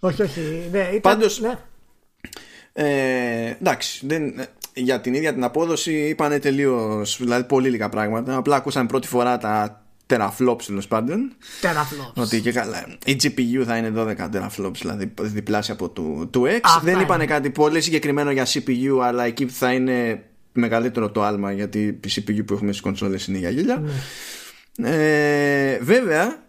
Όχι, 0.05 0.23
όχι. 0.23 0.69
Ναι, 0.73 0.79
ήταν, 0.79 1.01
Πάντως- 1.01 1.41
ναι. 1.41 1.53
Ε, 2.73 3.57
εντάξει, 3.61 4.07
δεν, 4.07 4.35
για 4.75 5.01
την 5.01 5.15
ίδια 5.15 5.33
την 5.33 5.45
απόδοση 5.45 5.93
είπανε 5.93 6.39
τελείως, 6.39 7.17
δηλαδή 7.21 7.45
πολύ 7.45 7.69
λίγα 7.71 7.89
πράγματα. 7.89 8.37
Απλά 8.37 8.57
ακούσαμε 8.57 8.87
πρώτη 8.87 9.09
φορά 9.09 9.39
τα 9.39 9.83
teraflops 10.07 10.63
τέλος 10.67 10.89
πάντων. 10.89 11.33
Teraflops. 11.63 12.23
Ότι 12.23 12.41
και 12.41 12.53
καλά, 12.53 12.87
η 13.05 13.17
GPU 13.23 13.63
θα 13.67 13.77
είναι 13.77 13.93
12 13.97 14.17
teraflops, 14.33 14.77
δηλαδή 14.81 15.13
διπλάσια 15.21 15.75
από 15.75 15.89
του, 15.89 16.29
του 16.33 16.43
X. 16.47 16.59
Αυτά 16.63 16.81
δεν 16.85 16.95
είναι. 16.95 17.03
είπανε 17.03 17.25
κάτι 17.25 17.51
πολύ 17.51 17.81
συγκεκριμένο 17.81 18.31
για 18.31 18.47
CPU, 18.47 18.99
αλλά 19.03 19.25
εκεί 19.25 19.47
θα 19.47 19.73
είναι 19.73 20.23
μεγαλύτερο 20.53 21.11
το 21.11 21.23
άλμα 21.23 21.53
γιατί 21.53 22.01
η 22.05 22.09
CPU 22.15 22.43
που 22.47 22.55
έχουμε 22.55 22.71
στις 22.71 22.83
κονσόλες 22.83 23.27
είναι 23.27 23.39
για 23.39 23.51
γέλια. 23.51 23.83
Ε, 24.83 25.79
βέβαια, 25.79 26.43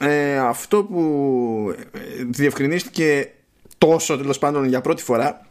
ε, 0.00 0.38
αυτό 0.38 0.84
που 0.84 1.74
ε, 1.92 2.24
διευκρινίστηκε 2.24 3.32
τόσο 3.78 4.16
τέλος 4.16 4.38
πάντων 4.38 4.64
για 4.64 4.80
πρώτη 4.80 5.02
φορά 5.02 5.46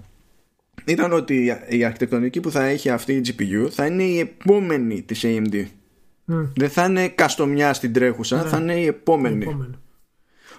ήταν 0.85 1.13
ότι 1.13 1.57
η 1.69 1.83
αρχιτεκτονική 1.83 2.39
που 2.39 2.51
θα 2.51 2.63
έχει 2.63 2.89
αυτή 2.89 3.13
η 3.13 3.21
GPU 3.25 3.67
θα 3.69 3.85
είναι 3.85 4.03
η 4.03 4.19
επόμενη 4.19 5.01
της 5.01 5.23
AMD 5.25 5.65
Δεν 6.55 6.69
θα 6.69 6.85
είναι 6.85 7.07
καστομιά 7.07 7.73
στην 7.73 7.93
τρέχουσα, 7.93 8.41
θα 8.43 8.57
είναι 8.57 8.75
η 8.75 8.85
επόμενη. 8.85 9.43
Επόμενο. 9.43 9.77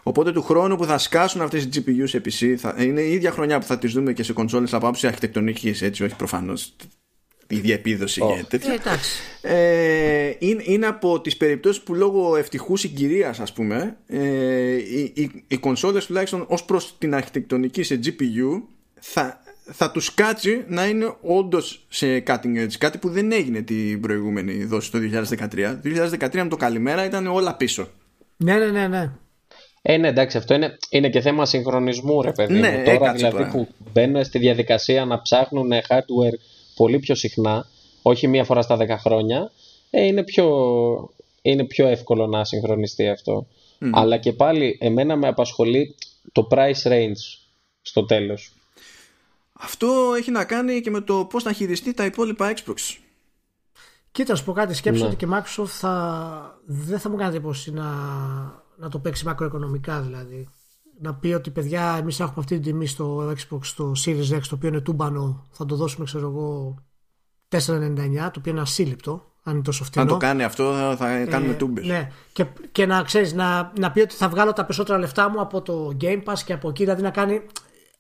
Οπότε 0.03 0.33
του 0.33 0.43
χρόνου 0.43 0.77
που 0.77 0.85
θα 0.85 0.99
σκάσουν 0.99 1.41
αυτές 1.41 1.65
οι 1.65 1.69
GPU 1.75 2.03
σε 2.05 2.21
PC 2.25 2.55
θα 2.57 2.75
είναι 2.79 3.01
η 3.01 3.13
ίδια 3.13 3.31
χρονιά 3.31 3.59
που 3.59 3.67
θα 3.67 3.79
τις 3.79 3.93
δούμε 3.93 4.13
και 4.13 4.23
σε 4.23 4.33
κονσόλες 4.33 4.75
από 4.75 4.87
άποψη 4.87 5.07
αρχιτεκτονικής, 5.07 5.83
έτσι, 5.83 6.05
όχι 6.05 6.17
προφανώς 6.17 6.77
η 7.55 7.57
ίδια 7.59 7.75
επίδοση 7.75 8.21
Oh. 8.25 8.37
και 8.37 8.45
τέτοια. 8.49 8.73
Ε, 8.73 8.75
εντάξει. 8.75 9.11
Ε, 9.41 10.33
είναι, 10.39 10.63
είναι 10.65 10.87
από 10.87 11.21
τις 11.21 11.37
περιπτώσεις 11.37 11.83
που 11.83 11.95
λόγω 11.95 12.37
ευτυχούς 12.37 12.81
συγκυρίας 12.81 13.41
ας 13.41 13.53
πούμε 13.53 13.97
ε, 14.07 14.73
οι, 14.75 15.13
οι, 15.15 15.45
οι 15.49 15.57
κονσόλες 15.57 16.07
τουλάχιστον 16.07 16.45
ως 16.49 16.65
προς 16.65 16.95
την 16.99 17.15
αρχιτεκτονική 17.15 17.83
σε 17.83 18.01
GPU 18.05 18.63
θα, 19.01 19.41
θα 19.73 19.91
τους 19.91 20.15
κάτσει 20.15 20.65
να 20.69 20.87
είναι 20.87 21.15
όντως 21.23 21.85
σε 21.89 22.23
cutting 22.27 22.57
edge 22.65 22.73
κάτι 22.79 22.99
που 22.99 23.09
δεν 23.09 23.33
έγινε 23.33 23.61
την 23.63 24.01
προηγούμενη 24.01 24.65
δόση 24.65 24.91
το 24.91 24.99
2013 24.99 25.79
το 25.83 25.91
2013 26.21 26.35
με 26.35 26.49
το 26.49 26.57
καλημέρα 26.57 27.05
ήταν 27.05 27.27
όλα 27.27 27.55
πίσω 27.57 27.89
Ναι, 28.37 28.55
ναι, 28.55 28.67
ναι, 28.67 28.89
ναι. 28.89 29.11
Ε, 29.87 29.97
ναι, 29.97 30.09
εντάξει, 30.09 30.37
αυτό 30.37 30.55
είναι, 30.55 30.77
είναι 30.91 31.09
και 31.09 31.21
θέμα 31.21 31.47
συγχρονισμού, 31.47 32.23
ρε 32.23 32.33
παιδί 32.33 32.53
Ναι, 32.59 32.71
μου. 32.71 32.79
ε, 32.79 32.83
Τώρα 32.83 32.99
κάτσε 32.99 33.13
δηλαδή 33.17 33.37
τώρα. 33.37 33.49
που 33.51 33.69
μπαίνουν 33.93 34.25
στη 34.25 34.39
διαδικασία 34.39 35.05
να 35.05 35.23
ψάχνουν 35.23 35.71
hardware 35.89 36.39
πολύ 36.77 36.99
πιο 36.99 37.15
συχνά, 37.15 37.67
όχι 38.03 38.29
μία 38.29 38.45
φορά 38.45 38.63
στα 38.63 38.77
10 38.81 38.89
χρόνια, 38.99 39.53
ε, 39.91 40.05
είναι, 40.05 40.25
πιο, 40.25 40.49
είναι 41.43 41.65
πιο 41.65 41.87
εύκολο 41.87 42.27
να 42.27 42.45
συγχρονιστεί 42.45 43.09
αυτό. 43.09 43.47
Αλλά 43.93 44.17
και 44.17 44.33
πάλι, 44.33 44.79
εμένα 44.81 45.17
με 45.17 45.29
απασχολεί 45.29 45.95
το 46.33 46.49
price 46.51 46.83
range 46.83 47.23
στο 47.83 48.05
τέλος. 48.05 48.53
αυτό 49.53 50.13
έχει 50.17 50.31
να 50.31 50.45
κάνει 50.45 50.81
και 50.81 50.91
με 50.91 51.01
το 51.01 51.25
πώς 51.25 51.45
να 51.45 51.53
χειριστεί 51.53 51.95
τα 51.95 52.05
υπόλοιπα 52.05 52.55
Xbox 52.57 52.97
Κοίτα, 54.15 54.33
να 54.33 54.39
σου 54.39 54.45
πω 54.45 54.53
κάτι. 54.53 54.75
Σκέψου 54.75 55.03
Ναι. 55.03 55.07
ότι 55.07 55.17
και 55.17 55.25
η 55.25 55.29
Microsoft 55.33 55.67
θα... 55.67 56.59
δεν 56.65 56.99
θα 56.99 57.11
μου 57.11 57.17
κάνει 57.17 57.35
εντύπωση 57.35 57.73
να... 57.73 57.85
να 58.77 58.89
το 58.91 58.99
παίξει 58.99 59.25
μακροοικονομικά 59.25 60.01
δηλαδή. 60.01 60.49
Να 61.01 61.15
πει 61.15 61.33
ότι 61.33 61.51
παιδιά, 61.51 61.97
εμείς 62.01 62.21
έχουμε 62.21 62.37
αυτή 62.39 62.55
την 62.55 62.63
τιμή 62.63 62.87
στο 62.87 63.31
Xbox, 63.31 63.59
στο 63.61 63.93
Series 64.05 64.37
X, 64.37 64.41
το 64.41 64.55
οποίο 64.55 64.69
είναι 64.69 64.81
τούμπανο, 64.81 65.47
θα 65.51 65.67
το 65.67 65.77
δώσουμε, 65.77 66.05
ξέρω 66.05 66.29
εγώ, 66.29 66.77
4,99, 67.49 67.59
το 68.15 68.39
οποίο 68.39 68.53
είναι 68.53 68.61
ασύλληπτο, 68.61 69.33
αν 69.43 69.55
είναι 69.55 69.63
τόσο 69.63 69.85
φτηνό. 69.85 70.05
αν 70.05 70.11
το 70.11 70.17
κάνει 70.17 70.45
αυτό 70.45 70.73
θα, 70.75 70.97
θα 70.97 71.25
κάνουμε 71.25 71.53
Ε, 71.53 71.57
τούμπες 71.57 71.87
Ναι, 71.87 72.11
και, 72.33 72.47
και 72.73 72.87
να 72.87 73.03
ξέρεις, 73.03 73.33
να, 73.33 73.73
να 73.79 73.91
πει 73.91 74.01
ότι 74.01 74.15
θα 74.15 74.29
βγάλω 74.29 74.53
τα 74.53 74.63
περισσότερα 74.63 74.99
λεφτά 74.99 75.31
μου 75.31 75.41
από 75.41 75.63
το 75.63 75.97
Game 76.01 76.23
Pass 76.25 76.39
και 76.45 76.53
από 76.53 76.69
εκεί. 76.69 76.83
Δηλαδή 76.83 77.03
να 77.03 77.11
κάνει. 77.11 77.41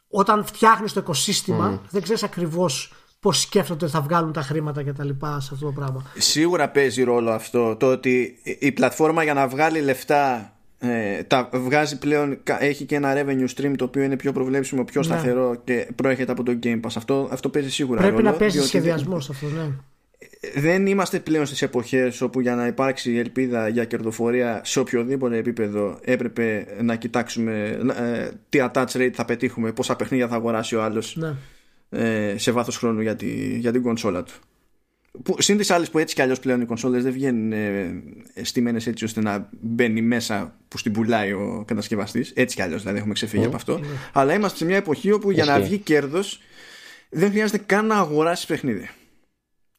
Όταν 0.08 0.44
φτιάχνεις 0.44 0.92
το 0.92 1.00
οικοσύστημα, 1.00 1.80
δεν 1.90 2.02
ξέρεις 2.02 2.22
ακριβώς 2.22 2.92
πώς 3.20 3.40
σκέφτονται 3.40 3.84
ότι 3.84 3.94
θα 3.94 4.00
βγάλουν 4.00 4.32
τα 4.32 4.42
χρήματα 4.42 4.82
και 4.82 4.92
τα 4.92 5.04
λοιπά 5.04 5.40
σε 5.40 5.50
αυτό 5.52 5.66
το 5.66 5.72
πράγμα. 5.72 6.04
Σίγουρα 6.18 6.68
παίζει 6.68 7.02
ρόλο 7.02 7.30
αυτό 7.30 7.76
το 7.76 7.90
ότι 7.90 8.38
η 8.58 8.72
πλατφόρμα 8.72 9.22
για 9.22 9.34
να 9.34 9.48
βγάλει 9.48 9.80
λεφτά 9.80 10.53
ε, 10.84 11.22
τα 11.22 11.48
βγάζει 11.52 11.98
πλέον, 11.98 12.38
κα- 12.42 12.62
έχει 12.64 12.84
και 12.84 12.94
ένα 12.94 13.14
revenue 13.16 13.48
stream 13.56 13.72
το 13.76 13.84
οποίο 13.84 14.02
είναι 14.02 14.16
πιο 14.16 14.32
προβλέψιμο, 14.32 14.84
πιο 14.84 15.00
Ναι. 15.00 15.06
σταθερό 15.06 15.60
και 15.64 15.88
προέρχεται 15.94 16.32
από 16.32 16.42
το 16.42 16.58
Game 16.62 16.80
Pass. 16.80 16.90
Αυτό, 16.96 17.28
αυτό 17.32 17.48
παίζει 17.48 17.70
σίγουρα 17.70 18.00
Πρέπει 18.00 18.16
ρόλο. 18.16 18.30
να 18.30 18.36
παίζει 18.36 18.52
διότι 18.54 18.68
σχεδιασμός 18.68 19.30
αυτός, 19.30 19.52
ναι. 19.52 19.58
Δεν, 20.52 20.62
δεν 20.62 20.86
είμαστε 20.86 21.18
πλέον 21.20 21.46
στις 21.46 21.62
εποχές 21.62 22.20
όπου 22.20 22.40
για 22.40 22.54
να 22.54 22.66
υπάρξει 22.66 23.16
ελπίδα 23.16 23.68
για 23.68 23.84
κερδοφορία 23.84 24.60
σε 24.64 24.80
οποιοδήποτε 24.80 25.36
επίπεδο 25.36 25.98
έπρεπε 26.04 26.66
να 26.82 26.96
κοιτάξουμε 26.96 27.78
ε, 27.98 28.28
τι 28.48 28.58
attach 28.62 28.86
rate 28.92 29.10
θα 29.12 29.24
πετύχουμε, 29.24 29.72
πόσα 29.72 29.96
παιχνίδια 29.96 30.28
θα 30.28 30.34
αγοράσει 30.34 30.76
ο 30.76 30.82
άλλος 30.82 31.16
ναι. 31.16 31.34
ε, 31.90 32.38
σε 32.38 32.50
βάθος 32.50 32.76
χρόνου 32.76 33.00
για, 33.00 33.16
τη, 33.16 33.58
για 33.58 33.72
την 33.72 33.82
κονσόλα 33.82 34.22
του. 34.22 34.32
Που, 35.22 35.42
συν 35.42 35.56
τις 35.56 35.70
άλλες 35.70 35.90
που 35.90 35.98
έτσι 35.98 36.14
κι 36.14 36.22
αλλιώς 36.22 36.40
πλέον 36.40 36.60
οι 36.60 36.64
κονσόλες 36.64 37.02
δεν 37.02 37.12
βγαίνουν 37.12 37.52
ε, 37.52 38.02
στημένες 38.42 38.86
έτσι 38.86 39.04
ώστε 39.04 39.20
να 39.20 39.48
μπαίνει 39.60 40.02
μέσα 40.02 40.56
που 40.68 40.78
στην 40.78 40.92
πουλάει 40.92 41.32
ο 41.32 41.64
κατασκευαστής. 41.66 42.30
Έτσι 42.34 42.56
κι 42.56 42.62
αλλιώς 42.62 42.80
δηλαδή 42.80 42.98
έχουμε 42.98 43.14
ξεφύγει 43.14 43.44
από 43.44 43.56
αυτό. 43.56 43.80
Αλλά 44.12 44.34
είμαστε 44.34 44.56
σε 44.58 44.64
μια 44.64 44.76
εποχή 44.76 45.10
όπου 45.12 45.30
για 45.30 45.44
να 45.44 45.56
Ισχύει. 45.56 45.68
βγει 45.68 45.78
κέρδος 45.78 46.40
δεν 47.10 47.30
χρειάζεται 47.30 47.58
καν 47.66 47.86
να 47.86 47.98
αγοράσεις 47.98 48.46
παιχνίδι. 48.46 48.90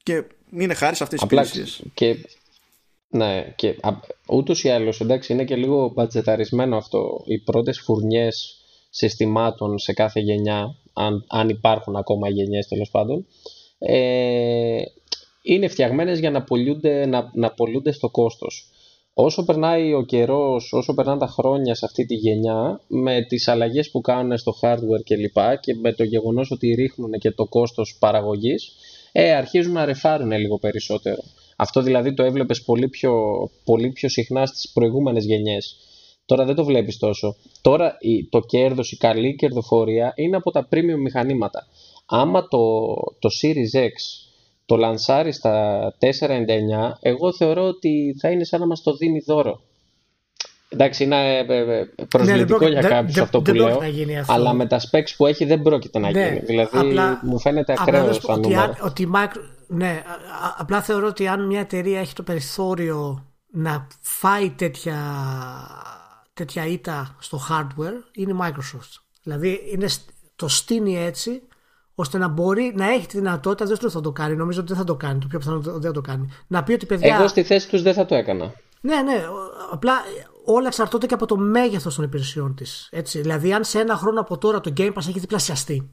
Και 0.03 0.23
είναι 0.51 0.73
χάρη 0.73 0.95
σε 0.95 1.03
αυτές 1.03 1.19
τις 1.19 1.27
Απλά 1.27 1.41
υπηρεσίες. 1.41 1.81
και, 1.93 2.15
ναι, 3.09 3.53
και 3.55 3.75
α- 3.81 3.99
ούτως 4.27 4.63
ή 4.63 4.69
άλλως 4.69 5.01
εντάξει 5.01 5.33
είναι 5.33 5.43
και 5.45 5.55
λίγο 5.55 5.91
μπατζεταρισμένο 5.95 6.77
αυτό. 6.77 7.23
Οι 7.25 7.39
πρώτες 7.39 7.79
φουρνιές 7.79 8.59
συστημάτων 8.89 9.79
σε 9.79 9.93
κάθε 9.93 10.19
γενιά, 10.19 10.75
αν, 10.93 11.25
αν 11.29 11.49
υπάρχουν 11.49 11.95
ακόμα 11.95 12.29
γενιές 12.29 12.67
τέλος 12.67 12.89
πάντων, 12.89 13.25
ε, 13.79 14.77
είναι 15.47 15.67
φτιαγμένες 15.67 16.19
για 16.19 16.31
να 16.31 16.43
πωλούνται, 16.43 17.05
να, 17.05 17.31
να 17.33 17.51
πωλούνται 17.51 17.91
στο 17.91 18.09
κόστος. 18.09 18.69
Όσο 19.13 19.45
περνάει 19.45 19.93
ο 19.93 20.01
καιρός, 20.01 20.73
όσο 20.73 20.93
περνάνε 20.93 21.19
τα 21.19 21.27
χρόνια 21.27 21.75
σε 21.75 21.85
αυτή 21.85 22.05
τη 22.05 22.15
γενιά, 22.15 22.81
με 22.87 23.21
τις 23.21 23.47
αλλαγές 23.47 23.91
που 23.91 24.01
κάνουν 24.01 24.37
στο 24.37 24.55
hardware 24.61 25.03
και 25.03 25.15
λοιπά 25.15 25.55
και 25.55 25.73
με 25.75 25.93
το 25.93 26.03
γεγονός 26.03 26.51
ότι 26.51 26.73
ρίχνουν 26.73 27.11
και 27.11 27.31
το 27.31 27.45
κόστος 27.45 27.95
παραγωγής, 27.99 28.71
ε, 29.11 29.31
αρχίζουν 29.35 29.73
να 29.73 29.85
ρεφάρουν 29.85 30.31
λίγο 30.31 30.57
περισσότερο. 30.59 31.21
Αυτό 31.55 31.81
δηλαδή 31.81 32.13
το 32.13 32.23
έβλεπες 32.23 32.61
πολύ 32.63 32.87
πιο, 32.87 33.13
πολύ 33.63 33.89
πιο 33.89 34.09
συχνά 34.09 34.45
στις 34.45 34.71
προηγούμενες 34.73 35.25
γενιές. 35.25 35.75
Τώρα 36.25 36.45
δεν 36.45 36.55
το 36.55 36.63
βλέπεις 36.65 36.97
τόσο. 36.97 37.35
Τώρα 37.61 37.97
η- 37.99 38.25
το 38.29 38.39
κέρδος, 38.39 38.91
η 38.91 38.97
καλή 38.97 39.35
κερδοφορία 39.35 40.13
είναι 40.15 40.35
από 40.35 40.51
τα 40.51 40.67
premium 40.71 40.97
μηχανήματα. 41.03 41.67
Άμα 42.05 42.47
το, 42.47 42.59
το 43.19 43.29
Series 43.41 43.79
X 43.79 43.91
το 44.65 44.75
λανσάρει 44.75 45.31
στα 45.31 45.79
4,99, 45.99 46.97
εγώ 47.01 47.33
θεωρώ 47.33 47.63
ότι 47.63 48.15
θα 48.21 48.29
είναι 48.29 48.43
σαν 48.43 48.59
να 48.59 48.65
μας 48.67 48.81
το 48.81 48.95
δίνει 48.95 49.19
δώρο. 49.19 49.61
Εντάξει, 50.69 51.03
είναι 51.03 51.37
ε, 51.37 51.45
ε, 51.47 51.79
ε, 51.79 51.85
προσβλητικό 52.09 52.45
πρόκειται- 52.47 52.71
για 52.71 52.81
δεν- 52.81 52.89
κάποιους 52.91 53.13
δεν- 53.13 53.23
αυτό 53.23 53.37
που 53.37 53.43
δεν 53.45 53.55
λέω, 53.55 53.65
πρόκειται 53.65 53.85
να 53.85 53.91
γίνει 53.91 54.17
αυτό. 54.19 54.33
αλλά 54.33 54.53
με 54.53 54.65
τα 54.67 54.79
specs 54.79 55.13
που 55.17 55.25
έχει 55.25 55.45
δεν 55.45 55.61
πρόκειται 55.61 55.99
να 55.99 56.11
Ναι, 56.11 56.27
γίνει. 56.27 56.39
Δηλαδή 56.39 56.77
απλά- 56.77 57.19
μου 57.23 57.39
φαίνεται 57.39 57.71
απλά 57.73 57.83
ακραίος 57.83 58.07
να 58.07 58.13
σου 58.13 58.21
πω 58.21 58.27
σαν 58.27 58.37
ότι, 58.39 58.47
νούμερο. 58.49 58.63
αν- 58.71 58.77
ότι 58.81 59.01
η 59.01 59.09
Micro- 59.15 59.41
ναι, 59.67 60.03
α- 60.05 60.45
α- 60.47 60.55
απλά 60.57 60.81
θεωρώ 60.81 61.07
ότι 61.07 61.27
αν 61.27 61.45
μια 61.45 61.59
εταιρεία 61.59 61.99
έχει 61.99 62.13
το 62.13 62.23
περιθώριο 62.23 63.25
να 63.51 63.87
φάει 64.01 64.49
τέτοια, 64.49 64.97
τέτοια 66.33 66.65
ήττα 66.65 67.15
στο 67.19 67.39
hardware 67.49 68.11
είναι 68.15 68.31
η 68.31 68.35
Microsoft. 68.41 69.01
Δηλαδή 69.23 69.59
είναι, 69.73 69.87
σ- 69.87 70.09
το 70.35 70.47
στείνει 70.47 70.97
έτσι 70.97 71.41
ώστε 71.95 72.17
να 72.17 72.27
μπορεί 72.27 72.73
να 72.75 72.91
έχει 72.91 73.07
τη 73.07 73.17
δυνατότητα, 73.17 73.65
δεν 73.65 73.75
σου 73.75 73.81
λέω 73.81 73.91
θα 73.91 74.01
το 74.01 74.11
κάνει, 74.11 74.35
νομίζω 74.35 74.59
ότι 74.59 74.67
δεν 74.69 74.77
θα 74.77 74.83
το 74.83 74.95
κάνει, 74.95 75.19
το 75.19 75.27
πιο 75.27 75.39
πιθανό 75.39 75.57
ότι 75.57 75.69
δεν 75.69 75.81
θα 75.81 75.91
το 75.91 76.01
κάνει. 76.01 76.29
Να 76.47 76.63
πει 76.63 76.73
ότι 76.73 76.85
παιδιά. 76.85 77.15
Εγώ 77.15 77.27
στη 77.27 77.43
θέση 77.43 77.69
τους 77.69 77.81
δεν 77.81 77.93
θα 77.93 78.05
το 78.05 78.15
έκανα. 78.15 78.53
Ναι, 78.81 79.01
ναι. 79.01 79.23
Απλά 79.71 79.93
όλα 80.45 80.67
εξαρτώνται 80.67 81.05
και 81.05 81.13
από 81.13 81.25
το 81.25 81.37
μέγεθος 81.37 81.95
των 81.95 82.03
υπηρεσιών 82.03 82.55
της. 82.55 82.89
Δηλαδή, 83.11 83.53
αν 83.53 83.63
σε 83.63 83.79
ένα 83.79 83.95
χρόνο 83.95 84.19
από 84.19 84.37
τώρα 84.37 84.61
το 84.61 84.73
Game 84.77 84.93
Pass 84.93 84.97
έχει 84.97 85.19
διπλασιαστεί 85.19 85.89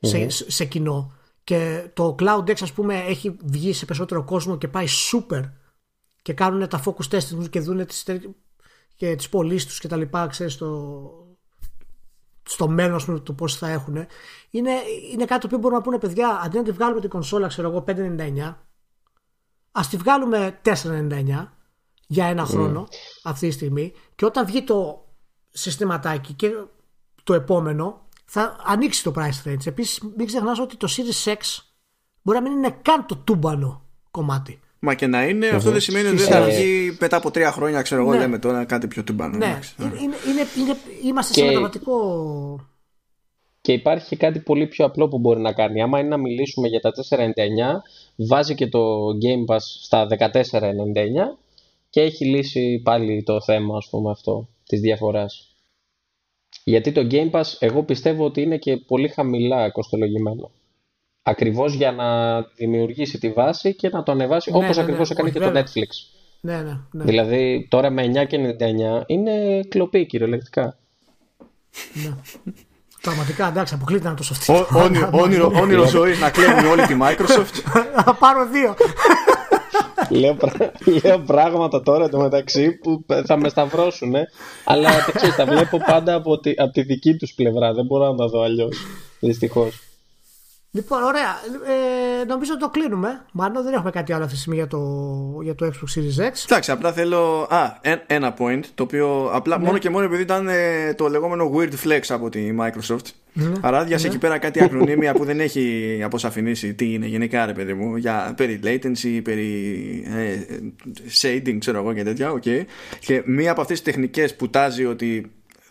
σε, 0.00 0.28
σε 0.28 0.64
κοινό 0.64 1.12
και 1.44 1.90
το 1.94 2.14
Cloud 2.18 2.44
X, 2.44 2.56
ας 2.62 2.72
πούμε, 2.72 2.98
έχει 2.98 3.36
βγει 3.44 3.72
σε 3.72 3.84
περισσότερο 3.84 4.24
κόσμο 4.24 4.58
και 4.58 4.68
πάει 4.68 4.86
super 5.12 5.42
και 6.22 6.32
κάνουν 6.32 6.68
τα 6.68 6.82
focus 6.84 7.16
testing 7.16 7.36
τους 7.36 7.48
και 7.48 7.60
δουν 7.60 7.86
τις, 7.86 8.02
τε- 8.02 8.24
και 8.96 9.14
τις 9.16 9.28
πωλήσεις 9.28 9.66
τους 9.66 9.78
και 9.78 9.88
τα 9.88 9.96
λοιπά, 9.96 10.26
ξέρεις, 10.26 10.52
στο, 10.52 11.10
στο 12.48 12.68
μέλλον, 12.68 12.94
ας 12.94 13.04
πούμε, 13.04 13.18
το 13.18 13.32
πώς 13.32 13.56
θα 13.56 13.68
έχουν, 13.68 13.94
είναι, 14.50 14.70
είναι 15.12 15.24
κάτι 15.24 15.40
το 15.40 15.46
οποίο 15.46 15.58
μπορούμε 15.58 15.76
να 15.76 15.84
πούνε, 15.84 15.98
παιδιά, 15.98 16.40
αντί 16.44 16.56
να 16.56 16.62
τη 16.62 16.70
βγάλουμε 16.70 17.00
την 17.00 17.10
κονσόλα, 17.10 17.48
ξέρω 17.48 17.68
εγώ, 17.68 17.84
5,99, 17.86 18.54
ας 19.72 19.88
τη 19.88 19.96
βγάλουμε 19.96 20.60
4,99 20.64 21.46
για 22.06 22.26
ένα 22.26 22.44
χρόνο 22.44 22.88
αυτή 23.22 23.48
τη 23.48 23.52
στιγμή 23.52 23.92
και 24.14 24.24
όταν 24.24 24.46
βγει 24.46 24.62
το 24.62 25.06
συστηματάκι 25.48 26.32
και 26.32 26.50
το 27.24 27.34
επόμενο 27.34 28.06
θα 28.24 28.56
ανοίξει 28.64 29.02
το 29.02 29.12
price 29.16 29.48
range. 29.48 29.66
Επίσης 29.66 30.00
μην 30.16 30.26
ξεχνάς 30.26 30.58
ότι 30.58 30.76
το 30.76 30.88
Series 30.90 31.32
X 31.32 31.36
μπορεί 32.22 32.38
να 32.38 32.48
μην 32.48 32.52
είναι 32.52 32.78
καν 32.82 33.06
το 33.06 33.16
τούμπανο 33.16 33.82
κομμάτι. 34.10 34.60
Μα 34.80 34.94
και 34.94 35.06
να 35.06 35.28
είναι, 35.28 35.48
αυτό 35.48 35.70
δεν 35.70 35.80
σημαίνει 35.80 36.08
ότι 36.08 36.16
δεν 36.16 36.26
θα 36.26 36.36
Ε, 36.36 36.50
βγει 36.50 36.96
μετά 37.00 37.16
από 37.16 37.30
τρία 37.30 37.52
χρόνια, 37.52 37.82
ξέρω 37.82 38.00
εγώ, 38.02 38.12
Ναι. 38.12 38.18
λέμε 38.18 38.38
τώρα 38.38 38.64
κάτι 38.64 38.86
πιο 38.88 39.04
τυμπάνο. 39.04 39.36
Ναι, 39.36 39.44
εντάξει. 39.46 39.74
είναι, 39.78 39.88
είναι, 40.02 40.16
είναι, 40.28 40.46
είναι- 40.58 40.76
είμαστε 41.04 41.32
σε 41.32 41.40
Και- 41.40 41.46
μεταβατικό... 41.46 42.60
Και 43.60 43.72
υπάρχει 43.72 44.08
και 44.08 44.16
κάτι 44.16 44.38
πολύ 44.38 44.66
πιο 44.66 44.84
απλό 44.84 45.08
που 45.08 45.18
μπορεί 45.18 45.40
να 45.40 45.52
κάνει. 45.52 45.82
Άμα 45.82 45.98
είναι 45.98 46.08
να 46.08 46.16
μιλήσουμε 46.16 46.68
για 46.68 46.80
τα 46.80 46.90
4,99, 46.92 47.82
βάζει 48.16 48.54
και 48.54 48.66
το 48.68 49.06
Game 49.22 49.54
Pass 49.54 49.60
στα 49.82 50.06
14,99 50.06 51.38
και 51.90 52.00
έχει 52.00 52.24
λύσει 52.24 52.80
πάλι 52.84 53.22
το 53.22 53.40
θέμα, 53.42 53.76
ας 53.76 53.88
πούμε, 53.90 54.10
αυτό 54.10 54.48
της 54.64 54.80
διαφοράς. 54.80 55.56
Γιατί 56.64 56.92
το 56.92 57.06
Game 57.10 57.30
Pass, 57.30 57.44
εγώ 57.58 57.82
πιστεύω 57.82 58.24
ότι 58.24 58.42
είναι 58.42 58.58
και 58.58 58.76
πολύ 58.76 59.08
χαμηλά 59.08 59.70
κοστολογημένο. 59.70 60.50
Ακριβώς 61.28 61.72
για 61.74 61.92
να 61.92 62.40
δημιουργήσει 62.56 63.18
τη 63.18 63.30
βάση 63.30 63.74
και 63.74 63.88
να 63.88 64.02
το 64.02 64.12
ανεβάσει, 64.12 64.50
Ναι, 64.50 64.56
όπως 64.56 64.76
ναι, 64.76 64.82
ακριβώς 64.82 65.08
ναι, 65.08 65.14
έκανε 65.14 65.28
όχι, 65.28 65.38
και 65.38 65.44
το 65.44 65.52
βέβαια. 65.52 65.62
Netflix. 65.64 65.88
Ναι, 66.40 66.56
ναι, 66.56 66.78
ναι. 66.90 67.04
Δηλαδή, 67.04 67.66
τώρα 67.70 67.90
με 67.90 68.02
9,99 68.02 69.02
είναι 69.06 69.62
κλοπή 69.68 70.06
κυριολεκτικά. 70.06 70.76
ναι. 71.92 72.14
Πραγματικά, 73.02 73.46
εντάξει, 73.48 73.74
αποκλείται 73.74 74.08
να 74.08 74.14
το 74.14 74.22
σωστεί. 74.22 74.52
Ό- 74.52 74.66
όνειρο, 74.74 75.10
όνειρο, 75.12 75.52
όνειρο 75.54 75.86
ζωή 75.86 76.16
να 76.18 76.30
κλέβουμε 76.30 76.68
όλη 76.68 76.86
τη 76.86 76.94
Microsoft. 77.02 77.80
Θα 78.04 78.14
πάρω 78.18 78.46
δύο. 78.46 78.74
λέω, 80.10 80.36
λέω 81.02 81.18
πράγματα 81.18 81.82
τώρα 81.82 82.08
το 82.08 82.18
μεταξύ 82.18 82.72
που 82.72 83.04
θα 83.26 83.36
με 83.36 83.48
σταυρώσουν. 83.48 84.14
Αλλά 84.64 84.90
τα, 84.90 85.34
τα 85.36 85.44
βλέπω 85.46 85.78
πάντα 85.86 86.14
από 86.14 86.38
τη, 86.40 86.52
από 86.56 86.72
τη 86.72 86.82
δική 86.82 87.14
τους 87.16 87.32
πλευρά. 87.34 87.72
Δεν 87.72 87.84
μπορώ 87.84 88.10
να 88.10 88.16
τα 88.16 88.26
δω 88.26 88.40
αλλιώς. 88.42 88.76
Δυστυχώς. 89.20 89.87
Λοιπόν, 90.70 91.02
ωραία. 91.02 91.40
Ε, 92.20 92.24
νομίζω 92.24 92.52
ότι 92.52 92.60
το 92.60 92.68
κλείνουμε. 92.68 93.24
Μάλλον 93.32 93.62
δεν 93.62 93.72
έχουμε 93.72 93.90
κάτι 93.90 94.12
άλλο 94.12 94.22
αυτή 94.22 94.34
τη 94.34 94.40
στιγμή 94.40 94.58
για 94.58 94.66
το, 94.66 94.80
για 95.42 95.54
το 95.54 95.66
Xbox 95.66 95.98
Series 95.98 96.28
X. 96.30 96.44
Εντάξει, 96.44 96.70
απλά 96.70 96.92
θέλω. 96.92 97.48
Α, 97.50 97.78
ένα 98.06 98.34
point. 98.38 98.60
Το 98.74 98.82
οποίο 98.82 99.30
απλά 99.32 99.58
ναι. 99.58 99.64
μόνο 99.64 99.78
και 99.78 99.90
μόνο 99.90 100.04
επειδή 100.04 100.22
ήταν 100.22 100.48
ε, 100.48 100.94
το 100.94 101.08
λεγόμενο 101.08 101.52
weird 101.54 101.72
flex 101.84 102.00
από 102.08 102.28
τη 102.28 102.54
Microsoft. 102.60 103.06
Ναι. 103.32 103.52
Άρα 103.60 103.84
διάσε 103.84 104.06
ναι. 104.06 104.12
εκεί 104.12 104.18
πέρα 104.18 104.38
κάτι 104.38 104.62
ακρονίμια 104.62 105.12
που 105.14 105.24
δεν 105.24 105.40
έχει 105.40 106.00
αποσαφηνίσει 106.04 106.74
τι 106.74 106.92
είναι 106.92 107.06
γενικά, 107.06 107.46
ρε 107.46 107.52
παιδί 107.52 107.74
μου. 107.74 107.96
Για, 107.96 108.34
περί 108.36 108.60
latency, 108.64 109.20
περί 109.24 110.04
ε, 110.06 110.38
shading, 111.20 111.56
ξέρω 111.58 111.78
εγώ 111.78 111.92
και 111.92 112.02
τέτοια. 112.02 112.32
Okay. 112.32 112.64
Και 112.98 113.22
μία 113.26 113.50
από 113.50 113.60
αυτές 113.60 113.82
τις 113.82 113.92
τεχνικές 113.92 114.36
που 114.36 114.50
τάζει 114.50 114.84
ότι 114.84 115.30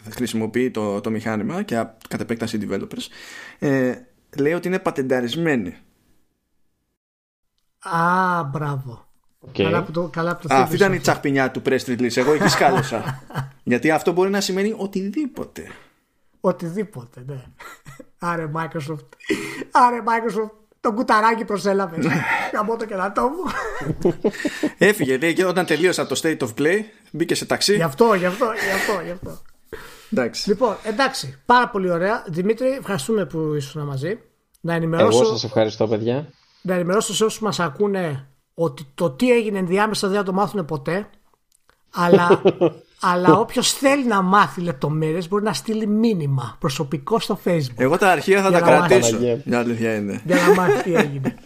χρησιμοποιεί 0.10 0.72
το, 0.72 1.02
το 1.02 1.10
μηχάνημα 1.10 1.62
και 1.62 1.76
κατ' 2.08 2.22
επέκταση 2.22 2.60
developers. 2.70 3.08
Ε, 3.60 3.92
λέει 4.40 4.54
ότι 4.54 4.68
είναι 4.68 4.80
πατενταρισμένη. 4.80 5.78
Α, 7.80 8.44
μπράβο. 8.44 9.08
Okay. 9.48 9.64
Καλά 9.64 9.84
που 9.84 9.92
το, 9.92 10.08
καλά 10.08 10.36
που 10.36 10.48
το 10.48 10.54
Α, 10.54 10.62
αυτή 10.62 10.76
ήταν 10.76 10.94
η 10.94 11.00
τσαχπινιά 11.00 11.52
του 11.52 11.62
press 11.66 11.80
release. 11.86 12.18
Εγώ 12.18 12.34
εκεί 12.34 12.48
σκάλωσα. 12.48 13.24
Γιατί 13.64 13.92
αυτό 13.92 14.12
μπορεί 14.12 14.30
να 14.30 14.42
σημαίνει 14.42 14.74
οτιδήποτε. 14.78 15.72
Οτιδήποτε, 16.40 17.24
ναι. 17.26 17.44
Άρε 18.20 18.52
Microsoft. 18.56 19.08
Άρε 19.72 20.04
Microsoft. 20.06 20.52
Το 20.80 20.94
κουταράκι 20.94 21.46
προσέλαβε. 21.46 21.98
Καμώ 22.52 22.76
το 22.76 22.86
κερατό 22.86 23.22
μου. 23.22 23.44
Έφυγε, 24.78 25.18
λέει, 25.18 25.34
και 25.34 25.46
όταν 25.46 25.66
τελείωσα 25.66 26.08
το 26.08 26.20
State 26.24 26.38
of 26.38 26.50
Play, 26.58 26.80
μπήκε 27.12 27.36
σε 27.36 27.46
ταξί. 27.46 27.76
Γι' 27.76 27.82
αυτό, 27.82 28.14
γι' 28.14 28.26
αυτό, 28.26 28.46
γι' 28.46 28.72
αυτό, 28.72 29.02
γι' 29.04 29.12
αυτό. 29.12 29.42
Εντάξει. 30.12 30.50
Λοιπόν, 30.50 30.78
εντάξει, 30.84 31.40
πάρα 31.46 31.70
πολύ 31.70 31.92
ωραία. 31.92 32.24
Δημήτρη, 32.28 32.68
ευχαριστούμε 32.68 33.26
που 33.26 33.54
ήσουν 33.54 33.86
μαζί. 33.86 34.20
Να 34.68 34.74
ενημερώσω. 34.74 35.18
Εγώ 35.18 35.26
σας 35.26 35.44
ευχαριστώ, 35.44 35.88
παιδιά. 35.88 36.30
Να 36.62 36.74
ενημερώσω 36.74 37.14
σε 37.14 37.24
όσους 37.24 37.40
μας 37.40 37.60
ακούνε 37.60 38.28
ότι 38.54 38.88
το 38.96 39.10
τι 39.10 39.32
έγινε 39.32 39.58
ενδιάμεσα 39.58 40.08
δεν 40.08 40.18
θα 40.18 40.24
το 40.24 40.34
μάθουν 40.34 40.66
ποτέ. 40.66 41.10
Αλλά, 41.94 42.42
αλλά 43.12 43.40
όποιος 43.40 43.74
θέλει 43.74 44.06
να 44.06 44.22
μάθει 44.22 44.62
λεπτομέρειες 44.62 45.28
μπορεί 45.28 45.44
να 45.44 45.54
στείλει 45.54 45.88
μήνυμα 45.88 46.58
προσωπικό 46.60 47.20
στο 47.20 47.40
Facebook. 47.46 47.76
Εγώ 47.76 47.98
τα 47.98 48.12
αρχεία 48.12 48.42
θα 48.42 48.52
τα 48.52 48.62
κρατήσω. 48.62 49.18
Για 49.46 49.60
αλήθεια 49.60 49.96
είναι. 49.96 50.22
Για 50.26 50.36
να 50.36 50.54
μάθει 50.54 50.84
τι 50.84 50.96
έγινε. 50.96 51.36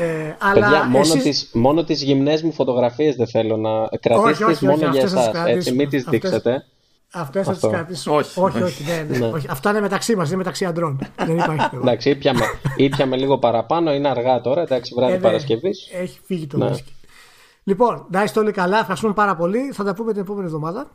Ε, 0.00 0.36
αλλά 0.38 0.52
Παιδιά, 0.52 0.84
μόνο, 0.84 1.04
εσείς... 1.04 1.22
τις, 1.22 1.50
μόνο 1.52 1.84
τις 1.84 2.02
γυμνές 2.02 2.42
μου 2.42 2.52
φωτογραφίες 2.52 3.16
δεν 3.16 3.26
θέλω 3.26 3.56
να 3.56 3.70
κρατήσεις 4.00 4.60
μόνο 4.60 4.88
για 4.90 5.02
εσάς, 5.02 5.30
έτσι 5.46 5.72
μην 5.72 5.88
τις 5.88 6.04
δείξετε. 6.04 6.64
Αυτέ 7.16 7.42
θα 7.42 7.52
τι 7.52 7.68
κρατήσω. 7.68 8.14
Όχι, 8.14 8.40
όχι, 8.40 8.62
όχι, 8.62 8.84
ναι, 8.84 9.06
ναι, 9.08 9.18
ναι. 9.18 9.26
όχι. 9.26 9.46
Αυτά 9.50 9.70
είναι 9.70 9.80
μεταξύ 9.80 10.16
μας, 10.16 10.28
είναι 10.28 10.36
μεταξύ 10.36 10.64
αντρών. 10.64 10.98
Δεν 11.16 11.38
υπάρχει. 11.38 11.76
Εντάξει, 11.82 12.10
ήπιαμε, 12.10 12.44
ήπιαμε 12.76 13.16
λίγο 13.16 13.38
παραπάνω, 13.38 13.94
είναι 13.94 14.08
αργά 14.08 14.40
τώρα. 14.40 14.62
Εντάξει, 14.62 14.94
βράδυ 14.96 15.12
ε, 15.12 15.16
ναι, 15.16 15.22
Παρασκευής. 15.22 15.90
Έχει 15.92 16.20
φύγει 16.24 16.46
το 16.46 16.56
ναι. 16.56 16.70
Λοιπόν, 17.64 18.06
να 18.10 18.22
είστε 18.22 18.38
όλοι 18.38 18.52
καλά, 18.52 18.78
ευχαριστούμε 18.78 19.12
πάρα 19.12 19.36
πολύ. 19.36 19.72
Θα 19.72 19.84
τα 19.84 19.94
πούμε 19.94 20.12
την 20.12 20.20
επόμενη 20.20 20.46
εβδομάδα. 20.46 20.90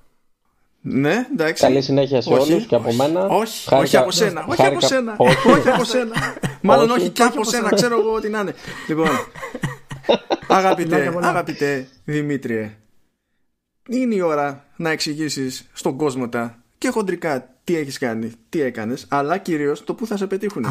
Ναι, 0.82 1.28
εντάξει. 1.32 1.64
Καλή 1.64 1.82
συνέχεια 1.82 2.22
σε 2.22 2.34
όλους 2.34 2.66
και 2.66 2.76
από 2.76 2.94
μένα. 2.94 3.26
Όχι, 3.26 3.70
Χάρικα... 3.70 3.84
όχι 3.84 3.98
από 3.98 4.12
σένα. 4.12 4.46
Όχι 4.48 4.66
από 4.66 4.80
σένα. 4.80 5.16
Όχι 5.18 5.70
από 5.70 5.84
σένα. 5.84 6.16
Μάλλον 6.62 6.90
όχι 6.90 7.10
και 7.10 7.24
από 7.24 7.44
σένα. 7.44 7.70
Ξέρω 7.74 8.00
εγώ 8.00 8.14
ό,τι 8.14 8.30
να 8.30 8.40
είναι. 8.40 8.54
Λοιπόν, 8.88 9.08
αγαπητέ, 10.48 11.14
αγαπητέ 11.22 11.88
Δημήτριε, 12.06 12.78
είναι 13.88 14.16
η 14.16 14.22
ώρα 14.22 14.69
να 14.80 14.90
εξηγήσεις 14.90 15.70
στον 15.74 15.98
κόσμο 15.98 16.30
τα 16.30 16.64
και 16.78 16.90
χοντρικά 16.90 17.56
τι 17.64 17.76
έχεις 17.76 17.98
κάνει, 17.98 18.32
τι 18.50 18.62
έκανες, 18.62 19.06
αλλά 19.10 19.38
κυρίως 19.38 19.84
το 19.84 19.94
που 19.94 20.06
θα 20.06 20.18
σε 20.18 20.28
πετύχουν. 20.28 20.66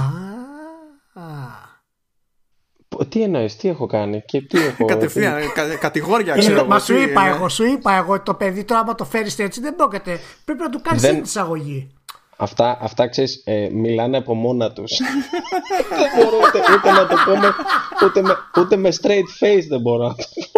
Τι 3.08 3.22
εννοείς, 3.22 3.56
τι 3.56 3.68
έχω 3.68 3.86
κάνει 3.86 4.22
και 4.26 4.42
τι 4.42 4.58
έχω... 4.66 4.84
Κατευθείαν, 4.84 5.42
κατηγόρια 5.80 6.36
ξέρω 6.36 6.66
Μα 6.66 6.78
σου 6.78 6.96
είπα 6.96 7.26
εγώ, 7.26 7.48
σου 7.48 7.64
είπα 7.64 7.92
εγώ 7.92 8.20
το 8.20 8.34
παιδί 8.34 8.64
τώρα 8.64 8.80
άμα 8.80 8.94
το 8.94 9.04
φέρεις 9.04 9.38
έτσι 9.38 9.60
δεν 9.60 9.76
πρόκειται. 9.76 10.20
Πρέπει 10.44 10.60
να 10.60 10.70
του 10.70 10.80
κάνεις 10.80 11.02
δεν... 11.02 11.22
εισαγωγή. 11.22 11.92
Αυτά, 12.36 12.78
αυτά 12.80 13.08
ξέρεις, 13.08 13.42
ε, 13.44 13.68
μιλάνε 13.72 14.16
από 14.16 14.34
μόνα 14.34 14.72
τους. 14.72 14.92
δεν 16.00 16.08
μπορώ 16.16 16.36
ούτε, 16.46 16.58
ούτε 16.74 16.90
να 16.90 17.06
το 17.06 17.16
πούμε, 17.24 17.54
ούτε 18.04 18.22
με, 18.22 18.36
ούτε 18.60 18.76
με 18.76 18.88
straight 19.00 19.44
face 19.44 19.66
δεν 19.68 19.80
μπορώ 19.80 20.06
να 20.06 20.14
το 20.14 20.24
πω. 20.34 20.56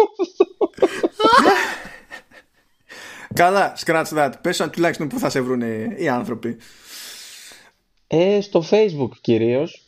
Καλά, 3.33 3.77
scratch 3.85 4.05
that. 4.15 4.31
Πες 4.41 4.69
τουλάχιστον 4.71 5.07
που 5.07 5.19
θα 5.19 5.29
σε 5.29 5.41
βρουν 5.41 5.61
οι 5.97 6.07
άνθρωποι. 6.09 6.57
Ε, 8.07 8.41
στο 8.41 8.63
facebook 8.71 9.09
κυρίως. 9.21 9.81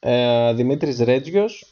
Ε, 0.00 0.52
Δημήτρης 0.52 1.00
Ρέτζιος. 1.00 1.66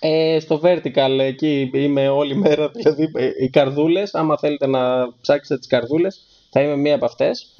Ε, 0.00 0.38
στο 0.40 0.60
vertical 0.62 1.18
εκεί 1.18 1.70
είμαι 1.74 2.08
όλη 2.08 2.34
μέρα. 2.34 2.70
Δηλαδή 2.70 3.10
ε, 3.14 3.30
οι 3.42 3.50
καρδούλες. 3.50 4.14
Άμα 4.14 4.38
θέλετε 4.38 4.66
να 4.66 5.12
ψάξετε 5.20 5.58
τις 5.58 5.68
καρδούλες 5.68 6.26
θα 6.50 6.62
είμαι 6.62 6.76
μία 6.76 6.94
από 6.94 7.04
αυτές. 7.04 7.54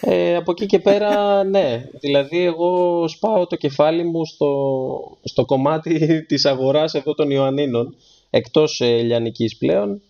Ε, 0.00 0.36
από 0.36 0.50
εκεί 0.50 0.66
και 0.66 0.78
πέρα, 0.78 1.44
ναι. 1.44 1.84
Δηλαδή, 2.00 2.44
εγώ 2.44 3.04
σπάω 3.08 3.46
το 3.46 3.56
κεφάλι 3.56 4.04
μου 4.04 4.24
στο, 4.24 5.18
στο 5.24 5.44
κομμάτι 5.44 6.24
της 6.28 6.44
αγοράς 6.44 6.94
εδώ 6.94 7.14
των 7.14 7.30
Ιωαννίνων, 7.30 7.96
εκτός 8.30 8.80
ε, 8.80 8.96
Λιανικής 8.96 9.56
πλέον. 9.56 10.02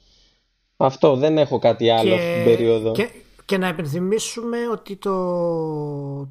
Αυτό, 0.81 1.17
δεν 1.17 1.39
έχω 1.39 1.59
κάτι 1.59 1.91
άλλο 1.91 2.17
και, 2.17 2.35
την 2.35 2.45
περίοδο. 2.45 2.93
Και, 2.93 3.09
και 3.45 3.59
να 3.59 3.69
υπενθυμίσουμε 3.69 4.57
ότι 4.73 4.97
το, 4.97 5.15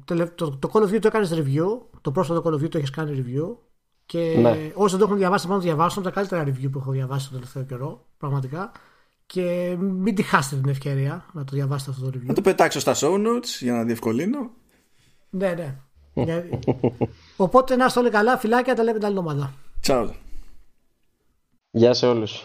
το, 0.04 0.58
το 0.58 0.70
Call 0.72 0.82
of 0.82 0.86
Duty 0.86 0.98
το 1.00 1.08
έκανες 1.08 1.32
review. 1.34 1.66
Το 2.00 2.10
πρόσφατο 2.10 2.42
Call 2.44 2.52
of 2.52 2.64
Duty 2.64 2.68
το 2.68 2.78
έχεις 2.78 2.90
κάνει 2.90 3.24
review. 3.24 3.56
Και 4.06 4.36
ναι. 4.40 4.72
όσοι 4.74 4.90
δεν 4.90 4.98
το 4.98 5.04
έχουν 5.04 5.16
διαβάσει, 5.16 5.46
θα 5.46 5.52
το 5.54 5.60
διαβάσουν. 5.60 6.02
τα 6.02 6.10
καλύτερα 6.10 6.44
review 6.44 6.70
που 6.72 6.78
έχω 6.78 6.90
διαβάσει 6.90 7.28
το 7.28 7.34
τελευταίο 7.34 7.62
καιρό. 7.62 8.06
Πραγματικά. 8.18 8.72
Και 9.26 9.76
μην 9.78 10.14
τη 10.14 10.22
χάσετε 10.22 10.60
την 10.60 10.70
ευκαιρία 10.70 11.26
να 11.32 11.44
το 11.44 11.52
διαβάσετε 11.54 11.90
αυτό 11.90 12.04
το 12.04 12.10
review. 12.14 12.26
Να 12.26 12.34
το 12.34 12.40
πετάξω 12.40 12.80
στα 12.80 12.94
show 12.94 13.14
notes 13.14 13.58
για 13.60 13.72
να 13.72 13.84
διευκολύνω. 13.84 14.50
Ναι, 15.30 15.54
ναι. 16.14 16.48
Οπότε 17.36 17.76
να 17.76 17.84
είστε 17.84 17.98
όλοι 17.98 18.10
καλά. 18.10 18.38
Φιλάκια, 18.38 18.74
τα 18.74 18.82
λέμε 18.82 18.98
την 18.98 19.06
άλλη 19.06 19.18
εβδομάδα. 19.18 19.54
Ciao. 19.86 20.08
Γεια 21.70 21.94
σε 21.94 22.06
όλους. 22.06 22.44